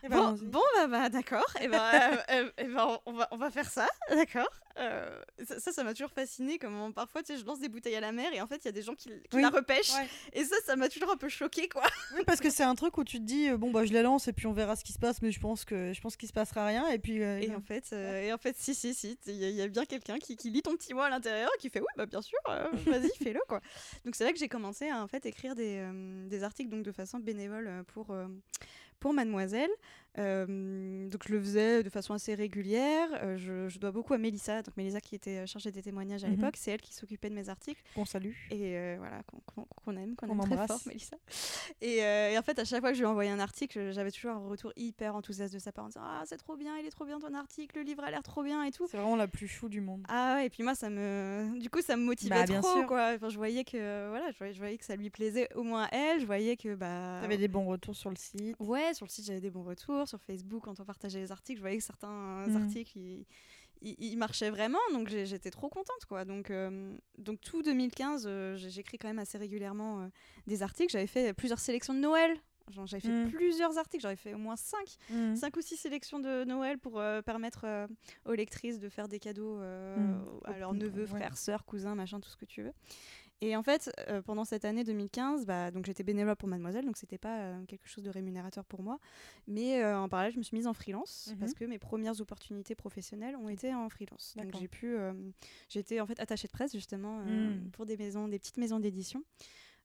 Eh 0.07 0.09
ben, 0.09 0.37
bon, 0.41 0.61
bah, 0.77 0.87
bah 0.87 1.09
d'accord. 1.09 1.47
Et 1.61 1.65
eh 1.65 1.69
ben, 1.69 1.83
euh, 1.95 2.17
euh, 2.31 2.51
eh 2.59 2.65
ben 2.65 2.99
on, 3.07 3.13
va, 3.13 3.27
on 3.33 3.37
va 3.37 3.51
faire 3.51 3.69
ça, 3.69 3.89
d'accord. 4.11 4.49
Euh, 4.79 5.19
ça, 5.59 5.73
ça 5.73 5.83
m'a 5.83 5.95
toujours 5.95 6.13
fasciné. 6.13 6.59
Comment 6.59 6.93
parfois, 6.93 7.23
tu 7.23 7.33
sais, 7.33 7.41
je 7.41 7.45
lance 7.45 7.59
des 7.59 7.69
bouteilles 7.69 7.97
à 7.97 8.01
la 8.01 8.13
mer 8.13 8.33
et 8.33 8.41
en 8.41 8.47
fait, 8.47 8.59
il 8.59 8.67
y 8.67 8.69
a 8.69 8.73
des 8.73 8.83
gens 8.83 8.95
qui, 8.95 9.11
la 9.33 9.49
repêchent. 9.49 9.95
Et 10.33 10.45
ça, 10.45 10.55
ça 10.65 10.77
m'a 10.77 10.89
toujours 10.89 11.11
un 11.11 11.17
peu 11.17 11.29
choqué, 11.29 11.69
quoi. 11.69 11.83
Oui, 12.15 12.23
parce 12.25 12.41
que 12.41 12.51
c'est 12.51 12.63
un 12.63 12.75
truc 12.77 12.97
où 12.99 13.05
tu 13.05 13.19
te 13.19 13.25
dis, 13.25 13.51
bon, 13.51 13.73
bah, 13.73 13.85
je 13.85 13.93
la 13.93 14.03
lance 14.03 14.29
et 14.29 14.33
puis 14.33 14.47
on 14.47 14.53
verra 14.53 14.77
ce 14.77 14.85
qui 14.85 14.93
se 14.93 14.99
passe, 14.99 15.23
mais 15.23 15.33
je 15.33 15.41
pense 15.41 15.65
que 15.65 15.93
je 15.93 16.01
pense 16.01 16.17
qu'il 16.17 16.29
se 16.29 16.33
passera 16.33 16.67
rien. 16.67 16.87
Et 16.89 16.99
puis. 16.99 17.17
et, 17.17 17.53
en 17.55 17.63
fait, 17.63 17.93
et 17.93 18.33
en 18.33 18.39
fait, 18.39 18.57
si, 18.57 18.75
si, 18.75 18.95
si, 18.95 19.19
il 19.27 19.35
y, 19.35 19.63
a 19.63 19.69
bien 19.69 19.87
quelqu'un 19.87 20.19
qui, 20.19 20.37
qui, 20.37 20.51
lit 20.51 20.63
ton 20.63 20.77
petit 20.77 20.95
mot 20.95 21.01
à 21.01 21.11
l'intérieur 21.11 21.51
et 21.57 21.59
qui 21.59 21.69
fait, 21.69 21.81
oui, 21.81 21.87
bah, 21.97 22.07
bien 22.07 22.23
sûr, 22.23 22.39
vas-y, 22.47 23.11
fais-le, 23.23 23.41
quoi. 23.49 23.61
Donc, 24.05 24.15
c'est 24.15 24.25
là 24.25 24.33
que 24.33 24.39
j'ai 24.39 24.49
commencé 24.49 24.89
à 24.89 25.03
en 25.03 25.09
fait 25.09 25.27
écrire 25.27 25.57
des, 25.57 25.85
des 26.29 26.45
articles 26.45 26.71
donc 26.71 26.85
de 26.85 26.93
façon 26.93 27.19
bénévole 27.19 27.83
pour 27.95 28.15
pour 29.01 29.13
Mademoiselle. 29.13 29.71
Euh, 30.19 31.09
donc 31.09 31.23
je 31.27 31.33
le 31.33 31.41
faisais 31.41 31.83
de 31.83 31.91
façon 31.91 32.15
assez 32.15 32.35
régulière. 32.35 33.09
Euh, 33.23 33.69
je, 33.69 33.79
dois 33.79 33.91
beaucoup 33.91 34.15
à 34.15 34.19
Mélissa, 34.19 34.63
donc 34.63 34.77
Mélissa 34.77 35.01
qui 35.01 35.15
était 35.15 35.39
euh, 35.39 35.47
chargée 35.47 35.71
des 35.71 35.83
témoignages 35.83 36.25
à 36.25 36.29
mhm. 36.29 36.37
l'époque, 36.37 36.57
c'est 36.57 36.71
elle 36.71 36.81
qui 36.81 36.95
s'occupait 36.95 37.29
de 37.29 37.35
mes 37.35 37.49
articles. 37.49 37.83
Qu'on 37.95 38.05
salue. 38.05 38.33
Et 38.51 38.97
voilà, 38.99 39.23
qu'on 39.85 39.97
aime, 39.97 40.17
qu'on 40.17 40.29
aime 40.29 40.41
très 40.41 40.67
fort, 40.67 40.81
Mélissa. 40.87 41.17
Et, 41.81 42.03
en 42.39 42.43
fait, 42.43 42.59
à 42.59 42.65
chaque 42.65 42.81
fois 42.81 42.91
que 42.91 42.97
je 42.97 43.01
lui 43.01 43.07
envoyais 43.07 43.31
un 43.31 43.41
article, 43.41 43.93
j'avais 43.93 44.11
toujours 44.11 44.33
un 44.33 44.49
retour 44.49 44.73
hyper 44.77 45.15
enthousiaste 45.15 45.53
de 45.53 45.59
sa 45.59 45.73
part 45.73 45.85
en 45.85 45.89
disant 45.89 46.03
Ah, 46.03 46.23
c'est 46.27 46.37
trop 46.37 46.57
bien, 46.57 46.77
il 46.79 46.87
est 46.87 46.91
trop 46.91 47.05
bien 47.05 47.19
ton 47.19 47.35
article, 47.35 47.79
le 47.79 47.85
livre 47.85 48.05
a 48.05 48.11
l'air 48.11 48.23
trop 48.23 48.43
bien 48.43 48.63
et 48.63 48.73
tout. 48.73 48.87
C'est 48.91 48.97
vraiment 48.97 49.17
la 49.17 49.29
plus 49.29 49.49
chou 49.49 49.69
du 49.69 49.81
monde. 49.81 50.05
Ah 50.09 50.37
ouais, 50.37 50.47
et 50.47 50.51
puis 50.51 50.63
moi, 50.63 50.75
ça 50.75 50.91
me. 50.91 51.59
Du 51.59 51.71
coup, 51.71 51.83
ça 51.83 51.97
me 51.97 52.03
motivait 52.03 52.47
bah, 52.47 52.61
trop, 52.61 52.85
quoi. 52.85 53.13
Enfin, 53.15 53.29
je 53.29 53.37
voyais 53.37 53.65
que 53.65 54.09
voilà, 54.09 54.31
je 54.31 54.39
voyais, 54.39 54.55
je 54.55 54.59
voyais, 54.59 54.79
que 54.79 54.85
ça 54.85 54.97
lui 54.97 55.11
plaisait 55.11 55.53
au 55.55 55.63
moins 55.63 55.85
à 55.85 55.89
elle, 55.95 56.21
je 56.21 56.27
voyais 56.27 56.57
que. 56.57 56.75
Bah... 56.75 57.19
T'avais 57.21 57.39
des 57.39 57.49
bons 57.49 57.67
retours 57.67 57.97
sur 57.97 58.11
le 58.11 58.17
site. 58.17 58.57
Ouais, 58.59 58.95
sur 58.95 59.07
le 59.07 59.11
site, 59.11 59.27
j'avais 59.27 59.41
des 59.41 59.51
bons 59.51 59.65
retours. 59.65 60.06
Sur 60.07 60.23
Facebook, 60.23 60.65
quand 60.65 60.81
on 60.81 60.85
partageait 60.85 61.21
les 61.21 61.33
articles, 61.33 61.59
je 61.59 61.63
voyais 61.63 61.79
que 61.79 61.85
certains 61.85 62.47
mmh. 62.47 62.57
articles, 62.57 62.99
ils, 63.83 64.17
marchaient 64.17 64.51
vraiment. 64.51 64.79
Donc 64.93 65.09
j'étais 65.09 65.51
trop 65.51 65.69
contente, 65.69 66.05
quoi. 66.09 66.25
Donc, 66.25 66.51
euh, 66.51 66.97
donc 67.19 67.41
tout 67.41 67.63
2015, 67.63 68.25
euh, 68.27 68.57
j'écris 68.57 68.99
quand 68.99 69.09
même 69.09 69.19
assez 69.19 69.39
régulièrement 69.39 70.01
euh, 70.01 70.09
des 70.47 70.63
articles. 70.63 70.93
J'avais 70.93 71.07
fait 71.07 71.33
plusieurs 71.33 71.59
sélections 71.59 71.95
de 71.95 72.01
Noël. 72.01 72.37
J'avais 72.85 73.01
fait 73.01 73.27
mmh. 73.27 73.31
plusieurs 73.31 73.79
articles, 73.79 74.03
j'avais 74.03 74.17
fait 74.17 74.35
au 74.35 74.39
moins 74.39 74.57
5 74.57 74.79
mmh. 75.09 75.37
cinq, 75.37 75.57
ou 75.57 75.61
six 75.61 75.77
sélections 75.77 76.19
de 76.19 76.43
Noël 76.43 76.79
pour 76.79 77.01
permettre 77.25 77.65
aux 78.25 78.33
lectrices 78.33 78.81
de 78.81 78.89
faire 78.89 79.07
des 79.07 79.21
cadeaux 79.21 79.61
à 79.61 80.59
leurs 80.59 80.75
neveux, 80.75 81.07
frères, 81.07 81.37
sœurs, 81.37 81.65
cousins, 81.65 81.95
machin, 81.95 82.19
tout 82.19 82.29
ce 82.29 82.37
que 82.37 82.45
tu 82.45 82.63
veux. 82.63 82.73
Et 83.43 83.55
en 83.55 83.63
fait, 83.63 83.91
euh, 84.09 84.23
pendant 84.23 84.45
cette 84.45 84.65
année 84.65 84.83
2015, 84.83 85.45
bah, 85.45 85.71
donc 85.71 85.85
j'étais 85.85 86.03
bénévole 86.03 86.37
pour 86.37 86.49
Mademoiselle, 86.49 86.87
donc 86.87 86.97
c'était 86.97 87.19
pas 87.19 87.41
euh, 87.41 87.65
quelque 87.67 87.87
chose 87.87 88.03
de 88.03 88.11
rémunérateur 88.11 88.65
pour 88.65 88.83
moi. 88.83 88.99
Mais 89.47 89.83
euh, 89.83 89.99
en 89.99 90.09
parallèle, 90.09 90.33
je 90.33 90.39
me 90.39 90.43
suis 90.43 90.57
mise 90.57 90.67
en 90.67 90.73
freelance 90.73 91.29
mhm. 91.31 91.39
parce 91.39 91.53
que 91.53 91.65
mes 91.67 91.79
premières 91.79 92.19
opportunités 92.21 92.75
professionnelles 92.75 93.37
ont 93.37 93.51
été 93.51 93.75
en 93.75 93.89
freelance. 93.91 94.35
Donc 94.37 94.57
j'ai 94.59 94.69
pu, 94.69 94.97
j'étais 95.69 96.01
en 96.01 96.07
fait 96.07 96.19
attachée 96.19 96.49
de 96.49 96.53
presse 96.53 96.73
justement 96.73 97.21
hmm. 97.21 97.71
pour 97.73 97.85
des 97.85 97.97
maisons, 97.97 98.29
des 98.29 98.39
petites 98.39 98.57
maisons 98.57 98.81
d'édition. 98.81 99.23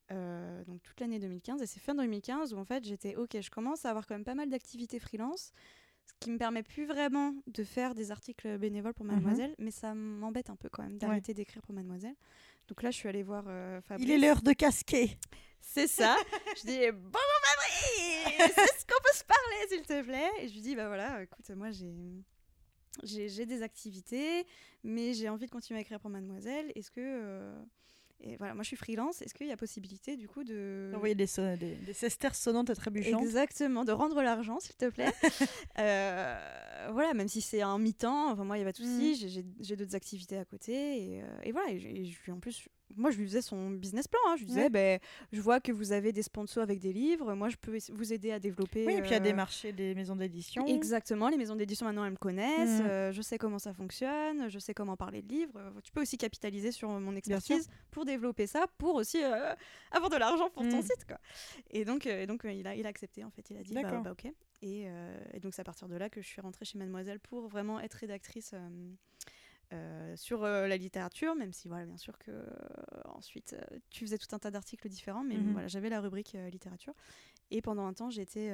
donc 0.09 0.81
toute 0.83 0.99
l'année 0.99 1.19
2015 1.19 1.61
et 1.61 1.65
c'est 1.65 1.79
fin 1.79 1.95
2015 1.95 2.53
où 2.53 2.57
en 2.57 2.65
fait 2.65 2.85
j'étais 2.85 3.15
ok, 3.15 3.37
je 3.41 3.49
commence 3.49 3.85
à 3.85 3.89
avoir 3.89 4.07
quand 4.07 4.15
même 4.15 4.23
pas 4.23 4.35
mal 4.35 4.49
d'activités 4.49 4.99
freelance 4.99 5.51
ce 6.07 6.13
qui 6.19 6.31
me 6.31 6.37
permet 6.37 6.63
plus 6.63 6.85
vraiment 6.85 7.33
de 7.47 7.63
faire 7.63 7.95
des 7.95 8.11
articles 8.11 8.57
bénévoles 8.57 8.93
pour 8.93 9.05
mhm. 9.05 9.13
Mademoiselle, 9.13 9.55
mais 9.59 9.71
ça 9.71 9.93
m'embête 9.93 10.49
un 10.49 10.55
peu 10.55 10.69
quand 10.69 10.83
même 10.83 10.97
d'arrêter 10.97 11.33
d'écrire 11.33 11.61
pour 11.61 11.73
Mademoiselle. 11.73 12.15
Donc 12.67 12.83
là, 12.83 12.91
je 12.91 12.97
suis 12.97 13.09
allée 13.09 13.23
voir 13.23 13.43
euh, 13.47 13.81
Fabrice. 13.81 14.07
Il 14.07 14.11
est 14.11 14.17
l'heure 14.17 14.41
de 14.41 14.53
casquer. 14.53 15.17
C'est 15.59 15.87
ça. 15.87 16.17
je 16.57 16.61
dis 16.61 16.91
bon 16.91 17.19
Fabrice, 17.43 18.53
c'est 18.55 18.79
ce 18.79 18.85
qu'on 18.85 19.01
peut 19.01 19.13
se 19.13 19.23
parler, 19.23 19.67
s'il 19.69 19.81
te 19.83 20.01
plaît? 20.03 20.29
Et 20.39 20.47
je 20.47 20.53
lui 20.53 20.61
dis 20.61 20.75
bah 20.75 20.87
voilà, 20.87 21.23
écoute, 21.23 21.49
moi 21.51 21.71
j'ai 21.71 21.93
j'ai 23.03 23.45
des 23.45 23.61
activités, 23.61 24.45
mais 24.83 25.13
j'ai 25.13 25.29
envie 25.29 25.45
de 25.45 25.51
continuer 25.51 25.79
à 25.79 25.81
écrire 25.81 25.99
pour 25.99 26.09
Mademoiselle. 26.09 26.71
Est-ce 26.75 26.91
que 26.91 26.99
euh, 26.99 27.63
et 28.23 28.35
voilà, 28.37 28.53
moi 28.53 28.63
je 28.63 28.67
suis 28.67 28.77
freelance. 28.77 29.21
Est-ce 29.21 29.33
qu'il 29.33 29.47
y 29.47 29.51
a 29.51 29.57
possibilité 29.57 30.15
du 30.15 30.27
coup 30.27 30.43
de. 30.43 30.91
Envoyer 30.95 31.15
des, 31.15 31.25
des, 31.57 31.75
des 31.75 31.93
sesters 31.93 32.35
sonnantes 32.35 32.69
et 32.69 32.75
trébuchantes 32.75 33.21
Exactement, 33.21 33.83
de 33.83 33.91
rendre 33.91 34.21
l'argent 34.21 34.59
s'il 34.59 34.75
te 34.75 34.89
plaît. 34.89 35.11
euh, 35.79 36.89
voilà, 36.91 37.13
même 37.13 37.27
si 37.27 37.41
c'est 37.41 37.61
un 37.61 37.77
mi-temps, 37.79 38.31
enfin, 38.31 38.43
moi 38.43 38.57
il 38.57 38.61
n'y 38.61 38.67
a 38.67 38.71
pas 38.71 38.77
de 38.79 38.85
souci, 38.85 39.25
mm. 39.25 39.43
j'ai 39.59 39.75
d'autres 39.75 39.95
activités 39.95 40.37
à 40.37 40.45
côté. 40.45 40.73
Et, 40.73 41.21
euh, 41.21 41.25
et 41.43 41.51
voilà, 41.51 41.71
et, 41.71 42.05
je 42.05 42.17
suis 42.17 42.31
en 42.31 42.39
plus 42.39 42.67
moi, 42.95 43.11
je 43.11 43.17
lui 43.17 43.25
faisais 43.25 43.41
son 43.41 43.71
business 43.71 44.07
plan. 44.07 44.19
Hein. 44.27 44.35
Je 44.35 44.41
lui 44.41 44.47
disais, 44.47 44.69
ben, 44.69 44.99
je 45.31 45.41
vois 45.41 45.59
que 45.59 45.71
vous 45.71 45.91
avez 45.91 46.11
des 46.11 46.23
sponsors 46.23 46.63
avec 46.63 46.79
des 46.79 46.93
livres. 46.93 47.33
Moi, 47.33 47.49
je 47.49 47.57
peux 47.57 47.77
vous 47.91 48.13
aider 48.13 48.31
à 48.31 48.39
développer. 48.39 48.85
Oui, 48.85 48.93
et 48.93 49.01
puis 49.01 49.13
à 49.13 49.19
des 49.19 49.33
marchés, 49.33 49.71
des 49.71 49.95
maisons 49.95 50.15
d'édition. 50.15 50.65
Exactement. 50.65 51.29
Les 51.29 51.37
maisons 51.37 51.55
d'édition, 51.55 51.85
maintenant, 51.85 52.05
elles 52.05 52.11
me 52.11 52.17
connaissent. 52.17 52.81
Mmh. 52.81 52.85
Euh, 52.85 53.11
je 53.11 53.21
sais 53.21 53.37
comment 53.37 53.59
ça 53.59 53.73
fonctionne. 53.73 54.49
Je 54.49 54.59
sais 54.59 54.73
comment 54.73 54.95
parler 54.95 55.21
de 55.21 55.27
livres. 55.27 55.57
Euh, 55.57 55.71
tu 55.83 55.91
peux 55.91 56.01
aussi 56.01 56.17
capitaliser 56.17 56.71
sur 56.71 56.89
mon 56.89 57.15
expertise 57.15 57.69
pour 57.91 58.05
développer 58.05 58.47
ça, 58.47 58.65
pour 58.77 58.95
aussi 58.95 59.23
euh, 59.23 59.53
avoir 59.91 60.09
de 60.09 60.17
l'argent 60.17 60.49
pour 60.49 60.63
ton 60.63 60.79
mmh. 60.79 60.83
site. 60.83 61.05
Quoi. 61.07 61.17
Et 61.69 61.85
donc, 61.85 62.05
et 62.05 62.27
donc 62.27 62.41
il, 62.45 62.67
a, 62.67 62.75
il 62.75 62.85
a 62.85 62.89
accepté, 62.89 63.23
en 63.23 63.31
fait. 63.31 63.49
Il 63.49 63.57
a 63.57 63.63
dit, 63.63 63.73
bah, 63.73 64.01
bah, 64.01 64.11
OK. 64.11 64.31
Et, 64.63 64.87
et 65.33 65.39
donc, 65.39 65.55
c'est 65.55 65.61
à 65.61 65.65
partir 65.65 65.87
de 65.87 65.95
là 65.95 66.09
que 66.09 66.21
je 66.21 66.27
suis 66.27 66.39
rentrée 66.41 66.65
chez 66.65 66.77
Mademoiselle 66.77 67.19
pour 67.19 67.47
vraiment 67.47 67.79
être 67.79 67.95
rédactrice. 67.95 68.53
Euh, 69.73 70.15
sur 70.17 70.43
euh, 70.43 70.67
la 70.67 70.75
littérature, 70.75 71.33
même 71.33 71.53
si 71.53 71.69
voilà 71.69 71.85
bien 71.85 71.95
sûr 71.95 72.17
que 72.17 72.31
euh, 72.31 72.43
ensuite 73.05 73.55
tu 73.89 74.05
faisais 74.05 74.17
tout 74.17 74.27
un 74.35 74.39
tas 74.39 74.51
d'articles 74.51 74.89
différents, 74.89 75.23
mais 75.23 75.37
mhm. 75.37 75.53
voilà 75.53 75.69
j'avais 75.69 75.87
la 75.89 76.01
rubrique 76.01 76.35
littérature 76.51 76.93
Et 77.51 77.61
pendant 77.61 77.85
un 77.85 77.93
temps, 77.93 78.09
j'étais 78.09 78.51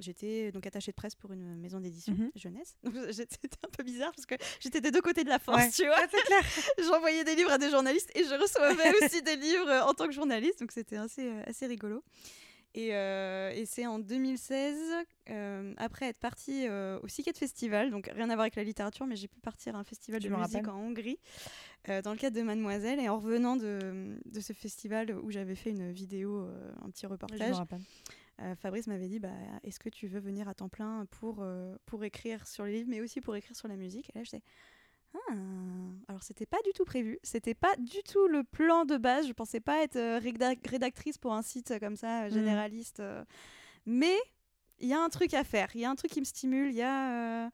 j'étais 0.00 0.50
donc 0.50 0.66
attachée 0.66 0.90
de 0.90 0.96
presse 0.96 1.14
pour 1.14 1.32
une 1.32 1.54
maison 1.56 1.78
d'édition 1.80 2.14
Mhm. 2.14 2.30
jeunesse. 2.34 2.76
Donc 2.82 2.94
c'était 3.12 3.56
un 3.64 3.68
peu 3.70 3.84
bizarre 3.84 4.12
parce 4.16 4.26
que 4.26 4.34
j'étais 4.60 4.80
des 4.80 4.90
deux 4.90 5.00
côtés 5.00 5.22
de 5.22 5.28
la 5.28 5.38
force, 5.38 5.62
Ouais. 5.62 5.70
tu 5.70 5.86
vois. 5.86 6.06
clair. 6.08 6.42
J'envoyais 6.88 7.22
des 7.24 7.36
livres 7.36 7.52
à 7.52 7.58
des 7.58 7.70
journalistes 7.70 8.10
et 8.16 8.24
je 8.24 8.34
recevais 8.34 8.92
aussi 9.04 9.22
des 9.22 9.36
livres 9.36 9.70
en 9.88 9.94
tant 9.94 10.06
que 10.06 10.12
journaliste. 10.12 10.58
Donc 10.60 10.72
c'était 10.72 10.96
assez, 10.96 11.30
assez 11.46 11.66
rigolo. 11.66 12.02
Et, 12.74 12.94
euh, 12.94 13.52
et 13.54 13.66
c'est 13.66 13.86
en 13.86 13.98
2016, 13.98 14.78
euh, 15.28 15.74
après 15.76 16.06
être 16.06 16.18
partie 16.18 16.66
euh, 16.66 16.98
au 17.02 17.08
Siket 17.08 17.36
Festival, 17.36 17.90
donc 17.90 18.10
rien 18.14 18.30
à 18.30 18.34
voir 18.34 18.40
avec 18.40 18.56
la 18.56 18.64
littérature, 18.64 19.06
mais 19.06 19.14
j'ai 19.14 19.28
pu 19.28 19.40
partir 19.40 19.76
à 19.76 19.78
un 19.78 19.84
festival 19.84 20.22
de 20.22 20.28
musique 20.28 20.54
rappelle. 20.54 20.70
en 20.70 20.78
Hongrie 20.78 21.18
euh, 21.90 22.00
dans 22.00 22.12
le 22.12 22.18
cadre 22.18 22.36
de 22.36 22.42
Mademoiselle. 22.42 22.98
Et 22.98 23.10
en 23.10 23.18
revenant 23.18 23.56
de, 23.56 24.16
de 24.24 24.40
ce 24.40 24.54
festival 24.54 25.14
où 25.18 25.30
j'avais 25.30 25.54
fait 25.54 25.70
une 25.70 25.92
vidéo, 25.92 26.48
un 26.82 26.88
petit 26.90 27.06
reportage, 27.06 27.56
Fabrice 28.56 28.86
m'avait 28.86 29.08
dit 29.08 29.18
bah, 29.18 29.28
Est-ce 29.62 29.78
que 29.78 29.90
tu 29.90 30.06
veux 30.06 30.18
venir 30.18 30.48
à 30.48 30.54
temps 30.54 30.70
plein 30.70 31.06
pour, 31.10 31.44
pour 31.84 32.04
écrire 32.04 32.46
sur 32.46 32.64
les 32.64 32.72
livres, 32.72 32.88
mais 32.88 33.00
aussi 33.02 33.20
pour 33.20 33.36
écrire 33.36 33.54
sur 33.54 33.68
la 33.68 33.76
musique? 33.76 34.10
Et 34.14 34.18
là, 34.18 34.24
j'étais 34.24 34.42
Ah 35.14 35.34
Alors, 36.08 36.22
c'était 36.22 36.46
pas 36.46 36.60
du 36.64 36.72
tout 36.72 36.84
prévu. 36.84 37.18
C'était 37.22 37.54
pas 37.54 37.74
du 37.76 38.02
tout 38.02 38.26
le 38.28 38.44
plan 38.44 38.84
de 38.84 38.96
base. 38.96 39.26
Je 39.26 39.32
pensais 39.32 39.60
pas 39.60 39.82
être 39.82 39.96
euh, 39.96 40.18
rédac- 40.18 40.66
rédactrice 40.68 41.18
pour 41.18 41.32
un 41.34 41.42
site 41.42 41.78
comme 41.80 41.96
ça, 41.96 42.22
euh, 42.22 42.26
Mhm. 42.28 42.32
généraliste. 42.34 43.00
euh. 43.00 43.24
Mais 43.86 44.16
il 44.80 44.88
y 44.88 44.94
a 44.94 45.00
un 45.02 45.08
truc 45.08 45.34
à 45.34 45.44
faire. 45.44 45.68
Il 45.74 45.80
y 45.80 45.84
a 45.84 45.90
un 45.90 45.94
truc 45.96 46.10
qui 46.10 46.20
me 46.20 46.24
stimule. 46.24 46.68
Il 46.70 46.76
y 46.76 46.82
a. 46.82 47.44
euh, 47.46 47.50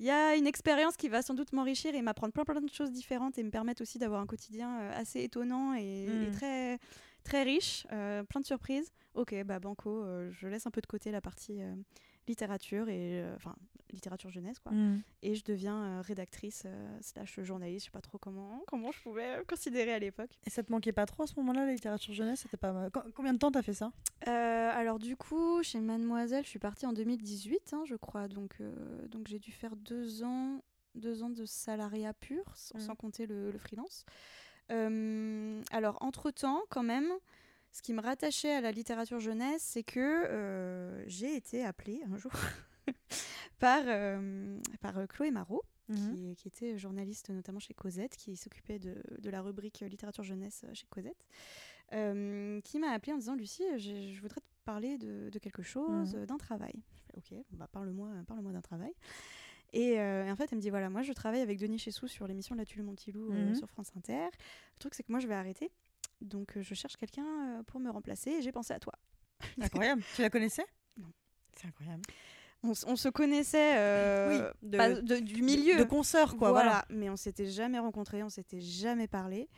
il 0.00 0.04
y 0.04 0.10
a 0.10 0.34
une 0.34 0.48
expérience 0.48 0.96
qui 0.96 1.08
va 1.08 1.22
sans 1.22 1.34
doute 1.34 1.52
m'enrichir 1.52 1.94
et 1.94 2.02
m'apprendre 2.02 2.32
plein 2.32 2.42
plein 2.44 2.60
de 2.60 2.68
choses 2.68 2.90
différentes 2.90 3.38
et 3.38 3.44
me 3.44 3.50
permettre 3.50 3.80
aussi 3.80 3.96
d'avoir 3.96 4.20
un 4.20 4.26
quotidien 4.26 4.80
euh, 4.80 4.92
assez 5.00 5.22
étonnant 5.22 5.72
et, 5.76 5.82
et 6.24 6.28
Mm. 6.30 6.30
très 6.32 6.78
très 7.22 7.42
riche, 7.44 7.86
euh, 7.92 8.24
plein 8.24 8.40
de 8.40 8.44
surprises. 8.46 8.90
Ok, 9.14 9.32
bah 9.44 9.60
banco, 9.60 10.02
euh, 10.02 10.32
je 10.32 10.48
laisse 10.48 10.66
un 10.66 10.72
peu 10.72 10.80
de 10.80 10.86
côté 10.86 11.12
la 11.12 11.20
partie 11.20 11.62
euh, 11.62 11.76
littérature 12.28 12.88
et 12.88 13.22
euh, 13.22 13.34
enfin 13.36 13.54
littérature 13.92 14.30
jeunesse 14.30 14.58
quoi, 14.58 14.72
Mm. 14.72 15.02
et 15.22 15.34
je 15.36 15.44
deviens 15.44 15.84
euh, 15.84 16.00
rédactrice 16.00 16.64
euh, 16.66 16.98
slash 17.00 17.38
journaliste. 17.42 17.86
Je 17.86 17.90
sais 17.90 17.92
pas 17.92 18.00
trop 18.00 18.18
comment 18.18 18.62
comment 18.66 18.90
je 18.90 19.00
pouvais 19.00 19.42
considérer 19.48 19.92
à 19.92 19.98
l'époque. 20.00 20.30
Et 20.46 20.50
ça 20.50 20.62
te 20.64 20.72
manquait 20.72 20.92
pas 20.92 21.06
trop 21.06 21.22
à 21.22 21.26
ce 21.28 21.34
moment-là, 21.36 21.64
la 21.66 21.72
littérature 21.72 22.12
jeunesse? 22.14 22.40
C'était 22.40 22.56
pas 22.56 22.90
Combien 23.14 23.32
de 23.34 23.38
temps 23.38 23.52
t'as 23.52 23.62
fait 23.62 23.74
ça? 23.74 23.92
Alors 24.26 24.98
du 24.98 25.16
coup, 25.16 25.62
chez 25.62 25.78
Mademoiselle, 25.80 26.44
je 26.44 26.48
suis 26.48 26.58
partie 26.58 26.86
en 26.86 26.92
2018, 26.92 27.72
hein, 27.72 27.84
je 27.86 27.94
crois. 27.94 28.26
Donc, 28.26 28.56
donc 29.10 29.28
j'ai 29.28 29.38
dû 29.38 29.52
faire 29.52 29.76
deux 29.76 30.24
ans, 30.24 30.62
deux 30.96 31.22
ans 31.22 31.30
de 31.30 31.44
salariat 31.44 32.12
pur, 32.14 32.42
sans, 32.56 32.78
Mhm. 32.78 32.84
sans 32.84 32.94
compter 32.96 33.26
le, 33.26 33.50
le 33.52 33.58
freelance. 33.58 34.04
Euh, 34.72 35.62
alors 35.70 35.98
entre-temps, 36.02 36.62
quand 36.70 36.82
même, 36.82 37.08
ce 37.74 37.82
qui 37.82 37.92
me 37.92 38.00
rattachait 38.00 38.54
à 38.54 38.60
la 38.62 38.70
littérature 38.70 39.20
jeunesse, 39.20 39.60
c'est 39.62 39.82
que 39.82 39.98
euh, 40.00 41.04
j'ai 41.06 41.36
été 41.36 41.62
appelée 41.64 42.00
un 42.10 42.16
jour 42.16 42.32
par, 43.58 43.82
euh, 43.86 44.58
par 44.80 44.96
euh, 44.98 45.06
Chloé 45.06 45.30
Marot, 45.30 45.62
Mhm. 45.88 46.14
qui, 46.14 46.36
qui 46.36 46.48
était 46.48 46.78
journaliste 46.78 47.28
notamment 47.28 47.58
chez 47.58 47.74
Cosette, 47.74 48.16
qui 48.16 48.36
s'occupait 48.36 48.78
de, 48.78 48.94
de 49.18 49.28
la 49.28 49.42
rubrique 49.42 49.80
littérature 49.86 50.24
jeunesse 50.24 50.64
chez 50.72 50.86
Cosette, 50.88 51.26
euh, 51.92 52.58
qui 52.62 52.78
m'a 52.78 52.88
appelé 52.92 53.12
en 53.12 53.18
disant 53.18 53.34
Lucie, 53.34 53.64
je 53.76 54.18
voudrais 54.22 54.40
te 54.40 54.46
parler 54.64 54.96
de, 54.96 55.28
de 55.28 55.38
quelque 55.38 55.62
chose, 55.62 56.14
euh, 56.14 56.24
d'un 56.24 56.38
travail. 56.38 56.72
Je 56.96 57.20
fais, 57.20 57.36
ok, 57.36 57.44
bah, 57.50 57.68
parle-moi 57.70 58.08
parle 58.26 58.50
d'un 58.50 58.62
travail. 58.62 58.94
Et, 59.74 60.00
euh, 60.00 60.24
et 60.24 60.30
en 60.30 60.36
fait, 60.36 60.48
elle 60.52 60.56
me 60.56 60.62
dit 60.62 60.70
voilà, 60.70 60.88
moi 60.88 61.02
je 61.02 61.12
travaille 61.12 61.42
avec 61.42 61.58
Denis 61.58 61.78
Chessou 61.78 62.06
sur 62.08 62.26
l'émission 62.26 62.54
La 62.54 62.64
Tulu 62.64 62.82
Montilou 62.82 63.30
euh, 63.32 63.48
Mhm. 63.48 63.54
sur 63.54 63.68
France 63.68 63.90
Inter. 63.94 64.24
Le 64.32 64.78
truc, 64.78 64.94
c'est 64.94 65.02
que 65.02 65.12
moi 65.12 65.20
je 65.20 65.26
vais 65.26 65.34
arrêter. 65.34 65.70
Donc 66.20 66.56
euh, 66.56 66.62
je 66.62 66.74
cherche 66.74 66.96
quelqu'un 66.96 67.24
euh, 67.58 67.62
pour 67.64 67.80
me 67.80 67.90
remplacer 67.90 68.30
et 68.30 68.42
j'ai 68.42 68.52
pensé 68.52 68.72
à 68.72 68.78
toi. 68.78 68.92
Incroyable. 69.60 70.02
tu 70.14 70.22
la 70.22 70.30
connaissais? 70.30 70.64
Non. 70.96 71.12
C'est 71.56 71.66
incroyable. 71.68 72.02
On, 72.62 72.96
se 72.96 73.10
connaissait 73.10 73.76
euh, 73.76 74.28
Oui, 74.62 74.68
de- 74.70 74.76
pas 74.78 74.88
de- 74.94 75.18
du 75.18 75.42
milieu. 75.42 75.76
De 75.76 75.84
consoeur, 75.84 76.36
quoi. 76.38 76.50
Voilà. 76.50 76.86
mais 76.88 77.10
on 77.10 77.16
s'était 77.16 77.44
jamais 77.46 77.78
rencontrés, 77.78 78.22
on 78.22 78.30
s'était 78.30 78.60
jamais 78.60 79.06
parlé. 79.06 79.50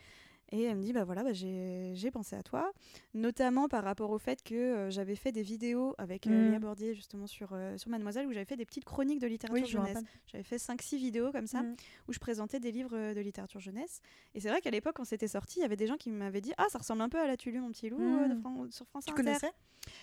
Et 0.53 0.63
elle 0.63 0.77
me 0.77 0.83
dit, 0.83 0.93
bah 0.93 1.03
voilà, 1.05 1.25
bah, 1.25 1.33
j'ai 1.33 2.11
pensé 2.13 2.37
à 2.37 2.43
toi, 2.45 2.71
notamment 3.15 3.69
par 3.69 3.83
rapport 3.83 4.11
au 4.11 4.19
fait 4.19 4.43
que 4.45 4.55
euh, 4.55 4.91
j'avais 4.91 5.17
fait 5.17 5.33
des 5.33 5.43
vidéos 5.43 5.95
avec 5.99 6.27
euh, 6.29 6.31
Mm. 6.31 6.51
Léa 6.51 6.59
Bordier, 6.61 6.95
justement, 6.95 7.27
sur, 7.27 7.49
euh, 7.53 7.77
sur 7.79 7.91
Mademoiselle, 7.91 8.27
où 8.29 8.33
j'avais 8.33 8.45
fait 8.45 8.57
des 8.57 8.65
petites 8.65 8.85
chroniques 8.85 9.19
de 9.21 9.27
littérature 9.27 9.65
Oui, 9.65 9.71
jeunesse. 9.71 9.99
J'avais 10.31 10.45
fait 10.45 10.59
5-6 10.59 10.99
vidéos 10.99 11.33
comme 11.33 11.49
ça, 11.49 11.63
Mm. 11.63 11.75
où 12.09 12.13
je 12.13 12.19
présentais 12.21 12.61
des 12.61 12.71
livres 12.71 12.97
euh, 12.97 13.13
de 13.15 13.21
littérature 13.21 13.59
jeunesse. 13.61 14.01
Et 14.35 14.41
c'est 14.41 14.49
vrai 14.49 14.61
qu'à 14.61 14.71
l'époque, 14.71 14.95
quand 14.97 15.05
c'était 15.05 15.27
sorti, 15.29 15.59
il 15.59 15.63
y 15.63 15.65
avait 15.65 15.77
des 15.77 15.89
gens 15.89 15.97
qui 15.97 16.11
m'avaient 16.11 16.41
dit, 16.41 16.53
ah, 16.59 16.67
ça 16.71 16.79
ressemble 16.79 17.03
un 17.03 17.09
peu 17.09 17.19
à 17.19 17.27
La 17.27 17.37
Tulu, 17.37 17.61
mon 17.61 17.71
petit 17.73 17.89
loup, 17.89 18.01
euh, 18.01 18.29
de. 18.29 18.39
Fran- 18.41 18.71
sur 18.71 18.87
France 18.87 19.05
Tu 19.05 19.13
Inter. 19.13 19.23
connaissais 19.25 19.51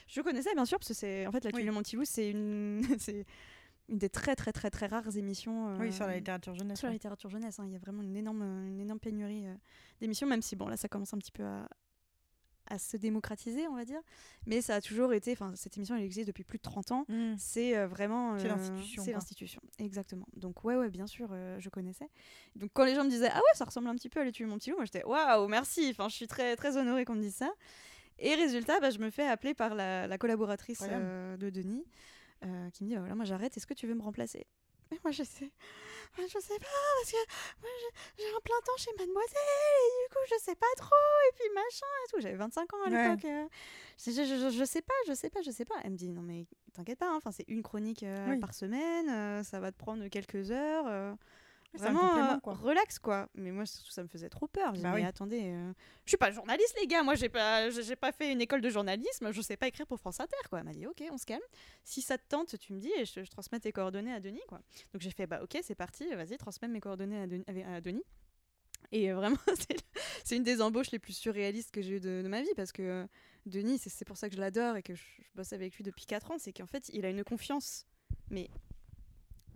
Je 0.08 0.22
connaissais 0.22 0.54
bien 0.56 0.66
sûr 0.66 0.78
parce 0.78 0.90
que 0.90 0.94
c'est 0.94 1.26
en 1.26 1.32
fait 1.32 1.44
la 1.46 1.52
Oui. 1.54 1.62
Tulu 1.62 1.72
Mon 1.72 1.82
Petit 1.82 1.96
Loup, 1.96 2.06
c'est 2.06 2.30
une 2.30 2.82
une 3.94 4.00
des 4.00 4.10
très 4.10 4.36
très 4.36 4.52
très 4.52 4.70
très 4.70 4.88
rares 4.88 5.16
émissions 5.16 5.78
Oui, 5.80 5.94
sur 5.94 6.06
la 6.06 6.14
euh, 6.14 6.18
littérature 6.18 6.54
jeunesse. 6.56 6.80
sur 6.80 6.88
la 6.88 6.94
littérature 6.94 7.30
jeunesse. 7.30 7.60
hein. 7.60 7.66
Il 7.68 7.72
y 7.72 7.76
a 7.76 7.80
vraiment 7.80 8.02
une 8.02 8.16
énorme 8.18 8.42
une 8.68 8.80
énorme 8.82 9.00
pénurie 9.00 9.48
euh, 9.48 9.54
d'émissions, 10.02 10.28
même 10.28 10.42
si 10.42 10.56
bon 10.56 10.68
là 10.68 10.76
ça 10.78 10.88
commence 10.90 11.14
un 11.14 11.18
petit 11.20 11.32
peu 11.32 11.44
à 11.44 11.68
à 12.68 12.80
se 12.80 12.96
démocratiser, 12.96 13.68
on 13.68 13.76
va 13.76 13.84
dire. 13.84 14.00
Mais 14.46 14.62
ça 14.62 14.76
a 14.76 14.82
toujours 14.82 15.14
été, 15.14 15.34
enfin 15.34 15.52
cette 15.56 15.76
émission 15.78 15.96
elle 15.98 16.04
existe 16.04 16.28
depuis 16.28 16.46
plus 16.46 16.58
de 16.58 16.64
30 16.64 16.92
ans. 16.92 17.06
Mm. 17.10 17.34
C'est 17.38 17.78
euh, 17.78 17.88
vraiment 17.88 18.40
C'est 18.40 18.46
euh, 18.46 18.50
l'institution, 18.50 19.04
C'est 19.04 19.12
l'institution, 19.12 19.62
exactement. 19.80 20.26
Donc 20.36 20.64
ouais 20.64 20.76
ouais 20.76 20.90
bien 20.90 21.06
sûr 21.08 21.30
euh, 21.32 21.60
je 21.60 21.70
connaissais. 21.70 22.10
Donc 22.56 22.72
quand 22.74 22.86
les 22.86 22.96
gens 22.96 23.04
me 23.04 23.10
disaient 23.10 23.30
ah 23.32 23.38
ouais 23.38 23.54
ça 23.56 23.66
ressemble 23.66 23.90
un 23.90 23.96
petit 23.96 24.10
peu 24.10 24.22
à 24.22 24.24
l'étude 24.24 24.48
mon 24.48 24.58
petit 24.58 24.70
loup, 24.70 24.78
moi 24.78 24.86
j'étais 24.86 25.04
waouh 25.04 25.48
merci. 25.48 25.90
Enfin 25.92 26.08
je 26.10 26.16
suis 26.16 26.28
très 26.28 26.56
très 26.56 26.78
honorée 26.78 27.06
qu'on 27.06 27.16
me 27.16 27.22
dise 27.22 27.36
ça. 27.36 27.52
Et 28.20 28.36
résultat 28.36 28.80
bah, 28.80 28.92
je 28.92 29.00
me 29.00 29.10
fais 29.10 29.28
appeler 29.28 29.54
par 29.54 29.76
la, 29.76 30.08
la 30.08 30.18
collaboratrice 30.18 30.84
euh, 30.90 31.36
de 31.36 31.50
Denis 31.50 31.84
euh, 32.44 32.70
qui 32.72 32.84
me 32.84 32.90
dit 32.90 32.96
bah, 32.96 33.02
voilà 33.02 33.16
moi 33.16 33.26
j'arrête 33.26 33.56
est-ce 33.58 33.68
que 33.68 33.74
tu 33.74 33.88
veux 33.88 33.96
me 33.96 34.02
remplacer? 34.04 34.46
Moi 35.04 35.12
je 35.12 35.24
sais 35.24 35.50
Ah, 36.18 36.22
je 36.28 36.40
sais 36.40 36.60
pas 36.60 36.68
parce 37.02 37.12
que 37.12 37.18
moi 37.62 37.70
j'ai- 38.18 38.26
un 38.36 38.40
plein 38.42 38.56
temps 38.66 38.78
chez 38.78 38.92
Mademoiselle 39.00 39.78
et 39.82 39.90
du 40.08 40.14
coup 40.14 40.20
je 40.30 40.36
sais 40.44 40.56
pas 40.56 40.68
trop 40.78 40.94
et 41.32 41.36
puis 41.36 41.50
machin 41.56 41.86
et 42.06 42.10
tout 42.12 42.20
j'avais 42.20 42.36
25 42.36 42.72
ans 42.74 42.78
à 42.86 42.90
Ouais. 42.90 43.10
l'époque. 43.10 43.26
euh. 43.26 43.48
Je, 44.06 44.12
je, 44.12 44.24
je, 44.24 44.50
je 44.56 44.64
sais 44.66 44.82
pas, 44.84 44.94
je 45.08 45.14
sais 45.14 45.30
pas, 45.32 45.42
je 45.42 45.50
sais 45.52 45.66
pas. 45.66 45.76
Elle 45.84 45.92
me 45.94 45.98
dit 45.98 46.10
non 46.10 46.22
mais 46.22 46.46
t'inquiète 46.74 47.00
pas, 47.00 47.10
hein, 47.10 47.20
c'est 47.32 47.46
une 47.48 47.64
chronique 47.64 48.04
euh, 48.04 48.28
Oui. 48.30 48.40
par 48.40 48.54
semaine, 48.54 49.44
ça 49.44 49.60
va 49.60 49.72
te 49.72 49.78
prendre 49.78 50.08
quelques 50.10 50.52
heures. 50.52 51.16
Vraiment 51.78 52.18
euh, 52.36 52.38
quoi. 52.40 52.54
relax 52.56 53.00
quoi. 53.00 53.30
Mais 53.36 53.52
moi 53.52 53.66
surtout, 53.66 53.92
ça 53.92 54.04
me 54.04 54.08
faisait 54.08 54.30
trop 54.30 54.48
peur. 54.48 54.74
Bah 54.74 54.80
mais 54.92 55.02
oui. 55.02 55.04
attendez, 55.04 55.42
euh, 55.44 55.74
je 56.06 56.10
suis 56.12 56.18
pas 56.18 56.32
journaliste 56.32 56.76
les 56.80 56.88
gars, 56.88 57.04
moi 57.04 57.16
j'ai 57.16 57.30
pas, 57.30 57.70
j'ai 57.70 57.96
pas 57.96 58.12
fait 58.12 58.32
une 58.32 58.42
école 58.42 58.62
de 58.62 58.70
journalisme, 58.70 59.32
je 59.32 59.42
sais 59.42 59.58
pas 59.58 59.68
écrire 59.68 59.88
pour 59.88 60.00
France 60.00 60.20
Inter 60.20 60.36
quoi. 60.50 60.60
Elle 60.60 60.66
m'a 60.66 60.74
dit 60.74 60.86
ok, 60.88 61.04
on 61.12 61.18
se 61.18 61.26
calme. 61.26 61.42
Si 61.84 62.02
ça 62.02 62.18
te 62.18 62.24
tente, 62.28 62.58
tu 62.60 62.74
me 62.74 62.80
dis 62.80 62.92
et 62.98 63.06
je, 63.06 63.24
je 63.24 63.30
transmets 63.32 63.60
tes 63.60 63.72
coordonnées 63.72 64.14
à 64.14 64.20
Denis 64.20 64.42
quoi. 64.48 64.60
Donc 64.94 65.02
j'ai 65.02 65.12
fait 65.12 65.28
bah 65.28 65.42
ok 65.44 65.58
c'est 65.64 65.76
parti, 65.76 66.06
vas-y 66.16 66.38
transmets 66.38 66.68
mes 66.68 66.80
coordonnées 66.80 67.20
à 67.22 67.28
Denis. 67.28 67.46
à 67.64 67.82
Denis. 67.82 68.04
Et 68.92 69.12
euh, 69.12 69.16
vraiment, 69.16 69.38
c'est 70.24 70.36
une 70.36 70.44
des 70.44 70.62
embauches 70.62 70.92
les 70.92 71.00
plus 71.00 71.14
surréalistes 71.14 71.72
que 71.72 71.82
j'ai 71.82 71.96
eues 71.96 72.00
de, 72.00 72.22
de 72.22 72.28
ma 72.28 72.42
vie 72.44 72.54
parce 72.56 72.72
que 72.72 72.82
euh, 72.84 73.08
Denis, 73.48 73.80
c'est- 73.80 74.06
pour 74.06 74.18
ça 74.18 74.30
que 74.30 74.36
je 74.36 74.40
l'adore 74.42 74.76
et 74.76 74.84
que 74.84 74.94
je, 74.94 75.02
je 75.02 75.30
bosse 75.34 75.52
avec 75.54 75.76
lui 75.78 75.84
depuis 75.84 76.06
4 76.06 76.32
ans, 76.32 76.36
c'est 76.38 76.54
qu'en 76.54 76.68
fait, 76.68 76.90
il 76.94 77.04
a 77.06 77.10
une 77.10 77.24
confiance, 77.24 77.88
mais 78.30 78.50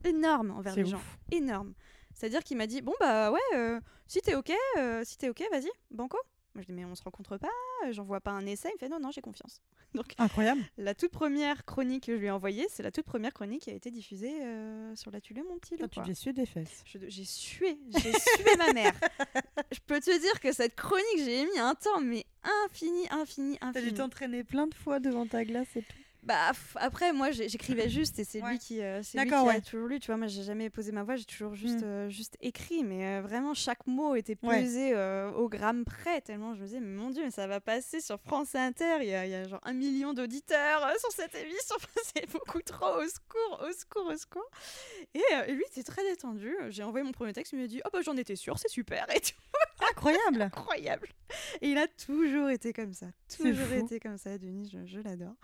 énorme 0.03 0.51
envers 0.51 0.75
les 0.75 0.85
gens. 0.85 1.01
Énorme. 1.31 1.73
C'est-à-dire 2.17 2.43
qu'il 2.43 2.57
m'a 2.57 2.65
dit 2.67 2.81
Bon, 2.81 2.93
bah 2.99 3.31
ouais, 3.31 3.39
euh, 3.55 3.79
si 4.07 4.21
t'es 4.21 4.33
ok, 4.35 4.51
euh, 4.77 5.03
si 5.05 5.17
t'es 5.17 5.29
ok, 5.29 5.43
vas-y, 5.51 5.69
banco. 5.91 6.17
Moi, 6.55 6.63
je 6.63 6.65
dis 6.67 6.73
Mais 6.73 6.85
on 6.85 6.95
se 6.95 7.03
rencontre 7.03 7.37
pas, 7.37 7.49
euh, 7.85 7.91
j'envoie 7.91 8.19
pas 8.21 8.31
un 8.31 8.43
essai. 8.47 8.69
Il 8.71 8.73
me 8.73 8.79
fait 8.79 8.89
Non, 8.89 8.99
non, 8.99 9.11
j'ai 9.11 9.21
confiance. 9.21 9.61
Donc, 9.93 10.13
Incroyable. 10.17 10.61
la 10.77 10.95
toute 10.95 11.11
première 11.11 11.63
chronique 11.65 12.07
que 12.07 12.15
je 12.15 12.19
lui 12.19 12.27
ai 12.27 12.31
envoyée, 12.31 12.65
c'est 12.69 12.81
la 12.83 12.91
toute 12.91 13.05
première 13.05 13.33
chronique 13.33 13.61
qui 13.61 13.69
a 13.69 13.73
été 13.73 13.91
diffusée 13.91 14.41
euh, 14.43 14.95
sur 14.95 15.11
la 15.11 15.21
Tulu, 15.21 15.43
mon 15.43 15.59
petit. 15.59 15.75
Toi, 15.77 15.87
tu 15.87 16.15
suer 16.15 16.33
des 16.33 16.45
fesses. 16.47 16.83
J'ai 16.85 17.23
sué, 17.23 17.77
j'ai 17.91 18.11
sué 18.11 18.55
ma 18.57 18.73
mère. 18.73 18.93
Je 19.71 19.79
peux 19.85 19.99
te 19.99 20.19
dire 20.19 20.39
que 20.39 20.51
cette 20.51 20.75
chronique, 20.75 21.19
j'ai 21.19 21.45
mis 21.45 21.59
un 21.59 21.75
temps, 21.75 22.01
mais 22.01 22.25
infini, 22.65 23.07
infini, 23.11 23.57
T'as 23.59 23.71
dû 23.73 23.77
infini. 23.79 23.93
t'entraîner 23.93 24.43
plein 24.43 24.67
de 24.67 24.73
fois 24.73 24.99
devant 24.99 25.27
ta 25.27 25.45
glace 25.45 25.75
et 25.75 25.83
tout. 25.83 25.97
Bah, 26.27 26.51
après, 26.75 27.13
moi, 27.13 27.31
j'écrivais 27.31 27.89
juste 27.89 28.19
et 28.19 28.25
c'est 28.25 28.41
Ouais. 28.43 28.51
lui 28.51 28.59
qui, 28.59 28.81
euh, 28.81 29.01
c'est 29.01 29.17
lui 29.19 29.27
qui 29.29 29.33
a 29.33 29.61
toujours 29.61 29.87
lu. 29.87 29.99
Tu 29.99 30.07
vois, 30.07 30.17
moi, 30.17 30.27
j'ai 30.27 30.43
jamais 30.43 30.69
posé 30.69 30.91
ma 30.91 31.03
voix, 31.03 31.15
j'ai 31.15 31.23
toujours 31.25 31.55
juste, 31.55 31.79
Mm. 31.79 31.85
euh, 31.85 32.09
juste 32.09 32.35
écrit, 32.41 32.83
mais 32.83 33.17
euh, 33.17 33.21
vraiment, 33.21 33.53
chaque 33.53 33.87
mot 33.87 34.13
était 34.15 34.35
pesé 34.35 34.91
euh, 34.93 35.31
au 35.31 35.47
gramme 35.47 35.85
près, 35.85 36.19
tellement 36.21 36.53
je 36.53 36.59
me 36.61 36.65
disais, 36.65 36.79
mais 36.81 36.87
mon 36.95 37.09
Dieu, 37.11 37.23
mais 37.23 37.31
ça 37.31 37.47
va 37.47 37.61
passer 37.61 38.01
sur 38.01 38.19
France 38.19 38.53
Inter. 38.55 38.97
Il 38.99 39.07
y 39.07 39.11
y 39.11 39.15
a 39.35 39.47
genre 39.47 39.61
un 39.63 39.73
million 39.73 40.13
d'auditeurs 40.13 40.91
sur 40.99 41.11
cette 41.13 41.33
émission. 41.35 41.75
C'est 42.13 42.29
beaucoup 42.31 42.61
trop. 42.61 42.97
Au 43.01 43.07
secours, 43.07 43.63
au 43.67 43.71
secours, 43.71 44.05
au 44.07 44.17
secours. 44.17 44.49
Et, 45.13 45.51
lui, 45.53 45.63
était 45.71 45.83
très 45.83 46.03
détendu. 46.03 46.53
J'ai 46.69 46.83
envoyé 46.83 47.05
mon 47.05 47.11
premier 47.13 47.31
texte, 47.33 47.53
il 47.53 47.59
m'a 47.59 47.67
dit, 47.67 47.81
oh 47.85 47.89
bah 47.93 48.01
j'en 48.01 48.17
étais 48.17 48.35
sûre, 48.35 48.59
c'est 48.59 48.67
super. 48.69 49.05
Et 49.15 49.19
tout, 49.21 49.31
Incroyable. 49.91 50.41
incroyable. 50.41 51.07
Et 51.61 51.69
il 51.69 51.77
a 51.77 51.87
toujours 51.87 52.49
été 52.49 52.73
comme 52.73 52.93
ça. 52.93 53.07
Toujours 53.35 53.71
été 53.73 53.99
comme 53.99 54.17
ça, 54.17 54.37
Denis, 54.37 54.69
je, 54.71 54.85
je 54.85 54.99
l'adore. 54.99 55.35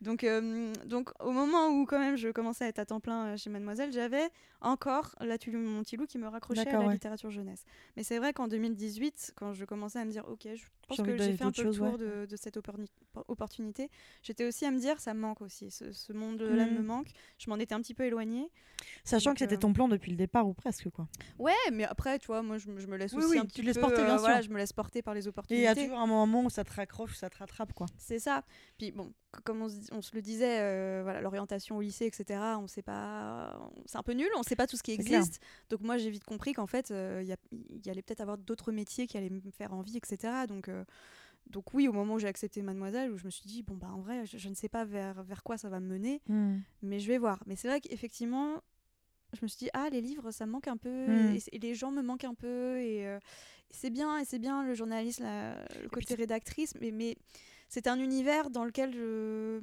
Donc, 0.00 0.23
euh, 0.28 0.72
donc, 0.86 1.10
au 1.22 1.30
moment 1.32 1.68
où, 1.68 1.86
quand 1.86 1.98
même, 1.98 2.16
je 2.16 2.28
commençais 2.28 2.64
à 2.64 2.68
être 2.68 2.78
à 2.78 2.86
temps 2.86 3.00
plein 3.00 3.26
euh, 3.28 3.36
chez 3.36 3.50
Mademoiselle, 3.50 3.92
j'avais 3.92 4.28
encore 4.60 5.14
la 5.20 5.38
Tulou 5.38 5.58
Montilou 5.58 6.06
qui 6.06 6.18
me 6.18 6.26
raccrochait 6.28 6.68
à 6.68 6.78
la 6.78 6.86
ouais. 6.86 6.92
littérature 6.94 7.30
jeunesse. 7.30 7.64
Mais 7.96 8.02
c'est 8.02 8.18
vrai 8.18 8.32
qu'en 8.32 8.48
2018, 8.48 9.34
quand 9.36 9.52
je 9.52 9.64
commençais 9.64 9.98
à 9.98 10.04
me 10.04 10.10
dire, 10.10 10.24
OK, 10.28 10.46
je 10.54 10.64
pense 10.88 10.98
que 10.98 11.16
j'ai 11.16 11.36
fait 11.36 11.44
un 11.44 11.52
peu 11.52 11.62
le 11.64 11.70
tour 11.72 11.92
ouais. 11.92 11.98
de, 11.98 12.26
de 12.26 12.36
cette 12.36 12.58
opportunité, 13.28 13.90
j'étais 14.22 14.46
aussi 14.46 14.64
à 14.64 14.70
me 14.70 14.78
dire, 14.78 15.00
ça 15.00 15.14
me 15.14 15.20
manque 15.20 15.40
aussi. 15.42 15.70
Ce, 15.70 15.92
ce 15.92 16.12
monde-là 16.12 16.66
Mhm. 16.66 16.74
me 16.74 16.82
manque. 16.82 17.08
Je 17.38 17.48
m'en 17.50 17.58
étais 17.58 17.74
un 17.74 17.80
petit 17.80 17.94
peu 17.94 18.04
éloignée. 18.04 18.50
Sachant 19.04 19.30
Donc, 19.30 19.34
que 19.36 19.40
c'était 19.44 19.54
euh, 19.56 19.58
ton 19.58 19.72
plan 19.72 19.88
depuis 19.88 20.10
le 20.10 20.16
départ 20.16 20.46
ou 20.48 20.54
presque 20.54 20.90
quoi. 20.90 21.08
Ouais, 21.38 21.52
mais 21.72 21.84
après, 21.84 22.18
tu 22.18 22.26
vois, 22.26 22.42
moi, 22.42 22.58
je, 22.58 22.68
me- 22.68 22.78
je 22.80 22.86
me 22.86 22.96
laisse 22.96 23.12
Oui, 23.12 23.18
aussi 23.24 23.30
oui, 23.32 23.38
un 23.38 23.42
tu 23.42 23.48
petit 23.48 23.60
te 23.60 23.66
laisses 23.66 23.74
peu, 23.76 23.80
porter, 23.82 24.02
bien 24.04 24.16
euh, 24.16 24.18
voilà, 24.18 24.36
sûr. 24.36 24.44
je 24.44 24.50
me 24.50 24.58
laisse 24.58 24.72
porter 24.72 25.02
par 25.02 25.14
les 25.14 25.20
Et 25.20 25.22
il 25.22 25.26
y 25.26 25.30
opportunités. 25.30 25.68
a 25.68 25.74
toujours 25.74 25.98
un 26.00 26.06
moment 26.06 26.44
où 26.44 26.50
ça 26.50 26.64
te 26.64 26.72
raccroche, 26.72 27.12
où 27.12 27.14
ça 27.14 27.30
te 27.30 27.38
rattrape 27.38 27.72
quoi. 27.72 27.86
C'est 27.98 28.18
ça. 28.18 28.44
Puis 28.78 28.92
bon, 28.92 29.12
comme 29.44 29.62
on 29.62 29.68
se, 29.68 29.74
dit- 29.76 29.88
on 29.92 30.02
se 30.02 30.14
le 30.14 30.22
disait, 30.22 30.60
euh, 30.60 31.00
voilà, 31.02 31.20
l'orientation 31.20 31.76
au 31.76 31.80
lycée, 31.80 32.06
etc. 32.06 32.40
On 32.60 32.66
sait 32.66 32.82
pas, 32.82 33.58
c'est 33.86 33.98
un 33.98 34.02
peu 34.02 34.12
nul. 34.12 34.28
On 34.36 34.42
sait 34.42 34.56
pas 34.56 34.66
tout 34.66 34.76
ce 34.76 34.82
qui 34.82 34.92
existe. 35.16 35.40
Donc 35.70 35.80
moi, 35.80 35.98
j'ai 35.98 36.10
vite 36.10 36.24
compris 36.24 36.52
qu'en 36.52 36.66
fait, 36.66 36.90
euh, 36.90 37.22
il 37.52 37.86
y, 37.86 37.90
allait 37.90 38.02
peut-être 38.02 38.20
avoir 38.20 38.38
d'autres 38.38 38.72
métiers 38.72 39.06
qui 39.06 39.16
allaient 39.16 39.30
me 39.30 39.40
faire 39.50 39.72
envie, 39.72 39.96
etc. 39.96 40.46
Donc 40.46 40.68
euh, 40.68 40.84
donc 41.50 41.74
oui, 41.74 41.88
au 41.88 41.92
moment 41.92 42.14
où 42.14 42.18
j'ai 42.18 42.28
accepté 42.28 42.62
Mademoiselle, 42.62 43.10
où 43.12 43.18
je 43.18 43.24
me 43.26 43.30
suis 43.30 43.44
dit 43.46 43.62
bon 43.62 43.74
bah 43.76 43.90
en 43.92 44.00
vrai, 44.00 44.24
je, 44.26 44.38
je 44.38 44.48
ne 44.48 44.54
sais 44.54 44.68
pas 44.70 44.84
vers 44.84 45.22
vers 45.24 45.42
quoi 45.42 45.58
ça 45.58 45.68
va 45.68 45.78
me 45.80 45.86
mener, 45.86 46.22
mais 46.82 47.00
je 47.00 47.08
vais 47.08 47.18
voir. 47.18 47.42
Mais 47.46 47.54
c'est 47.56 47.68
vrai 47.68 47.80
qu'effectivement, 47.82 48.62
je 49.34 49.40
me 49.42 49.48
suis 49.48 49.58
dit 49.58 49.70
ah 49.74 49.88
les 49.90 50.00
livres, 50.00 50.30
ça 50.30 50.46
me 50.46 50.52
manque 50.52 50.68
un 50.68 50.76
peu, 50.78 50.88
Mm. 50.88 51.36
et, 51.36 51.42
et 51.52 51.58
les 51.58 51.74
gens 51.74 51.90
me 51.90 52.00
manquent 52.02 52.24
un 52.24 52.34
peu, 52.34 52.78
et 52.80 53.04
c'est 53.70 53.90
bien, 53.90 54.18
et 54.18 54.24
c'est 54.24 54.38
bien 54.38 54.64
le 54.64 54.72
journalisme, 54.74 55.24
la- 55.24 55.62
le 55.82 55.88
côté 55.90 56.14
rédactrice, 56.14 56.74
mais 56.80 56.92
mais 56.92 57.16
c'est 57.74 57.88
un 57.88 57.98
univers 57.98 58.50
dans 58.50 58.64
lequel 58.64 58.94
je 58.94 59.60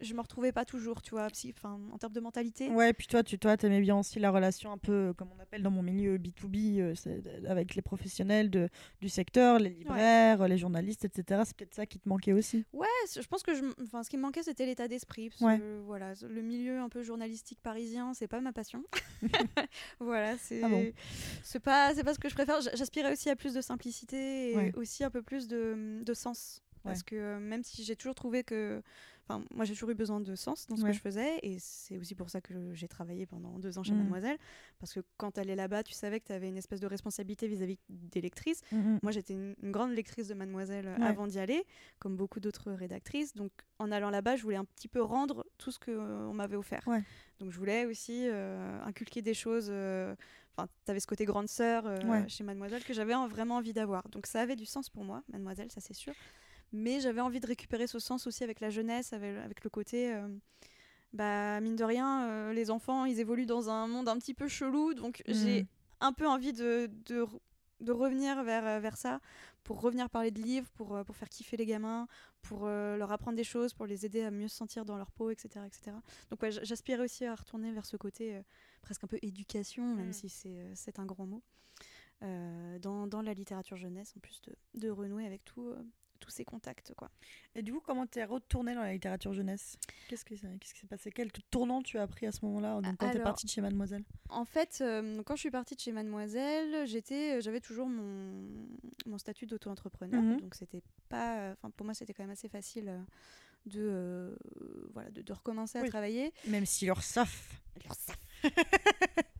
je 0.00 0.14
me 0.14 0.20
retrouvais 0.20 0.50
pas 0.50 0.64
toujours, 0.64 1.00
tu 1.00 1.10
vois, 1.10 1.28
psy- 1.28 1.54
en 1.62 1.96
termes 1.96 2.12
de 2.12 2.18
mentalité. 2.18 2.68
Ouais, 2.70 2.92
puis 2.92 3.06
toi, 3.06 3.22
tu 3.22 3.38
toi, 3.38 3.54
aimais 3.62 3.80
bien 3.80 3.96
aussi 3.96 4.18
la 4.18 4.32
relation 4.32 4.72
un 4.72 4.78
peu, 4.78 4.92
euh, 4.92 5.12
comme 5.12 5.28
on 5.30 5.40
appelle 5.40 5.62
dans 5.62 5.70
mon 5.70 5.82
milieu 5.82 6.18
B2B, 6.18 6.80
euh, 6.80 6.94
d- 7.20 7.46
avec 7.46 7.76
les 7.76 7.82
professionnels 7.82 8.50
de, 8.50 8.68
du 9.00 9.08
secteur, 9.08 9.60
les 9.60 9.68
libraires, 9.70 10.42
euh, 10.42 10.48
les 10.48 10.58
journalistes, 10.58 11.04
etc. 11.04 11.42
C'est 11.44 11.56
peut-être 11.56 11.74
ça 11.74 11.86
qui 11.86 12.00
te 12.00 12.08
manquait 12.08 12.32
aussi. 12.32 12.64
Ouais, 12.72 12.88
je 13.14 13.24
pense 13.28 13.44
que 13.44 13.54
je, 13.54 13.62
ce 14.02 14.10
qui 14.10 14.16
me 14.16 14.22
manquait, 14.22 14.42
c'était 14.42 14.66
l'état 14.66 14.88
d'esprit. 14.88 15.30
Ouais. 15.40 15.60
voilà, 15.84 16.14
le 16.28 16.42
milieu 16.42 16.80
un 16.80 16.88
peu 16.88 17.04
journalistique 17.04 17.60
parisien, 17.62 18.12
c'est 18.12 18.26
pas 18.28 18.40
ma 18.40 18.52
passion. 18.52 18.82
voilà, 20.00 20.36
c'est 20.36 20.62
Ah 20.64 20.68
bon 20.68 20.92
pas, 21.62 21.94
ce 21.94 22.18
que 22.18 22.28
je 22.28 22.34
préfère. 22.34 22.60
J'aspirais 22.74 23.12
aussi 23.12 23.30
à 23.30 23.36
plus 23.36 23.54
de 23.54 23.60
simplicité 23.60 24.50
et 24.50 24.56
Ouais. 24.56 24.72
aussi 24.74 25.04
un 25.04 25.10
peu 25.10 25.22
plus 25.22 25.46
de, 25.46 26.02
de 26.02 26.14
sens. 26.14 26.60
Parce 26.82 26.98
Ouais. 27.00 27.04
que 27.06 27.16
euh, 27.16 27.38
même 27.40 27.62
si 27.62 27.84
j'ai 27.84 27.96
toujours 27.96 28.14
trouvé 28.14 28.42
que. 28.44 28.82
Enfin, 29.28 29.44
moi, 29.54 29.64
j'ai 29.64 29.72
toujours 29.74 29.90
eu 29.90 29.94
besoin 29.94 30.18
de 30.20 30.34
sens 30.34 30.66
dans 30.66 30.74
ce 30.76 30.82
Ouais. 30.82 30.90
que 30.90 30.96
je 30.96 31.00
faisais. 31.00 31.38
Et 31.44 31.58
c'est 31.60 31.96
aussi 31.96 32.16
pour 32.16 32.28
ça 32.28 32.40
que 32.40 32.74
j'ai 32.74 32.88
travaillé 32.88 33.24
pendant 33.24 33.56
deux 33.60 33.78
ans 33.78 33.84
chez 33.84 33.92
Mhm. 33.92 33.98
Mademoiselle. 33.98 34.36
Parce 34.80 34.92
que 34.92 34.98
quand 35.16 35.30
tu 35.30 35.40
allais 35.40 35.54
là-bas, 35.54 35.84
tu 35.84 35.92
savais 35.92 36.18
que 36.18 36.26
tu 36.26 36.32
avais 36.32 36.48
une 36.48 36.56
espèce 36.56 36.80
de 36.80 36.88
responsabilité 36.88 37.46
vis-à-vis 37.46 37.78
des 37.88 38.20
lectrices. 38.20 38.62
Moi, 38.72 39.12
j'étais 39.12 39.34
une, 39.34 39.54
une 39.62 39.70
grande 39.70 39.92
lectrice 39.92 40.26
de 40.26 40.34
Mademoiselle 40.34 40.88
euh, 40.88 40.96
Ouais. 40.96 41.06
avant 41.06 41.28
d'y 41.28 41.38
aller, 41.38 41.64
comme 42.00 42.16
beaucoup 42.16 42.40
d'autres 42.40 42.72
rédactrices. 42.72 43.32
Donc, 43.34 43.52
en 43.78 43.92
allant 43.92 44.10
là-bas, 44.10 44.34
je 44.34 44.42
voulais 44.42 44.56
un 44.56 44.64
petit 44.64 44.88
peu 44.88 45.00
rendre 45.00 45.46
tout 45.56 45.70
ce 45.70 45.78
qu'on 45.78 46.34
m'avait 46.34 46.56
offert. 46.56 46.82
Donc, 47.38 47.52
je 47.52 47.58
voulais 47.58 47.86
aussi 47.86 48.26
euh, 48.28 48.82
inculquer 48.82 49.22
des 49.22 49.34
choses. 49.34 49.68
euh, 49.70 50.14
Enfin, 50.54 50.68
tu 50.84 50.90
avais 50.90 51.00
ce 51.00 51.06
côté 51.06 51.24
grande 51.24 51.48
sœur 51.48 51.84
euh, 51.86 52.28
chez 52.28 52.44
Mademoiselle 52.44 52.84
que 52.84 52.92
j'avais 52.92 53.14
en- 53.14 53.26
vraiment 53.26 53.56
envie 53.56 53.72
d'avoir. 53.72 54.06
Donc, 54.10 54.26
ça 54.26 54.42
avait 54.42 54.54
du 54.56 54.66
sens 54.66 54.90
pour 54.90 55.02
moi, 55.02 55.22
Mademoiselle, 55.32 55.70
ça 55.70 55.80
c'est 55.80 55.94
sûr. 55.94 56.12
Mais 56.72 57.00
j'avais 57.00 57.20
envie 57.20 57.40
de 57.40 57.46
récupérer 57.46 57.86
ce 57.86 57.98
sens 57.98 58.26
aussi 58.26 58.44
avec 58.44 58.60
la 58.60 58.70
jeunesse, 58.70 59.12
avec, 59.12 59.36
avec 59.38 59.64
le 59.64 59.70
côté. 59.70 60.12
euh, 60.14 60.28
bah, 61.12 61.60
mine 61.60 61.76
de 61.76 61.84
rien, 61.84 62.26
euh, 62.28 62.52
les 62.54 62.70
enfants, 62.70 63.04
ils 63.04 63.20
évoluent 63.20 63.44
dans 63.46 63.68
un 63.68 63.86
monde 63.86 64.08
un 64.08 64.18
petit 64.18 64.32
peu 64.34 64.48
chelou. 64.48 64.94
Donc, 64.94 65.22
j'ai 65.26 65.60
Mhm. 65.62 65.66
un 66.00 66.12
peu 66.14 66.26
envie 66.26 66.54
de, 66.54 66.88
de, 67.04 67.20
re- 67.22 67.40
de 67.80 67.92
revenir 67.92 68.42
vers, 68.44 68.66
euh, 68.66 68.80
vers 68.80 68.96
ça, 68.96 69.20
pour 69.62 69.80
revenir 69.82 70.08
parler 70.08 70.30
de 70.30 70.40
livres, 70.40 70.70
pour, 70.74 71.04
pour 71.04 71.14
faire 71.14 71.28
kiffer 71.28 71.58
les 71.58 71.66
gamins, 71.66 72.08
pour 72.40 72.62
euh, 72.66 72.96
leur 72.96 73.12
apprendre 73.12 73.36
des 73.36 73.44
choses, 73.44 73.74
pour 73.74 73.84
les 73.86 74.06
aider 74.06 74.22
à 74.22 74.30
mieux 74.30 74.48
se 74.48 74.56
sentir 74.56 74.84
dans 74.86 74.96
leur 74.96 75.10
peau, 75.10 75.28
etc. 75.30 75.66
etc. 75.66 75.92
Donc 76.30 76.40
ouais, 76.42 76.50
j'aspirais 76.50 77.02
aussi 77.04 77.26
à 77.26 77.34
retourner 77.34 77.70
vers 77.72 77.84
ce 77.84 77.96
côté 77.98 78.40
presque 78.80 79.04
un 79.04 79.06
peu 79.06 79.18
éducation, 79.22 79.94
même 79.94 80.08
Mm. 80.08 80.12
si 80.12 80.28
c'est 80.30 80.72
c'est 80.74 80.98
un 80.98 81.04
grand 81.06 81.26
mot, 81.26 81.42
euh, 82.22 82.78
dans, 82.78 83.06
dans 83.06 83.20
la 83.22 83.34
littérature 83.34 83.76
jeunesse, 83.76 84.14
en 84.16 84.20
plus 84.20 84.40
de, 84.42 84.54
de 84.80 84.88
renouer 84.90 85.26
avec 85.26 85.44
tout, 85.44 85.68
euh, 85.68 85.82
tous 86.22 86.30
ces 86.30 86.44
contacts. 86.44 86.94
quoi. 86.94 87.10
Et 87.54 87.62
du 87.62 87.72
coup, 87.72 87.80
comment 87.84 88.06
t'es 88.06 88.24
retourné 88.24 88.74
dans 88.74 88.82
la 88.82 88.92
littérature 88.92 89.34
jeunesse? 89.34 89.76
Qu'est-ce 90.08 90.24
qui 90.24 90.36
s'est 90.38 90.86
passé? 90.88 91.10
Quel 91.10 91.30
tournant 91.50 91.82
tu 91.82 91.98
as 91.98 92.06
pris 92.06 92.26
à 92.26 92.32
ce 92.32 92.44
moment-là 92.46 92.80
quand 92.82 92.96
t'es 92.96 93.16
Alors- 93.16 93.24
partie 93.24 93.46
de 93.46 93.50
chez 93.50 93.60
Mademoiselle? 93.60 94.04
En 94.30 94.44
fait, 94.44 94.78
euh, 94.80 95.22
quand 95.24 95.34
je 95.36 95.40
suis 95.40 95.50
partie 95.50 95.74
de 95.74 95.80
chez 95.80 95.92
Mademoiselle, 95.92 96.74
euh, 96.74 97.40
j'avais 97.40 97.60
toujours 97.60 97.88
mon, 97.88 98.66
mon 99.06 99.18
statut 99.18 99.46
d'auto-entrepreneur. 99.46 100.22
Mhm. 100.22 100.40
Donc 100.40 100.54
c'était 100.54 100.82
pas, 101.08 101.54
pour 101.76 101.84
moi 101.84 101.94
c'était 101.94 102.14
quand 102.14 102.22
même 102.22 102.30
assez 102.30 102.48
facile 102.48 102.88
euh, 102.88 103.02
de, 103.66 103.80
euh, 103.80 104.36
voilà, 104.94 105.10
de, 105.10 105.22
de 105.22 105.32
recommencer 105.32 105.78
à 105.78 105.88
travailler. 105.88 106.32
Même 106.46 106.66
si 106.66 106.86
leur 106.86 107.02
SAF. 107.02 107.60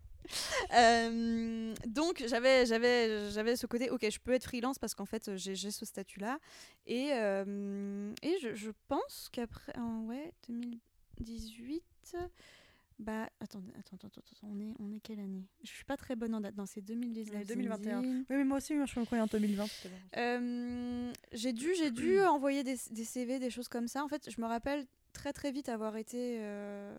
Euh, 0.74 1.74
donc 1.86 2.22
j'avais 2.26 2.66
j'avais 2.66 3.30
j'avais 3.30 3.56
ce 3.56 3.66
côté 3.66 3.90
ok 3.90 4.06
je 4.10 4.18
peux 4.18 4.32
être 4.32 4.44
freelance 4.44 4.78
parce 4.78 4.94
qu'en 4.94 5.04
fait 5.04 5.36
j'ai 5.36 5.70
ce 5.70 5.84
statut 5.84 6.20
là 6.20 6.38
et 6.86 7.10
euh, 7.12 8.12
et 8.22 8.36
je, 8.42 8.54
je 8.54 8.70
pense 8.88 9.28
qu'après 9.32 9.76
en 9.78 10.04
ouais 10.04 10.32
2018 10.48 12.16
bah 12.98 13.28
attendez 13.40 13.72
attends 13.78 13.96
attends 13.96 14.08
attends 14.08 14.48
on 14.48 14.60
est 14.60 14.74
on 14.78 14.92
est 14.92 15.00
quelle 15.00 15.18
année? 15.20 15.44
Je 15.64 15.70
suis 15.70 15.84
pas 15.84 15.96
très 15.96 16.14
bonne 16.14 16.34
en 16.34 16.40
date 16.40 16.56
non 16.56 16.66
c'est 16.66 16.82
2019 16.82 17.46
2021. 17.46 18.00
Zinedine. 18.02 18.24
Oui, 18.30 18.36
mais 18.36 18.44
moi 18.44 18.58
aussi, 18.58 18.74
moi, 18.74 18.86
je 18.86 19.00
me 19.00 19.04
croyais 19.04 19.22
en 19.22 19.26
2020. 19.26 19.64
tout 19.64 19.70
à 19.84 19.88
l'heure. 19.88 19.98
Euh, 20.18 21.12
j'ai 21.32 21.52
dû, 21.52 21.74
j'ai 21.76 21.90
dû 21.90 22.20
envoyer 22.24 22.62
des, 22.62 22.76
des 22.90 23.04
CV, 23.04 23.38
des 23.40 23.50
choses 23.50 23.68
comme 23.68 23.88
ça. 23.88 24.04
En 24.04 24.08
fait, 24.08 24.30
je 24.30 24.40
me 24.40 24.46
rappelle 24.46 24.86
très 25.12 25.32
très 25.32 25.52
vite 25.52 25.68
avoir 25.68 25.96
été, 25.96 26.38
euh, 26.40 26.96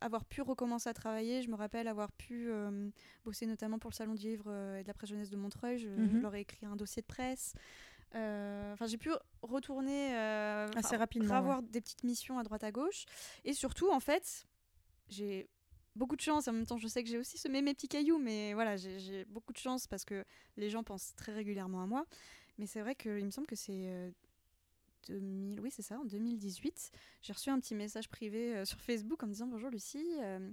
avoir 0.00 0.24
pu 0.24 0.42
recommencer 0.42 0.88
à 0.88 0.94
travailler. 0.94 1.42
Je 1.42 1.48
me 1.50 1.54
rappelle 1.54 1.86
avoir 1.88 2.10
pu 2.12 2.50
euh, 2.50 2.88
bosser 3.24 3.46
notamment 3.46 3.78
pour 3.78 3.90
le 3.90 3.94
salon 3.94 4.14
du 4.14 4.26
livre 4.26 4.46
euh, 4.48 4.78
et 4.78 4.82
de 4.82 4.88
la 4.88 4.94
presse 4.94 5.10
jeunesse 5.10 5.30
de 5.30 5.36
Montreuil. 5.36 5.78
Je, 5.78 5.88
je 5.88 6.16
Mhm. 6.16 6.22
leur 6.22 6.34
ai 6.34 6.40
écrit 6.40 6.66
un 6.66 6.76
dossier 6.76 7.02
de 7.02 7.06
presse. 7.06 7.54
Enfin, 8.14 8.86
j'ai 8.86 8.98
pu 8.98 9.10
retourner 9.42 10.14
Assez 10.76 10.96
rapidement, 10.96 11.34
avoir 11.34 11.62
des 11.62 11.80
petites 11.80 12.04
missions 12.04 12.38
à 12.38 12.42
droite 12.42 12.62
à 12.62 12.70
gauche. 12.70 13.04
Et 13.44 13.54
surtout, 13.54 13.90
en 13.90 14.00
fait, 14.00 14.46
j'ai 15.08 15.48
beaucoup 15.96 16.16
de 16.16 16.20
chance. 16.20 16.46
En 16.46 16.52
même 16.52 16.66
temps, 16.66 16.76
je 16.76 16.88
sais 16.88 17.02
que 17.02 17.08
j'ai 17.08 17.16
aussi 17.18 17.38
semé 17.38 17.62
mes 17.62 17.72
petits 17.72 17.88
cailloux, 17.88 18.18
mais 18.18 18.52
voilà, 18.52 18.76
j'ai 18.76 19.24
beaucoup 19.26 19.52
de 19.54 19.58
chance 19.58 19.86
parce 19.86 20.04
que 20.04 20.24
les 20.58 20.68
gens 20.68 20.82
pensent 20.82 21.14
très 21.16 21.32
régulièrement 21.32 21.82
à 21.82 21.86
moi. 21.86 22.04
Mais 22.58 22.66
c'est 22.66 22.80
vrai 22.82 22.94
qu'il 22.94 23.24
me 23.24 23.30
semble 23.30 23.46
que 23.46 23.56
c'est 23.56 24.12
2000, 25.06 25.60
oui 25.60 25.70
c'est 25.70 25.82
ça, 25.82 25.98
en 25.98 26.04
2018, 26.04 26.90
j'ai 27.22 27.32
reçu 27.32 27.50
un 27.50 27.58
petit 27.60 27.74
message 27.74 28.08
privé 28.08 28.54
euh, 28.56 28.64
sur 28.64 28.80
Facebook 28.80 29.22
en 29.22 29.26
me 29.26 29.32
disant 29.32 29.46
bonjour 29.46 29.70
Lucie, 29.70 30.06
euh, 30.20 30.50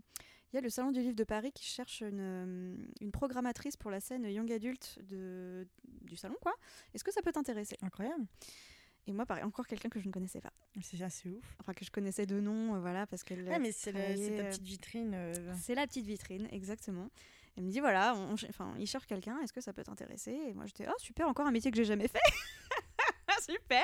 il 0.52 0.56
y 0.56 0.58
a 0.58 0.62
le 0.62 0.70
Salon 0.70 0.92
du 0.92 1.02
Livre 1.02 1.16
de 1.16 1.24
Paris 1.24 1.52
qui 1.54 1.66
cherche 1.66 2.02
une, 2.02 2.20
euh, 2.20 2.76
une 3.02 3.12
programmatrice 3.12 3.78
pour 3.78 3.92
la 3.92 4.00
scène 4.00 4.26
Young 4.26 4.52
Adult 4.52 5.00
de, 5.08 5.68
du 6.02 6.16
salon 6.16 6.36
quoi. 6.42 6.54
Est-ce 6.94 7.04
que 7.04 7.12
ça 7.12 7.22
peut 7.22 7.32
t'intéresser? 7.32 7.78
Incroyable. 7.82 8.26
Et 9.08 9.14
moi 9.14 9.26
pareil, 9.26 9.44
encore 9.44 9.66
quelqu'un 9.66 9.90
que 9.90 10.00
je 10.00 10.06
ne 10.08 10.12
connaissais 10.12 10.42
pas, 10.42 10.54
C'est 10.84 11.02
assez 11.02 11.30
ouf. 11.30 11.56
enfin 11.60 11.74
que 11.74 11.84
je 11.84 11.90
connaissais 11.90 12.26
de 12.28 12.40
nom, 12.40 12.76
euh, 12.76 12.80
voilà 12.80 13.08
parce 13.08 13.24
qu'elle. 13.24 13.44
Ouais, 13.48 13.58
mais 13.58 13.72
c'est 13.72 13.92
travaillait, 13.92 14.40
euh, 14.42 14.50
petite 14.50 14.64
vitrine. 14.64 15.12
euh, 15.16 15.54
c'est 15.60 15.74
la 15.74 15.88
petite 15.88 16.06
vitrine, 16.06 16.48
exactement. 16.52 17.10
Elle 17.58 17.64
me 17.64 17.72
dit 17.72 17.80
voilà, 17.80 18.16
on, 18.16 18.34
enfin, 18.34 18.74
il 18.78 18.86
cherche 18.86 19.08
quelqu'un, 19.08 19.40
est-ce 19.42 19.52
que 19.54 19.62
ça 19.62 19.74
peut 19.74 19.84
t'intéresser? 19.84 20.32
Et 20.32 20.54
moi 20.54 20.66
j'étais 20.68 20.86
oh 20.88 20.94
super, 21.00 21.28
encore 21.28 21.48
un 21.48 21.52
métier 21.52 21.72
que 21.72 21.78
j'ai 21.78 21.86
jamais 21.86 22.08
fait. 22.08 22.20
super, 23.46 23.84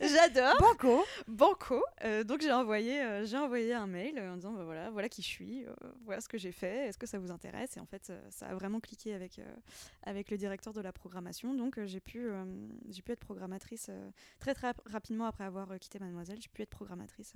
j'adore. 0.00 0.56
Banco 0.60 1.04
Banco. 1.26 1.82
Euh, 2.04 2.24
donc 2.24 2.40
j'ai 2.40 2.52
envoyé, 2.52 3.00
euh, 3.02 3.24
j'ai 3.26 3.36
envoyé 3.36 3.72
un 3.74 3.86
mail 3.86 4.18
euh, 4.18 4.32
en 4.32 4.36
disant 4.36 4.52
bah, 4.52 4.64
voilà, 4.64 4.90
voilà 4.90 5.08
qui 5.08 5.22
je 5.22 5.26
suis, 5.28 5.64
euh, 5.66 5.72
voilà 6.04 6.20
ce 6.20 6.28
que 6.28 6.38
j'ai 6.38 6.52
fait, 6.52 6.88
est-ce 6.88 6.98
que 6.98 7.06
ça 7.06 7.18
vous 7.18 7.30
intéresse? 7.30 7.76
Et 7.76 7.80
en 7.80 7.86
fait, 7.86 8.12
ça 8.30 8.46
a 8.46 8.54
vraiment 8.54 8.80
cliqué 8.80 9.14
avec 9.14 9.40
avec 10.02 10.30
le 10.30 10.36
directeur 10.36 10.72
de 10.72 10.80
la 10.80 10.92
programmation. 10.92 11.54
Donc 11.54 11.82
j'ai 11.84 12.00
pu 12.00 12.28
j'ai 12.88 13.02
pu 13.02 13.12
être 13.12 13.20
programmatrice 13.20 13.90
très 14.38 14.54
très 14.54 14.68
rap- 14.68 14.82
rapidement 14.86 15.26
après 15.26 15.44
avoir 15.44 15.78
quitté 15.78 15.98
Mademoiselle. 15.98 16.38
J'ai 16.40 16.48
pu 16.48 16.62
être 16.62 16.70
programmatrice 16.70 17.34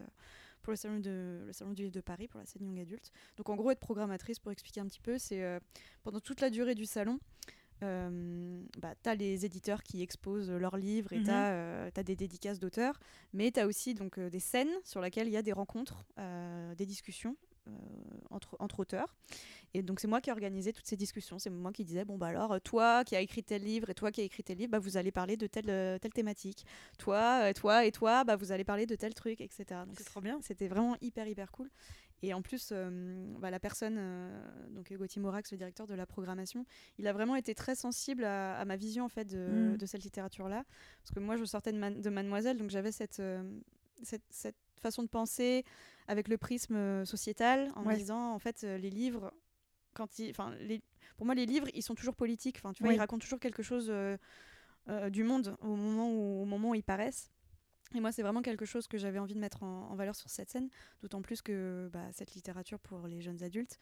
pour 0.62 0.72
le 0.72 0.76
salon 0.76 0.98
de 0.98 1.42
le 1.46 1.52
salon 1.52 1.72
du 1.72 1.82
livre 1.82 1.94
de 1.94 2.00
Paris 2.00 2.28
pour 2.28 2.40
la 2.40 2.46
scène 2.46 2.64
young 2.64 2.78
adulte. 2.80 3.10
Donc 3.36 3.48
en 3.48 3.56
gros 3.56 3.70
être 3.70 3.80
programmatrice 3.80 4.38
pour 4.38 4.52
expliquer 4.52 4.80
un 4.80 4.86
petit 4.86 5.00
peu, 5.00 5.18
c'est 5.18 5.42
pendant 6.02 6.20
toute 6.20 6.40
la 6.40 6.50
durée 6.50 6.74
du 6.74 6.86
salon. 6.86 7.18
Euh, 7.82 8.62
bah, 8.78 8.94
tu 9.02 9.08
as 9.08 9.14
les 9.14 9.46
éditeurs 9.46 9.82
qui 9.82 10.02
exposent 10.02 10.50
leurs 10.50 10.76
livres 10.76 11.12
et 11.12 11.18
Mhm. 11.18 11.24
tu 11.24 11.30
as, 11.30 12.02
des 12.02 12.16
dédicaces 12.16 12.58
d'auteurs, 12.58 12.98
mais 13.32 13.50
tu 13.50 13.60
as 13.60 13.66
aussi 13.66 13.94
donc, 13.94 14.18
euh, 14.18 14.28
des 14.30 14.40
scènes 14.40 14.72
sur 14.84 15.00
lesquelles 15.00 15.28
il 15.28 15.32
y 15.32 15.36
a 15.36 15.42
des 15.42 15.52
rencontres, 15.52 16.04
euh, 16.18 16.74
des 16.74 16.86
discussions 16.86 17.36
entre, 18.30 18.56
entre 18.58 18.80
auteurs. 18.80 19.14
Et 19.74 19.82
donc 19.82 20.00
c'est 20.00 20.08
moi 20.08 20.20
qui 20.20 20.30
ai 20.30 20.32
organisé 20.32 20.72
toutes 20.72 20.86
ces 20.86 20.96
discussions. 20.96 21.38
C'est 21.38 21.50
moi 21.50 21.70
qui 21.70 21.84
disais 21.84 22.04
bon 22.04 22.18
bah 22.18 22.26
alors 22.28 22.60
toi 22.60 23.04
qui 23.04 23.14
as 23.14 23.20
écrit 23.20 23.44
tel 23.44 23.62
livre 23.62 23.90
et 23.90 23.94
toi 23.94 24.10
qui 24.10 24.20
as 24.22 24.24
écrit 24.24 24.42
tel 24.42 24.58
livre, 24.58 24.72
bah, 24.72 24.80
vous 24.80 24.96
allez 24.96 25.12
parler 25.12 25.36
de 25.36 25.46
telle 25.46 26.00
telle 26.00 26.12
thématique. 26.12 26.64
Toi, 26.98 27.54
toi 27.54 27.84
et 27.86 27.92
toi, 27.92 28.24
bah 28.24 28.34
vous 28.34 28.50
allez 28.50 28.64
parler 28.64 28.86
de 28.86 28.96
tel 28.96 29.14
truc, 29.14 29.40
etc. 29.40 29.86
Donc 29.86 29.94
C'est 29.98 30.04
trop 30.04 30.20
bien. 30.20 30.40
C'était 30.42 30.66
vraiment 30.66 30.96
hyper 31.00 31.28
hyper 31.28 31.52
cool. 31.52 31.70
Et 32.22 32.34
en 32.34 32.42
plus, 32.42 32.70
euh, 32.72 33.24
bah, 33.38 33.50
la 33.50 33.58
personne, 33.58 33.96
euh, 33.98 34.68
donc 34.70 34.92
Gauthier 34.92 35.22
Morax, 35.22 35.50
le 35.52 35.56
directeur 35.56 35.86
de 35.86 35.94
la 35.94 36.04
programmation, 36.06 36.66
il 36.98 37.06
a 37.08 37.12
vraiment 37.14 37.34
été 37.36 37.54
très 37.54 37.74
sensible 37.74 38.24
à, 38.24 38.58
à 38.58 38.64
ma 38.66 38.76
vision 38.76 39.04
en 39.04 39.08
fait 39.08 39.24
de, 39.24 39.72
Mm. 39.74 39.76
de 39.78 39.86
cette 39.86 40.02
littérature-là. 40.04 40.64
Parce 41.02 41.14
que 41.14 41.20
moi, 41.20 41.36
je 41.36 41.44
sortais 41.44 41.72
de, 41.72 41.78
Man- 41.78 42.00
de 42.00 42.10
Mademoiselle, 42.10 42.58
donc 42.58 42.68
j'avais 42.70 42.92
cette, 42.92 43.20
euh, 43.20 43.42
cette, 44.02 44.22
cette 44.28 44.56
façon 44.80 45.02
de 45.02 45.08
penser 45.08 45.64
avec 46.08 46.28
le 46.28 46.36
prisme 46.36 47.04
sociétal, 47.06 47.70
en 47.74 47.84
Ouais. 47.84 47.94
me 47.94 47.98
disant, 47.98 48.32
en 48.34 48.38
fait, 48.38 48.62
les 48.62 48.90
livres, 48.90 49.32
quand 49.94 50.18
ils, 50.18 50.30
enfin, 50.30 50.54
les, 50.60 50.82
pour 51.16 51.24
moi, 51.26 51.34
les 51.34 51.46
livres, 51.46 51.68
ils 51.74 51.82
sont 51.82 51.94
toujours 51.94 52.14
politiques. 52.16 52.56
Enfin, 52.58 52.72
tu 52.72 52.82
vois, 52.82 52.90
Oui. 52.90 52.96
ils 52.96 53.00
racontent 53.00 53.22
toujours 53.22 53.40
quelque 53.40 53.62
chose 53.62 53.88
euh, 53.90 54.16
euh, 54.88 55.08
du 55.10 55.24
monde 55.24 55.56
au 55.60 55.74
moment 55.74 56.10
où, 56.12 56.42
au 56.42 56.44
moment 56.44 56.70
où 56.70 56.74
ils 56.74 56.82
paraissent. 56.82 57.30
Et 57.94 58.00
moi, 58.00 58.12
c'est 58.12 58.22
vraiment 58.22 58.42
quelque 58.42 58.64
chose 58.64 58.86
que 58.86 58.98
j'avais 58.98 59.18
envie 59.18 59.34
de 59.34 59.40
mettre 59.40 59.62
en, 59.62 59.90
en 59.90 59.94
valeur 59.94 60.14
sur 60.14 60.30
cette 60.30 60.50
scène, 60.50 60.68
d'autant 61.02 61.22
plus 61.22 61.42
que 61.42 61.88
bah, 61.92 62.06
cette 62.12 62.34
littérature 62.34 62.78
pour 62.78 63.06
les 63.06 63.20
jeunes 63.20 63.42
adultes, 63.42 63.78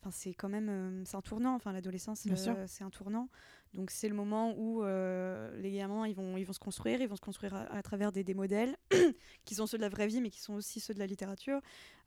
enfin, 0.00 0.10
c'est 0.10 0.34
quand 0.34 0.48
même 0.48 0.68
euh, 0.68 1.02
c'est 1.04 1.16
un 1.16 1.20
tournant. 1.22 1.54
Enfin, 1.54 1.72
l'adolescence, 1.72 2.24
euh, 2.26 2.64
c'est 2.66 2.84
un 2.84 2.90
tournant. 2.90 3.28
Donc, 3.74 3.90
c'est 3.90 4.08
le 4.08 4.14
moment 4.14 4.54
où 4.56 4.82
euh, 4.82 5.54
les 5.60 5.72
gamins, 5.72 6.06
ils 6.06 6.14
vont, 6.14 6.36
ils 6.36 6.44
vont 6.44 6.52
se 6.52 6.58
construire, 6.58 7.00
ils 7.00 7.08
vont 7.08 7.16
se 7.16 7.20
construire 7.20 7.54
à, 7.54 7.62
à 7.74 7.82
travers 7.82 8.12
des, 8.12 8.24
des 8.24 8.34
modèles 8.34 8.76
qui 9.44 9.54
sont 9.54 9.66
ceux 9.66 9.76
de 9.76 9.82
la 9.82 9.88
vraie 9.88 10.06
vie, 10.06 10.20
mais 10.20 10.30
qui 10.30 10.40
sont 10.40 10.54
aussi 10.54 10.80
ceux 10.80 10.94
de 10.94 10.98
la 10.98 11.06
littérature. 11.06 11.60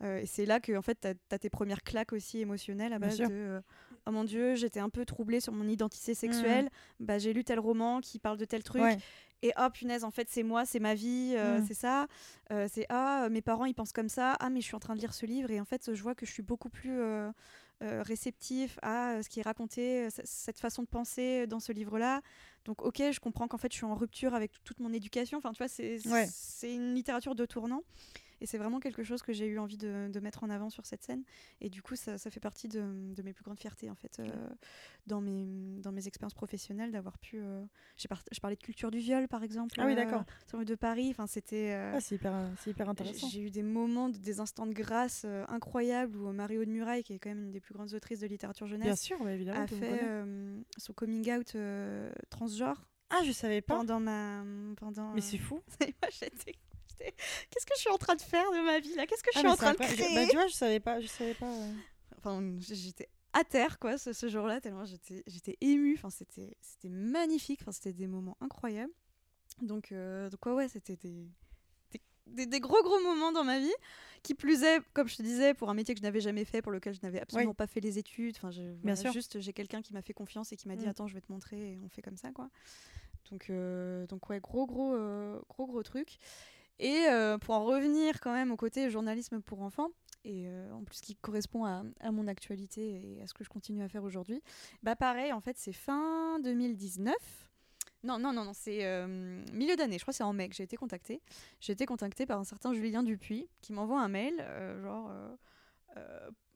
Et 0.03 0.25
c'est 0.25 0.45
là 0.45 0.59
que, 0.59 0.75
en 0.75 0.81
fait, 0.81 0.99
tu 1.01 1.07
as, 1.07 1.39
tes 1.39 1.49
premières 1.49 1.83
claques 1.83 2.13
aussi 2.13 2.39
émotionnelles 2.39 2.93
à 2.93 2.99
base 2.99 3.19
de 3.19 3.61
Oh 4.07 4.11
mon 4.11 4.23
Dieu, 4.23 4.55
j'étais 4.55 4.79
un 4.79 4.89
peu 4.89 5.05
troublée 5.05 5.39
sur 5.39 5.53
mon 5.53 5.67
identité 5.67 6.15
sexuelle. 6.15 6.69
Bah, 6.99 7.19
j'ai 7.19 7.33
lu 7.33 7.43
tel 7.43 7.59
roman 7.59 8.01
qui 8.01 8.17
parle 8.17 8.37
de 8.37 8.45
tel 8.45 8.63
truc. 8.63 8.81
Ouais. 8.81 8.97
Et 9.43 9.51
oh 9.59 9.69
punaise, 9.73 10.03
en 10.03 10.11
fait, 10.11 10.27
c'est 10.29 10.43
moi, 10.43 10.65
c'est 10.65 10.79
ma 10.79 10.93
vie, 10.93 11.33
euh, 11.35 11.59
Mm. 11.59 11.65
c'est 11.67 11.73
ça. 11.73 12.07
Euh, 12.51 12.67
c'est 12.71 12.85
ah, 12.89 13.27
mes 13.31 13.41
parents, 13.41 13.65
ils 13.65 13.73
pensent 13.73 13.91
comme 13.93 14.09
ça. 14.09 14.33
Ah, 14.39 14.49
mais 14.49 14.61
je 14.61 14.65
suis 14.65 14.75
en 14.75 14.79
train 14.79 14.95
de 14.95 14.99
lire 15.01 15.13
ce 15.13 15.25
livre 15.25 15.49
et 15.51 15.59
en 15.59 15.65
fait, 15.65 15.93
je 15.93 16.01
vois 16.03 16.13
que 16.15 16.25
je 16.25 16.31
suis 16.31 16.43
beaucoup 16.43 16.69
plus 16.69 16.99
euh, 16.99 17.31
euh, 17.81 18.03
réceptif 18.03 18.77
à 18.83 19.23
ce 19.23 19.29
qui 19.29 19.39
est 19.39 19.43
raconté, 19.43 20.09
cette 20.23 20.59
façon 20.59 20.83
de 20.83 20.87
penser 20.87 21.47
dans 21.47 21.59
ce 21.59 21.71
livre-là. 21.71 22.21
Donc, 22.65 22.83
ok, 22.83 23.01
je 23.11 23.19
comprends 23.19 23.47
qu'en 23.47 23.57
fait, 23.57 23.71
je 23.71 23.77
suis 23.77 23.85
en 23.85 23.95
rupture 23.95 24.35
avec 24.35 24.51
toute 24.63 24.79
mon 24.79 24.93
éducation. 24.93 25.39
Enfin, 25.39 25.51
tu 25.51 25.57
vois, 25.57 25.67
c'est 25.67 25.97
Ouais. 26.07 26.27
c'est 26.31 26.73
une 26.75 26.93
littérature 26.93 27.33
de 27.33 27.45
tournant. 27.47 27.81
Et 28.41 28.47
c'est 28.47 28.57
vraiment 28.57 28.79
quelque 28.79 29.03
chose 29.03 29.21
que 29.21 29.31
j'ai 29.33 29.45
eu 29.45 29.59
envie 29.59 29.77
de, 29.77 30.09
de 30.11 30.19
mettre 30.19 30.43
en 30.43 30.49
avant 30.49 30.69
sur 30.71 30.85
cette 30.85 31.03
scène. 31.03 31.23
Et 31.61 31.69
du 31.69 31.81
coup, 31.83 31.95
ça, 31.95 32.17
ça 32.17 32.31
fait 32.31 32.39
partie 32.39 32.67
de, 32.67 33.13
de 33.13 33.21
mes 33.21 33.33
plus 33.33 33.43
grandes 33.43 33.59
fiertés, 33.59 33.89
en 33.89 33.95
fait, 33.95 34.19
euh, 34.19 34.25
dans, 35.07 35.21
mes, 35.21 35.45
dans 35.79 35.91
mes 35.91 36.07
expériences 36.07 36.33
professionnelles, 36.33 36.91
d'avoir 36.91 37.17
pu... 37.19 37.37
euh, 37.39 37.63
par- 38.09 38.23
je 38.31 38.39
parlais 38.39 38.55
de 38.55 38.61
culture 38.63 38.89
du 38.91 38.97
viol, 38.97 39.27
par 39.27 39.43
exemple. 39.43 39.75
Ah 39.79 39.85
oui, 39.85 39.93
euh, 39.93 39.95
d'accord. 39.95 40.23
le 40.57 40.65
de 40.65 40.75
Paris. 40.75 41.09
Enfin, 41.11 41.27
c'était... 41.27 41.71
euh, 41.73 41.93
Ah, 41.95 42.01
c'est 42.01 42.15
hyper, 42.15 42.33
c'est 42.59 42.71
hyper 42.71 42.89
intéressant. 42.89 43.29
j'ai 43.29 43.41
eu 43.41 43.51
des 43.51 43.61
moments, 43.63 44.09
de- 44.09 44.17
des 44.17 44.39
instants 44.39 44.65
de 44.65 44.73
grâce 44.73 45.23
euh, 45.25 45.45
incroyables 45.47 46.17
où 46.17 46.31
Mario 46.33 46.65
de 46.65 46.71
Muraille, 46.71 47.03
qui 47.03 47.13
est 47.13 47.19
quand 47.19 47.29
même 47.29 47.43
une 47.43 47.51
des 47.51 47.61
plus 47.61 47.73
grandes 47.75 47.93
autrices 47.93 48.21
de 48.21 48.27
littérature 48.27 48.65
Bien 48.65 48.77
jeunesse, 48.77 49.01
sûr, 49.01 49.23
bah, 49.23 49.33
évidemment. 49.33 49.61
a 49.61 49.67
fait 49.67 49.99
euh, 50.03 50.59
son 50.77 50.93
coming 50.93 51.31
out 51.31 51.53
euh, 51.55 52.11
transgenre 52.31 52.89
Ah, 53.11 53.21
je 53.23 53.31
savais 53.31 53.61
pas. 53.61 53.75
pendant 53.77 53.99
ma... 53.99 54.43
Pendant, 54.77 55.13
Mais 55.13 55.19
euh, 55.19 55.23
c'est 55.23 55.37
fou. 55.37 55.61
moi, 55.79 56.09
j'étais- 56.19 56.55
Qu'est-ce 56.99 57.65
que 57.65 57.73
je 57.75 57.81
suis 57.81 57.89
en 57.89 57.97
train 57.97 58.15
de 58.15 58.21
faire 58.21 58.49
de 58.51 58.65
ma 58.65 58.79
vie 58.79 58.93
là? 58.95 59.05
Qu'est-ce 59.07 59.23
que 59.23 59.29
je 59.33 59.37
Ah, 59.37 59.41
suis 59.41 59.49
en 59.49 59.55
train 59.55 59.71
de 59.73 59.77
créer? 59.77 60.15
Bah, 60.15 60.27
tu 60.29 60.35
vois, 60.35 60.47
je 60.47 60.53
savais 60.53 60.79
pas. 60.79 60.99
Je 61.01 61.07
savais 61.07 61.33
pas. 61.33 61.51
euh. 61.51 61.73
Enfin, 62.17 62.41
j'étais 62.59 63.09
à 63.33 63.43
terre 63.43 63.79
quoi 63.79 63.97
ce, 63.97 64.11
ce 64.13 64.27
jour-là 64.27 64.59
tellement 64.61 64.83
j'étais 64.85 65.23
j'étais 65.27 65.57
émue. 65.61 65.95
Enfin, 65.97 66.09
c'était 66.09 66.55
c'était 66.61 66.89
magnifique. 66.89 67.59
Enfin, 67.61 67.71
c'était 67.71 67.93
des 67.93 68.07
moments 68.07 68.37
incroyables. 68.41 68.93
Donc 69.61 69.91
euh, 69.91 70.29
donc 70.29 70.45
ouais 70.45 70.53
ouais, 70.53 70.67
c'était 70.69 70.95
des, 70.97 71.27
des 71.91 72.01
des- 72.27 72.45
des 72.45 72.59
gros 72.59 72.81
gros 72.83 72.99
moments 73.01 73.31
dans 73.31 73.43
ma 73.43 73.59
vie. 73.59 73.73
Qui 74.23 74.35
plus 74.35 74.61
est, 74.63 74.79
comme 74.93 75.07
je 75.07 75.15
te 75.17 75.23
disais, 75.23 75.55
pour 75.55 75.69
un 75.71 75.73
métier 75.73 75.95
que 75.95 75.99
je 75.99 76.03
n'avais 76.03 76.21
jamais 76.21 76.45
fait, 76.45 76.61
pour 76.61 76.71
lequel 76.71 76.93
je 76.93 76.99
n'avais 77.01 77.19
absolument 77.19 77.49
Oui. 77.51 77.55
pas 77.55 77.65
fait 77.65 77.79
les 77.79 77.97
études. 77.97 78.35
Enfin, 78.37 78.51
je, 78.51 78.61
voilà, 78.83 78.95
sûr. 78.95 79.11
Juste, 79.11 79.39
j'ai 79.39 79.51
quelqu'un 79.51 79.81
qui 79.81 79.93
m'a 79.93 80.03
fait 80.03 80.13
confiance 80.13 80.51
et 80.51 80.57
qui 80.57 80.67
m'a 80.67 80.75
dit 80.75 80.85
Mm. 80.85 80.89
attends, 80.89 81.07
je 81.07 81.15
vais 81.15 81.21
te 81.21 81.31
montrer 81.31 81.71
et 81.73 81.79
on 81.83 81.89
fait 81.89 82.03
comme 82.03 82.17
ça 82.17 82.31
quoi. 82.31 82.49
Donc 83.31 83.49
euh, 83.49 84.05
donc 84.07 84.29
ouais, 84.29 84.39
gros 84.39 84.65
gros 84.67 84.93
euh, 84.93 85.39
gros 85.49 85.65
gros 85.65 85.81
truc. 85.83 86.17
Et 86.81 87.05
euh, 87.07 87.37
pour 87.37 87.53
en 87.53 87.63
revenir 87.63 88.19
quand 88.19 88.33
même 88.33 88.51
au 88.51 88.57
côté 88.57 88.89
journalisme 88.89 89.39
pour 89.39 89.61
enfants, 89.61 89.89
et 90.25 90.47
euh, 90.47 90.73
en 90.73 90.83
plus 90.83 90.99
qui 90.99 91.15
correspond 91.15 91.63
à, 91.63 91.83
mon 92.11 92.27
actualité 92.27 93.17
et 93.17 93.21
à 93.21 93.27
ce 93.27 93.35
que 93.35 93.43
je 93.43 93.49
continue 93.49 93.83
à 93.83 93.87
faire 93.87 94.03
aujourd'hui, 94.03 94.41
bah 94.81 94.95
pareil, 94.95 95.31
en 95.31 95.41
fait, 95.41 95.57
c'est 95.59 95.73
fin 95.73 96.39
2019. 96.39 97.13
Non, 98.03 98.17
non, 98.17 98.33
non, 98.33 98.45
non, 98.45 98.53
c'est 98.55 98.83
euh, 98.83 99.45
milieu 99.53 99.75
d'année, 99.75 99.99
je 99.99 100.03
crois 100.03 100.11
que 100.11 100.17
c'est 100.17 100.23
en 100.23 100.33
mai 100.33 100.49
que 100.49 100.55
j'ai 100.55 100.63
été 100.63 100.75
contactée. 100.75 101.21
J'ai 101.59 101.73
été 101.73 101.85
contactée 101.85 102.25
par 102.25 102.39
un 102.39 102.43
certain 102.43 102.73
Julien 102.73 103.03
Dupuis 103.03 103.47
qui 103.61 103.73
m'envoie 103.73 104.01
un 104.01 104.09
mail, 104.09 104.43
genre 104.81 105.11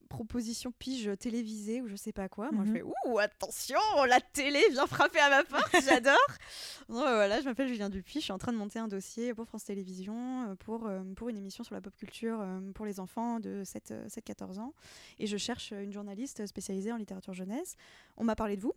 proposition 0.10 0.72
pige 0.78 1.10
télévisée 1.20 1.82
ou 1.82 1.88
je 1.88 1.96
sais 1.96 2.12
pas 2.14 2.30
quoi. 2.30 2.52
Moi, 2.52 2.64
je 2.66 2.70
Mhm. 2.72 2.76
fais 2.78 2.84
Ouh, 3.08 3.20
attention, 3.20 3.80
la 4.08 4.22
télé 4.22 4.62
vient 4.72 4.88
frapper 4.88 5.20
à 5.20 5.30
ma 5.30 5.44
porte, 5.44 5.72
j'adore. 6.02 6.16
Voilà, 6.88 7.40
je 7.42 7.46
m'appelle 7.46 7.68
Julien 7.68 7.90
Dupuis, 7.90 8.20
je 8.20 8.26
suis 8.26 8.32
en 8.32 8.38
train 8.38 8.54
de 8.54 8.58
monter 8.58 8.80
un 8.80 8.88
dossier 8.88 9.34
pour 9.34 9.46
France 9.48 9.64
Télévisions 9.66 10.50
euh, 10.50 10.56
pour, 10.56 10.88
euh, 10.88 11.02
pour 11.16 11.30
une 11.30 11.38
émission 11.38 11.64
sur 11.64 11.74
la 11.76 11.82
pop 11.82 11.96
culture 11.96 12.40
euh, 12.42 12.60
pour 12.74 12.86
les 12.86 13.00
enfants 13.00 13.40
de 13.40 13.64
7, 13.64 13.92
euh, 13.92 14.08
7-14 14.08 14.60
ans. 14.60 14.74
Et 15.20 15.28
je 15.28 15.38
cherche 15.38 15.72
une 15.72 15.92
journaliste 15.92 16.46
spécialisée 16.46 16.92
en 16.92 16.98
littérature 16.98 17.34
jeunesse. 17.34 17.76
On 18.18 18.24
m'a 18.24 18.36
parlé 18.36 18.56
de 18.58 18.62
vous. 18.62 18.74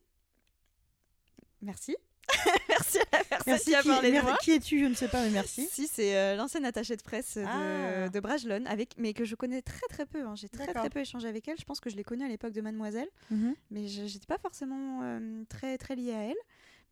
Merci. 1.63 1.97
merci 2.79 2.99
à 2.99 3.19
la 3.19 3.25
personne 3.25 3.45
Merci. 3.47 3.65
qui 3.71 3.75
a 3.75 3.83
Qui, 3.83 3.89
parlé 3.89 4.09
de 4.09 4.13
mer- 4.15 4.25
moi. 4.25 4.37
qui 4.43 4.51
es-tu 4.53 4.81
Je 4.81 4.85
ne 4.87 4.95
sais 4.95 5.09
pas, 5.09 5.23
mais 5.25 5.31
merci. 5.31 5.67
Si, 5.71 5.87
c'est 5.87 6.17
euh, 6.17 6.37
l'ancienne 6.37 6.65
attachée 6.65 6.97
de 6.97 7.03
presse 7.03 7.37
de, 7.37 7.45
Ah. 7.47 8.09
de 8.09 8.21
Bragelonne, 8.21 8.67
avec, 8.67 8.91
mais 8.99 9.13
que 9.15 9.25
je 9.25 9.35
connais 9.35 9.63
très 9.63 9.87
très 9.89 10.07
peu. 10.07 10.23
hein. 10.27 10.35
J'ai 10.37 10.49
très 10.49 10.67
très 10.73 10.91
peu 10.91 11.01
échangé 11.01 11.29
avec 11.29 11.47
elle. 11.49 11.57
Je 11.59 11.65
pense 11.65 11.81
que 11.81 11.91
je 11.91 11.97
l'ai 11.97 12.05
connue 12.05 12.25
à 12.25 12.29
l'époque 12.29 12.53
de 12.53 12.61
Mademoiselle, 12.61 13.09
Mhm. 13.31 13.55
mais 13.71 13.89
je 13.89 14.03
n'étais 14.03 14.27
pas 14.27 14.39
forcément 14.39 15.01
euh, 15.03 15.43
très, 15.49 15.79
très 15.79 15.97
liée 15.97 16.13
à 16.15 16.23
elle. 16.25 16.37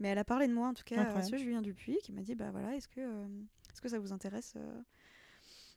Mais 0.01 0.09
elle 0.09 0.19
a 0.19 0.25
parlé 0.25 0.47
de 0.47 0.53
moi, 0.53 0.69
en 0.69 0.75
tout 0.75 0.85
cas, 0.85 1.01
à 1.03 1.23
ce 1.23 1.37
Julien 1.37 1.63
Dupuis, 1.63 1.99
qui 2.03 2.13
m'a 2.13 2.21
dit 2.23 2.35
bah 2.35 2.51
voilà, 2.53 2.75
est-ce 2.77 2.89
que, 2.89 3.01
euh, 3.01 3.27
est-ce 3.73 3.81
que 3.81 3.89
ça 3.89 3.99
vous 3.99 4.13
intéresse 4.13 4.55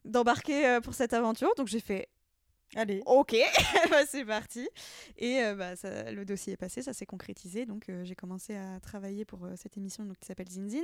d'embarquer 0.05 0.80
pour 0.84 0.93
cette 0.93 1.14
aventure? 1.14 1.53
Donc 1.57 1.68
j'ai 1.68 1.80
fait 1.80 2.07
Allez. 2.76 3.01
Ok, 3.07 3.36
bah, 3.89 4.05
c'est 4.07 4.26
parti. 4.26 4.67
Et 5.17 5.41
euh, 5.41 5.55
bah, 5.55 5.76
ça- 5.76 6.11
le 6.11 6.24
dossier 6.26 6.53
est 6.53 6.57
passé, 6.57 6.82
ça 6.84 6.93
s'est 6.93 7.05
concrétisé. 7.05 7.65
Donc 7.65 7.89
euh, 7.89 8.03
j'ai 8.05 8.15
commencé 8.15 8.55
à 8.55 8.80
travailler 8.80 9.26
pour 9.26 9.45
euh, 9.45 9.53
cette 9.55 9.76
émission 9.78 10.05
donc, 10.05 10.17
qui 10.20 10.28
s'appelle 10.28 10.49
Zinzin, 10.49 10.84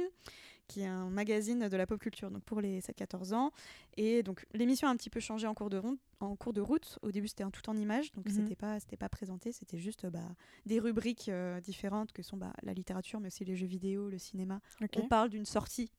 qui 0.67 0.81
est 0.81 0.87
un 0.87 1.09
magazine 1.09 1.67
de 1.69 1.77
la 1.77 1.85
pop 1.85 1.99
culture 1.99 2.31
donc 2.31 2.43
pour 2.43 2.59
les 2.59 2.81
7-14 2.81 3.33
ans. 3.35 3.51
Et 3.97 4.23
donc 4.23 4.45
l'émission 4.53 4.87
a 4.87 4.91
un 4.91 4.95
petit 4.95 5.11
peu 5.11 5.19
changé 5.19 5.45
en 5.45 5.53
cours 5.53 5.69
de, 5.69 5.77
route, 5.77 5.99
en 6.21 6.35
cours 6.35 6.53
de 6.53 6.61
route. 6.61 6.97
Au 7.03 7.11
début 7.11 7.27
c'était 7.27 7.43
un 7.43 7.51
tout 7.51 7.69
en 7.69 7.77
images, 7.77 8.11
donc 8.13 8.25
Mhm. 8.25 8.31
c'était 8.33 8.55
pas 8.55 8.79
c'était 8.79 8.97
pas 8.97 9.09
présenté, 9.09 9.51
c'était 9.51 9.77
juste 9.77 10.07
bah, 10.07 10.19
des 10.65 10.79
rubriques 10.79 11.29
différentes 11.61 12.11
que 12.13 12.23
sont 12.23 12.37
bah, 12.37 12.53
la 12.63 12.73
littérature, 12.73 13.19
mais 13.19 13.27
aussi 13.27 13.45
les 13.45 13.55
jeux 13.55 13.67
vidéo, 13.67 14.09
le 14.09 14.17
cinéma. 14.17 14.59
Ok. 14.81 14.89
On 14.97 15.07
parle 15.07 15.29
d'une 15.29 15.45
sortie. 15.45 15.91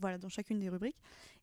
Voilà, 0.00 0.18
dans 0.18 0.28
chacune 0.28 0.58
des 0.58 0.68
rubriques. 0.68 0.96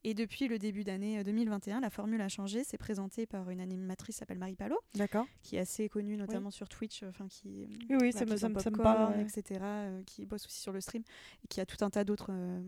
Et 0.03 0.13
depuis 0.13 0.47
le 0.47 0.57
début 0.59 0.83
d'année 0.83 1.19
euh, 1.19 1.23
2021, 1.23 1.79
la 1.79 1.89
formule 1.89 2.19
a 2.21 2.27
changé. 2.27 2.63
C'est 2.63 2.77
présenté 2.77 3.25
par 3.25 3.49
une 3.49 3.61
animatrice 3.61 4.15
qui 4.15 4.19
s'appelle 4.19 4.39
Marie 4.39 4.55
Palot, 4.55 4.79
D'accord. 4.95 5.25
qui 5.43 5.55
est 5.55 5.59
assez 5.59 5.87
connue 5.89 6.17
notamment 6.17 6.51
sur 6.51 6.67
Twitch, 6.67 7.03
euh, 7.03 7.09
enfin 7.09 7.27
qui, 7.27 7.67
Oui, 7.89 7.97
oui, 8.01 8.11
ça 8.11 8.25
me, 8.25 8.35
ça, 8.35 8.49
parle. 8.49 9.15
ouais. 9.15 9.21
etc., 9.23 9.59
euh, 9.63 10.03
qui 10.05 10.25
bosse 10.25 10.45
aussi 10.47 10.59
sur 10.59 10.71
le 10.73 10.81
stream, 10.81 11.03
et 11.43 11.47
qui 11.47 11.61
a 11.61 11.65
tout 11.65 11.83
un 11.85 11.89
tas 11.89 12.03
d'autres. 12.03 12.31
euh, 12.31 12.61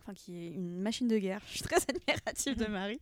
Enfin, 0.00 0.14
qui 0.14 0.36
est 0.36 0.50
une 0.50 0.80
machine 0.80 1.08
de 1.08 1.18
guerre. 1.18 1.40
Je 1.46 1.52
suis 1.52 1.62
très 1.62 1.76
admirative 1.88 2.56
de 2.56 2.66
Marie. 2.66 2.98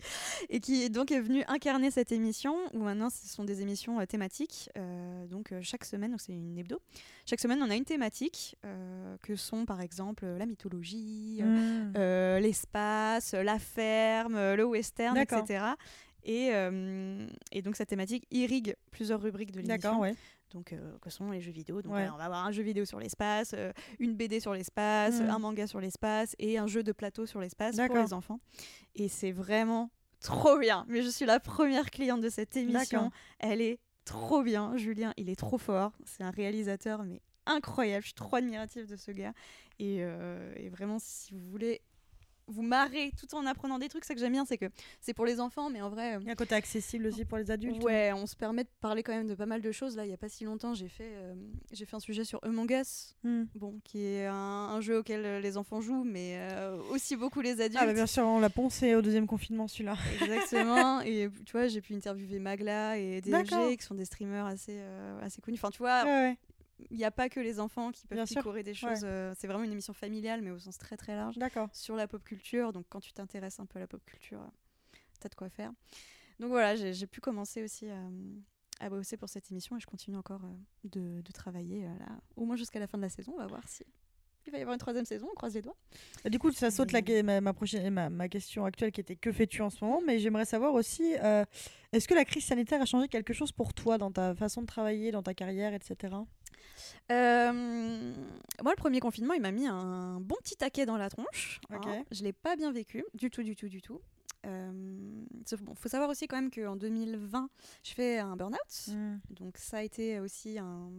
Et 0.48 0.60
qui 0.60 0.88
donc 0.90 1.10
est 1.10 1.20
venue 1.20 1.42
incarner 1.48 1.90
cette 1.90 2.12
émission, 2.12 2.56
où 2.72 2.78
maintenant 2.80 3.10
ce 3.10 3.26
sont 3.28 3.44
des 3.44 3.62
émissions 3.62 4.00
euh, 4.00 4.06
thématiques. 4.06 4.70
Euh, 4.76 5.26
donc 5.26 5.52
euh, 5.52 5.60
chaque 5.62 5.84
semaine, 5.84 6.14
c'est 6.18 6.32
une 6.32 6.58
hebdo. 6.58 6.80
Chaque 7.26 7.40
semaine, 7.40 7.62
on 7.62 7.70
a 7.70 7.76
une 7.76 7.84
thématique, 7.84 8.56
euh, 8.64 9.16
que 9.22 9.36
sont 9.36 9.64
par 9.64 9.80
exemple 9.80 10.24
la 10.26 10.46
mythologie, 10.46 11.40
euh, 11.42 12.40
l'espace, 12.40 13.34
la 13.34 13.58
ferme, 13.58 14.54
le 14.54 14.64
western, 14.64 15.16
etc. 15.16 15.64
Et, 16.24 16.50
et 17.50 17.62
donc 17.62 17.76
cette 17.76 17.88
thématique 17.88 18.26
irrigue 18.30 18.76
plusieurs 18.92 19.20
rubriques 19.20 19.50
de 19.50 19.56
l'émission. 19.60 19.76
D'accord, 19.76 20.00
ouais. 20.00 20.14
Donc, 20.54 20.72
euh, 20.72 20.98
que 21.00 21.10
sont 21.10 21.30
les 21.30 21.40
jeux 21.40 21.52
vidéo 21.52 21.82
Donc, 21.82 21.92
Ouais. 21.94 22.08
on 22.12 22.16
va 22.16 22.24
avoir 22.24 22.44
un 22.44 22.52
jeu 22.52 22.62
vidéo 22.62 22.84
sur 22.84 22.98
l'espace, 23.00 23.52
euh, 23.56 23.72
une 23.98 24.14
BD 24.14 24.38
sur 24.40 24.52
l'espace, 24.54 25.20
Mm. 25.20 25.30
un 25.30 25.38
manga 25.38 25.66
sur 25.66 25.80
l'espace 25.80 26.34
et 26.38 26.58
un 26.58 26.66
jeu 26.66 26.82
de 26.82 26.92
plateau 26.92 27.26
sur 27.26 27.40
l'espace 27.40 27.76
pour 27.76 27.96
les 27.96 28.12
enfants. 28.12 28.40
Et 28.94 29.08
c'est 29.08 29.32
vraiment 29.32 29.90
trop 30.20 30.58
bien. 30.58 30.84
Mais 30.88 31.02
je 31.02 31.08
suis 31.08 31.24
la 31.26 31.40
première 31.40 31.90
cliente 31.90 32.20
de 32.20 32.28
cette 32.28 32.56
émission. 32.56 33.10
Elle 33.38 33.60
est 33.60 33.80
trop 34.04 34.42
bien. 34.42 34.76
Julien, 34.76 35.12
il 35.16 35.30
est 35.30 35.36
trop 35.36 35.58
fort. 35.58 35.92
C'est 36.04 36.22
un 36.22 36.30
réalisateur, 36.30 37.02
mais 37.04 37.22
incroyable. 37.46 38.02
Je 38.02 38.08
suis 38.08 38.14
trop 38.14 38.36
admirative 38.36 38.86
de 38.86 38.96
ce 38.96 39.10
gars. 39.10 39.32
Et, 39.78 39.98
euh, 40.00 40.52
et 40.56 40.68
vraiment, 40.68 40.98
si 41.00 41.32
vous 41.34 41.40
voulez 41.50 41.80
vous 42.48 42.62
marrer 42.62 43.12
tout 43.18 43.34
en 43.34 43.46
apprenant 43.46 43.78
des 43.78 43.88
trucs. 43.88 44.04
C'est 44.04 44.08
ça 44.08 44.14
que 44.14 44.20
j'aime 44.20 44.32
bien, 44.32 44.44
c'est 44.44 44.58
que 44.58 44.66
c'est 45.00 45.14
pour 45.14 45.24
les 45.26 45.40
enfants, 45.40 45.70
mais 45.70 45.80
en 45.80 45.88
vrai. 45.90 46.16
euh, 46.16 46.18
Il 46.20 46.26
y 46.26 46.28
a 46.28 46.32
un 46.32 46.36
côté 46.36 46.54
accessible 46.54 47.06
aussi 47.06 47.24
pour 47.24 47.38
les 47.38 47.50
adultes. 47.50 47.82
Ouais, 47.82 48.12
on 48.14 48.26
se 48.26 48.36
permet 48.36 48.64
de 48.64 48.68
parler 48.80 49.02
quand 49.02 49.12
même 49.12 49.26
de 49.28 49.34
pas 49.34 49.46
mal 49.46 49.60
de 49.62 49.72
choses. 49.72 49.96
Là, 49.96 50.04
il 50.04 50.10
y 50.10 50.14
a 50.14 50.16
pas 50.16 50.28
si 50.28 50.44
longtemps, 50.44 50.74
j'ai 50.74 50.88
fait, 50.88 51.12
euh, 51.14 51.34
j'ai 51.72 51.84
fait 51.86 51.96
un 51.96 52.00
sujet 52.00 52.24
sur 52.24 52.40
Among 52.44 52.70
Us, 52.70 53.14
Hmm. 53.24 53.44
bon, 53.54 53.78
qui 53.84 54.04
est 54.04 54.26
un, 54.26 54.34
un 54.34 54.80
jeu 54.80 54.98
auquel 54.98 55.24
euh, 55.24 55.40
les 55.40 55.56
enfants 55.56 55.80
jouent, 55.80 56.04
mais 56.04 56.36
euh, 56.38 56.76
aussi 56.90 57.16
beaucoup 57.16 57.40
les 57.40 57.60
adultes. 57.60 57.78
Ah 57.80 57.86
bah 57.86 57.92
bien 57.94 58.06
sûr, 58.06 58.24
on 58.24 58.40
l'a 58.40 58.50
poncé 58.50 58.94
au 58.94 59.02
deuxième 59.02 59.26
confinement 59.26 59.68
celui-là. 59.68 59.96
Exactement. 60.22 61.00
et 61.02 61.28
tu 61.46 61.52
vois, 61.52 61.68
j'ai 61.68 61.80
pu 61.80 61.94
interviewer 61.94 62.38
Magla 62.38 62.98
et. 62.98 63.20
DFG, 63.20 63.76
qui 63.78 63.84
sont 63.84 63.94
des 63.94 64.04
streamers 64.04 64.46
assez, 64.46 64.76
euh, 64.78 65.20
assez 65.22 65.40
connus. 65.40 65.58
Enfin, 65.58 65.70
tu 65.70 65.78
vois, 65.78 66.04
Ouais, 66.04 66.10
ouais. 66.10 66.36
Il 66.90 66.96
n'y 66.96 67.04
a 67.04 67.10
pas 67.10 67.28
que 67.28 67.40
les 67.40 67.60
enfants 67.60 67.90
qui 67.92 68.06
peuvent 68.06 68.26
picorer 68.26 68.62
des 68.62 68.74
choses. 68.74 69.00
euh, 69.04 69.32
c'est 69.36 69.46
vraiment 69.46 69.64
une 69.64 69.72
émission 69.72 69.92
familiale, 69.92 70.42
mais 70.42 70.50
au 70.50 70.58
sens 70.58 70.78
très 70.78 70.96
très 70.96 71.14
large, 71.16 71.36
D'accord. 71.38 71.68
sur 71.72 71.96
la 71.96 72.06
pop 72.08 72.22
culture. 72.24 72.72
Donc, 72.72 72.86
quand 72.88 73.00
tu 73.00 73.12
t'intéresses 73.12 73.60
un 73.60 73.66
peu 73.66 73.78
à 73.78 73.80
la 73.80 73.86
pop 73.86 74.02
culture, 74.04 74.40
euh, 74.40 74.96
t'as 75.20 75.28
de 75.28 75.34
quoi 75.34 75.48
faire. 75.48 75.72
Donc 76.40 76.50
voilà, 76.50 76.74
j'ai 76.74 77.06
pu 77.06 77.20
commencer 77.20 77.62
aussi 77.62 77.88
à, 77.88 78.00
à 78.80 78.90
bosser 78.90 79.16
pour 79.16 79.28
cette 79.28 79.50
émission 79.50 79.76
et 79.76 79.80
je 79.80 79.86
continue 79.86 80.16
encore 80.16 80.44
euh, 80.44 80.54
de, 80.84 81.20
de 81.20 81.32
travailler 81.32 81.84
euh, 81.86 81.98
là, 81.98 82.08
au 82.36 82.44
moins 82.44 82.56
jusqu'à 82.56 82.80
la 82.80 82.86
fin 82.88 82.98
de 82.98 83.02
la 83.02 83.08
saison. 83.10 83.32
On 83.34 83.38
va 83.38 83.46
voir 83.46 83.62
si 83.68 83.84
il 84.44 84.50
va 84.50 84.58
y 84.58 84.62
avoir 84.62 84.74
une 84.74 84.80
troisième 84.80 85.04
saison. 85.04 85.28
On 85.30 85.34
croise 85.36 85.54
les 85.54 85.62
doigts. 85.62 85.76
Du 86.28 86.40
coup, 86.40 86.50
ça 86.50 86.72
saute 86.72 86.90
la, 86.90 87.00
ma, 87.22 87.40
ma 87.40 87.52
prochaine, 87.52 87.94
ma, 87.94 88.10
ma 88.10 88.28
question 88.28 88.64
actuelle 88.64 88.90
qui 88.90 89.00
était 89.00 89.14
que 89.14 89.30
fais-tu 89.30 89.62
en 89.62 89.70
ce 89.70 89.84
moment 89.84 90.00
Mais 90.04 90.18
j'aimerais 90.18 90.46
savoir 90.46 90.74
aussi, 90.74 91.14
euh, 91.22 91.44
est-ce 91.92 92.08
que 92.08 92.14
la 92.14 92.24
crise 92.24 92.44
sanitaire 92.44 92.82
a 92.82 92.84
changé 92.84 93.06
quelque 93.06 93.32
chose 93.32 93.52
pour 93.52 93.72
toi 93.72 93.98
dans 93.98 94.10
ta 94.10 94.34
façon 94.34 94.62
de 94.62 94.66
travailler, 94.66 95.12
dans 95.12 95.22
ta 95.22 95.32
carrière, 95.32 95.74
etc. 95.74 96.16
Euh, 97.10 98.12
moi, 98.62 98.72
le 98.72 98.76
premier 98.76 99.00
confinement, 99.00 99.34
il 99.34 99.42
m'a 99.42 99.50
mis 99.52 99.66
un 99.66 100.20
bon 100.20 100.36
petit 100.42 100.56
taquet 100.56 100.86
dans 100.86 100.96
la 100.96 101.10
tronche. 101.10 101.60
hein. 101.70 102.04
Je 102.10 102.22
l'ai 102.22 102.32
pas 102.32 102.56
bien 102.56 102.72
vécu, 102.72 103.04
du 103.14 103.30
tout, 103.30 103.42
du 103.42 103.56
tout, 103.56 103.68
du 103.68 103.82
tout. 103.82 104.00
Euh, 104.44 105.22
sauf 105.46 105.60
bon, 105.62 105.74
faut 105.74 105.88
savoir 105.88 106.10
aussi 106.10 106.26
quand 106.26 106.36
même 106.36 106.50
qu'en 106.50 106.74
2020, 106.74 107.48
je 107.84 107.92
fais 107.92 108.18
un 108.18 108.34
burn-out. 108.36 108.88
Hmm. 108.88 109.18
Donc 109.30 109.56
ça 109.56 109.78
a 109.78 109.82
été 109.82 110.18
aussi 110.18 110.58
un, 110.58 110.90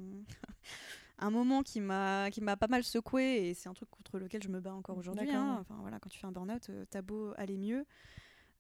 un 1.20 1.30
moment 1.30 1.62
qui 1.62 1.82
m'a 1.82 2.30
qui 2.32 2.40
m'a 2.42 2.56
pas 2.56 2.68
mal 2.68 2.84
secoué 2.86 3.50
et 3.50 3.54
c'est 3.54 3.68
un 3.68 3.74
truc 3.74 3.90
contre 3.90 4.18
lequel 4.18 4.42
je 4.44 4.48
me 4.50 4.62
bats 4.62 4.74
encore 4.74 4.98
aujourd'hui. 4.98 5.30
Hein. 5.32 5.58
Enfin 5.60 5.76
voilà, 5.82 6.00
quand 6.00 6.10
tu 6.10 6.20
fais 6.20 6.28
un 6.28 6.32
burn-out, 6.32 6.70
euh, 6.70 6.86
t'as 6.90 7.02
beau 7.02 7.34
aller 7.36 7.58
mieux, 7.58 7.86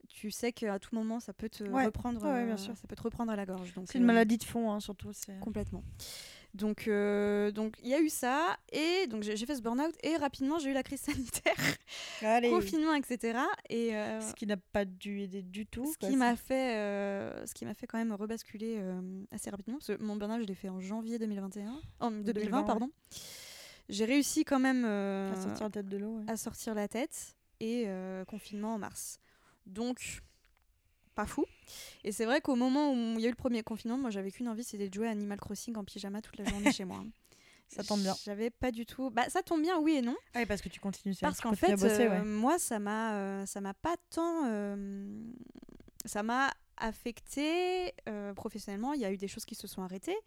tu 0.09 0.31
sais 0.31 0.51
qu'à 0.51 0.77
tout 0.79 0.93
moment 0.93 1.21
ça 1.21 1.31
peut 1.31 1.47
te 1.49 1.63
Ouais. 1.63 1.85
reprendre, 1.85 2.21
Ouais, 2.21 2.43
bien 2.45 2.55
euh, 2.55 2.57
sûr. 2.57 2.75
ça 2.75 2.85
peut 2.85 2.97
te 2.97 3.03
reprendre 3.03 3.31
à 3.31 3.37
la 3.37 3.45
gorge. 3.45 3.73
Donc 3.75 3.85
C'est 3.89 3.99
une 3.99 4.03
euh, 4.03 4.07
maladie 4.07 4.37
de 4.37 4.43
fond, 4.43 4.69
hein, 4.69 4.81
surtout. 4.81 5.11
complètement. 5.39 5.83
Donc 6.53 6.87
euh, 6.87 7.49
donc 7.51 7.75
il 7.81 7.89
y 7.89 7.95
a 7.95 7.99
eu 7.99 8.09
ça 8.09 8.57
et 8.71 9.07
donc 9.07 9.23
j'ai 9.23 9.35
fait 9.45 9.55
ce 9.55 9.61
burn-out 9.63 9.95
et 10.03 10.17
rapidement 10.17 10.59
j'ai 10.59 10.69
eu 10.69 10.73
la 10.73 10.83
crise 10.83 10.99
sanitaire, 11.01 11.55
Allez. 12.21 12.49
confinement, 12.51 12.93
etc. 12.93 13.39
Et 13.69 13.95
euh, 13.95 14.21
Ce 14.21 14.35
qui 14.35 14.45
n'a 14.45 14.57
pas 14.57 14.85
dû 14.85 15.21
aider 15.21 15.41
du 15.41 15.65
tout. 15.65 15.91
ce 15.91 15.97
quoi, 15.97 16.09
qui 16.09 16.15
m'a 16.15 16.35
fait, 16.35 16.75
euh, 16.77 17.45
ce 17.47 17.55
qui 17.55 17.65
m'a 17.65 17.73
fait 17.73 17.87
quand 17.87 17.97
même 17.97 18.13
rebasculer 18.13 18.75
euh, 18.77 19.01
assez 19.31 19.49
rapidement, 19.49 19.77
parce 19.79 19.97
que 19.97 20.03
mon 20.03 20.15
burn-out, 20.15 20.41
je 20.41 20.47
l'ai 20.47 20.53
fait 20.53 20.69
en 20.69 20.79
janvier 20.79 21.17
2021, 21.17 21.81
en 21.99 22.11
2020, 22.11 22.23
2020, 22.33 22.59
ouais. 22.59 22.65
pardon. 22.67 22.91
J'ai 23.89 24.05
réussi 24.05 24.45
quand 24.45 24.59
même 24.59 24.83
euh, 24.85 25.33
à 25.33 25.35
sortir 25.35 25.63
la 25.65 25.69
tête 25.71 25.89
de 25.89 25.97
l'eau. 25.97 26.17
ouais. 26.19 26.23
à 26.31 26.37
sortir 26.37 26.75
la 26.75 26.87
tête 26.87 27.35
et 27.59 27.85
euh, 27.87 28.23
confinement 28.25 28.75
en 28.75 28.77
mars. 28.77 29.19
Donc, 29.65 30.21
pas 31.13 31.25
fou. 31.25 31.45
Et 32.03 32.11
c'est 32.11 32.25
vrai 32.25 32.41
qu'au 32.41 32.55
moment 32.55 32.91
où 32.91 32.95
il 33.17 33.21
y 33.21 33.25
a 33.25 33.27
eu 33.27 33.31
le 33.31 33.35
premier 33.35 33.63
confinement, 33.63 33.97
moi 33.97 34.09
j'avais 34.09 34.31
qu'une 34.31 34.49
envie, 34.49 34.63
c'était 34.63 34.89
de 34.89 34.93
jouer 34.93 35.07
à 35.07 35.11
Animal 35.11 35.39
Crossing 35.39 35.75
en 35.77 35.83
pyjama 35.83 36.21
toute 36.21 36.37
la 36.37 36.45
journée 36.45 36.71
chez 36.71 36.85
moi. 36.85 37.03
Ça 37.69 37.83
tombe 37.83 38.01
bien. 38.01 38.15
J'avais 38.23 38.49
pas 38.49 38.71
du 38.71 38.85
tout. 38.85 39.09
Bah, 39.09 39.27
ça 39.29 39.41
tombe 39.41 39.61
bien, 39.61 39.79
oui 39.79 39.95
et 39.95 40.01
non. 40.01 40.15
Ah 40.33 40.39
oui, 40.39 40.45
parce 40.45 40.61
que 40.61 40.69
tu 40.69 40.79
continues, 40.79 41.15
Parce 41.19 41.41
qu'en 41.41 41.53
fait, 41.53 41.71
bosser, 41.71 42.07
euh, 42.07 42.23
moi, 42.23 42.59
ça 42.59 42.77
m'a, 42.77 43.15
euh, 43.15 43.45
ça 43.45 43.61
m'a 43.61 43.73
pas 43.73 43.95
tant, 44.11 44.45
euh, 44.45 45.23
ça 46.05 46.21
m'a 46.21 46.51
affecté 46.77 47.93
professionnellement. 48.35 48.93
Il 48.93 49.01
y 49.01 49.05
a 49.05 49.11
eu 49.11 49.17
des 49.17 49.27
choses 49.27 49.45
qui 49.45 49.55
se 49.55 49.67
sont 49.67 49.81
arrêtées. 49.81 50.17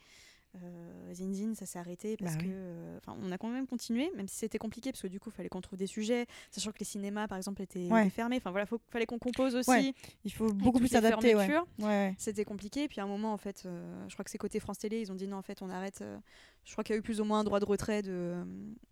Euh, 0.63 1.13
Zinzin, 1.15 1.55
ça 1.55 1.67
s'est 1.67 1.79
arrêté 1.79 2.17
parce 2.17 2.35
Bah 2.37 2.43
que, 2.43 2.47
euh, 2.49 2.99
enfin, 2.99 3.17
on 3.23 3.31
a 3.31 3.39
quand 3.39 3.49
même 3.49 3.67
continué, 3.67 4.11
même 4.17 4.27
si 4.29 4.37
c'était 4.37 4.59
compliqué 4.59 4.91
parce 4.91 5.03
que 5.03 5.07
du 5.09 5.21
coup, 5.21 5.31
il 5.31 5.33
fallait 5.35 5.49
qu'on 5.49 5.61
trouve 5.61 5.79
des 5.79 5.87
sujets, 5.87 6.27
sachant 6.51 6.73
que 6.73 6.79
les 6.79 6.85
cinémas, 6.87 7.29
par 7.29 7.37
exemple, 7.37 7.61
étaient, 7.63 7.91
Ouais. 7.93 8.03
étaient 8.03 8.11
fermés. 8.11 8.37
Enfin 8.37 8.51
voilà, 8.51 8.65
faut, 8.67 8.81
fallait 8.89 9.07
qu'on 9.07 9.19
compose 9.19 9.55
aussi. 9.55 9.71
Ouais, 9.71 9.93
Il 10.25 10.33
faut 10.33 10.53
beaucoup 10.53 10.79
plus 10.79 10.89
s'adapter, 10.89 11.35
ouais. 11.35 11.47
fermetures. 11.47 11.67
Ouais, 11.79 11.85
ouais. 11.87 12.15
C'était 12.19 12.45
compliqué. 12.45 12.85
Et 12.85 12.89
puis 12.89 13.01
à 13.01 13.05
un 13.05 13.09
moment, 13.09 13.33
en 13.33 13.39
fait, 13.39 13.63
euh, 13.67 14.05
je 14.09 14.15
crois 14.15 14.25
que 14.25 14.31
c'est 14.31 14.39
côté 14.39 14.59
France 14.61 14.79
Télé, 14.79 15.01
ils 15.01 15.13
ont 15.13 15.17
dit 15.17 15.27
non, 15.27 15.37
en 15.37 15.43
fait, 15.43 15.61
on 15.63 15.69
arrête. 15.71 16.01
euh, 16.03 16.19
je 16.65 16.73
crois 16.73 16.83
qu'il 16.85 16.95
y 16.95 16.97
a 16.97 16.99
eu 16.99 17.03
plus 17.03 17.21
ou 17.21 17.25
moins 17.25 17.41
un 17.41 17.45
droit 17.45 17.61
de 17.61 17.65
retrait 17.67 18.03
de 18.03 18.11
euh, 18.13 18.45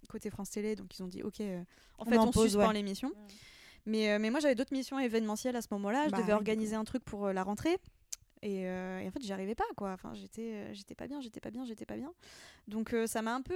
côté 0.09 0.31
France 0.31 0.51
Télé, 0.51 0.77
donc 0.77 0.97
ils 0.99 1.03
ont 1.03 1.09
dit 1.09 1.23
ok, 1.23 1.41
euh, 1.41 1.61
en 1.99 2.05
On 2.07 2.11
fait, 2.11 2.19
en 2.19 2.29
on 2.29 2.33
suspend 2.33 2.69
ouais. 2.69 2.75
l'émission. 2.75 3.11
Mais, 3.87 4.11
euh, 4.13 4.19
mais 4.19 4.31
moi, 4.31 4.41
j'avais 4.41 4.55
d'autres 4.55 4.73
missions 4.73 4.99
événementielles 4.99 5.57
à 5.57 5.61
ce 5.63 5.69
moment-là. 5.73 6.05
Je 6.07 6.11
Bah 6.13 6.19
devais 6.23 6.33
organiser 6.33 6.75
un 6.75 6.85
truc 6.85 7.05
pour 7.05 7.27
euh, 7.27 7.33
la 7.35 7.43
rentrée. 7.43 7.77
Et, 8.45 8.69
euh, 8.69 9.01
et 9.01 9.09
en 9.09 9.11
fait, 9.11 9.23
j'y 9.23 9.33
arrivais 9.33 9.55
pas, 9.55 9.65
quoi. 9.75 9.93
Enfin, 9.93 10.13
j'étais, 10.15 10.53
euh, 10.53 10.75
j'étais 10.75 10.95
pas 10.95 11.07
bien, 11.09 11.21
j'étais 11.21 11.41
pas 11.41 11.51
bien, 11.51 11.65
j'étais 11.65 11.87
pas 11.87 11.97
bien. 11.97 12.13
Donc, 12.69 12.93
euh, 12.93 13.07
ça 13.07 13.23
m'a 13.23 13.35
un 13.35 13.41
peu, 13.43 13.55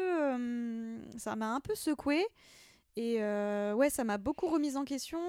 ça 1.18 1.36
m'a 1.36 1.53
un 1.55 1.61
peu 1.61 1.74
secoué. 1.74 2.26
Et 2.97 3.18
ouais, 3.74 3.91
ça 3.91 4.03
m'a 4.05 4.18
beaucoup 4.18 4.49
remise 4.49 4.76
en 4.76 4.84
question 4.84 5.20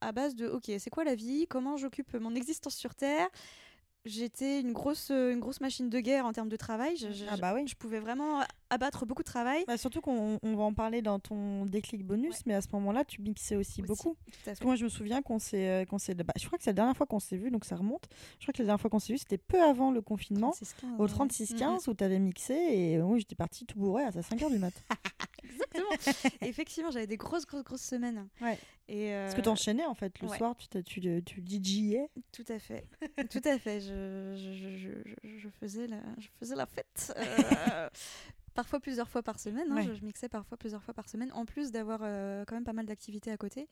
à 0.00 0.12
base 0.12 0.34
de, 0.34 0.46
ok, 0.48 0.70
c'est 0.78 0.90
quoi 0.90 1.02
la 1.04 1.14
vie? 1.14 1.46
Comment 1.48 1.76
j'occupe 1.78 2.14
mon 2.14 2.34
existence 2.34 2.76
sur 2.76 2.94
Terre? 2.94 3.28
J'étais 4.04 4.60
une 4.60 4.72
grosse, 4.74 5.10
une 5.10 5.40
grosse 5.40 5.62
machine 5.62 5.88
de 5.88 5.98
guerre 5.98 6.26
en 6.26 6.32
termes 6.34 6.50
de 6.50 6.56
travail. 6.56 6.94
Je, 6.98 7.10
je- 7.10 7.24
Ah 7.26 7.38
bah 7.38 7.54
oui. 7.54 7.66
je 7.66 7.74
pouvais 7.74 8.00
vraiment 8.00 8.42
abattre 8.74 9.06
beaucoup 9.06 9.22
de 9.22 9.26
travail. 9.28 9.64
Bah, 9.66 9.76
surtout 9.76 10.00
qu'on 10.00 10.38
on 10.42 10.54
va 10.56 10.64
en 10.64 10.74
parler 10.74 11.00
dans 11.02 11.18
ton 11.18 11.64
déclic 11.66 12.04
bonus, 12.04 12.34
Ouais. 12.36 12.42
mais 12.46 12.54
à 12.54 12.60
ce 12.60 12.68
moment-là, 12.72 13.04
tu 13.04 13.22
mixais 13.22 13.56
aussi, 13.56 13.80
Aussi, 13.80 13.82
beaucoup. 13.82 14.16
Parce 14.44 14.58
que 14.58 14.64
moi, 14.64 14.76
je 14.76 14.84
me 14.84 14.88
souviens 14.88 15.22
qu'on 15.22 15.38
s'est, 15.38 15.68
euh, 15.68 15.98
s'est, 15.98 16.14
bah, 16.14 16.32
je 16.38 16.46
crois 16.46 16.58
que 16.58 16.64
c'est 16.64 16.70
la 16.70 16.74
dernière 16.74 16.96
fois 16.96 17.06
qu'on 17.06 17.20
s'est 17.20 17.36
vu, 17.36 17.50
donc 17.50 17.64
ça 17.64 17.76
remonte. 17.76 18.04
Je 18.38 18.44
crois 18.44 18.52
que 18.52 18.58
la 18.58 18.66
dernière 18.66 18.80
fois 18.80 18.90
qu'on 18.90 18.98
s'est 18.98 19.12
vu, 19.12 19.18
c'était 19.18 19.38
peu 19.38 19.62
avant 19.62 19.90
le 19.90 20.02
confinement, 20.02 20.50
36-15, 20.52 20.96
au 20.98 21.02
ouais. 21.04 21.08
36-15, 21.08 21.88
où 21.90 21.94
tu 21.94 22.04
avais 22.04 22.18
mixé, 22.18 22.54
et 22.54 22.98
euh, 22.98 23.02
oui, 23.02 23.20
j'étais 23.20 23.34
partie 23.36 23.64
tout 23.64 23.78
bourré 23.78 24.04
à 24.04 24.10
5h 24.10 24.50
du 24.50 24.58
mat. 24.58 24.74
Exactement. 25.44 25.90
Effectivement, 26.42 26.90
j'avais 26.90 27.06
des 27.06 27.16
grosses, 27.16 27.46
grosses, 27.46 27.64
grosses 27.64 27.82
semaines. 27.82 28.26
Ouais. 28.40 28.58
Et 28.88 29.12
euh, 29.14 29.24
Parce 29.24 29.34
que 29.36 29.40
t'enchaînais, 29.40 29.84
en 29.86 29.94
fait, 29.94 30.20
le 30.20 30.28
ouais. 30.28 30.36
soir, 30.36 30.54
tu, 30.56 30.68
tu, 30.82 31.22
tu, 31.22 31.42
DJais. 31.46 32.10
Tout 32.32 32.44
à 32.48 32.58
fait. 32.58 32.86
Tout 33.30 33.40
à 33.44 33.58
fait. 33.58 33.80
Je, 33.80 34.34
je, 34.36 34.52
je, 34.52 34.76
je, 34.76 34.88
je- 35.22 35.38
je 35.38 35.48
faisais, 35.60 35.86
la, 35.86 36.00
je 36.18 36.28
faisais 36.40 36.54
la 36.56 36.66
fête. 36.66 37.14
euh, 37.16 37.88
parfois 38.54 38.80
plusieurs 38.80 39.08
fois 39.08 39.22
par 39.22 39.38
semaine. 39.38 39.70
hein. 39.70 39.76
Ouais. 39.76 39.82
je, 39.82 39.94
je 39.94 40.04
mixais 40.04 40.28
parfois 40.28 40.56
plusieurs 40.56 40.82
fois 40.82 40.94
par 40.94 41.08
semaine, 41.08 41.30
en 41.32 41.44
plus 41.44 41.70
d'avoir 41.72 42.00
euh, 42.02 42.44
quand 42.46 42.54
même 42.54 42.64
pas 42.64 42.72
mal 42.72 42.86
d'activités 42.86 43.30
à 43.30 43.36
côté. 43.36 43.68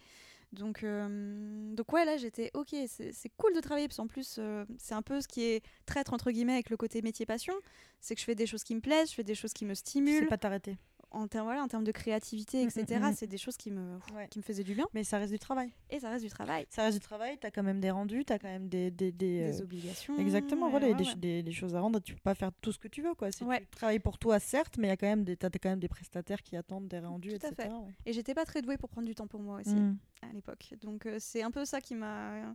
Donc, 0.52 0.82
euh, 0.84 1.74
donc 1.74 1.90
ouais, 1.94 2.04
là, 2.04 2.18
j'étais 2.18 2.50
ok, 2.52 2.74
c'est 2.86 3.12
c'est 3.12 3.30
cool 3.38 3.54
de 3.54 3.60
travailler, 3.60 3.88
parce 3.88 3.96
qu'en 3.96 4.06
plus, 4.06 4.36
euh, 4.38 4.66
c'est 4.78 4.94
un 4.94 5.00
peu 5.00 5.20
ce 5.22 5.28
qui 5.28 5.42
est 5.44 5.62
traître, 5.86 6.12
entre 6.12 6.30
guillemets, 6.30 6.52
avec 6.52 6.68
le 6.68 6.76
côté 6.76 7.00
métier-passion. 7.00 7.54
C'est 8.00 8.14
que 8.14 8.20
je 8.20 8.26
fais 8.26 8.34
des 8.34 8.46
choses 8.46 8.62
qui 8.64 8.74
me 8.74 8.80
plaisent, 8.80 9.08
je 9.10 9.14
fais 9.14 9.24
des 9.24 9.34
choses 9.34 9.54
qui 9.54 9.64
me 9.64 9.74
stimulent. 9.74 10.28
pas 10.28 10.36
t'arrêter. 10.36 10.76
En, 11.12 11.28
termes 11.28 11.44
voilà, 11.46 11.62
en 11.62 11.68
termes 11.68 11.84
de 11.84 11.92
créativité, 11.92 12.64
Mm, 12.64 12.68
etc., 12.68 13.00
mm, 13.00 13.08
mm. 13.10 13.14
c'est 13.14 13.26
des 13.26 13.38
choses 13.38 13.56
qui 13.56 13.70
me, 13.70 13.98
Ouais. 14.14 14.26
qui 14.30 14.38
me 14.38 14.42
faisaient 14.42 14.64
du 14.64 14.74
bien. 14.74 14.86
Mais 14.94 15.04
ça 15.04 15.18
reste 15.18 15.32
du 15.32 15.38
travail. 15.38 15.70
Et 15.90 16.00
ça 16.00 16.08
reste 16.10 16.24
du 16.24 16.30
travail. 16.30 16.66
Ça 16.70 16.82
reste 16.82 16.98
du 16.98 17.04
travail, 17.04 17.36
t'as 17.40 17.50
quand 17.50 17.62
même 17.62 17.80
des 17.80 17.90
rendus, 17.90 18.24
t'as 18.24 18.38
quand 18.38 18.48
même 18.48 18.68
des. 18.68 18.90
des, 18.90 19.12
des, 19.12 19.38
Des 19.50 19.60
euh, 19.60 19.62
obligations. 19.64 20.18
Exactement, 20.18 20.70
voilà, 20.70 20.86
il 20.86 20.90
y 20.90 20.94
a 20.94 20.96
ouais, 20.96 21.02
des, 21.04 21.08
ouais. 21.10 21.16
des- 21.16 21.42
des 21.42 21.52
choses 21.52 21.74
à 21.74 21.80
rendre, 21.80 22.00
tu 22.00 22.14
peux 22.14 22.20
pas 22.20 22.34
faire 22.34 22.50
tout 22.60 22.72
ce 22.72 22.78
que 22.78 22.88
tu 22.88 23.02
veux, 23.02 23.14
quoi. 23.14 23.30
Tu 23.30 23.44
travailles 23.70 23.98
pour 24.00 24.18
toi, 24.18 24.38
certes, 24.40 24.78
mais 24.78 24.86
il 24.88 24.90
y 24.90 24.94
a 24.94 24.96
quand 24.96 25.06
même 25.06 25.24
des, 25.24 25.36
t'as 25.36 25.50
quand 25.50 25.70
même 25.70 25.80
des 25.80 25.88
prestataires 25.88 26.42
qui 26.42 26.56
attendent 26.56 26.88
des 26.88 26.98
rendus, 26.98 27.28
Tout 27.38 27.46
à 27.46 27.48
etc. 27.50 27.54
fait. 27.62 27.68
ouais. 27.68 27.94
Et 28.06 28.12
j'étais 28.12 28.34
pas 28.34 28.44
très 28.44 28.62
douée 28.62 28.76
pour 28.78 28.88
prendre 28.88 29.06
du 29.06 29.14
temps 29.14 29.26
pour 29.26 29.40
moi 29.40 29.60
aussi 29.60 29.76
à 30.22 30.32
l'époque. 30.32 30.74
Donc 30.80 31.06
euh, 31.06 31.16
c'est 31.18 31.42
un 31.42 31.50
peu 31.50 31.64
ça 31.64 31.80
qui 31.80 31.94
m'a 31.94 32.54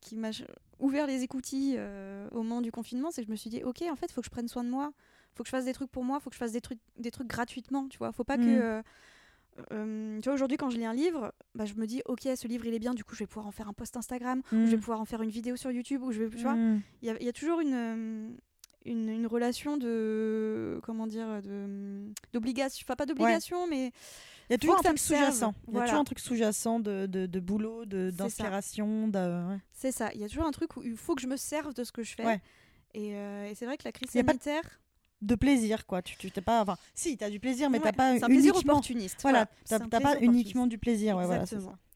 qui 0.00 0.14
m'a 0.16 0.30
ouvert 0.78 1.06
les 1.06 1.22
écoutilles 1.22 1.76
euh, 1.78 2.28
au 2.30 2.42
moment 2.42 2.60
du 2.60 2.70
confinement, 2.70 3.10
c'est 3.10 3.22
que 3.22 3.26
je 3.26 3.32
me 3.32 3.36
suis 3.36 3.48
dit 3.50 3.64
OK, 3.64 3.82
en 3.90 3.96
fait, 3.96 4.12
faut 4.12 4.20
que 4.20 4.26
je 4.26 4.30
prenne 4.30 4.46
soin 4.46 4.62
de 4.62 4.68
moi, 4.68 4.92
faut 5.36 5.42
que 5.42 5.48
je 5.48 5.50
fasse 5.50 5.64
des 5.66 5.72
trucs 5.74 5.90
pour 5.90 6.02
moi, 6.04 6.18
faut 6.20 6.30
que 6.30 6.34
je 6.34 6.38
fasse 6.40 6.52
des 6.52 6.60
trucs 6.60 6.78
des 6.98 7.10
trucs 7.10 7.28
gratuitement, 7.28 7.86
tu 7.88 7.98
vois, 7.98 8.10
faut 8.12 8.24
pas 8.24 8.36
que 8.38 8.42
euh, 8.46 8.82
euh, 9.72 10.18
tu 10.20 10.24
vois 10.24 10.34
aujourd'hui 10.34 10.56
quand 10.56 10.70
je 10.70 10.76
lis 10.76 10.84
un 10.84 10.92
livre, 10.94 11.32
bah, 11.54 11.64
je 11.64 11.74
me 11.74 11.86
dis 11.86 12.02
OK, 12.06 12.22
ce 12.36 12.46
livre 12.48 12.66
il 12.66 12.74
est 12.74 12.78
bien, 12.78 12.94
du 12.94 13.04
coup 13.04 13.14
je 13.14 13.20
vais 13.20 13.26
pouvoir 13.26 13.46
en 13.46 13.52
faire 13.52 13.68
un 13.68 13.72
post 13.72 13.96
Instagram, 13.96 14.42
ou 14.52 14.56
je 14.56 14.70
vais 14.70 14.76
Mm. 14.76 14.80
pouvoir 14.80 15.00
en 15.00 15.04
faire 15.04 15.22
une 15.22 15.30
vidéo 15.30 15.56
sur 15.56 15.70
YouTube 15.70 16.02
ou 16.02 16.12
je 16.12 16.22
vais 16.24 16.36
tu 16.36 16.42
vois, 16.42 16.54
Mm. 16.54 16.82
il 17.02 17.08
y, 17.08 17.10
a- 17.10 17.16
il 17.20 17.26
y 17.26 17.28
a 17.28 17.32
toujours 17.32 17.60
une, 17.60 17.74
euh, 17.74 18.28
une, 18.84 19.08
une 19.08 19.26
relation 19.26 19.76
de 19.78 20.78
comment 20.82 21.06
dire 21.06 21.42
de 21.42 22.06
d'obligation 22.32 22.84
enfin 22.86 22.94
pas 22.96 23.06
d'obligation 23.06 23.66
mais 23.66 23.92
Il 24.48 24.52
y 24.52 24.54
a 24.54 24.58
toujours 24.58 24.78
un 24.78 24.82
truc 24.82 24.98
sous-jacent. 24.98 25.54
Il 25.68 25.74
y 25.74 25.78
a 25.78 25.80
toujours 25.82 25.98
un 26.00 26.04
truc 26.04 26.18
sous-jacent 26.20 26.78
de, 26.78 27.06
de, 27.06 27.26
de 27.26 27.40
boulot, 27.40 27.84
d'inspiration. 27.84 29.08
de-. 29.08 29.56
C'est 29.72 29.90
ça, 29.90 30.10
il 30.14 30.20
y 30.20 30.24
a 30.24 30.28
toujours 30.28 30.46
un 30.46 30.52
truc 30.52 30.76
où 30.76 30.82
il 30.84 30.96
faut 30.96 31.14
que 31.16 31.22
je 31.22 31.26
me 31.26 31.36
serve 31.36 31.74
de 31.74 31.82
ce 31.82 31.90
que 31.92 32.02
je 32.04 32.14
fais. 32.14 32.24
Ouais. 32.24 32.40
Et, 32.94 33.16
euh, 33.16 33.48
et 33.50 33.54
c'est 33.56 33.66
vrai 33.66 33.76
que 33.76 33.82
la 33.84 33.90
crise 33.92 34.08
a 34.16 34.22
pas 34.24 34.32
de- 35.22 35.34
plaisir, 35.34 35.86
quoi. 35.86 36.02
Tu 36.02 36.16
tu- 36.16 36.30
t'es 36.30 36.40
pas. 36.40 36.62
Enfin, 36.62 36.76
si, 36.94 37.16
t'as 37.16 37.30
du 37.30 37.40
plaisir, 37.40 37.70
mais 37.70 37.78
ouais, 37.78 37.84
t'as 37.84 37.92
pas 37.92 38.10
un 38.10 38.18
plaisir 38.28 38.54
opportuniste. 38.72 39.18
Voilà, 39.22 39.46
C'est 39.64 39.88
t'as 39.88 40.00
pas 40.00 40.14
uniquement 40.20 40.66
du 40.66 40.78
plaisir. 40.78 41.16
Ouais, 41.16 41.26
voilà. 41.26 41.46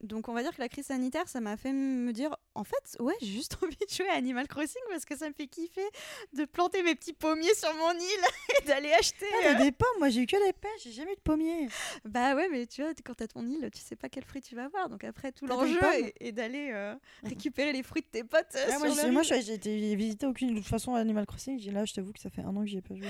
Donc 0.03 0.29
on 0.29 0.33
va 0.35 0.43
dire 0.43 0.55
que 0.55 0.61
la 0.61 0.69
crise 0.69 0.87
sanitaire, 0.87 1.29
ça 1.29 1.41
m'a 1.41 1.57
fait 1.57 1.73
me 1.73 2.13
dire, 2.13 2.35
en 2.55 2.65
fait, 2.65 2.97
ouais, 3.01 3.15
j'ai 3.21 3.27
juste 3.29 3.57
envie 3.63 3.77
de 3.77 3.95
jouer 3.95 4.09
à 4.09 4.15
Animal 4.15 4.49
Crossing 4.49 4.81
parce 4.91 5.05
que 5.05 5.17
ça 5.17 5.29
me 5.29 5.35
fait 5.35 5.47
kiffer 5.47 5.87
de 6.33 6.45
planter 6.45 6.83
mes 6.83 6.95
petits 6.95 7.13
pommiers 7.13 7.55
sur 7.55 7.73
mon 7.75 7.93
île 7.93 8.25
et 8.63 8.67
d'aller 8.67 8.93
acheter. 8.93 9.27
Ah, 9.35 9.39
t'as 9.43 9.55
des 9.63 9.73
pommes, 9.73 9.89
moi 9.99 10.09
j'ai 10.09 10.23
eu 10.23 10.27
que 10.27 10.45
des 10.47 10.53
pêches, 10.53 10.83
j'ai 10.85 10.93
jamais 10.93 11.13
eu 11.13 11.17
de 11.17 11.21
pommiers. 11.21 11.69
Bah 12.05 12.35
ouais, 12.35 12.49
mais 12.51 12.67
tu 12.67 12.83
vois, 12.83 12.93
quand 13.05 13.15
t'as 13.15 13.27
ton 13.29 13.47
île, 13.47 13.69
tu 13.73 13.81
sais 13.81 13.97
pas 13.97 14.09
quel 14.09 14.25
fruit 14.25 14.41
tu 14.43 14.55
vas 14.55 14.65
avoir. 14.65 14.89
Donc 14.89 15.05
après, 15.05 15.33
tout 15.33 15.47
l'enjeu 15.47 15.81
est, 15.95 16.15
est 16.21 16.33
d'aller 16.33 16.71
euh, 16.73 16.95
récupérer 17.25 17.73
les 17.73 17.83
fruits 17.83 18.03
de 18.03 18.07
tes 18.09 18.25
potes. 18.25 18.47
euh, 18.55 18.67
Ah, 18.73 18.79
moi, 18.79 18.91
sur 18.91 19.13
moi 19.13 19.23
j'ai 19.23 19.95
visité 19.97 20.27
aucune 20.27 20.51
de 20.55 20.59
toute 20.61 20.69
façon 20.69 20.95
Animal 20.95 21.27
Crossing. 21.27 21.59
J'ai- 21.59 21.71
Là, 21.71 21.85
je 21.85 21.95
t'avoue 21.95 22.13
que 22.13 22.19
ça 22.21 22.31
fait 22.31 22.43
un 22.43 22.57
an 22.57 22.61
que 22.63 22.67
j'y 22.67 22.79
ai 22.79 22.83
pas 22.83 22.95
joué. 22.97 23.07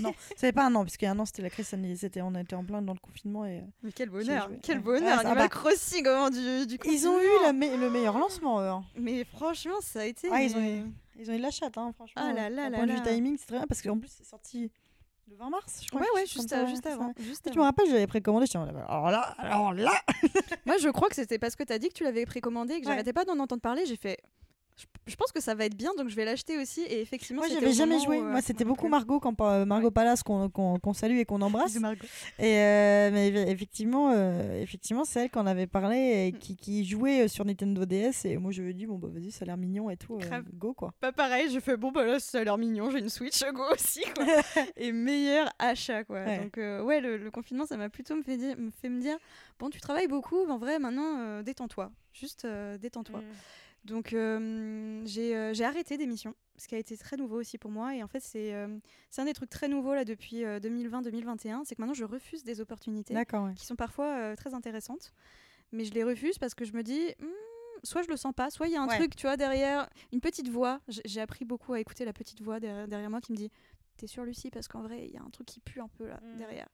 non, 0.00 0.14
ça 0.30 0.36
fait 0.36 0.52
pas 0.52 0.64
un 0.66 0.74
an, 0.76 0.84
parce 0.84 0.96
qu'il 0.96 1.06
y 1.06 1.08
a 1.08 1.12
un 1.12 1.18
an 1.18 1.24
c'était 1.26 1.42
la 1.42 1.50
crise 1.50 1.66
sanitaire, 1.68 2.24
on 2.26 2.34
était 2.36 2.54
en 2.54 2.64
plein 2.64 2.82
dans 2.82 2.92
le 2.92 2.98
confinement 3.00 3.44
et. 3.44 3.58
euh, 3.58 3.62
Mais 3.82 3.92
quel 3.92 4.10
bonheur, 4.10 4.48
quel 4.62 4.78
bonheur. 4.80 5.16
Ah, 5.16 5.20
Animal 5.20 5.38
va. 5.38 5.48
Crossing 5.48 6.06
moment 6.30 6.62
du, 6.64 6.66
du 6.66 6.78
Ils 6.90 7.06
ont 7.08 7.12
eu 7.20 7.24
confinement. 7.24 7.42
la 7.42 7.52
me- 7.52 7.76
le 7.76 7.90
meilleur 7.90 8.18
lancement. 8.18 8.60
eux, 8.60 8.68
hein. 8.68 8.84
Mais 8.96 9.24
franchement, 9.24 9.80
ça 9.80 10.00
a 10.00 10.04
été. 10.04 10.28
Ah, 10.30 10.42
ils 10.42 10.56
ont 10.56 10.60
eu, 10.60 10.82
ils 11.18 11.30
ont 11.30 11.34
eu 11.34 11.38
de 11.38 11.42
la 11.42 11.50
chatte, 11.50 11.76
hein, 11.78 11.92
franchement. 11.94 12.22
Ah 12.24 12.32
là 12.32 12.48
là 12.50 12.64
D'un 12.64 12.70
là 12.70 12.76
point 12.78 12.86
de 12.86 12.92
vue 12.92 12.98
là. 12.98 13.04
timing, 13.12 13.36
c'est 13.38 13.46
très 13.46 13.58
bien 13.58 13.66
parce 13.66 13.82
qu'en 13.82 13.98
plus 13.98 14.10
c'est 14.16 14.24
sorti 14.26 14.70
le 15.28 15.36
20 15.36 15.50
mars, 15.50 15.80
je 15.82 15.88
crois. 15.88 16.00
Ouais, 16.00 16.06
quelque 16.06 16.14
ouais, 16.16 16.26
chose 16.26 16.42
juste, 16.42 16.50
comme 16.50 16.58
ça, 16.60 16.66
juste 16.66 16.82
c'est 16.84 16.92
avant. 16.92 17.12
ça. 17.16 17.22
juste 17.22 17.42
Tu 17.44 17.48
avant. 17.50 17.60
me 17.60 17.64
rappelles, 17.64 17.88
j'avais 17.90 18.06
précommandé, 18.06 18.46
j'étais 18.46 18.58
en 18.58 18.66
mode, 18.66 18.76
alors 18.88 19.10
là, 19.10 19.20
alors 19.38 19.72
là. 19.74 19.90
Moi, 20.66 20.76
je 20.78 20.88
crois 20.88 21.08
que 21.08 21.16
c'était 21.16 21.38
parce 21.38 21.56
que 21.56 21.64
tu 21.64 21.72
as 21.72 21.78
dit 21.78 21.88
que 21.88 21.94
tu 21.94 22.04
l'avais 22.04 22.26
précommandé 22.26 22.74
et 22.74 22.80
que 22.80 22.86
Ouais. 22.86 22.92
j'arrêtais 22.92 23.12
pas 23.12 23.24
d'en 23.24 23.38
entendre 23.40 23.60
parler. 23.60 23.86
J'ai 23.86 23.96
fait. 23.96 24.18
Je, 25.06 25.14
pense 25.14 25.30
que 25.32 25.40
ça 25.40 25.54
va 25.54 25.64
être 25.66 25.76
bien, 25.76 25.92
donc 25.96 26.08
je 26.08 26.16
vais 26.16 26.24
l'acheter 26.24 26.58
aussi. 26.58 26.80
Et 26.82 27.00
effectivement, 27.00 27.40
Moi, 27.42 27.48
j'avais 27.48 27.72
jamais 27.72 27.98
joué. 28.00 28.18
où, 28.18 28.24
euh, 28.24 28.30
Moi, 28.32 28.42
c'était 28.42 28.64
beaucoup 28.64 28.82
plus. 28.82 28.90
Margot, 28.90 29.20
quand, 29.20 29.40
euh, 29.40 29.64
Margot. 29.64 29.90
Palace 29.92 30.22
qu'on 30.24 30.50
qu'on- 30.50 30.78
qu'on 30.80 30.92
salue 30.92 31.18
et 31.18 31.24
qu'on 31.24 31.40
embrasse. 31.42 31.76
Et 31.76 31.80
euh, 32.58 33.10
mais 33.12 33.30
eff- 33.30 33.48
effectivement, 33.48 34.10
euh, 34.12 34.60
effectivement, 34.60 35.04
c'est 35.04 35.20
elle 35.24 35.30
qu'on 35.30 35.46
avait 35.46 35.66
parlé 35.68 35.96
et 35.96 36.32
Mm. 36.32 36.38
qui, 36.38 36.56
qui 36.56 36.84
jouait 36.84 37.22
euh, 37.24 37.28
sur 37.28 37.44
Nintendo 37.44 37.86
DS. 37.86 38.24
Et 38.24 38.36
moi, 38.36 38.50
je 38.50 38.62
lui 38.62 38.70
ai 38.72 38.74
dit, 38.74 38.84
bon, 38.86 38.96
bah 38.98 39.08
vas-y, 39.10 39.30
ça 39.30 39.44
a 39.44 39.46
l'air 39.46 39.56
mignon 39.56 39.88
et 39.90 39.96
tout. 39.96 40.18
euh, 40.20 40.42
go, 40.54 40.74
quoi. 40.74 40.92
Pas 41.00 41.12
pareil, 41.12 41.50
je 41.50 41.60
fais 41.60 41.76
bon, 41.76 41.92
bah 41.92 42.04
là, 42.04 42.18
ça 42.18 42.40
a 42.40 42.44
l'air 42.44 42.58
mignon, 42.58 42.90
j'ai 42.90 42.98
une 42.98 43.08
Switch 43.08 43.40
Go 43.54 43.62
aussi, 43.72 44.02
quoi. 44.14 44.24
et 44.76 44.90
meilleur 44.92 45.48
achat, 45.60 46.02
quoi. 46.04 46.22
Ouais. 46.24 46.38
Donc, 46.40 46.58
euh, 46.58 46.82
ouais, 46.82 47.00
le, 47.00 47.16
le 47.16 47.30
confinement, 47.30 47.64
ça 47.64 47.76
m'a 47.76 47.88
plutôt 47.88 48.16
me 48.16 48.22
fait, 48.22 48.36
dire, 48.36 48.56
me 48.58 48.70
fait 48.70 48.88
me 48.88 49.00
dire 49.00 49.16
bon, 49.58 49.70
tu 49.70 49.80
travailles 49.80 50.08
beaucoup, 50.08 50.44
en 50.50 50.58
vrai, 50.58 50.78
maintenant, 50.80 51.20
euh, 51.20 51.42
détends-toi. 51.44 51.90
Juste 52.12 52.44
euh, 52.44 52.76
détends-toi. 52.78 53.20
Donc 53.86 54.12
euh, 54.12 55.02
j'ai 55.06 55.36
euh, 55.36 55.54
j'ai 55.54 55.64
arrêté 55.64 55.96
des 55.96 56.06
missions, 56.06 56.34
ce 56.56 56.66
qui 56.68 56.74
a 56.74 56.78
été 56.78 56.96
très 56.96 57.16
nouveau 57.16 57.38
aussi 57.40 57.56
pour 57.58 57.70
moi. 57.70 57.94
Et 57.94 58.02
en 58.02 58.08
fait, 58.08 58.20
c'est 58.20 58.52
euh, 58.54 58.78
c'est 59.10 59.22
un 59.22 59.26
des 59.26 59.32
trucs 59.32 59.50
très 59.50 59.68
nouveaux 59.68 59.94
là 59.94 60.04
depuis 60.04 60.42
2020-2021, 60.44 61.62
c'est 61.64 61.74
que 61.74 61.80
maintenant 61.82 61.94
je 61.94 62.04
refuse 62.04 62.44
des 62.44 62.60
opportunités 62.60 63.14
ouais. 63.14 63.26
qui 63.56 63.64
sont 63.66 63.76
parfois 63.76 64.06
euh, 64.16 64.36
très 64.36 64.54
intéressantes, 64.54 65.12
mais 65.72 65.84
je 65.84 65.92
les 65.94 66.04
refuse 66.04 66.38
parce 66.38 66.54
que 66.54 66.64
je 66.64 66.72
me 66.72 66.82
dis. 66.82 67.00
Hmm, 67.20 67.26
Soit 67.84 68.02
je 68.02 68.08
le 68.08 68.16
sens 68.16 68.32
pas, 68.34 68.48
soit 68.48 68.66
il 68.68 68.72
y 68.72 68.76
a 68.76 68.80
un 68.82 68.88
Ouais. 68.88 68.96
truc, 68.96 69.14
tu 69.14 69.26
vois, 69.26 69.36
derrière, 69.36 69.86
une 70.10 70.20
petite 70.20 70.48
voix. 70.48 70.80
J'ai 71.04 71.20
appris 71.20 71.44
beaucoup 71.44 71.74
à 71.74 71.78
écouter 71.78 72.06
la 72.06 72.14
petite 72.14 72.40
voix 72.40 72.58
derrière, 72.58 72.88
derrière 72.88 73.10
moi 73.10 73.20
qui 73.20 73.32
me 73.32 73.36
dit 73.36 73.50
T'es 73.98 74.06
sûre, 74.06 74.24
Lucie 74.24 74.50
Parce 74.50 74.66
qu'en 74.66 74.80
vrai, 74.80 75.04
il 75.06 75.12
y 75.12 75.18
a 75.18 75.20
un 75.22 75.28
truc 75.28 75.46
qui 75.46 75.60
pue 75.60 75.80
un 75.80 75.86
peu 75.88 76.06
là, 76.08 76.18
Mm. 76.22 76.38
derrière. 76.38 76.68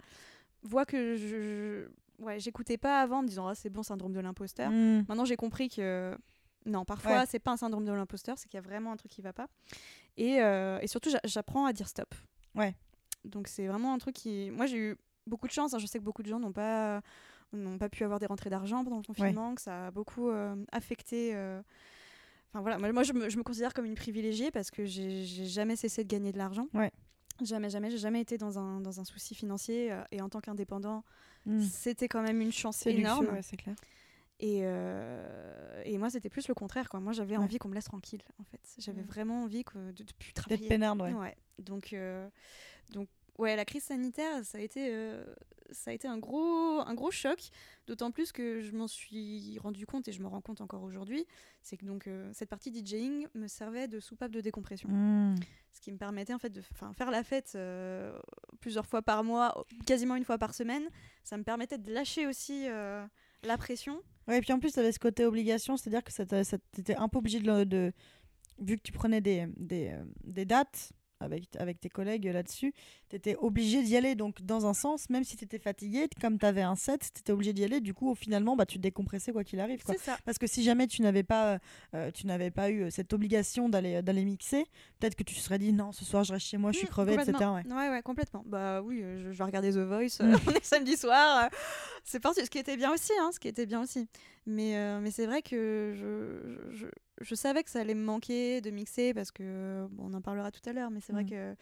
Voix 0.63 0.87
que 0.87 1.17
je, 1.17 1.27
je- 1.43 2.25
ouais, 2.25 2.39
j'écoutais 2.39 2.79
pas 2.79 3.01
avant 3.03 3.19
en 3.19 3.23
me 3.23 3.27
disant 3.27 3.49
Ah, 3.49 3.55
c'est 3.57 3.69
bon, 3.69 3.83
syndrome 3.83 4.13
de 4.13 4.21
l'imposteur. 4.21 4.71
Mm. 4.71 5.05
Maintenant, 5.09 5.25
j'ai 5.25 5.37
compris 5.37 5.69
que 5.69 6.17
non, 6.67 6.85
parfois, 6.85 7.21
Ouais. 7.21 7.27
c'est 7.29 7.39
pas 7.39 7.53
un 7.53 7.57
syndrome 7.57 7.85
de 7.85 7.93
l'imposteur, 7.93 8.39
c'est 8.39 8.49
qu'il 8.49 8.57
y 8.59 8.63
a 8.63 8.67
vraiment 8.67 8.93
un 8.93 8.97
truc 8.97 9.11
qui 9.11 9.23
va 9.23 9.33
pas. 9.33 9.49
Et, 10.17 10.41
euh, 10.43 10.79
et 10.81 10.87
surtout, 10.87 11.11
j'a- 11.11 11.21
j'apprends 11.25 11.67
à 11.67 11.73
dire 11.73 11.89
stop. 11.89 12.15
Ouais. 12.55 12.75
Donc, 13.25 13.49
c'est 13.49 13.67
vraiment 13.67 13.95
un 13.95 13.99
truc 13.99 14.15
qui. 14.15 14.51
Moi, 14.51 14.67
j'ai 14.67 14.77
eu 14.79 14.97
beaucoup 15.27 15.47
de 15.47 15.53
chance. 15.53 15.75
hein. 15.75 15.79
Je 15.79 15.87
sais 15.87 15.99
que 15.99 16.05
beaucoup 16.05 16.23
de 16.23 16.29
gens 16.29 16.39
n'ont 16.41 16.53
pas, 16.53 17.01
n'ont 17.53 17.79
pas 17.79 17.89
pu 17.89 18.05
avoir 18.05 18.19
des 18.19 18.27
rentrées 18.27 18.51
d'argent 18.51 18.83
pendant 18.85 18.97
le 18.99 19.03
confinement, 19.05 19.55
que 19.55 19.61
ça 19.63 19.87
a 19.87 19.91
beaucoup 19.91 20.29
euh, 20.29 20.57
affecté. 20.73 21.35
euh, 21.35 21.63
Enfin 22.51 22.61
voilà, 22.61 22.77
moi, 22.79 22.93
moi, 22.93 23.03
je, 23.03 23.15
me, 23.15 23.31
je 23.31 23.39
me 23.39 23.43
considère 23.43 23.73
comme 23.73 23.87
une 23.87 23.95
privilégiée 23.95 24.51
parce 24.51 24.71
que 24.71 24.85
j'ai 24.85 25.25
jamais 25.47 25.75
cessé 25.77 26.05
de 26.05 26.09
gagner 26.09 26.33
de 26.33 26.39
l'argent. 26.39 26.67
Ouais. 26.75 26.91
Jamais, 27.43 27.71
jamais, 27.71 27.91
j'ai 27.91 27.97
jamais 27.97 28.21
été 28.21 28.37
dans 28.37 28.59
un, 28.59 28.81
dans 28.83 29.01
un 29.01 29.05
souci 29.05 29.35
financier. 29.35 29.97
et 30.11 30.21
en 30.21 30.29
tant 30.29 30.41
qu'indépendant, 30.41 31.03
Mm. 31.47 31.61
c'était 31.63 32.07
quand 32.09 32.23
même 32.23 32.41
une 32.41 32.53
chance 32.53 32.87
énorme. 32.87 33.23
luxueux, 33.23 33.35
ouais, 33.37 33.43
c'est 33.43 33.57
clair. 33.57 33.75
Et, 34.45 34.63
euh, 34.65 35.83
et 35.85 35.97
moi, 35.99 36.11
c'était 36.11 36.29
plus 36.29 36.49
le 36.49 36.55
contraire. 36.55 36.89
Quoi. 36.89 36.99
Moi, 36.99 37.13
j'avais 37.13 37.37
Ouais. 37.37 37.43
envie 37.45 37.59
qu'on 37.59 37.69
me 37.69 37.75
laisse 37.75 37.85
tranquille, 37.85 38.23
en 38.41 38.45
fait. 38.45 38.61
J'avais 38.79 39.03
Mm. 39.03 39.07
vraiment 39.07 39.43
envie 39.45 39.63
que, 39.63 39.79
de 39.93 40.03
ne 40.03 40.09
plus 40.19 40.33
D'être 40.33 40.35
travailler. 40.35 40.69
peinarde, 40.69 41.01
ouais. 41.01 41.13
Ouais. 41.13 41.37
Donc, 41.61 41.93
euh, 41.93 42.29
donc, 42.93 43.09
ouais, 43.39 43.55
la 43.55 43.65
crise 43.65 43.85
sanitaire, 43.85 44.45
ça 44.45 44.59
a 44.59 44.61
été, 44.61 44.89
euh, 44.93 45.25
ça 45.71 45.93
a 45.93 45.95
été 45.95 46.09
un, 46.09 46.19
gros, 46.19 46.81
un 46.85 46.93
gros 46.95 47.13
choc. 47.13 47.51
D'autant 47.87 48.11
plus 48.11 48.33
que 48.33 48.61
je 48.61 48.73
m'en 48.73 48.89
suis 48.89 49.59
rendu 49.61 49.87
compte, 49.87 50.09
et 50.09 50.13
je 50.13 50.21
me 50.21 50.27
rends 50.27 50.41
compte 50.41 50.61
encore 50.61 50.83
aujourd'hui, 50.83 51.25
c'est 51.63 51.77
que 51.77 51.85
donc, 51.87 52.09
cette 52.33 52.49
partie 52.49 52.73
DJing 52.73 53.29
me 53.35 53.47
servait 53.47 53.87
de 53.87 54.01
soupape 54.01 54.33
de 54.33 54.41
décompression. 54.41 54.89
Mm. 54.89 55.37
Ce 55.73 55.81
qui 55.81 55.93
me 55.93 55.99
permettait 55.99 56.35
en 56.35 56.39
fait 56.41 56.51
de 56.51 56.63
faire 56.97 57.11
la 57.13 57.23
fête 57.23 57.57
plusieurs 58.61 58.87
fois 58.87 59.03
par 59.03 59.23
mois, 59.23 59.65
quasiment 59.87 60.17
une 60.17 60.25
fois 60.25 60.39
par 60.39 60.53
semaine. 60.53 60.89
Ça 61.23 61.37
me 61.39 61.45
permettait 61.45 61.79
de 61.79 61.93
lâcher 61.93 62.27
aussi 62.27 62.67
la 62.67 63.57
pression. 63.57 64.03
Ouais, 64.29 64.39
et 64.39 64.41
puis 64.41 64.53
en 64.53 64.59
plus, 64.61 64.73
tu 64.73 64.79
avais 64.79 64.93
ce 64.93 64.99
côté 64.99 65.25
obligation, 65.25 65.77
c'est-à-dire 65.77 66.05
que 66.05 66.13
ça 66.13 66.25
un 66.97 67.09
peu 67.09 67.19
obligé 67.19 67.41
de, 67.41 67.65
de- 67.65 67.93
Vu 68.61 68.77
que 68.79 68.83
tu 68.83 68.93
prenais 68.93 69.21
des, 69.21 69.49
des, 69.57 69.91
euh, 69.91 70.05
des 70.25 70.45
dates 70.45 70.93
avec, 71.23 71.45
avec 71.59 71.81
tes 71.81 71.89
collègues 71.89 72.27
là-dessus, 72.27 72.75
tu 73.09 73.17
étais 73.17 73.37
obligé 73.37 73.83
d'y 73.83 73.97
aller. 73.97 74.15
Donc, 74.15 74.43
dans 74.43 74.67
un 74.67 74.75
sens, 74.75 75.09
même 75.11 75.25
si 75.25 75.37
tu 75.37 75.45
étais 75.45 75.59
fatigué, 75.59 76.09
comme 76.21 76.39
tu 76.39 76.47
avais 76.47 76.63
un 76.63 76.77
set, 76.77 77.11
tu 77.15 77.21
étais 77.21 77.33
obligé 77.33 77.53
d'y 77.53 77.65
aller. 77.65 77.81
Du 77.81 77.95
coup, 77.95 78.15
finalement, 78.15 78.57
bah, 78.57 78.67
tu 78.67 78.77
te 78.79 78.83
décompressais 78.83 79.33
quoi 79.33 79.45
qu'il 79.45 79.61
arrive. 79.61 79.83
Quoi. 79.85 79.95
Ça. 79.99 80.19
Parce 80.25 80.39
que 80.39 80.47
si 80.47 80.63
jamais 80.63 80.87
tu 80.87 81.03
n'avais 81.03 81.23
pas, 81.23 81.59
euh, 81.95 82.11
tu 82.11 82.27
n'avais 82.27 82.51
pas 82.51 82.71
eu 82.71 82.91
cette 82.91 83.13
obligation 83.13 83.69
d'aller 83.69 84.03
d'aller 84.03 84.25
mixer, 84.25 84.65
peut-être 84.99 85.15
que 85.15 85.23
tu 85.23 85.35
te 85.35 85.41
serais 85.41 85.59
dit 85.59 85.73
non, 85.73 85.93
ce 85.93 86.05
soir 86.05 86.25
je 86.25 86.33
reste 86.33 86.47
chez 86.47 86.57
moi, 86.59 86.73
je 86.73 86.79
suis 86.79 86.87
Mm, 86.87 86.91
crevée, 86.91 87.15
etc. 87.15 87.33
Ouais. 87.39 87.73
Ouais, 87.73 87.89
ouais, 87.91 88.03
complètement. 88.03 88.43
Bah 88.47 88.83
oui, 88.83 89.01
euh, 89.03 89.19
je, 89.19 89.33
je 89.33 89.39
vais 89.39 89.45
regarder 89.45 89.71
The 89.73 89.79
Voice. 89.79 90.19
Mm. 90.21 90.35
euh, 90.35 90.39
on 90.47 90.51
est 90.51 90.65
samedi 90.65 90.97
soir. 90.97 91.45
euh, 91.45 91.49
c'est 92.05 92.21
parti. 92.21 92.45
Ce 92.45 92.51
qui 92.51 92.59
était 92.59 92.77
bien 92.77 92.93
aussi, 92.93 93.13
hein, 93.21 93.31
ce 93.33 93.39
qui 93.41 93.49
était 93.49 93.67
bien 93.67 93.81
aussi. 93.83 94.09
Mais, 94.47 94.77
euh, 94.77 95.01
mais 95.01 95.11
c'est 95.11 95.27
vrai 95.27 95.41
que 95.43 95.93
je, 95.95 96.73
je, 96.75 96.87
je 97.21 97.35
savais 97.35 97.63
que 97.63 97.71
ça 97.71 97.81
allait 97.81 97.95
me 97.95 98.03
manquer 98.05 98.61
de 98.61 98.71
mixer 98.71 99.15
parce 99.15 99.31
que, 99.31 99.87
bon, 99.91 100.11
on 100.11 100.15
en 100.15 100.21
parlera 100.21 100.51
tout 100.51 100.69
à 100.69 100.73
l'heure, 100.73 100.91
mais 100.91 101.01
c'est 101.01 101.13
vrai 101.13 101.25
Mm. 101.25 101.31
que 101.31 101.57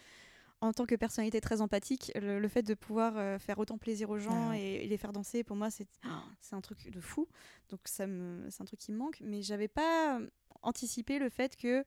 en 0.62 0.72
tant 0.74 0.84
que 0.84 0.94
personnalité 0.94 1.40
très 1.40 1.60
empathique, 1.62 2.12
le, 2.20 2.38
le 2.38 2.48
fait 2.48 2.62
de 2.62 2.74
pouvoir 2.74 3.16
euh, 3.16 3.38
faire 3.38 3.58
autant 3.58 3.78
plaisir 3.78 4.10
aux 4.10 4.18
gens 4.18 4.48
Ah 4.48 4.50
ouais. 4.50 4.60
et, 4.60 4.84
et 4.84 4.88
les 4.88 4.96
faire 4.98 5.12
danser, 5.12 5.42
pour 5.44 5.56
moi, 5.56 5.70
c'est 5.70 5.86
c'est 6.40 6.54
un 6.54 6.60
truc 6.60 6.90
de 6.90 7.00
fou. 7.00 7.28
Donc 7.70 7.80
c'est 7.84 8.02
un 8.04 8.64
truc 8.66 8.78
qui 8.80 8.92
me 8.92 8.98
manque. 8.98 9.20
Mais 9.22 9.42
j'avais 9.42 9.68
pas 9.68 10.18
anticipé 10.62 11.18
le 11.18 11.28
fait 11.30 11.56
que 11.56 11.82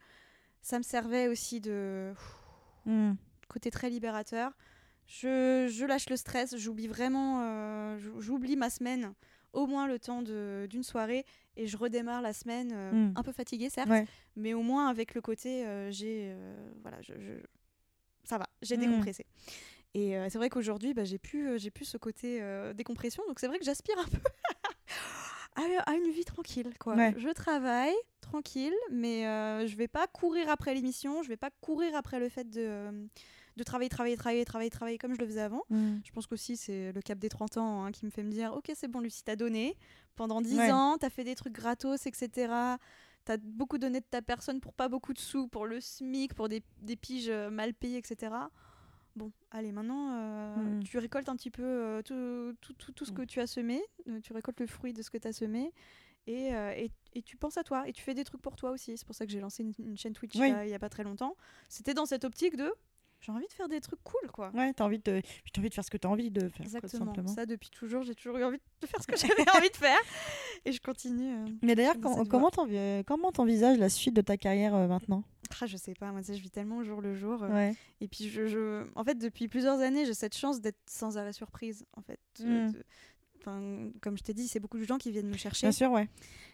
ça 0.62 0.78
me 0.78 0.84
servait 0.84 1.28
aussi 1.28 1.60
de 1.60 2.14
Mm. 2.86 3.14
côté 3.48 3.72
très 3.72 3.90
libérateur. 3.90 4.52
Je, 5.08 5.68
je 5.72 5.86
lâche 5.86 6.10
le 6.10 6.16
stress, 6.18 6.56
j'oublie 6.58 6.88
vraiment, 6.88 7.42
euh, 7.44 7.98
j'ou- 7.98 8.20
j'oublie 8.22 8.56
ma 8.56 8.70
semaine, 8.70 9.14
au 9.54 9.66
moins 9.68 9.88
le 9.88 10.00
temps 10.00 10.22
d'une 10.22 10.84
soirée, 10.84 11.26
et 11.56 11.68
je 11.68 11.78
redémarre 11.78 12.22
la 12.22 12.34
semaine 12.34 12.72
euh, 12.74 12.92
Mm. 12.92 13.14
un 13.16 13.24
peu 13.24 13.32
fatiguée, 13.32 13.70
certes, 13.70 13.90
Ouais. 13.90 14.06
mais 14.36 14.54
au 14.54 14.62
moins 14.64 14.88
avec 14.90 15.14
le 15.16 15.22
côté, 15.22 15.66
euh, 15.66 15.92
j'ai, 15.92 16.32
euh, 16.34 16.72
voilà, 16.82 16.98
je, 17.02 17.14
je- 17.20 17.46
ça 18.24 18.38
va, 18.38 18.48
j'ai 18.62 18.78
Mm. 18.78 18.82
décompressé. 18.82 19.26
Et 19.96 20.16
c'est 20.30 20.40
vrai 20.40 20.50
qu'aujourd'hui, 20.50 20.96
bah, 20.96 21.04
j'ai 21.04 21.20
plus, 21.20 21.60
j'ai 21.60 21.70
plus 21.70 21.86
ce 21.86 21.98
côté 21.98 22.42
décompression, 22.74 23.22
donc 23.28 23.40
c'est 23.40 23.48
vrai 23.48 23.60
que 23.60 23.66
j'aspire 23.66 23.96
un 24.00 24.06
peu 24.12 24.20
à, 25.86 25.94
une 25.94 26.10
vie 26.12 26.26
tranquille, 26.26 26.74
quoi. 26.80 26.96
Ouais. 26.96 27.14
Je 27.18 27.30
travaille 27.30 27.94
tranquille, 28.22 28.74
mais 28.92 29.22
je 29.68 29.76
vais 29.76 29.88
pas 29.88 30.08
courir 30.08 30.50
après 30.50 30.74
l'émission, 30.74 31.22
je 31.22 31.30
vais 31.30 31.38
pas 31.38 31.52
courir 31.62 31.96
après 31.96 32.20
le 32.20 32.28
fait 32.30 32.50
de, 32.50 33.08
de 33.56 33.64
travailler, 33.64 33.90
travailler, 33.90 34.16
travailler, 34.18 34.46
travailler, 34.46 34.70
travailler 34.70 34.98
comme 34.98 35.14
je 35.14 35.20
le 35.20 35.28
faisais 35.28 35.42
avant. 35.42 35.64
Mm. 35.70 35.98
Je 36.04 36.12
pense 36.12 36.26
qu'aussi 36.28 36.58
c'est 36.58 36.92
le 36.92 37.02
cap 37.02 37.20
des 37.20 37.30
30 37.30 37.58
ans 37.58 37.86
hein, 37.86 37.92
qui 37.92 38.06
me 38.06 38.10
fait 38.12 38.24
me 38.24 38.32
dire 38.32 38.54
ok 38.54 38.72
c'est 38.76 38.88
bon 38.88 39.00
Lucie 39.00 39.24
t'as 39.24 39.36
donné 39.36 39.78
pendant 40.16 40.42
10 40.42 40.58
Ouais. 40.58 40.72
ans 40.72 40.98
t'as 41.00 41.10
fait 41.10 41.24
des 41.24 41.36
trucs 41.36 41.54
gratos 41.54 42.06
etc 42.08 42.30
t'as 43.26 43.38
beaucoup 43.42 43.78
donné 43.78 44.00
de 44.02 44.06
ta 44.06 44.22
personne 44.22 44.60
pour 44.60 44.74
pas 44.74 44.90
beaucoup 44.90 45.14
de 45.14 45.20
sous 45.20 45.48
pour 45.48 45.66
le 45.66 45.80
SMIC 45.80 46.34
pour 46.34 46.50
des, 46.50 46.62
des 46.82 46.96
piges 46.96 47.30
euh, 47.30 47.50
mal 47.50 47.74
payées 47.74 47.98
etc 48.00 48.34
bon 49.16 49.32
allez 49.52 49.72
maintenant 49.72 50.12
euh, 50.14 50.56
Mm. 50.80 50.84
tu 50.84 50.98
récoltes 50.98 51.30
un 51.30 51.36
petit 51.36 51.52
peu 51.52 51.64
euh, 51.64 52.02
tout, 52.02 52.56
tout, 52.62 52.74
tout, 52.74 52.92
tout 52.92 53.06
ce 53.06 53.12
Mm. 53.12 53.16
que 53.16 53.22
tu 53.24 53.40
as 53.40 53.48
semé 53.48 53.82
tu 54.24 54.34
récoltes 54.34 54.60
le 54.60 54.68
fruit 54.68 54.94
de 54.94 55.02
ce 55.02 55.10
que 55.10 55.18
tu 55.18 55.28
as 55.28 55.34
semé 55.34 55.72
et, 56.26 56.54
euh, 56.56 56.72
et, 56.76 56.90
et 57.14 57.22
tu 57.22 57.36
penses 57.38 57.58
à 57.58 57.64
toi 57.64 57.88
et 57.88 57.94
tu 57.94 58.02
fais 58.02 58.14
des 58.14 58.24
trucs 58.24 58.42
pour 58.42 58.56
toi 58.56 58.72
aussi 58.72 58.98
c'est 58.98 59.06
pour 59.06 59.16
ça 59.16 59.26
que 59.26 59.32
j'ai 59.32 59.40
lancé 59.42 59.62
une, 59.64 59.74
une 59.80 59.98
chaîne 59.98 60.14
Twitch 60.14 60.36
Oui. 60.38 60.52
il 60.64 60.70
y 60.70 60.74
a 60.74 60.80
pas 60.80 60.90
très 60.90 61.04
longtemps 61.04 61.36
c'était 61.70 61.94
dans 61.94 62.06
cette 62.06 62.24
optique 62.24 62.56
de 62.56 62.72
j'ai 63.26 63.32
envie 63.32 63.48
de 63.48 63.54
faire 63.54 63.70
des 63.70 63.80
trucs 63.82 64.04
cool 64.04 64.30
quoi 64.32 64.52
Ouais, 64.54 64.74
t'as 64.74 64.84
envie 64.86 65.00
de, 65.00 65.22
t'as 65.54 65.60
envie 65.62 65.70
de 65.70 65.74
faire 65.74 65.84
ce 65.86 65.90
que 65.90 65.98
t'as 65.98 66.10
envie 66.10 66.30
de 66.30 66.42
faire, 66.42 66.52
quoi, 66.58 66.66
Exactement. 66.66 67.06
simplement. 67.06 67.28
Ça, 67.30 67.46
depuis 67.46 67.70
toujours, 67.70 68.04
j'ai 68.04 68.16
toujours 68.16 68.38
eu 68.38 68.44
envie 68.44 68.60
de 68.82 68.88
faire 68.88 69.02
ce 69.02 69.08
que 69.08 69.16
j'avais 69.18 69.50
envie 69.58 69.70
de 69.70 69.76
faire. 69.78 70.00
Et 70.66 70.72
je 70.72 70.82
continue. 70.82 71.34
euh. 71.34 71.46
Mais 71.62 71.76
d'ailleurs, 71.76 71.96
comment 72.30 72.52
euh, 72.70 73.04
comment 73.06 73.32
t'envisages 73.32 73.78
la 73.78 73.90
suite 73.90 74.14
de 74.16 74.22
ta 74.22 74.38
carrière 74.38 74.76
euh, 74.76 74.88
maintenant? 74.88 75.24
Ah, 75.62 75.66
je 75.68 75.78
sais 75.78 75.94
pas, 75.94 76.12
moi, 76.12 76.22
je 76.28 76.34
vis 76.34 76.50
tellement 76.50 76.78
au 76.80 76.84
jour 76.84 77.00
le 77.00 77.14
jour. 77.16 77.42
euh. 77.44 77.50
Ouais. 77.50 77.76
Et 78.02 78.08
puis, 78.08 78.28
je, 78.30 78.48
je- 78.48 78.86
en 78.96 79.04
fait, 79.04 79.16
depuis 79.16 79.48
plusieurs 79.48 79.80
années, 79.80 80.06
j'ai 80.06 80.14
cette 80.16 80.36
chance 80.36 80.60
d'être 80.60 80.80
sans 80.90 81.18
arrêt 81.18 81.32
surprise. 81.34 81.86
En 81.96 82.02
fait, 82.02 82.20
Mm. 82.40 82.72
de- 82.72 82.84
comme 84.02 84.18
je 84.18 84.24
t'ai 84.24 84.34
dit, 84.34 84.48
c'est 84.48 84.60
beaucoup 84.60 84.78
de 84.78 84.86
gens 84.86 84.98
qui 84.98 85.12
viennent 85.12 85.28
me 85.30 85.38
chercher. 85.38 85.68
Bien 85.68 85.72
sûr, 85.72 85.92
ouais. 85.92 86.08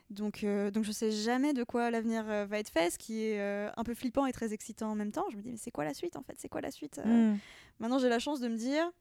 Donc, 0.09 0.43
euh, 0.43 0.71
donc 0.71 0.83
je 0.85 0.91
sais 0.91 1.11
jamais 1.11 1.53
de 1.53 1.63
quoi 1.63 1.91
l'avenir 1.91 2.23
euh, 2.27 2.45
va 2.45 2.57
être 2.59 2.69
fait, 2.69 2.89
ce 2.89 2.97
qui 2.97 3.23
est 3.23 3.39
euh, 3.39 3.69
un 3.77 3.83
peu 3.83 3.93
flippant 3.93 4.25
et 4.25 4.31
très 4.31 4.53
excitant 4.53 4.89
en 4.91 4.95
même 4.95 5.11
temps. 5.11 5.25
Je 5.31 5.37
me 5.37 5.41
dis, 5.41 5.51
mais 5.51 5.57
c'est 5.57 5.69
quoi 5.71 5.83
la 5.85 5.93
suite 5.93 6.15
en 6.15 6.23
fait? 6.23 6.33
C'est 6.39 6.49
quoi 6.49 6.61
la 6.61 6.71
suite 6.71 6.99
Euh, 7.05 7.33
Mm. 7.33 7.37
Maintenant, 7.79 7.99
j'ai 7.99 8.09
la 8.09 8.19
chance 8.19 8.39
de 8.39 8.47
me 8.47 8.57
dire, 8.57 8.91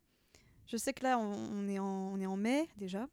je 0.67 0.77
sais 0.77 0.93
que 0.93 1.03
là, 1.03 1.19
on, 1.19 1.33
on 1.33 1.69
est, 1.69 1.79
en, 1.79 2.13
on 2.13 2.21
est 2.21 2.27
en 2.27 2.37
mai 2.37 2.69
déjà. 2.77 3.09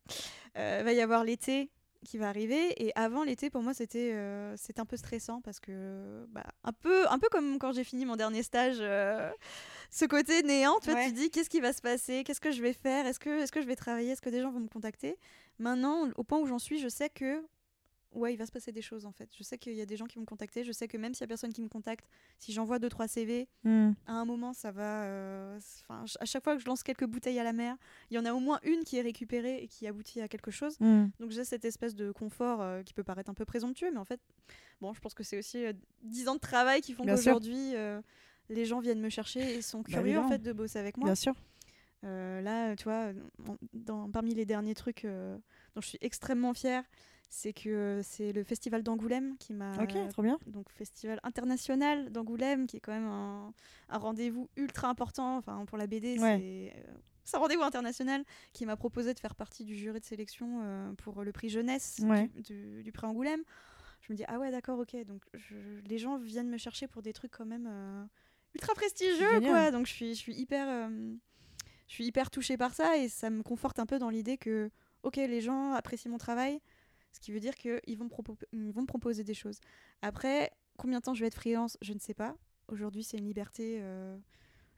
Euh, 0.57 0.81
va 0.83 0.91
y 0.93 0.99
avoir 1.01 1.23
l'été 1.23 1.69
qui 2.05 2.17
va 2.19 2.27
arriver. 2.29 2.83
Et 2.85 2.91
avant 2.95 3.23
l'été, 3.23 3.49
pour 3.49 3.63
moi, 3.63 3.73
c'était 3.73 4.11
euh, 4.13 4.55
c'était 4.57 4.79
un 4.81 4.85
peu 4.85 4.97
stressant 4.97 5.41
parce 5.41 5.59
que, 5.59 6.25
bah, 6.29 6.43
un, 6.65 6.73
peu, 6.73 7.07
un 7.09 7.17
peu 7.17 7.29
comme 7.31 7.57
quand 7.59 7.71
j'ai 7.71 7.83
fini 7.85 8.05
mon 8.05 8.15
dernier 8.17 8.43
stage, 8.43 8.77
euh, 8.79 9.31
ce 9.89 10.05
côté 10.05 10.43
néant, 10.43 10.77
tu 10.81 10.91
vois, 10.91 10.99
Ouais. 10.99 11.07
tu 11.07 11.13
te 11.13 11.17
dis, 11.17 11.29
qu'est-ce 11.31 11.49
qui 11.49 11.61
va 11.61 11.71
se 11.73 11.81
passer? 11.81 12.23
Qu'est-ce 12.25 12.41
que 12.41 12.51
je 12.51 12.61
vais 12.61 12.73
faire? 12.73 13.07
Est-ce 13.07 13.19
que, 13.19 13.41
est 13.41 13.49
que 13.49 13.61
je 13.61 13.67
vais 13.67 13.75
travailler? 13.77 14.11
Est-ce 14.11 14.21
que 14.21 14.29
des 14.29 14.41
gens 14.41 14.51
vont 14.51 14.59
me 14.59 14.67
contacter? 14.67 15.17
Maintenant, 15.57 16.09
au 16.17 16.23
point 16.23 16.37
où 16.39 16.45
j'en 16.45 16.59
suis, 16.59 16.77
je 16.79 16.89
sais 16.89 17.09
que 17.09 17.41
ouais, 18.15 18.33
il 18.33 18.37
va 18.37 18.45
se 18.45 18.51
passer 18.51 18.71
des 18.71 18.81
choses 18.81 19.05
en 19.05 19.11
fait. 19.11 19.29
Je 19.37 19.43
sais 19.43 19.57
qu'il 19.57 19.73
y 19.73 19.81
a 19.81 19.85
des 19.85 19.97
gens 19.97 20.05
qui 20.05 20.15
vont 20.15 20.21
me 20.21 20.25
contacter. 20.25 20.63
Je 20.63 20.71
sais 20.71 20.87
que 20.87 20.97
même 20.97 21.13
s'il 21.13 21.21
y 21.21 21.25
a 21.25 21.27
personne 21.27 21.53
qui 21.53 21.61
me 21.61 21.67
contacte, 21.67 22.07
si 22.39 22.51
j'envoie 22.53 22.79
deux 22.79 22.89
trois 22.89 23.07
CV, 23.07 23.47
Mm. 23.63 23.91
à 24.07 24.13
un 24.13 24.25
moment 24.25 24.53
ça 24.53 24.71
va. 24.71 25.03
euh, 25.05 25.59
Enfin, 25.83 26.05
à 26.19 26.25
chaque 26.25 26.43
fois 26.43 26.55
que 26.55 26.61
je 26.61 26.65
lance 26.65 26.81
quelques 26.83 27.05
bouteilles 27.05 27.39
à 27.39 27.43
la 27.43 27.53
mer, 27.53 27.75
il 28.09 28.15
y 28.15 28.19
en 28.19 28.25
a 28.25 28.33
au 28.33 28.39
moins 28.39 28.59
une 28.63 28.83
qui 28.83 28.97
est 28.97 29.01
récupérée 29.01 29.61
et 29.63 29.67
qui 29.67 29.85
aboutit 29.87 30.21
à 30.21 30.27
quelque 30.27 30.51
chose. 30.51 30.77
Mm. 30.79 31.05
Donc 31.19 31.31
j'ai 31.31 31.43
cette 31.43 31.65
espèce 31.65 31.93
de 31.95 32.11
confort 32.11 32.61
euh, 32.61 32.81
qui 32.83 32.93
peut 32.93 33.03
paraître 33.03 33.29
un 33.29 33.33
peu 33.35 33.45
présomptueux, 33.45 33.91
mais 33.91 33.99
en 33.99 34.05
fait, 34.05 34.19
bon, 34.81 34.93
je 34.93 34.99
pense 35.01 35.13
que 35.13 35.23
c'est 35.23 35.37
aussi 35.37 35.63
euh, 35.65 35.73
dix 36.03 36.27
ans 36.27 36.35
de 36.35 36.39
travail 36.39 36.81
qui 36.81 36.93
font 36.93 37.03
qu'aujourd'hui 37.15 37.75
euh, 37.75 38.01
les 38.49 38.65
gens 38.65 38.79
viennent 38.79 39.01
me 39.01 39.09
chercher 39.09 39.55
et 39.55 39.61
sont 39.61 39.79
Bah, 39.81 39.89
curieux 39.93 40.19
en 40.19 40.29
fait 40.29 40.39
de 40.39 40.53
bosser 40.53 40.79
avec 40.79 40.97
moi. 40.97 41.05
Bien 41.05 41.15
sûr. 41.15 41.33
Euh, 42.03 42.39
là, 42.41 42.75
tu 42.75 42.83
vois, 42.83 43.13
dans, 43.73 44.09
parmi 44.11 44.35
les 44.35 44.45
derniers 44.45 44.75
trucs 44.75 45.05
dont 45.05 45.81
je 45.81 45.87
suis 45.87 45.97
extrêmement 46.01 46.53
fière, 46.53 46.83
c'est 47.29 47.53
que 47.53 47.69
euh, 47.69 48.01
c'est 48.03 48.31
le 48.31 48.43
festival 48.43 48.83
d'Angoulême 48.83 49.37
qui 49.37 49.53
m'a. 49.53 49.73
Ok, 49.81 49.95
trop 50.09 50.21
bien. 50.21 50.37
Donc, 50.47 50.69
festival 50.71 51.19
international 51.23 52.11
d'Angoulême, 52.11 52.67
qui 52.67 52.77
est 52.77 52.79
quand 52.79 52.93
même 52.93 53.07
un, 53.07 53.53
un 53.89 53.97
rendez-vous 53.97 54.49
ultra 54.55 54.89
important 54.89 55.37
enfin, 55.37 55.65
pour 55.65 55.77
la 55.77 55.87
BD. 55.87 56.17
Ouais. 56.19 56.71
C'est. 56.73 56.79
euh, 56.79 56.93
un 57.33 57.39
rendez-vous 57.39 57.63
international 57.63 58.23
qui 58.53 58.65
m'a 58.67 58.75
proposé 58.75 59.13
de 59.15 59.19
faire 59.19 59.33
partie 59.35 59.63
du 59.65 59.75
jury 59.75 59.99
de 59.99 60.05
sélection 60.05 60.61
euh, 60.63 60.93
pour 60.93 61.23
le 61.23 61.31
prix 61.31 61.49
jeunesse 61.49 61.99
Ouais. 62.03 62.27
du, 62.35 62.41
du- 62.43 62.83
du 62.83 62.91
prix 62.91 63.07
Angoulême. 63.07 63.41
Je 64.01 64.13
me 64.13 64.17
dis, 64.17 64.23
ah 64.27 64.37
ouais, 64.37 64.51
d'accord, 64.51 64.77
ok. 64.79 64.95
Donc, 65.05 65.23
je- 65.33 65.79
les 65.87 65.97
gens 65.97 66.17
viennent 66.17 66.49
me 66.49 66.57
chercher 66.59 66.87
pour 66.87 67.01
des 67.01 67.13
trucs 67.13 67.31
quand 67.31 67.45
même 67.45 67.65
euh, 67.67 68.05
ultra 68.53 68.73
prestigieux, 68.75 69.39
quoi. 69.41 69.71
Donc, 69.71 69.87
je 69.87 69.91
suis, 69.91 70.09
je 70.13 70.19
suis 70.19 70.35
hyper. 70.35 70.67
je 71.87 71.93
suis 71.93 72.05
hyper 72.05 72.29
touchée 72.29 72.57
par 72.57 72.73
ça 72.75 72.97
et 72.97 73.09
ça 73.09 73.29
me 73.31 73.41
conforte 73.41 73.79
un 73.79 73.85
peu 73.87 73.97
dans 73.99 74.09
l'idée 74.11 74.37
que, 74.37 74.69
ok, 75.03 75.15
les 75.17 75.41
gens 75.41 75.73
apprécient 75.73 76.11
mon 76.11 76.17
travail, 76.19 76.59
ce 77.15 77.19
qui 77.21 77.31
veut 77.31 77.39
dire 77.39 77.55
qu'ils 77.55 77.97
vont, 77.97 78.05
me 78.05 78.09
propo- 78.09 78.37
ils 78.51 78.71
vont 78.73 78.81
me 78.81 78.87
proposer 78.87 79.23
des 79.23 79.33
choses. 79.33 79.59
Après, 80.01 80.51
combien 80.77 80.99
de 80.99 81.03
temps 81.03 81.13
je 81.13 81.21
vais 81.21 81.27
être 81.27 81.35
freelance, 81.35 81.77
je 81.81 81.93
ne 81.93 81.99
sais 81.99 82.13
pas. 82.13 82.35
Aujourd'hui, 82.67 83.03
c'est 83.03 83.17
une 83.17 83.25
liberté 83.25 83.77
euh, 83.79 84.17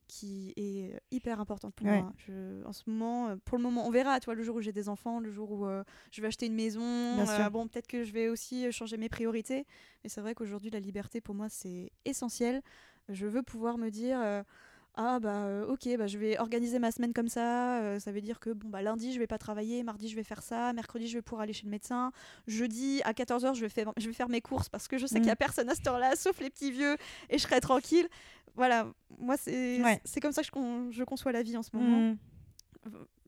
qui 0.07 0.53
est 0.55 0.99
hyper 1.11 1.39
importante 1.41 1.73
pour 1.73 1.87
Ouais. 1.87 2.01
moi. 2.01 2.13
Je- 2.17 2.63
en 2.65 2.73
ce 2.73 2.83
moment, 2.87 3.29
euh, 3.29 3.35
pour 3.43 3.57
le 3.57 3.63
moment, 3.63 3.87
on 3.87 3.91
verra, 3.91 4.19
tu 4.19 4.25
vois, 4.25 4.35
le 4.35 4.43
jour 4.43 4.55
où 4.57 4.61
j'ai 4.61 4.71
des 4.71 4.87
enfants, 4.87 5.19
le 5.19 5.31
jour 5.31 5.51
où 5.51 5.65
euh, 5.65 5.83
je 6.11 6.21
vais 6.21 6.27
acheter 6.27 6.45
une 6.45 6.55
maison. 6.55 6.81
Euh, 6.83 7.49
bon, 7.49 7.67
peut-être 7.67 7.87
que 7.87 8.03
je 8.03 8.11
vais 8.13 8.27
aussi 8.29 8.71
changer 8.71 8.97
mes 8.97 9.09
priorités. 9.09 9.65
Mais 10.03 10.09
c'est 10.09 10.21
vrai 10.21 10.35
qu'aujourd'hui, 10.35 10.69
la 10.69 10.79
liberté, 10.79 11.19
pour 11.21 11.33
moi, 11.35 11.49
c'est 11.49 11.91
essentiel. 12.05 12.61
Je 13.09 13.25
veux 13.25 13.41
pouvoir 13.43 13.77
me 13.77 13.89
dire... 13.89 14.19
ah 14.99 15.19
bah 15.19 15.43
euh, 15.45 15.65
ok 15.67 15.87
bah 15.97 16.07
je 16.07 16.17
vais 16.17 16.39
organiser 16.39 16.79
ma 16.79 16.91
semaine 16.91 17.13
comme 17.13 17.27
ça 17.27 17.79
euh, 17.81 17.99
ça 17.99 18.11
veut 18.11 18.19
dire 18.21 18.39
que 18.39 18.49
bon 18.49 18.67
bah 18.69 18.81
lundi 18.81 19.13
je 19.13 19.19
vais 19.19 19.27
pas 19.27 19.37
travailler 19.37 19.83
mardi 19.83 20.09
je 20.09 20.15
vais 20.15 20.23
faire 20.23 20.41
ça 20.41 20.73
mercredi 20.73 21.07
je 21.07 21.17
vais 21.17 21.21
pouvoir 21.21 21.41
aller 21.43 21.53
chez 21.53 21.65
le 21.65 21.69
médecin 21.71 22.11
jeudi 22.47 23.01
à 23.05 23.13
14h 23.13 23.53
je 23.53 23.61
vais 23.61 23.69
faire 23.69 23.91
je 23.97 24.07
vais 24.07 24.13
faire 24.13 24.27
mes 24.29 24.41
courses 24.41 24.69
parce 24.69 24.87
que 24.87 24.97
je 24.97 25.05
sais 25.05 25.19
qu'il 25.19 25.27
y 25.27 25.29
a 25.29 25.33
Mm. 25.33 25.37
personne 25.37 25.69
à 25.69 25.75
cette 25.75 25.85
heure-là 25.87 26.15
sauf 26.17 26.39
les 26.39 26.49
petits 26.49 26.71
vieux 26.71 26.95
et 27.29 27.37
je 27.37 27.43
serai 27.43 27.59
tranquille 27.61 28.07
voilà 28.55 28.87
moi 29.19 29.37
c'est 29.37 29.81
Ouais. 29.83 30.01
c'est 30.03 30.19
comme 30.19 30.31
ça 30.31 30.41
que 30.41 30.47
je, 30.47 30.51
con- 30.51 30.89
je 30.91 31.03
conçois 31.03 31.31
la 31.31 31.43
vie 31.43 31.55
en 31.57 31.63
ce 31.63 31.69
moment 31.75 32.13
Mm. 32.13 32.17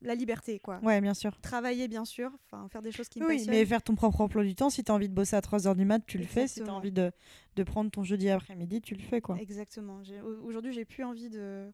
La 0.01 0.15
liberté 0.15 0.59
quoi 0.59 0.79
Ouais, 0.83 1.01
bien 1.01 1.13
sûr. 1.13 1.39
travailler 1.41 1.87
bien 1.87 2.05
sûr 2.05 2.31
enfin 2.45 2.67
faire 2.69 2.81
des 2.81 2.91
choses 2.91 3.09
qui 3.09 3.19
me 3.19 3.25
Oui, 3.27 3.37
passionnent 3.37 3.55
mais 3.55 3.65
faire 3.65 3.81
ton 3.83 3.95
propre 3.95 4.21
emploi 4.21 4.43
du 4.43 4.55
temps, 4.55 4.69
si 4.69 4.83
tu 4.83 4.91
as 4.91 4.95
envie 4.95 5.09
de 5.09 5.13
bosser 5.13 5.35
à 5.35 5.41
3h 5.41 5.75
du 5.75 5.85
mat, 5.85 6.01
tu 6.05 6.17
le 6.17 6.25
fais. 6.25 6.47
Si 6.47 6.61
tu 6.63 6.69
as 6.69 6.73
envie 6.73 6.91
de, 6.91 7.11
de 7.55 7.63
prendre 7.63 7.91
ton 7.91 8.03
jeudi 8.03 8.29
après-midi, 8.29 8.81
tu 8.81 8.95
le 8.95 9.01
fais, 9.01 9.21
quoi. 9.21 9.37
Exactement. 9.39 10.01
Aujourd'hui, 10.43 10.73
j'ai 10.73 10.85
plus 10.85 11.03
envie 11.03 11.29
de. 11.29 11.71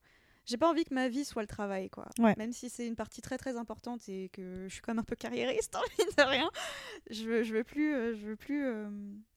J'ai 0.47 0.57
pas 0.57 0.69
envie 0.69 0.83
que 0.85 0.93
ma 0.93 1.07
vie 1.09 1.25
soit 1.25 1.41
le 1.41 1.47
travail, 1.47 1.89
quoi. 1.89 2.07
Ouais. 2.19 2.35
Même 2.37 2.51
si 2.51 2.69
c'est 2.69 2.85
une 2.85 2.95
partie 2.95 3.19
très 3.21 3.37
très 3.39 3.57
importante 3.57 4.07
et 4.09 4.29
que 4.29 4.65
je 4.67 4.73
suis 4.73 4.81
quand 4.81 4.91
même 4.93 4.99
un 4.99 5.03
peu 5.03 5.15
carriériste, 5.15 5.75
en 5.75 5.81
mine 5.97 6.07
de 6.15 6.23
rien. 6.23 6.49
Je 7.09 7.23
veux, 7.23 7.43
je 7.43 7.53
veux 7.55 7.63
plus, 7.63 7.93
euh, 7.95 8.13
je 8.15 8.27
veux 8.27 8.35
plus 8.35 8.63
euh, 8.63 8.87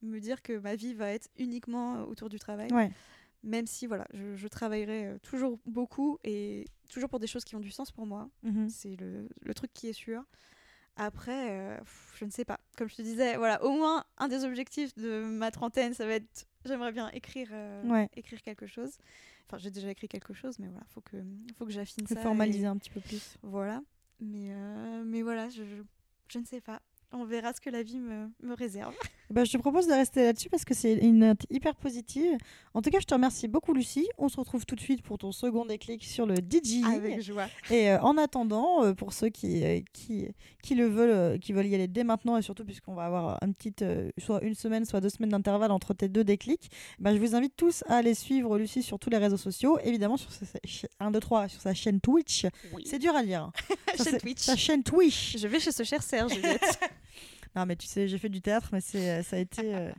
me 0.02 0.18
dire 0.20 0.42
que 0.42 0.58
ma 0.58 0.74
vie 0.76 0.92
va 0.92 1.10
être 1.12 1.28
uniquement 1.38 2.02
autour 2.04 2.28
du 2.28 2.38
travail. 2.38 2.70
Ouais. 2.74 2.90
Même 3.44 3.66
si 3.66 3.86
voilà, 3.86 4.06
je, 4.12 4.34
je 4.36 4.48
travaillerai 4.48 5.06
euh, 5.06 5.18
toujours 5.20 5.58
beaucoup 5.66 6.18
et 6.24 6.64
toujours 6.90 7.08
pour 7.08 7.20
des 7.20 7.26
choses 7.28 7.44
qui 7.44 7.54
ont 7.56 7.60
du 7.60 7.70
sens 7.70 7.92
pour 7.92 8.04
moi. 8.06 8.28
Mhm. 8.42 8.68
C'est 8.68 8.96
le, 8.96 9.28
le 9.42 9.54
truc 9.54 9.72
qui 9.72 9.88
est 9.88 9.92
sûr. 9.92 10.24
Après, 10.96 11.50
euh, 11.52 11.78
je 12.16 12.24
ne 12.24 12.30
sais 12.30 12.44
pas. 12.44 12.58
Comme 12.76 12.88
je 12.88 12.96
te 12.96 13.02
disais, 13.02 13.36
voilà, 13.36 13.62
au 13.64 13.70
moins 13.70 14.04
un 14.16 14.26
des 14.26 14.44
objectifs 14.44 14.92
de 14.96 15.22
ma 15.24 15.52
trentaine, 15.52 15.94
ça 15.94 16.04
va 16.06 16.14
être, 16.14 16.46
j'aimerais 16.64 16.90
bien 16.90 17.08
écrire, 17.10 17.48
euh, 17.52 17.84
Ouais. 17.88 18.08
écrire 18.16 18.42
quelque 18.42 18.66
chose. 18.66 18.98
Enfin, 19.46 19.58
j'ai 19.58 19.70
déjà 19.70 19.88
écrit 19.90 20.08
quelque 20.08 20.34
chose, 20.34 20.58
mais 20.58 20.66
voilà, 20.66 20.84
faut 20.88 21.00
que, 21.00 21.16
faut 21.56 21.64
que 21.64 21.70
j'affine 21.70 22.04
Faut 22.06 22.14
ça. 22.16 22.20
formaliser 22.22 22.64
et- 22.64 22.66
un 22.66 22.76
petit 22.76 22.90
peu 22.90 23.00
plus. 23.00 23.38
Voilà. 23.42 23.80
Mais, 24.20 24.48
euh, 24.50 25.04
mais 25.04 25.22
voilà, 25.22 25.48
je, 25.48 25.62
je, 25.64 25.76
je 26.28 26.38
ne 26.40 26.44
sais 26.44 26.60
pas. 26.60 26.82
On 27.10 27.24
verra 27.24 27.54
ce 27.54 27.60
que 27.60 27.70
la 27.70 27.82
vie 27.82 27.98
me, 27.98 28.28
me 28.42 28.54
réserve. 28.54 28.94
Bah, 29.30 29.44
je 29.44 29.52
te 29.52 29.56
propose 29.56 29.86
de 29.86 29.92
rester 29.92 30.22
là-dessus 30.24 30.50
parce 30.50 30.66
que 30.66 30.74
c'est 30.74 30.92
une 30.94 31.20
note 31.20 31.46
hyper 31.48 31.74
positive. 31.74 32.36
En 32.74 32.82
tout 32.82 32.90
cas, 32.90 32.98
je 33.00 33.06
te 33.06 33.14
remercie 33.14 33.48
beaucoup, 33.48 33.72
Lucie. 33.72 34.06
On 34.18 34.28
se 34.28 34.36
retrouve 34.36 34.66
tout 34.66 34.74
de 34.74 34.80
suite 34.80 35.00
pour 35.02 35.16
ton 35.16 35.32
second 35.32 35.64
déclic 35.64 36.04
sur 36.04 36.26
le 36.26 36.34
DJing. 36.36 36.84
Avec 36.84 37.22
joie. 37.22 37.46
Et 37.70 37.90
euh, 37.90 38.00
en 38.02 38.18
attendant, 38.18 38.84
euh, 38.84 38.92
pour 38.92 39.14
ceux 39.14 39.30
qui, 39.30 39.64
euh, 39.64 39.80
qui, 39.94 40.28
qui 40.62 40.74
le 40.74 40.86
veulent, 40.86 41.10
euh, 41.10 41.38
qui 41.38 41.54
veulent 41.54 41.66
y 41.66 41.74
aller 41.74 41.88
dès 41.88 42.04
maintenant, 42.04 42.36
et 42.36 42.42
surtout 42.42 42.64
puisqu'on 42.66 42.94
va 42.94 43.06
avoir 43.06 43.38
un 43.42 43.52
petit, 43.52 43.72
euh, 43.80 44.10
soit 44.18 44.42
une 44.44 44.54
semaine, 44.54 44.84
soit 44.84 45.00
deux 45.00 45.08
semaines 45.08 45.30
d'intervalle 45.30 45.72
entre 45.72 45.94
tes 45.94 46.08
deux 46.08 46.24
déclics, 46.24 46.70
bah, 46.98 47.14
je 47.14 47.18
vous 47.20 47.34
invite 47.34 47.56
tous 47.56 47.84
à 47.86 47.96
aller 47.96 48.12
suivre 48.14 48.58
Lucie 48.58 48.82
sur 48.82 48.98
tous 48.98 49.08
les 49.08 49.18
réseaux 49.18 49.36
sociaux, 49.38 49.78
évidemment 49.82 50.18
sur 50.18 50.30
sa, 50.30 50.44
sa 50.44 50.58
cha- 50.64 50.88
1, 51.00 51.10
2, 51.10 51.20
3, 51.20 51.48
sur 51.48 51.60
sa 51.62 51.72
chaîne 51.72 52.00
Twitch. 52.00 52.44
C'est 52.84 52.98
dur 52.98 53.16
à 53.16 53.22
dire. 53.22 53.44
hein. 53.44 53.52
Sa- 53.96 54.18
Twitch. 54.18 54.40
Sa 54.40 54.56
chaîne 54.56 54.82
Twitch. 54.82 55.38
Je 55.38 55.48
vais 55.48 55.58
chez 55.58 55.72
ce 55.72 55.82
cher 55.84 56.02
Serge. 56.02 56.32
Non, 57.56 57.66
mais 57.66 57.76
tu 57.76 57.86
sais, 57.86 58.08
j'ai 58.08 58.18
fait 58.18 58.28
du 58.28 58.40
théâtre, 58.40 58.68
mais 58.72 58.80
c'est, 58.80 59.10
euh, 59.10 59.22
ça 59.22 59.36
a 59.36 59.38
été. 59.40 59.74
euh, 59.74 59.90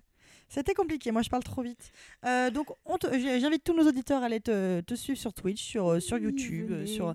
C'était 0.47 0.73
compliqué, 0.73 1.11
moi 1.11 1.21
je 1.21 1.29
parle 1.29 1.43
trop 1.43 1.61
vite. 1.61 1.91
Euh, 2.25 2.49
donc 2.49 2.67
j'invite 3.39 3.63
tous 3.63 3.73
nos 3.75 3.87
auditeurs 3.87 4.23
à 4.23 4.25
aller 4.25 4.39
te, 4.39 4.81
te 4.81 4.95
suivre 4.95 5.19
sur 5.19 5.33
Twitch, 5.33 5.61
sur, 5.63 5.87
euh, 5.91 5.99
sur 5.99 6.17
YouTube, 6.17 6.71
euh, 6.71 6.85
sur, 6.85 7.13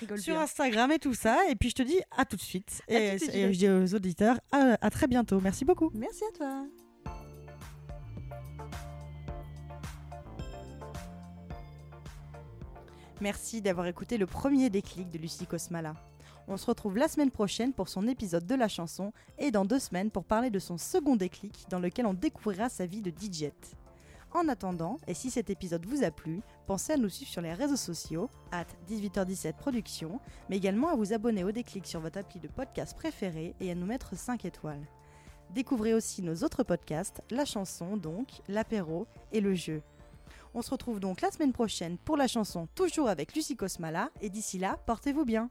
Rigole 0.00 0.18
sur 0.20 0.34
bien. 0.34 0.42
Instagram 0.42 0.92
et 0.92 0.98
tout 0.98 1.14
ça. 1.14 1.38
Et 1.48 1.56
puis 1.56 1.70
je 1.70 1.74
te 1.74 1.82
dis 1.82 1.98
à 2.16 2.24
tout 2.26 2.36
de 2.36 2.42
suite. 2.42 2.82
À 2.88 2.92
et, 2.94 3.18
suite, 3.18 3.32
je 3.32 3.58
dis 3.58 3.68
aux 3.68 3.94
auditeurs 3.94 4.38
à, 4.52 4.76
à 4.80 4.90
très 4.90 5.06
bientôt. 5.06 5.40
Merci 5.40 5.64
beaucoup. 5.64 5.90
Merci 5.94 6.22
à 6.34 6.36
toi. 6.36 6.66
Merci 13.20 13.62
d'avoir 13.62 13.86
écouté 13.86 14.18
le 14.18 14.26
premier 14.26 14.68
déclic 14.70 15.08
de 15.10 15.18
Lucie 15.18 15.46
Cosmala. 15.46 15.94
On 16.48 16.56
se 16.56 16.66
retrouve 16.66 16.96
la 16.96 17.08
semaine 17.08 17.32
prochaine 17.32 17.72
pour 17.72 17.88
son 17.88 18.06
épisode 18.06 18.46
de 18.46 18.54
la 18.54 18.68
chanson 18.68 19.12
et 19.38 19.50
dans 19.50 19.64
deux 19.64 19.80
semaines 19.80 20.12
pour 20.12 20.24
parler 20.24 20.50
de 20.50 20.60
son 20.60 20.78
second 20.78 21.16
déclic 21.16 21.66
dans 21.70 21.80
lequel 21.80 22.06
on 22.06 22.14
découvrira 22.14 22.68
sa 22.68 22.86
vie 22.86 23.02
de 23.02 23.10
DJ. 23.10 23.50
En 24.32 24.48
attendant, 24.48 25.00
et 25.08 25.14
si 25.14 25.30
cet 25.30 25.50
épisode 25.50 25.86
vous 25.86 26.04
a 26.04 26.10
plu, 26.10 26.42
pensez 26.66 26.92
à 26.92 26.96
nous 26.96 27.08
suivre 27.08 27.30
sur 27.30 27.40
les 27.40 27.52
réseaux 27.52 27.76
sociaux, 27.76 28.28
at 28.52 28.66
18h17 28.88 29.54
Productions, 29.54 30.20
mais 30.48 30.58
également 30.58 30.88
à 30.88 30.94
vous 30.94 31.12
abonner 31.12 31.42
au 31.42 31.52
déclic 31.52 31.86
sur 31.86 32.00
votre 32.00 32.18
appli 32.18 32.38
de 32.38 32.48
podcast 32.48 32.96
préféré 32.96 33.54
et 33.60 33.70
à 33.70 33.74
nous 33.74 33.86
mettre 33.86 34.16
5 34.16 34.44
étoiles. 34.44 34.86
Découvrez 35.54 35.94
aussi 35.94 36.22
nos 36.22 36.44
autres 36.44 36.64
podcasts, 36.64 37.22
la 37.30 37.44
chanson 37.44 37.96
donc, 37.96 38.28
l'apéro 38.46 39.06
et 39.32 39.40
le 39.40 39.54
jeu. 39.54 39.82
On 40.54 40.62
se 40.62 40.70
retrouve 40.70 41.00
donc 41.00 41.22
la 41.22 41.30
semaine 41.30 41.52
prochaine 41.52 41.98
pour 41.98 42.16
la 42.16 42.28
chanson 42.28 42.68
toujours 42.74 43.08
avec 43.08 43.34
Lucie 43.34 43.56
Cosmala 43.56 44.10
et 44.20 44.30
d'ici 44.30 44.58
là, 44.58 44.78
portez-vous 44.86 45.24
bien. 45.24 45.50